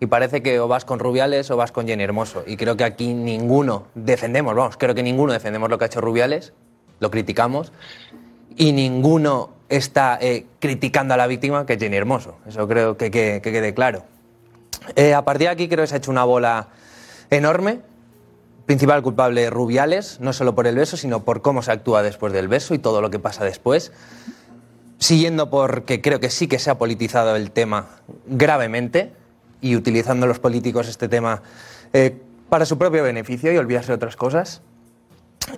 Y 0.00 0.06
parece 0.06 0.42
que 0.42 0.60
o 0.60 0.68
vas 0.68 0.84
con 0.84 0.98
Rubiales 1.00 1.50
o 1.50 1.56
vas 1.56 1.72
con 1.72 1.86
Jenny 1.86 2.04
Hermoso. 2.04 2.44
Y 2.46 2.56
creo 2.56 2.76
que 2.76 2.84
aquí 2.84 3.14
ninguno 3.14 3.86
defendemos, 3.94 4.54
vamos, 4.54 4.76
creo 4.76 4.94
que 4.94 5.02
ninguno 5.02 5.32
defendemos 5.32 5.68
lo 5.70 5.78
que 5.78 5.84
ha 5.84 5.86
hecho 5.88 6.00
Rubiales, 6.00 6.52
lo 7.00 7.10
criticamos, 7.10 7.72
y 8.56 8.72
ninguno 8.72 9.50
está 9.68 10.18
eh, 10.20 10.46
criticando 10.60 11.14
a 11.14 11.16
la 11.16 11.26
víctima 11.26 11.66
que 11.66 11.74
es 11.74 11.78
Jenny 11.80 11.96
Hermoso. 11.96 12.36
Eso 12.46 12.66
creo 12.68 12.96
que, 12.96 13.10
que- 13.10 13.40
que 13.42 13.52
quede 13.52 13.74
claro. 13.74 14.04
Eh, 14.96 15.14
a 15.14 15.24
partir 15.24 15.48
de 15.48 15.52
aquí 15.52 15.68
creo 15.68 15.82
que 15.82 15.88
se 15.88 15.94
ha 15.94 15.98
hecho 15.98 16.10
una 16.10 16.24
bola 16.24 16.68
enorme. 17.30 17.80
Principal 18.66 19.02
culpable 19.02 19.48
Rubiales, 19.50 20.20
no 20.20 20.32
solo 20.32 20.54
por 20.54 20.66
el 20.66 20.76
beso, 20.76 20.96
sino 20.96 21.24
por 21.24 21.40
cómo 21.42 21.62
se 21.62 21.72
actúa 21.72 22.02
después 22.02 22.32
del 22.32 22.48
beso 22.48 22.74
y 22.74 22.78
todo 22.78 23.00
lo 23.00 23.10
que 23.10 23.18
pasa 23.18 23.44
después. 23.44 23.92
Siguiendo 24.98 25.48
porque 25.50 26.00
creo 26.02 26.20
que 26.20 26.28
sí 26.30 26.48
que 26.48 26.58
se 26.58 26.70
ha 26.70 26.76
politizado 26.78 27.34
el 27.36 27.50
tema 27.50 27.86
gravemente 28.26 29.12
y 29.60 29.76
utilizando 29.76 30.26
los 30.26 30.38
políticos 30.38 30.88
este 30.88 31.08
tema 31.08 31.42
eh, 31.92 32.16
para 32.48 32.64
su 32.64 32.78
propio 32.78 33.02
beneficio 33.02 33.52
y 33.52 33.58
olvidarse 33.58 33.88
de 33.88 33.96
otras 33.96 34.16
cosas. 34.16 34.62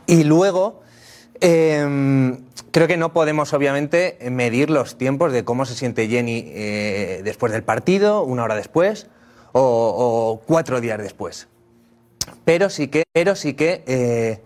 Y 0.06 0.24
luego, 0.24 0.82
eh, 1.40 2.36
creo 2.70 2.86
que 2.86 2.96
no 2.96 3.12
podemos 3.12 3.52
obviamente 3.52 4.18
medir 4.30 4.70
los 4.70 4.98
tiempos 4.98 5.32
de 5.32 5.44
cómo 5.44 5.64
se 5.64 5.74
siente 5.74 6.08
Jenny 6.08 6.44
eh, 6.46 7.20
después 7.24 7.52
del 7.52 7.62
partido, 7.62 8.22
una 8.22 8.44
hora 8.44 8.54
después 8.54 9.08
o, 9.52 9.60
o 9.62 10.46
cuatro 10.46 10.80
días 10.80 10.98
después. 10.98 11.48
Pero 12.44 12.70
sí 12.70 12.88
que, 12.88 13.04
pero 13.12 13.34
sí 13.34 13.54
que 13.54 13.82
eh, 13.86 14.42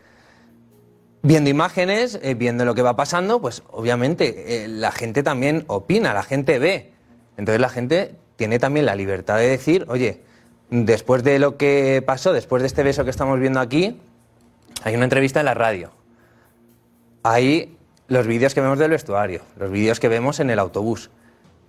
viendo 1.22 1.50
imágenes, 1.50 2.20
viendo 2.36 2.64
lo 2.64 2.74
que 2.74 2.82
va 2.82 2.96
pasando, 2.96 3.40
pues 3.40 3.62
obviamente 3.70 4.66
la 4.68 4.92
gente 4.92 5.22
también 5.22 5.64
opina, 5.66 6.14
la 6.14 6.22
gente 6.22 6.58
ve. 6.58 6.92
Entonces 7.36 7.60
la 7.60 7.68
gente 7.68 8.14
tiene 8.36 8.58
también 8.58 8.86
la 8.86 8.94
libertad 8.94 9.38
de 9.38 9.48
decir, 9.48 9.84
oye, 9.88 10.22
después 10.70 11.22
de 11.22 11.38
lo 11.38 11.56
que 11.56 12.02
pasó, 12.04 12.32
después 12.32 12.62
de 12.62 12.66
este 12.66 12.82
beso 12.82 13.04
que 13.04 13.10
estamos 13.10 13.38
viendo 13.38 13.60
aquí, 13.60 14.00
hay 14.82 14.94
una 14.94 15.04
entrevista 15.04 15.40
en 15.40 15.46
la 15.46 15.54
radio. 15.54 15.90
Hay 17.22 17.76
los 18.08 18.26
vídeos 18.26 18.54
que 18.54 18.60
vemos 18.60 18.78
del 18.78 18.90
vestuario, 18.90 19.42
los 19.56 19.70
vídeos 19.70 20.00
que 20.00 20.08
vemos 20.08 20.40
en 20.40 20.50
el 20.50 20.58
autobús. 20.58 21.10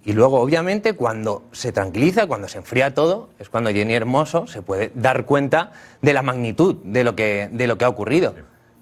Y 0.03 0.13
luego, 0.13 0.39
obviamente, 0.39 0.93
cuando 0.93 1.43
se 1.51 1.71
tranquiliza, 1.71 2.27
cuando 2.27 2.47
se 2.47 2.59
enfría 2.59 2.93
todo, 2.93 3.29
es 3.39 3.49
cuando 3.49 3.71
Jenny 3.71 3.93
Hermoso 3.95 4.45
se 4.45 4.61
puede 4.61 4.91
dar 4.93 5.25
cuenta 5.25 5.71
de 6.01 6.13
la 6.13 6.21
magnitud 6.21 6.75
de 6.83 7.03
lo 7.03 7.15
que, 7.15 7.49
de 7.51 7.67
lo 7.67 7.77
que 7.77 7.85
ha 7.85 7.89
ocurrido. 7.89 8.35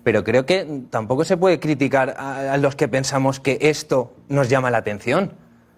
Pero 0.04 0.26
creo 0.26 0.46
que 0.46 0.82
tampoco 0.90 1.24
se 1.24 1.38
puede 1.38 1.62
criticar 1.62 2.16
a, 2.18 2.54
a 2.54 2.58
los 2.58 2.76
que 2.76 2.90
pensamos 2.90 3.40
que 3.40 3.58
esto 3.62 4.14
nos 4.28 4.50
llama 4.50 4.70
la 4.70 4.80
atención. 4.80 5.32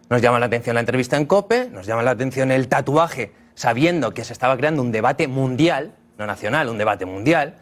Nos 0.10 0.22
llama 0.22 0.40
la 0.40 0.45
atención 0.45 0.76
la 0.76 0.82
entrevista 0.82 1.18
en 1.18 1.26
COPE, 1.26 1.69
nos 1.72 1.88
llama 1.88 2.03
la 2.03 2.11
atención 2.11 2.52
el 2.52 2.68
tatuaje, 2.68 3.34
sabiendo 3.56 4.14
que 4.14 4.23
se 4.23 4.34
estaba 4.34 4.56
creando 4.56 4.84
un 4.84 4.91
debate 4.91 5.27
mundial, 5.27 5.95
no 6.18 6.27
nacional, 6.27 6.69
un 6.69 6.77
debate 6.77 7.06
mundial. 7.06 7.56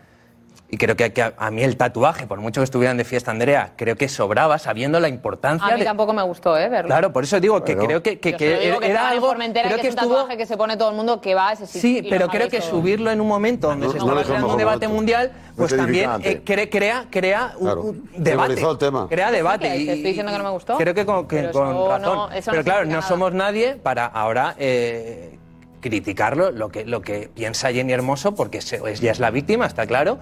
Y 0.70 0.78
creo 0.78 0.96
que, 0.96 1.14
que 1.14 1.22
a, 1.22 1.34
a 1.38 1.52
mí 1.52 1.62
el 1.62 1.78
tatuaje, 1.78 2.26
por 2.26 2.40
mucho 2.40 2.60
que 2.62 2.64
estuvieran 2.66 2.98
de 2.98 3.04
fiesta 3.04 3.30
Andrea, 3.30 3.74
creo 3.76 3.96
que 3.96 4.10
sobraba 4.10 4.58
sabiendo 4.58 5.00
la 5.00 5.08
importancia 5.08 5.68
A 5.68 5.74
mí 5.74 5.80
de, 5.82 5.86
tampoco 5.86 6.14
me 6.14 6.24
gustó, 6.24 6.58
¿eh? 6.58 6.68
Verlo. 6.68 6.88
Claro, 6.88 7.14
por 7.14 7.24
eso 7.26 7.40
digo 7.40 7.64
que 7.64 7.76
Bueno. 7.76 7.88
creo 7.88 8.02
que, 8.02 8.20
que- 8.20 8.36
que 8.36 8.58
digo 8.60 8.80
que 8.80 8.86
era 8.88 8.96
estaba 8.96 9.10
algo. 9.10 9.34
Creo 9.36 9.54
que, 9.54 9.54
que 9.54 9.72
es 9.90 9.94
un 9.94 10.00
estuvo. 10.00 10.16
tatuaje 10.16 10.36
que 10.38 10.46
se 10.48 10.58
pone 10.58 10.76
todo 10.76 10.90
el 10.90 10.96
mundo 10.96 11.22
que 11.22 11.36
va 11.36 11.50
a 11.50 11.54
ese 11.54 11.68
sitio. 11.68 11.82
Sí, 11.82 12.08
pero 12.10 12.28
creo 12.28 12.50
que 12.50 12.60
subirlo 12.62 13.12
en 13.12 13.22
un 13.22 13.28
momento 13.28 13.68
donde 13.68 13.88
se 13.88 13.98
no 14.00 14.04
estaba 14.06 14.22
es 14.22 14.26
el 14.26 14.32
creando 14.34 14.52
un 14.52 14.58
debate 14.58 14.88
mundial, 14.88 15.32
pues 15.56 15.72
es 15.74 15.78
también 15.78 16.10
eh, 16.24 16.42
cre- 16.44 16.68
crea, 16.72 17.06
crea 17.12 17.54
un, 17.60 17.70
un 17.70 18.10
debate. 18.18 18.60
El 18.60 18.78
tema. 18.80 19.08
Crea 19.08 19.32
debate. 19.32 19.68
Que- 19.70 19.78
y- 19.78 19.86
que 19.86 19.92
estoy 19.94 20.08
diciendo 20.10 20.32
que 20.32 20.38
no 20.40 20.44
me 20.44 20.50
gustó. 20.50 20.78
Creo 20.78 20.96
que 20.96 21.06
con, 21.06 21.28
que 21.28 21.36
Pero 21.36 21.52
con 21.52 21.68
eso 21.70 21.88
razón. 21.88 22.02
no- 22.02 22.30
no 22.30 22.30
pero 22.46 22.64
claro, 22.64 22.86
no 22.86 23.02
somos 23.04 23.32
nadie 23.32 23.76
para 23.76 24.08
ahora 24.08 24.56
eh, 24.58 25.38
criticarlo, 25.82 26.50
lo 26.50 26.70
que, 26.70 26.84
lo 26.86 27.02
que 27.02 27.30
piensa 27.32 27.72
Jenny 27.72 27.94
Hermoso, 27.94 28.34
porque 28.34 28.60
se- 28.62 28.82
ella 28.90 29.12
es 29.12 29.20
la 29.20 29.30
víctima, 29.30 29.68
está 29.68 29.86
claro, 29.86 30.18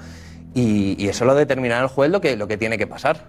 y, 0.53 1.01
y 1.03 1.07
eso 1.09 1.25
lo 1.25 1.35
determinará 1.35 1.81
el 1.83 1.87
juez 1.89 2.09
lo 2.11 2.19
que, 2.21 2.35
lo 2.35 2.47
que 2.47 2.57
tiene 2.57 2.77
que 2.77 2.87
pasar. 2.87 3.25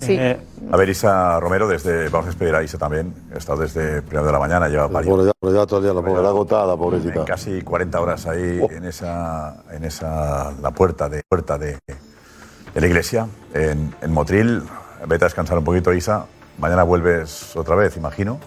Sí. 0.00 0.16
Eh, 0.18 0.36
a 0.72 0.76
ver, 0.76 0.88
Isa 0.88 1.38
Romero, 1.38 1.68
desde, 1.68 2.08
vamos 2.08 2.26
a 2.26 2.30
despedir 2.30 2.54
a 2.56 2.62
Isa 2.64 2.76
también. 2.76 3.14
Ha 3.32 3.38
estado 3.38 3.60
desde 3.62 4.02
primero 4.02 4.26
de 4.26 4.32
la 4.32 4.40
mañana, 4.40 4.68
lleva 4.68 4.88
varios. 4.88 5.14
Pobre, 5.16 5.54
ya, 5.54 5.60
ya 5.60 5.66
todo 5.66 5.78
el 5.78 5.84
día, 5.84 5.94
la 5.94 6.02
pobre, 6.02 6.22
la 6.22 6.28
agotada, 6.30 6.72
en 6.72 6.78
pobrecita. 6.78 7.24
casi 7.24 7.62
40 7.62 8.00
horas 8.00 8.26
ahí 8.26 8.60
en 8.70 8.84
esa, 8.84 9.62
en 9.70 9.84
esa 9.84 10.52
la 10.60 10.70
puerta 10.72 11.08
de 11.08 11.22
puerta 11.28 11.56
de, 11.56 11.78
de 12.74 12.80
la 12.80 12.86
iglesia 12.86 13.28
en, 13.54 13.94
en 14.02 14.12
Motril. 14.12 14.62
Vete 15.06 15.24
a 15.24 15.26
descansar 15.26 15.58
un 15.58 15.64
poquito, 15.64 15.92
Isa. 15.92 16.26
Mañana 16.58 16.82
vuelves 16.82 17.54
otra 17.56 17.76
vez, 17.76 17.96
imagino, 17.96 18.40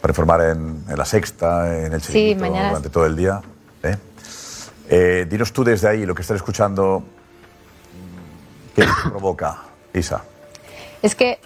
para 0.00 0.12
informar 0.12 0.42
en, 0.42 0.84
en 0.88 0.96
la 0.96 1.04
sexta, 1.04 1.76
en 1.86 1.92
el 1.92 2.00
Sí, 2.02 2.12
chiringuito 2.12 2.40
mañana- 2.40 2.68
durante 2.68 2.88
todo 2.90 3.04
el 3.04 3.16
día. 3.16 3.40
¿eh? 3.82 3.96
Eh, 4.90 5.26
dinos 5.28 5.52
tú 5.52 5.64
desde 5.64 5.88
ahí 5.88 6.06
lo 6.06 6.14
que 6.14 6.22
estás 6.22 6.36
escuchando, 6.36 7.02
¿qué 8.74 8.84
provoca, 9.04 9.58
Isa? 9.92 10.24
Es 11.02 11.14
que 11.14 11.38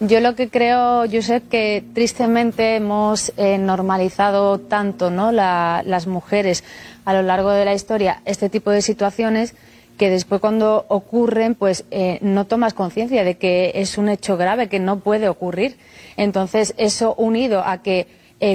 yo 0.00 0.20
lo 0.20 0.34
que 0.34 0.48
creo, 0.48 1.04
Josep, 1.10 1.48
que 1.48 1.84
tristemente 1.94 2.76
hemos 2.76 3.32
eh, 3.36 3.58
normalizado 3.58 4.58
tanto 4.58 5.10
¿no? 5.10 5.32
La- 5.32 5.82
las 5.84 6.06
mujeres 6.06 6.64
a 7.04 7.12
lo 7.12 7.22
largo 7.22 7.50
de 7.50 7.64
la 7.64 7.74
historia 7.74 8.22
este 8.24 8.48
tipo 8.48 8.70
de 8.70 8.82
situaciones 8.82 9.54
que 9.98 10.08
después 10.10 10.40
cuando 10.40 10.86
ocurren 10.88 11.54
pues 11.54 11.84
eh, 11.90 12.18
no 12.22 12.46
tomas 12.46 12.74
conciencia 12.74 13.22
de 13.22 13.36
que 13.36 13.72
es 13.74 13.98
un 13.98 14.08
hecho 14.08 14.36
grave 14.36 14.68
que 14.68 14.80
no 14.80 14.98
puede 15.00 15.28
ocurrir. 15.28 15.76
Entonces 16.16 16.74
eso 16.78 17.14
unido 17.16 17.62
a 17.64 17.82
que 17.82 18.08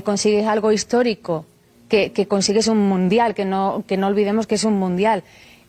consigues 0.03 0.45
algo 0.48 0.73
histórico, 0.73 1.45
que, 1.88 2.27
consigues 2.27 2.68
un 2.68 2.88
mundial, 2.88 3.34
que 3.34 3.45
no, 3.45 3.84
que 3.88 3.97
no 3.97 4.07
olvidemos 4.07 4.47
que 4.47 4.55
es 4.55 4.64
un 4.64 4.77
mundial 4.77 5.23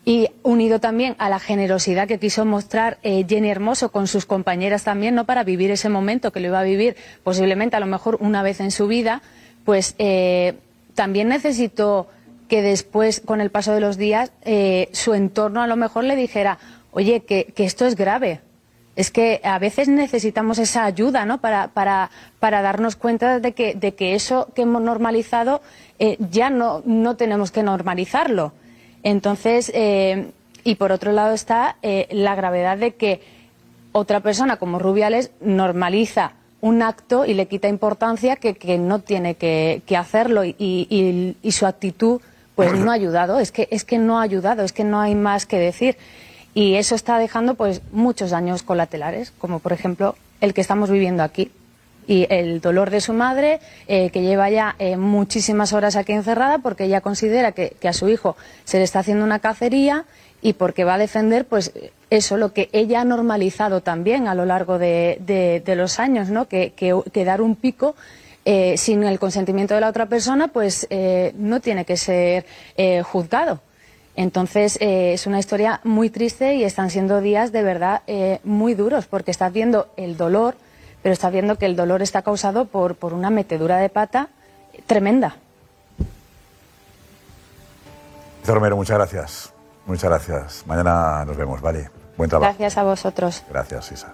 y 0.04 0.28
unido 0.42 0.80
también 0.80 1.14
a 1.18 1.28
la 1.28 1.38
generosidad 1.38 2.08
que 2.08 2.18
quiso 2.18 2.44
mostrar 2.44 2.98
eh, 3.02 3.26
Jenny 3.28 3.50
Hermoso 3.50 3.90
con 3.90 4.06
sus 4.06 4.24
compañeras 4.24 4.84
también, 4.84 5.14
no 5.14 5.26
para 5.26 5.44
vivir 5.44 5.70
ese 5.70 5.90
momento 5.90 6.32
que 6.32 6.40
lo 6.40 6.48
iba 6.48 6.60
a 6.60 6.64
vivir 6.64 6.96
posiblemente 7.22 7.76
a 7.76 7.80
lo 7.80 7.86
mejor 7.86 8.16
una 8.20 8.42
vez 8.42 8.60
en 8.60 8.70
su 8.70 8.86
vida, 8.86 9.20
pues 9.64 9.94
eh, 9.98 10.54
también 10.94 11.28
necesitó 11.28 12.08
que 12.48 12.62
después, 12.62 13.20
con 13.20 13.42
el 13.42 13.50
paso 13.50 13.74
de 13.74 13.80
los 13.80 13.98
días, 13.98 14.32
eh, 14.42 14.88
su 14.92 15.12
entorno 15.12 15.60
a 15.60 15.66
lo 15.66 15.76
mejor 15.76 16.04
le 16.04 16.16
dijera, 16.16 16.58
oye, 16.92 17.20
que, 17.20 17.52
que 17.54 17.64
esto 17.64 17.86
es 17.86 17.94
grave. 17.94 18.40
Es 18.98 19.10
que 19.12 19.40
a 19.44 19.58
veces 19.60 19.86
necesitamos 19.88 20.58
esa 20.58 20.84
ayuda, 20.84 21.24
¿no? 21.24 21.38
Para, 21.38 21.68
para, 21.68 22.10
para 22.40 22.62
darnos 22.62 22.96
cuenta 22.96 23.38
de 23.38 23.52
que, 23.52 23.74
de 23.74 23.94
que 23.94 24.14
eso 24.14 24.48
que 24.54 24.62
hemos 24.62 24.82
normalizado 24.82 25.62
eh, 26.00 26.16
ya 26.32 26.50
no, 26.50 26.82
no 26.84 27.14
tenemos 27.16 27.50
que 27.52 27.62
normalizarlo. 27.62 28.52
Entonces, 29.04 29.70
eh, 29.74 30.30
y 30.64 30.74
por 30.74 30.90
otro 30.90 31.12
lado 31.12 31.32
está 31.32 31.76
eh, 31.82 32.08
la 32.10 32.34
gravedad 32.34 32.76
de 32.76 32.94
que 32.96 33.20
otra 33.92 34.18
persona 34.20 34.56
como 34.56 34.78
Rubiales 34.80 35.30
normaliza 35.40 36.32
un 36.60 36.82
acto 36.82 37.24
y 37.24 37.34
le 37.34 37.46
quita 37.46 37.68
importancia 37.68 38.34
que, 38.34 38.54
que 38.54 38.78
no 38.78 38.98
tiene 38.98 39.36
que, 39.36 39.82
que 39.86 39.96
hacerlo 39.96 40.44
y, 40.44 40.56
y- 40.58 41.36
y 41.40 41.52
su 41.52 41.66
actitud 41.66 42.20
pues 42.56 42.72
no 42.74 42.90
ha 42.90 42.94
ayudado, 42.94 43.38
es 43.38 43.52
que, 43.52 43.68
es 43.70 43.84
que 43.84 43.98
no 43.98 44.18
ha 44.18 44.22
ayudado, 44.22 44.64
es 44.64 44.72
que 44.72 44.82
no 44.82 44.98
hay 45.00 45.14
más 45.14 45.46
que 45.46 45.58
decir. 45.60 45.96
Y 46.58 46.74
eso 46.74 46.96
está 46.96 47.20
dejando 47.20 47.54
pues 47.54 47.82
muchos 47.92 48.30
daños 48.30 48.64
colaterales, 48.64 49.30
como 49.38 49.60
por 49.60 49.72
ejemplo 49.72 50.16
el 50.40 50.54
que 50.54 50.60
estamos 50.60 50.90
viviendo 50.90 51.22
aquí. 51.22 51.52
Y 52.08 52.26
el 52.30 52.60
dolor 52.60 52.90
de 52.90 53.00
su 53.00 53.12
madre, 53.12 53.60
eh, 53.86 54.10
que 54.10 54.22
lleva 54.22 54.50
ya 54.50 54.74
eh, 54.80 54.96
muchísimas 54.96 55.72
horas 55.72 55.94
aquí 55.94 56.14
encerrada 56.14 56.58
porque 56.58 56.86
ella 56.86 57.00
considera 57.00 57.52
que, 57.52 57.76
a 57.86 57.92
su 57.92 58.08
hijo 58.08 58.36
se 58.64 58.78
le 58.78 58.82
está 58.82 58.98
haciendo 58.98 59.24
una 59.24 59.38
cacería 59.38 60.04
y 60.42 60.54
porque 60.54 60.82
va 60.82 60.94
a 60.94 60.98
defender 60.98 61.44
pues 61.44 61.72
eso, 62.10 62.36
lo 62.36 62.52
que 62.52 62.70
ella 62.72 63.02
ha 63.02 63.04
normalizado 63.04 63.80
también 63.80 64.26
a 64.26 64.34
lo 64.34 64.44
largo 64.44 64.80
de, 64.80 65.62
los 65.76 66.00
años, 66.00 66.28
¿no? 66.28 66.48
que, 66.48 66.72
dar 67.24 67.40
un 67.40 67.54
pico 67.54 67.94
eh, 68.44 68.76
sin 68.78 69.04
el 69.04 69.20
consentimiento 69.20 69.74
de 69.74 69.80
la 69.80 69.90
otra 69.90 70.06
persona 70.06 70.48
pues 70.48 70.88
no 71.36 71.60
tiene 71.60 71.84
que 71.84 71.96
ser 71.96 72.46
juzgado. 73.04 73.60
Entonces 74.18 74.78
eh, 74.80 75.12
es 75.12 75.28
una 75.28 75.38
historia 75.38 75.80
muy 75.84 76.10
triste 76.10 76.56
y 76.56 76.64
están 76.64 76.90
siendo 76.90 77.20
días 77.20 77.52
de 77.52 77.62
verdad 77.62 78.02
eh, 78.08 78.40
muy 78.42 78.74
duros 78.74 79.06
porque 79.06 79.30
estás 79.30 79.52
viendo 79.52 79.86
el 79.96 80.16
dolor, 80.16 80.56
pero 81.04 81.12
estás 81.12 81.30
viendo 81.30 81.56
que 81.56 81.66
el 81.66 81.76
dolor 81.76 82.02
está 82.02 82.22
causado 82.22 82.64
por, 82.64 82.96
por 82.96 83.14
una 83.14 83.30
metedura 83.30 83.76
de 83.76 83.88
pata 83.90 84.28
tremenda. 84.88 85.36
Romero, 88.44 88.74
muchas 88.74 88.96
gracias. 88.96 89.52
Muchas 89.86 90.10
gracias. 90.10 90.64
Mañana 90.66 91.24
nos 91.24 91.36
vemos, 91.36 91.60
¿vale? 91.60 91.88
Buen 92.16 92.28
trabajo. 92.28 92.50
Gracias 92.58 92.76
a 92.76 92.82
vosotros. 92.82 93.44
Gracias, 93.48 93.92
Isa. 93.92 94.12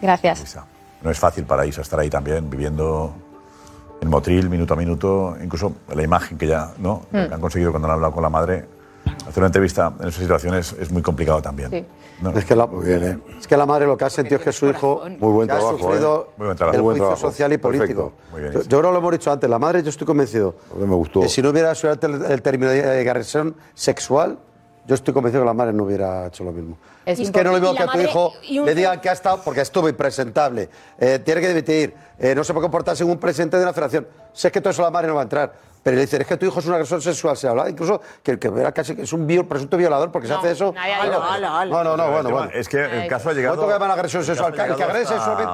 Gracias. 0.00 0.56
No 1.02 1.10
es 1.10 1.18
fácil 1.18 1.44
para 1.44 1.66
Isa 1.66 1.82
estar 1.82 2.00
ahí 2.00 2.08
también, 2.08 2.48
viviendo 2.48 3.14
en 4.00 4.08
Motril, 4.08 4.48
minuto 4.48 4.72
a 4.72 4.78
minuto, 4.78 5.36
incluso 5.42 5.74
la 5.94 6.02
imagen 6.02 6.38
que 6.38 6.46
ya 6.46 6.72
¿no? 6.78 7.02
Mm. 7.10 7.26
que 7.26 7.34
han 7.34 7.40
conseguido 7.42 7.70
cuando 7.70 7.88
han 7.88 7.92
hablado 7.96 8.14
con 8.14 8.22
la 8.22 8.30
madre. 8.30 8.75
Hacer 9.26 9.38
una 9.38 9.46
entrevista 9.46 9.92
en 10.00 10.08
esas 10.08 10.20
situaciones 10.20 10.72
es 10.78 10.90
muy 10.90 11.02
complicado 11.02 11.40
también. 11.42 11.70
Sí. 11.70 11.84
No. 12.20 12.30
Es, 12.30 12.44
que 12.46 12.56
la, 12.56 12.66
es 13.38 13.46
que 13.46 13.56
la 13.58 13.66
madre 13.66 13.86
lo 13.86 13.96
que 13.96 14.04
ha 14.06 14.10
sentido 14.10 14.38
es 14.38 14.42
que 14.44 14.52
su 14.52 14.66
hijo 14.68 15.02
Muy 15.18 15.32
buen 15.32 15.48
ya 15.48 15.54
ha 15.54 15.58
trabajo, 15.58 15.78
sufrido 15.78 16.28
¿eh? 16.30 16.34
Muy 16.38 16.46
buen 16.46 16.56
trabajo. 16.56 16.76
el 16.76 16.82
Muy 16.82 16.84
buen 16.84 16.96
juicio 16.98 17.06
trabajo. 17.16 17.30
social 17.30 17.52
y 17.52 17.58
político. 17.58 18.12
Perfecto. 18.12 18.32
Muy 18.32 18.40
bien, 18.40 18.52
yo, 18.54 18.60
creo 18.62 18.80
que 18.82 18.92
lo 18.92 18.98
hemos 18.98 19.12
dicho 19.12 19.30
antes, 19.32 19.50
la 19.50 19.58
madre 19.58 19.82
yo 19.82 19.90
estoy 19.90 20.06
convencido 20.06 20.54
me 20.78 20.86
gustó. 20.94 21.20
que 21.20 21.28
si 21.28 21.42
no 21.42 21.50
hubiera 21.50 21.74
sido 21.74 21.92
el, 21.92 22.24
el 22.24 22.42
término 22.42 22.70
de 22.70 23.00
agresión 23.00 23.54
sexual, 23.74 24.38
yo 24.86 24.94
estoy 24.94 25.12
convencido 25.12 25.42
que 25.42 25.46
la 25.46 25.52
madre 25.52 25.72
no 25.74 25.82
hubiera 25.84 26.26
hecho 26.28 26.42
lo 26.44 26.52
mismo. 26.52 26.78
Es 27.04 27.18
Es, 27.20 27.30
que 27.30 27.44
no 27.44 27.50
lo 27.50 27.58
Y 27.72 27.76
que 27.76 27.82
a 27.82 27.86
la 27.86 27.92
tu 27.92 28.00
hijo 28.00 28.32
un- 28.60 28.64
le 28.64 28.74
digan 28.74 28.98
que 29.00 29.10
ha 29.10 29.12
estado 29.12 29.42
porque 29.44 29.60
estuvo 29.60 29.86
impresentable, 29.88 30.70
eh, 30.98 31.18
tiene 31.22 31.40
que 31.42 31.48
dimitir, 31.48 31.92
eh, 32.18 32.34
no 32.34 32.44
se 32.44 32.54
puede 32.54 32.62
comportar 32.62 32.96
según 32.96 33.12
un 33.14 33.18
presidente 33.18 33.58
de 33.58 33.62
una 33.64 33.72
federación. 33.74 34.06
Sé 34.32 34.50
que 34.50 34.60
todo 34.62 34.70
eso 34.70 34.80
la 34.82 34.90
madre 34.90 35.08
no 35.08 35.14
va 35.16 35.20
a 35.20 35.24
entrar. 35.24 35.52
Pero 35.86 35.94
le 35.94 36.00
dicen, 36.00 36.20
es 36.20 36.26
que 36.26 36.36
tu 36.36 36.46
hijo 36.46 36.58
es 36.58 36.66
un 36.66 36.72
agresor 36.72 37.00
sexual. 37.00 37.36
Se 37.36 37.46
habla 37.46 37.70
incluso 37.70 38.00
que, 38.20 38.36
que 38.40 38.48
era 38.48 38.72
casi 38.72 38.96
que 38.96 39.02
es 39.02 39.12
un 39.12 39.24
viol- 39.24 39.46
presunto 39.46 39.76
violador 39.76 40.10
porque 40.10 40.26
se 40.26 40.34
hace 40.34 40.50
eso. 40.50 40.72
nadie. 41.44 41.70
No, 41.70 41.84
no, 41.84 41.96
no, 41.96 42.06
El 42.06 42.10
bueno, 42.10 42.30
bueno. 42.30 42.50
Es 42.52 42.68
que 42.68 42.84
el 42.84 43.06
caso 43.08 43.30
ha 43.30 43.34
llegado. 43.34 43.54
¿Cuánto 43.54 43.68
que 43.68 43.72
llaman 43.74 43.90
agresión 43.92 44.24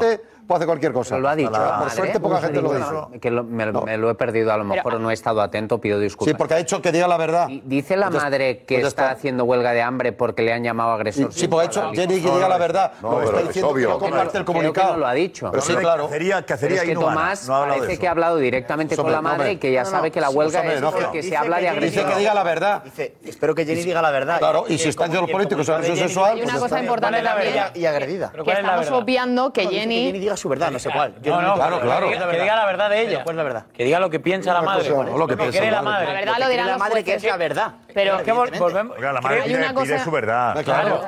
el 0.01 0.31
puede 0.47 0.59
hacer 0.59 0.67
cualquier 0.67 0.93
cosa. 0.93 1.11
Pero 1.11 1.23
lo 1.23 1.29
ha 1.29 1.37
dicho. 1.37 1.51
La, 1.51 1.79
por 1.79 1.91
suerte, 1.91 2.21
poca 2.21 2.41
gente 2.41 2.63
lo 2.63 2.75
dice. 2.75 3.21
Que 3.21 3.31
lo, 3.31 3.45
me, 3.45 3.67
no. 3.67 3.83
me, 3.83 3.97
lo 3.97 4.11
he 4.11 4.15
perdido, 4.15 4.53
a 4.53 4.57
lo 4.57 4.65
mejor 4.65 4.93
Pero, 4.93 4.99
no 4.99 5.11
he 5.11 5.15
estado 5.15 5.41
atento, 5.41 5.79
pido 5.79 5.99
disculpas. 5.99 6.33
Sí, 6.33 6.37
porque 6.37 6.55
ha 6.55 6.59
dicho 6.59 6.81
que 6.83 6.93
diga 6.93 7.09
la 7.09 7.17
verdad. 7.17 7.49
Dice 7.65 7.97
la 7.97 8.07
Entonces, 8.07 8.31
madre 8.31 8.65
que 8.65 8.81
está, 8.81 9.11
haciendo 9.11 9.45
huelga 9.45 9.73
de 9.73 9.83
hambre 9.83 10.13
porque 10.13 10.43
le 10.43 10.53
han 10.53 10.63
llamado 10.63 10.93
agresor. 10.93 11.33
Sí, 11.33 11.49
porque 11.49 11.67
ha 11.67 11.69
dicho 11.69 11.91
Jenny 11.95 12.21
que 12.21 12.31
diga 12.31 12.49
la 12.49 12.59
verdad. 12.59 12.93
No, 13.03 13.21
lo 13.21 13.25
está 13.25 13.43
diciendo 13.43 13.71
obvio. 13.71 13.99
Que 13.99 14.11
no 14.11 14.23
el 14.23 14.45
comunicado. 14.45 14.97
Lo 14.97 15.07
ha 15.07 15.15
dicho. 15.15 15.51
Pero 15.51 15.63
sí, 15.63 15.75
claro. 15.75 16.11
Es 16.13 16.83
que. 16.83 16.93
Tomás 16.93 17.47
parece 17.49 17.99
que 17.99 18.07
ha 18.07 18.11
hablado 18.11 18.37
directamente 18.37 18.97
con 18.97 19.11
la 19.11 19.23
madre 19.23 19.53
y 19.53 19.57
que 19.57 19.73
ya 19.73 19.85
sabe 19.85 20.11
que 20.11 20.21
la 20.21 20.31
huelga 20.31 20.63
es 20.65 20.81
porque 20.81 21.23
se 21.23 21.37
habla 21.37 21.59
de 21.59 21.69
agresión. 21.69 22.05
Dice 22.05 22.15
que 22.15 22.21
diga 22.21 22.35
la 22.35 22.43
verdad. 22.43 22.83
Espero 23.25 23.55
que 23.55 23.65
Jenny 23.65 23.83
diga 23.83 24.03
la 24.03 24.11
verdad. 24.11 24.39
Claro, 24.39 24.65
y 24.69 24.79
si 24.79 24.89
está 24.89 25.07
entre 25.07 25.21
los 25.21 25.31
políticos 25.31 25.67
sexual... 25.67 26.39
Y 26.39 26.43
una 26.43 26.53
pues 26.53 26.63
cosa 26.63 26.81
importante 26.81 27.23
también... 27.23 27.55
Y 27.75 27.85
agredida. 27.87 28.33
Que 28.45 28.51
estamos 28.51 28.91
obviando 28.91 29.53
que 29.53 29.67
Jenny 29.67 30.13
diga 30.33 30.37
su 30.37 30.49
verdad, 30.49 30.71
no 30.71 30.79
sé 30.79 30.91
cuál. 30.91 31.15
Yo 31.23 31.41
no, 31.41 31.57
no, 31.57 31.81
claro. 31.81 32.09
Que, 32.09 32.17
diga 32.17 32.57
la 32.57 32.67
verdad 32.67 32.91
de 32.91 33.01
ella. 33.01 33.25
Pues 33.25 33.37
la 33.37 33.43
verdad. 33.43 33.67
Que 33.73 33.85
diga 33.85 34.01
lo 34.01 34.11
que 34.11 34.21
piensa 34.21 34.53
la 34.53 34.63
madre. 34.63 34.91
Pues, 34.91 35.11
no, 35.11 35.19
lo 35.19 35.27
que 35.27 35.37
piensa 35.37 35.65
la 35.65 35.83
madre. 35.83 36.07
La 36.07 36.13
verdad 36.13 36.35
lo 36.39 36.49
dirá 36.49 36.67
la 36.67 36.79
madre, 36.79 37.05
que 37.05 37.15
es 37.15 37.25
la 37.25 37.37
verdad. 37.37 37.73
Pero 37.95 38.17
es 38.17 38.23
que 38.23 38.33
volvemos. 38.33 38.99
la 38.99 39.21
madre 39.21 39.43
pide 39.81 39.99
su 39.99 40.11
verdad. 40.11 40.63
Claro. 40.65 41.01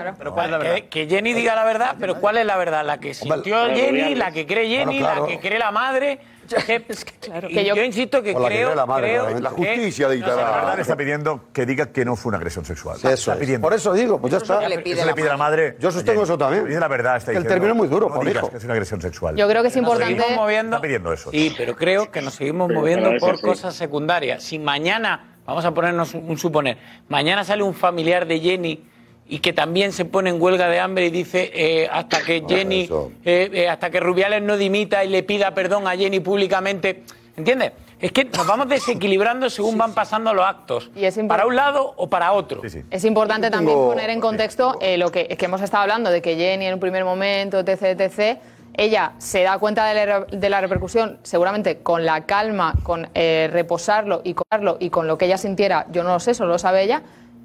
Que 0.90 1.06
Jenny 1.09 1.32
diga 1.32 1.55
la 1.55 1.64
verdad, 1.64 1.96
pero 1.98 2.20
¿cuál 2.20 2.38
es 2.38 2.46
la 2.46 2.56
verdad? 2.56 2.84
La 2.84 2.98
que 2.98 3.14
sintió 3.14 3.66
Jenny, 3.66 4.14
la 4.14 4.30
que 4.30 4.46
cree 4.46 4.68
Jenny, 4.68 5.01
la 5.01 5.26
que 5.26 5.40
cree 5.40 5.59
la 5.59 5.70
madre 5.70 6.20
que, 6.66 6.84
claro, 7.20 7.48
que 7.48 7.64
yo, 7.64 7.76
insisto 7.82 8.22
que 8.22 8.32
la 8.32 8.74
la, 8.74 8.86
madre, 8.86 9.40
la 9.40 9.50
justicia 9.50 10.08
dictará. 10.08 10.36
La 10.36 10.56
verdad 10.56 10.80
está 10.80 10.96
pidiendo 10.96 11.48
que 11.52 11.66
diga 11.66 11.86
que 11.86 12.04
no 12.04 12.16
fue 12.16 12.30
una 12.30 12.38
agresión 12.38 12.64
sexual. 12.64 12.98
Eso. 13.02 13.34
Por 13.60 13.74
eso 13.74 13.92
digo, 13.92 14.20
pues 14.20 14.32
ya 14.32 14.38
está. 14.38 14.60
Que 14.60 14.68
le 14.68 14.78
pide, 14.78 15.00
eso 15.00 15.24
la, 15.24 15.36
madre. 15.36 15.76
Yo 15.78 15.90
sostengo 15.90 16.24
eso 16.24 16.36
también. 16.36 16.66
Pide 16.66 16.80
la 16.80 16.88
verdad 16.88 17.16
está 17.16 17.30
diciendo, 17.30 17.48
El 17.48 17.52
término 17.52 17.72
es 17.72 17.78
muy 17.78 17.88
duro, 17.88 18.12
por 18.12 18.24
digas 18.24 18.48
que 18.48 18.56
es 18.56 18.64
una 18.64 18.74
agresión 18.74 19.00
sexual. 19.00 19.36
Yo 19.36 19.48
creo 19.48 19.62
que 19.62 19.68
es 19.68 19.76
importante. 19.76 20.22
Está 20.22 20.80
pidiendo 20.80 21.12
eso. 21.12 21.30
Sí, 21.30 21.54
pero 21.56 21.76
creo 21.76 22.10
que 22.10 22.22
nos 22.22 22.34
seguimos 22.34 22.70
moviendo 22.70 23.10
por 23.18 23.40
cosas 23.40 23.74
secundarias. 23.74 24.42
Si 24.42 24.58
mañana, 24.58 25.36
vamos 25.46 25.64
a 25.64 25.72
ponernos 25.72 26.14
un, 26.14 26.28
un 26.30 26.38
suponer, 26.38 26.78
mañana 27.08 27.44
sale 27.44 27.62
un 27.62 27.74
familiar 27.74 28.26
de 28.26 28.40
Jenny 28.40 28.84
y 29.26 29.38
que 29.38 29.52
también 29.52 29.92
se 29.92 30.05
pone 30.05 30.30
en 30.30 30.40
huelga 30.40 30.68
de 30.68 30.80
hambre 30.80 31.06
y 31.06 31.10
dice 31.10 31.51
eh, 31.55 31.88
hasta 31.90 32.22
que 32.22 32.44
Jenny, 32.46 32.88
eh, 33.24 33.51
eh, 33.52 33.68
hasta 33.68 33.90
que 33.90 34.01
Rubiales 34.01 34.42
no 34.42 34.56
dimita 34.56 35.05
y 35.05 35.09
le 35.09 35.22
pida 35.22 35.55
perdón 35.55 35.88
a 35.88 35.96
Jenny 35.96 36.20
públicamente. 36.20 37.05
¿Entiendes? 37.36 37.72
Es 37.98 38.12
que 38.12 38.24
nos 38.24 38.46
vamos 38.46 38.68
desequilibrando 38.68 39.48
según 39.48 39.78
van 39.78 39.94
pasando 39.94 40.34
los 40.34 40.44
actos. 40.44 40.90
Y 40.94 41.05
es 41.05 41.18
para 41.26 41.46
un 41.46 41.56
lado 41.56 41.94
o 41.96 42.09
para 42.09 42.32
otro. 42.32 42.60
Es 42.90 43.05
importante 43.05 43.51
también 43.51 43.76
poner 43.76 44.10
en 44.10 44.20
contexto 44.20 44.78
lo 44.98 45.10
que, 45.10 45.26
que 45.26 45.44
hemos 45.46 45.62
estado 45.62 45.82
hablando, 45.82 46.10
de 46.10 46.20
que 46.20 46.36
Jenny 46.36 46.66
en 46.66 46.74
un 46.74 46.80
primer 46.80 47.05
momento, 47.05 47.60
etc, 47.60 47.98
etc 47.98 48.38
ella 48.76 49.12
se 49.18 49.44
da 49.44 49.56
cuenta 49.59 49.86
de 49.86 50.51
la, 50.51 50.60
repercusión, 50.60 51.20
seguramente 51.22 51.78
con 51.78 52.05
la 52.05 52.26
calma, 52.26 52.74
con 52.82 53.09
reposarlo 53.14 54.20
y 54.24 54.34
con, 54.34 54.46
y 54.80 54.90
con 54.90 55.06
lo 55.06 55.16
que 55.16 55.26
ella 55.26 55.38
sintiera, 55.38 55.86
yo 55.92 56.02
no 56.02 56.12
lo 56.12 56.20
sé, 56.20 56.34
solo 56.34 56.51
lo 56.51 56.59
sabe 56.59 56.82
ella, 56.82 57.02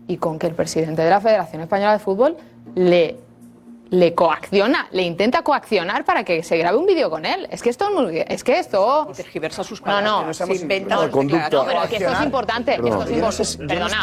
y 0.10 0.18
con 0.18 0.40
que 0.40 0.48
el 0.48 0.56
presidente 0.56 1.04
de 1.04 1.10
la 1.10 1.22
Federación 1.22 1.62
Española 1.62 1.94
de 1.94 2.00
Fútbol 2.00 2.36
le 2.74 3.16
le 3.92 4.14
coacciona, 4.14 4.88
le 4.92 5.04
intenta 5.04 5.42
coaccionar 5.42 6.06
para 6.06 6.24
que 6.24 6.44
se 6.44 6.58
grabe 6.58 6.78
un 6.78 6.86
vídeo 6.86 7.10
con 7.10 7.26
él. 7.26 7.48
Es 7.52 7.62
que 7.62 7.70
esto 7.70 7.90
es 8.10 8.44
que 8.44 8.60
esto 8.60 9.08
tergiversa 9.16 9.64
sus 9.64 9.82
palabras. 9.82 10.12
No, 10.12 10.26
no, 10.28 10.34
se 10.34 10.46
no, 10.46 10.54
este 10.54 10.80
no, 10.82 11.00
pero 11.66 11.84
es 11.84 11.90
que 11.90 12.24
importante, 12.24 12.78
Perdona. 12.78 14.02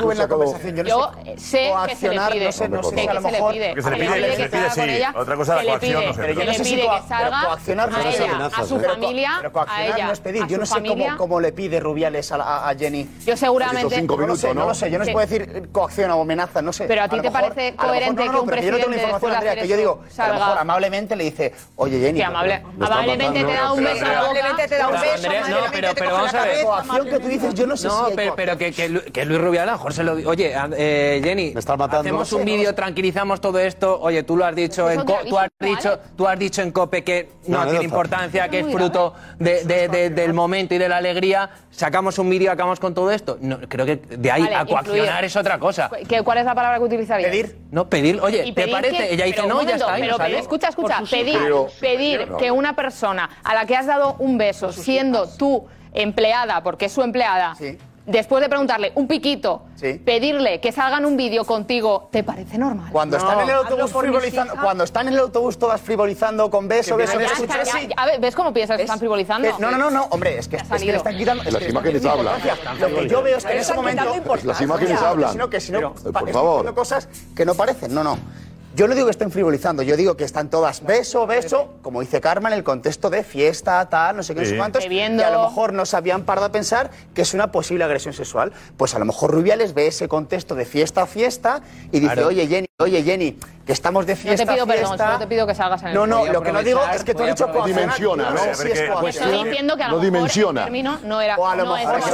Yo, 0.84 1.12
no 1.12 1.38
sé 1.38 2.08
no 2.08 2.52
sé, 2.52 2.68
no 2.68 2.82
sé, 2.82 3.08
a 3.08 3.14
lo 3.14 3.20
mejor 3.20 3.54
se 3.54 3.60
le 3.60 3.72
pide, 3.72 3.82
se 3.82 3.90
le 3.90 3.96
pide. 3.96 5.06
Otra 5.14 5.36
cosa 5.36 5.56
la 5.56 5.64
coacción, 5.64 6.14
se 6.14 6.76
le 6.76 6.86
coaccionar 6.86 7.94
a 7.94 8.10
ella, 8.10 8.46
a 8.46 8.64
su 8.64 8.80
familia, 8.80 9.30
a 9.66 9.86
ella. 9.86 10.06
no 10.06 10.12
es 10.12 10.20
pedir, 10.20 10.46
yo 10.46 10.58
no 10.58 10.66
sé 10.66 10.82
cómo 11.16 11.40
le 11.40 11.52
pide 11.52 11.80
Rubiales 11.80 12.32
a 12.32 12.74
Jenny. 12.78 13.08
Yo 13.24 13.36
seguramente 13.36 14.02
no 14.02 14.16
lo 14.16 14.36
sé, 14.74 14.90
yo 14.90 14.98
no 14.98 15.04
se 15.04 15.14
decir 15.14 15.68
coacción 15.72 16.10
o 16.10 16.22
amenaza, 16.22 16.62
no 16.62 16.72
sé. 16.72 16.84
Pero 16.86 17.02
a 17.02 17.08
ti 17.08 17.20
te 17.20 17.30
parece 17.30 17.74
coherente 17.76 18.22
que 18.22 18.36
un 18.36 18.46
presidente 18.46 19.75
digo, 19.76 20.02
a 20.18 20.28
lo 20.28 20.34
mejor 20.34 20.58
amablemente 20.58 21.16
le 21.16 21.24
dice, 21.24 21.52
oye 21.76 22.00
Jenny. 22.00 22.22
amable, 22.22 22.62
amablemente 22.80 23.44
te 23.44 23.52
da 23.52 23.72
un 23.72 23.84
beso. 23.84 24.04
No, 24.04 25.92
pero, 25.94 26.12
vamos 26.12 26.34
a 26.34 26.44
ver. 26.44 26.66
que 27.06 27.66
no 27.66 28.34
pero 28.36 28.58
que, 28.58 29.24
Luis 29.24 29.40
Rubial 29.40 29.68
a 29.68 29.72
lo 29.72 29.78
mejor 29.78 29.92
se 29.92 30.02
lo 30.02 30.16
Oye, 30.26 30.54
eh, 30.76 31.20
Jenny, 31.22 31.52
Me 31.54 31.60
hacemos 31.60 32.32
un 32.32 32.44
vídeo, 32.44 32.74
tranquilizamos 32.74 33.40
todo 33.40 33.58
esto. 33.58 34.00
Oye, 34.00 34.22
tú 34.22 34.36
lo 34.36 34.44
has 34.44 34.54
dicho 34.54 34.90
en 34.90 35.04
co 35.04 35.18
tú 35.28 35.38
has 35.38 35.48
dicho, 35.60 35.98
tú 36.16 36.26
has 36.26 36.38
dicho 36.38 36.62
en 36.62 36.72
COPE 36.72 37.04
que 37.04 37.28
no, 37.46 37.66
tiene 37.66 37.84
importancia, 37.84 38.48
que 38.48 38.60
es 38.60 38.66
fruto 38.66 39.14
del 39.38 40.34
momento 40.34 40.74
y 40.74 40.78
de 40.78 40.88
la 40.88 40.98
alegría 40.98 41.50
sacamos 41.76 42.18
un 42.18 42.30
vídeo, 42.30 42.50
acabamos 42.50 42.80
con 42.80 42.94
todo 42.94 43.10
esto. 43.10 43.38
No, 43.40 43.60
creo 43.60 43.84
que 43.84 43.96
de 43.96 44.30
ahí 44.30 44.42
vale, 44.42 45.26
es 45.26 45.36
otra 45.36 45.58
cosa. 45.58 45.90
¿Qué, 46.08 46.22
¿Cuál 46.22 46.38
es 46.38 46.44
la 46.44 46.54
palabra 46.54 46.78
que 46.78 46.84
utilizarías? 46.84 47.30
Pedir. 47.30 47.56
No, 47.70 47.88
pedir, 47.88 48.20
oye, 48.20 48.52
¿te 48.52 48.68
parece? 48.68 49.12
Ella 49.12 49.26
dice 49.26 49.46
no, 49.46 49.62
ya 49.62 49.76
está. 49.76 49.94
Pero, 49.96 50.16
pero 50.16 50.38
escucha, 50.38 50.68
escucha, 50.68 51.02
pedir, 51.10 51.38
pedir 51.80 52.28
que 52.38 52.50
una 52.50 52.74
persona 52.74 53.28
a 53.44 53.54
la 53.54 53.66
que 53.66 53.76
has 53.76 53.86
dado 53.86 54.16
un 54.18 54.38
beso, 54.38 54.72
siendo 54.72 55.28
tú 55.28 55.66
empleada, 55.92 56.62
porque 56.62 56.86
es 56.86 56.92
su 56.92 57.02
empleada, 57.02 57.54
sí 57.54 57.78
después 58.06 58.40
de 58.40 58.48
preguntarle 58.48 58.92
un 58.94 59.06
piquito, 59.06 59.64
sí. 59.74 59.94
pedirle 59.94 60.60
que 60.60 60.72
salgan 60.72 61.04
un 61.04 61.16
vídeo 61.16 61.44
contigo, 61.44 62.08
¿te 62.10 62.22
parece 62.22 62.56
normal? 62.56 62.90
Cuando, 62.92 63.18
no. 63.18 63.24
están 63.24 63.40
en 63.40 63.48
el 63.50 63.56
autobús 63.56 63.92
frivolizando, 63.92 64.54
cuando 64.60 64.84
están 64.84 65.08
en 65.08 65.14
el 65.14 65.20
autobús 65.20 65.58
todas 65.58 65.80
frivolizando 65.80 66.50
con 66.50 66.68
beso, 66.68 66.96
beso, 66.96 67.18
beso, 67.18 67.34
escucha 67.34 67.62
así. 67.62 67.88
A 67.96 68.06
ver, 68.06 68.20
¿ves 68.20 68.34
cómo 68.34 68.52
piensas 68.52 68.76
que 68.76 68.84
están 68.84 68.98
frivolizando? 68.98 69.48
no, 69.58 69.70
no, 69.70 69.78
no, 69.78 69.90
no, 69.90 70.04
hombre, 70.10 70.38
es 70.38 70.48
que, 70.48 70.56
es 70.56 70.68
que 70.68 70.78
le 70.78 70.96
están 70.96 71.16
quitando... 71.16 71.42
Es 71.42 71.52
las 71.52 71.68
imágenes 71.68 72.04
hablan. 72.04 72.40
Lo 72.80 72.88
que 72.88 73.08
yo 73.08 73.22
veo 73.22 73.38
es 73.38 73.44
que 73.44 73.52
en 73.52 73.58
ese 73.58 73.74
momento... 73.74 74.04
Las 74.44 74.60
imágenes 74.60 75.00
hablan. 75.00 75.32
Sino 75.32 75.50
que 75.50 75.60
si 75.60 75.72
no, 75.72 75.94
por 75.94 76.30
favor. 76.30 76.74
cosas 76.74 77.08
que 77.34 77.44
no 77.44 77.54
parecen, 77.54 77.94
no, 77.94 78.04
no. 78.04 78.18
Yo 78.76 78.86
no 78.86 78.94
digo 78.94 79.06
que 79.06 79.12
estén 79.12 79.30
frivolizando, 79.30 79.82
yo 79.82 79.96
digo 79.96 80.18
que 80.18 80.24
están 80.24 80.50
todas 80.50 80.84
beso, 80.84 81.26
beso, 81.26 81.76
como 81.80 82.02
dice 82.02 82.20
Karma, 82.20 82.50
en 82.50 82.56
el 82.56 82.62
contexto 82.62 83.08
de 83.08 83.24
fiesta, 83.24 83.88
tal, 83.88 84.18
no 84.18 84.22
sé 84.22 84.34
qué, 84.34 84.42
no 84.42 84.46
sé 84.46 84.54
cuántos. 84.58 84.84
Y 84.84 85.00
a 85.00 85.30
lo 85.30 85.48
mejor 85.48 85.72
no 85.72 85.86
se 85.86 85.96
habían 85.96 86.24
parado 86.24 86.48
a 86.48 86.52
pensar 86.52 86.90
que 87.14 87.22
es 87.22 87.32
una 87.32 87.50
posible 87.50 87.84
agresión 87.84 88.12
sexual. 88.12 88.52
Pues 88.76 88.94
a 88.94 88.98
lo 88.98 89.06
mejor 89.06 89.30
Rubiales 89.30 89.72
ve 89.72 89.86
ese 89.86 90.08
contexto 90.08 90.54
de 90.54 90.66
fiesta 90.66 91.04
a 91.04 91.06
fiesta 91.06 91.62
y 91.90 92.00
dice, 92.00 92.22
oye 92.22 92.46
Jenny, 92.46 92.66
oye 92.78 93.02
Jenny, 93.02 93.38
que 93.66 93.72
estamos 93.72 94.06
de 94.06 94.14
fiesta. 94.14 94.44
No 94.44 94.48
te 94.48 94.54
pido 94.54 94.66
fiesta. 94.66 94.82
perdón, 94.82 95.06
solo 95.06 95.18
te 95.18 95.26
pido 95.26 95.46
que 95.46 95.54
salgas 95.54 95.82
en 95.82 95.88
el 95.88 95.94
No, 95.94 96.06
no, 96.06 96.24
lo 96.24 96.40
que 96.40 96.52
no 96.52 96.62
digo 96.62 96.80
es 96.94 97.02
que 97.02 97.14
tú 97.14 97.24
has 97.24 97.30
dicho 97.30 97.50
dimensiona, 97.66 98.30
¿no? 98.30 98.38
Sí, 98.54 98.68
es 98.70 98.90
coaccionar. 98.90 99.34
Estoy 99.34 99.48
diciendo 99.48 99.76
que 99.76 99.82
a 99.82 99.88
lo 99.88 99.96
mejor 99.96 100.04
dimensiona. 100.04 100.60
el 100.60 100.66
término 100.66 100.98
no 101.02 101.20
era... 101.20 101.36
O 101.36 101.46
a 101.46 101.56
lo 101.56 101.64
no 101.64 101.74
mejor 101.74 101.98
es 101.98 102.04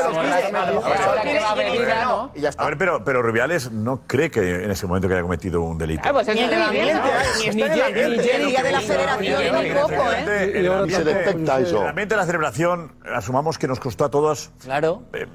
no, 2.03 2.31
y. 2.35 2.47
A 2.47 2.65
ver, 2.65 2.79
pero, 2.79 3.05
pero 3.05 3.23
Rubiales 3.23 3.71
no 3.71 4.01
cree 4.07 4.31
que 4.31 4.65
en 4.65 4.71
ese 4.71 4.87
momento 4.87 5.09
que 5.09 5.15
haya 5.15 5.23
cometido 5.23 5.61
un 5.61 5.77
delito. 5.77 6.03
Ah, 6.05 6.13
pues 6.13 6.27
es 6.29 6.35
ni 6.35 6.43
ni 6.43 6.49
de 6.49 6.57
la 8.73 8.81
celebración, 8.81 8.83
federación 8.83 9.75
tampoco, 9.75 10.13
¿eh? 10.13 10.85
Y 10.87 10.91
se 10.91 11.05
detecta 11.05 11.61
eso. 11.61 11.83
Realmente 11.83 12.17
la 12.17 12.25
celebración, 12.25 12.93
asumamos 13.15 13.59
que 13.59 13.69
nos 13.69 13.79
costó 13.79 14.07
a 14.07 14.11
todos 14.11 14.51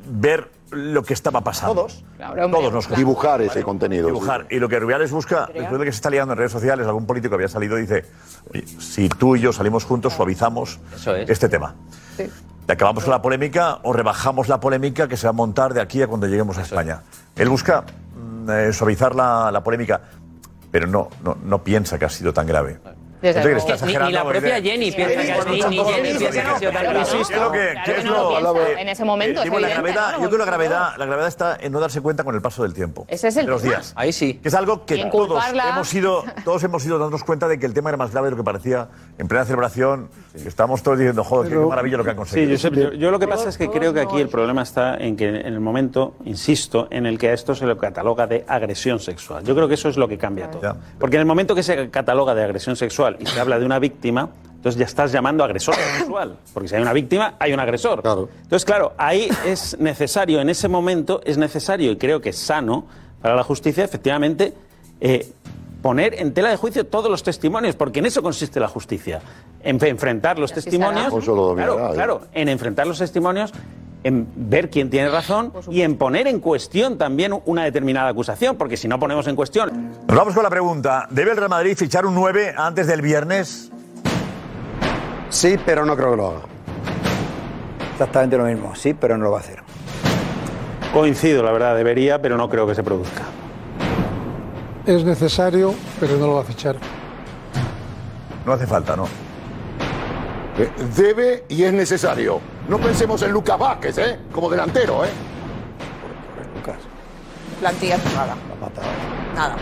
ver 0.06 0.57
lo 0.72 1.04
que 1.04 1.14
estaba 1.14 1.42
pasando. 1.42 1.76
Todos. 1.76 2.04
Todos 2.52 2.74
nos 2.74 2.96
Dibujar 2.96 3.42
ese 3.42 3.64
contenido. 3.64 4.08
Dibujar. 4.08 4.48
Y 4.50 4.60
lo 4.60 4.70
que 4.70 4.80
Rubiales 4.80 5.12
busca, 5.12 5.50
después 5.54 5.80
de 5.80 5.86
que 5.86 5.92
se 5.92 5.98
está 5.98 6.10
liando 6.10 6.34
en 6.34 6.40
redes 6.40 6.52
sociales, 6.52 6.88
algún 6.88 7.06
político 7.06 7.36
había 7.36 7.48
salido 7.48 7.76
dice, 7.76 8.06
Oye, 8.54 8.66
si 8.80 9.10
tú 9.10 9.36
y 9.36 9.42
yo 9.42 9.54
salimos 9.54 9.86
juntos, 9.86 10.14
suavizamos 10.14 10.80
es. 11.06 11.30
este 11.30 11.50
tema. 11.50 11.76
Acabamos 12.68 13.06
con 13.06 13.12
la 13.12 13.22
polémica 13.22 13.80
o 13.84 13.94
rebajamos 13.94 14.50
la 14.50 14.60
polémica 14.60 15.08
que 15.08 15.16
se 15.16 15.26
va 15.26 15.30
a 15.30 15.34
montar 15.34 15.74
de 15.74 15.82
aquí 15.82 16.02
a 16.02 16.08
cuando 16.08 16.28
lleguemos 16.28 16.58
a 16.58 16.62
España. 16.62 17.02
Él 17.36 17.48
busca 17.48 17.84
mm, 17.84 18.50
eh, 18.50 18.74
suavizar 18.74 19.16
la, 19.16 19.52
la, 19.52 19.64
polémica, 19.64 20.02
pero 20.70 20.86
no, 20.88 21.10
no, 21.24 21.38
no 21.46 21.64
piensa 21.64 21.98
que 21.98 22.06
ha 22.06 22.10
sido 22.10 22.34
tan 22.34 22.46
grave. 22.46 22.80
Ni, 23.22 24.12
la 24.12 24.24
propia 24.24 24.62
Jenny 24.62 24.92
piensa 24.92 25.22
que 25.22 25.32
ha 25.32 26.60
sido 26.60 26.72
tan 26.72 26.98
Insisto, 26.98 27.52
que 27.52 27.92
es 27.98 28.06
lo 28.06 28.68
en 28.78 28.90
ese 28.90 29.06
momento. 29.06 29.44
Yo 29.44 29.52
creo 29.52 30.30
que 30.30 30.38
la 30.38 30.46
gravedad, 30.46 30.94
la 30.98 31.06
gravedad 31.06 31.28
está 31.28 31.58
en 31.60 31.72
no 31.72 31.80
darse 31.80 32.02
cuenta 32.02 32.24
con 32.24 32.36
el 32.36 32.42
paso 32.42 32.64
del 32.64 32.74
tiempo. 32.74 33.06
Ese 33.08 33.30
es 33.30 33.38
el 33.38 33.46
de 33.46 33.52
los 33.52 33.64
días. 33.64 33.94
Ahí 33.96 34.14
sí. 34.14 34.36
Que 34.36 34.50
es 34.50 34.54
algo 34.54 34.86
que 34.86 35.06
todos 35.06 35.44
hemos 35.48 35.88
sido, 35.88 36.24
todos 36.44 36.64
hemos 36.64 36.86
ido 36.86 36.98
dándonos 37.00 37.24
cuenta 37.24 37.48
de 37.48 37.60
que 37.60 37.66
el 37.66 37.74
tema 37.74 37.90
era 37.90 37.98
más 37.98 38.12
grave 38.12 38.28
de 38.28 38.32
lo 38.32 38.38
que 38.38 38.44
parecía 38.44 38.88
en 39.18 39.28
plena 39.28 39.46
celebración. 39.46 40.10
Estamos 40.34 40.84
todos 40.84 41.00
diciendo, 41.00 41.24
joder, 41.24 41.52
qué 41.52 41.58
maravilla 41.58 41.98
lo 41.98 42.04
que 42.04 42.12
han 42.12 42.18
conseguido. 42.18 42.92
Yo, 42.92 43.12
lo 43.12 43.20
que 43.20 43.28
pasa 43.28 43.50
es 43.50 43.58
que 43.58 43.70
creo 43.70 43.94
que 43.94 44.02
aquí 44.02 44.20
el 44.20 44.30
problema 44.30 44.62
está 44.62 44.98
en 44.98 45.16
que 45.16 45.28
en 45.28 45.36
el 45.36 45.60
momento, 45.60 46.16
insisto, 46.26 46.88
en 46.92 47.06
el 47.06 47.18
que 47.18 47.30
a 47.30 47.34
esto 47.34 47.56
se 47.56 47.66
le 47.66 47.78
cataloga 47.78 48.28
de 48.28 48.46
agresión 48.48 49.00
sexual. 49.00 49.44
Yo 49.44 49.56
creo 49.56 49.68
que 49.68 49.76
eso 49.76 49.90
es 49.90 49.98
lo 49.98 50.08
que 50.08 50.18
cambia 50.18 50.50
todo. 50.52 50.78
Porque 51.00 51.16
en 51.16 51.22
el 51.22 51.26
momento 51.26 51.56
que 51.56 51.64
se 51.64 51.90
cataloga 51.90 52.36
de 52.36 52.44
agresión 52.44 52.76
sexual 52.76 53.07
y 53.20 53.26
se 53.26 53.40
habla 53.40 53.60
de 53.60 53.66
una 53.66 53.80
víctima, 53.80 54.30
entonces 54.56 54.80
ya 54.80 54.86
estás 54.86 55.12
llamando 55.12 55.44
agresor 55.44 55.76
sexual. 55.76 56.38
Porque 56.54 56.68
si 56.68 56.76
hay 56.76 56.82
una 56.82 56.94
víctima, 56.94 57.36
hay 57.40 57.54
un 57.54 57.60
agresor. 57.60 58.02
Entonces, 58.04 58.66
claro, 58.66 58.94
ahí 58.98 59.30
es 59.46 59.80
necesario, 59.80 60.42
en 60.42 60.50
ese 60.50 60.68
momento 60.68 61.22
es 61.24 61.38
necesario, 61.38 61.92
y 61.92 61.98
creo 61.98 62.20
que 62.20 62.30
es 62.30 62.38
sano 62.38 62.86
para 63.22 63.36
la 63.36 63.44
justicia, 63.44 63.84
efectivamente, 63.84 64.54
eh, 65.00 65.32
poner 65.82 66.16
en 66.20 66.34
tela 66.34 66.50
de 66.50 66.58
juicio 66.58 66.86
todos 66.86 67.10
los 67.10 67.24
testimonios, 67.24 67.76
porque 67.76 68.00
en 68.00 68.08
eso 68.08 68.22
consiste 68.22 68.60
la 68.60 68.68
justicia. 68.68 69.22
en 69.64 69.84
enfrentar 69.86 70.40
los 70.40 70.52
testimonios. 70.52 71.14
dominará, 71.26 71.74
claro, 71.74 71.90
¿eh? 71.90 71.94
claro, 71.94 72.22
en 72.34 72.50
enfrentar 72.50 72.88
los 72.88 73.00
testimonios, 73.00 73.52
en 74.08 74.28
ver 74.36 74.70
quién 74.70 74.90
tiene 74.90 75.10
razón 75.10 75.52
y 75.70 75.82
en 75.82 75.98
poner 75.98 76.28
en 76.28 76.40
cuestión 76.40 76.98
también 76.98 77.34
una 77.46 77.66
determinada 77.66 78.10
acusación, 78.10 78.56
porque 78.56 78.78
si 78.78 78.88
no 78.88 79.00
ponemos 79.00 79.28
en 79.28 79.36
cuestión. 79.36 79.92
Nos 80.08 80.18
vamos 80.18 80.34
con 80.34 80.44
la 80.44 80.50
pregunta. 80.50 81.08
¿Debe 81.10 81.32
el 81.32 81.38
Real 81.38 81.50
Madrid 81.50 81.76
fichar 81.76 82.06
un 82.06 82.16
9 82.16 82.56
antes 82.58 82.88
del 82.88 83.02
viernes? 83.02 83.70
Sí, 85.30 85.58
pero 85.66 85.86
no 85.86 85.96
creo 85.98 86.12
que 86.12 86.18
lo 86.18 86.28
haga. 86.28 86.40
Exactamente 87.92 88.38
lo 88.38 88.46
mismo, 88.46 88.76
sí, 88.76 88.94
pero 88.94 89.18
no 89.18 89.26
lo 89.26 89.32
va 89.32 89.38
a 89.38 89.42
hacer. 89.42 89.60
Coincido, 90.94 91.44
la 91.44 91.52
verdad, 91.52 91.76
debería, 91.76 92.22
pero 92.22 92.38
no 92.38 92.50
creo 92.50 92.66
que 92.66 92.76
se 92.76 92.84
produzca. 92.84 93.24
Es 94.86 95.04
necesario, 95.04 95.74
pero 96.00 96.16
no 96.16 96.28
lo 96.28 96.36
va 96.36 96.42
a 96.42 96.46
fichar. 96.46 96.78
No 98.46 98.54
hace 98.54 98.66
falta, 98.66 98.96
¿no? 98.96 99.06
Eh, 100.58 100.70
Debe 100.96 101.44
y 101.50 101.64
es 101.64 101.74
necesario. 101.74 102.40
No 102.68 102.78
pensemos 102.78 103.22
en 103.22 103.32
Lucas 103.32 103.58
Vázquez, 103.58 103.98
¿eh? 103.98 104.20
Como 104.32 104.50
delantero, 104.50 105.06
¿eh? 105.06 105.10
Plantilla 107.60 107.98
cerrada. 107.98 108.36
Nada. 109.36 109.56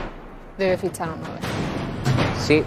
Debe 0.58 0.78
fichar 0.78 1.10
un 1.10 1.20
9. 1.20 1.40
Sí. 2.40 2.64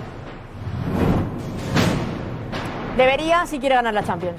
Debería 2.97 3.47
si 3.47 3.59
quiere 3.59 3.75
ganar 3.75 3.95
la 3.95 4.03
Champions. 4.03 4.37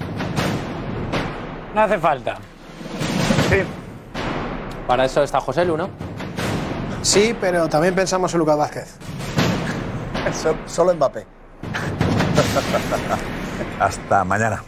No 1.74 1.80
hace 1.82 1.98
falta. 1.98 2.36
Sí. 3.48 3.56
Para 4.86 5.04
eso 5.04 5.22
está 5.22 5.40
José 5.40 5.64
Lu, 5.64 5.76
¿no? 5.76 5.88
Sí, 7.02 7.36
pero 7.40 7.68
también 7.68 7.94
pensamos 7.94 8.32
en 8.32 8.40
Lucas 8.40 8.58
Vázquez. 8.58 8.96
Solo 10.66 10.94
Mbappé. 10.94 11.26
Hasta 13.80 14.24
mañana. 14.24 14.62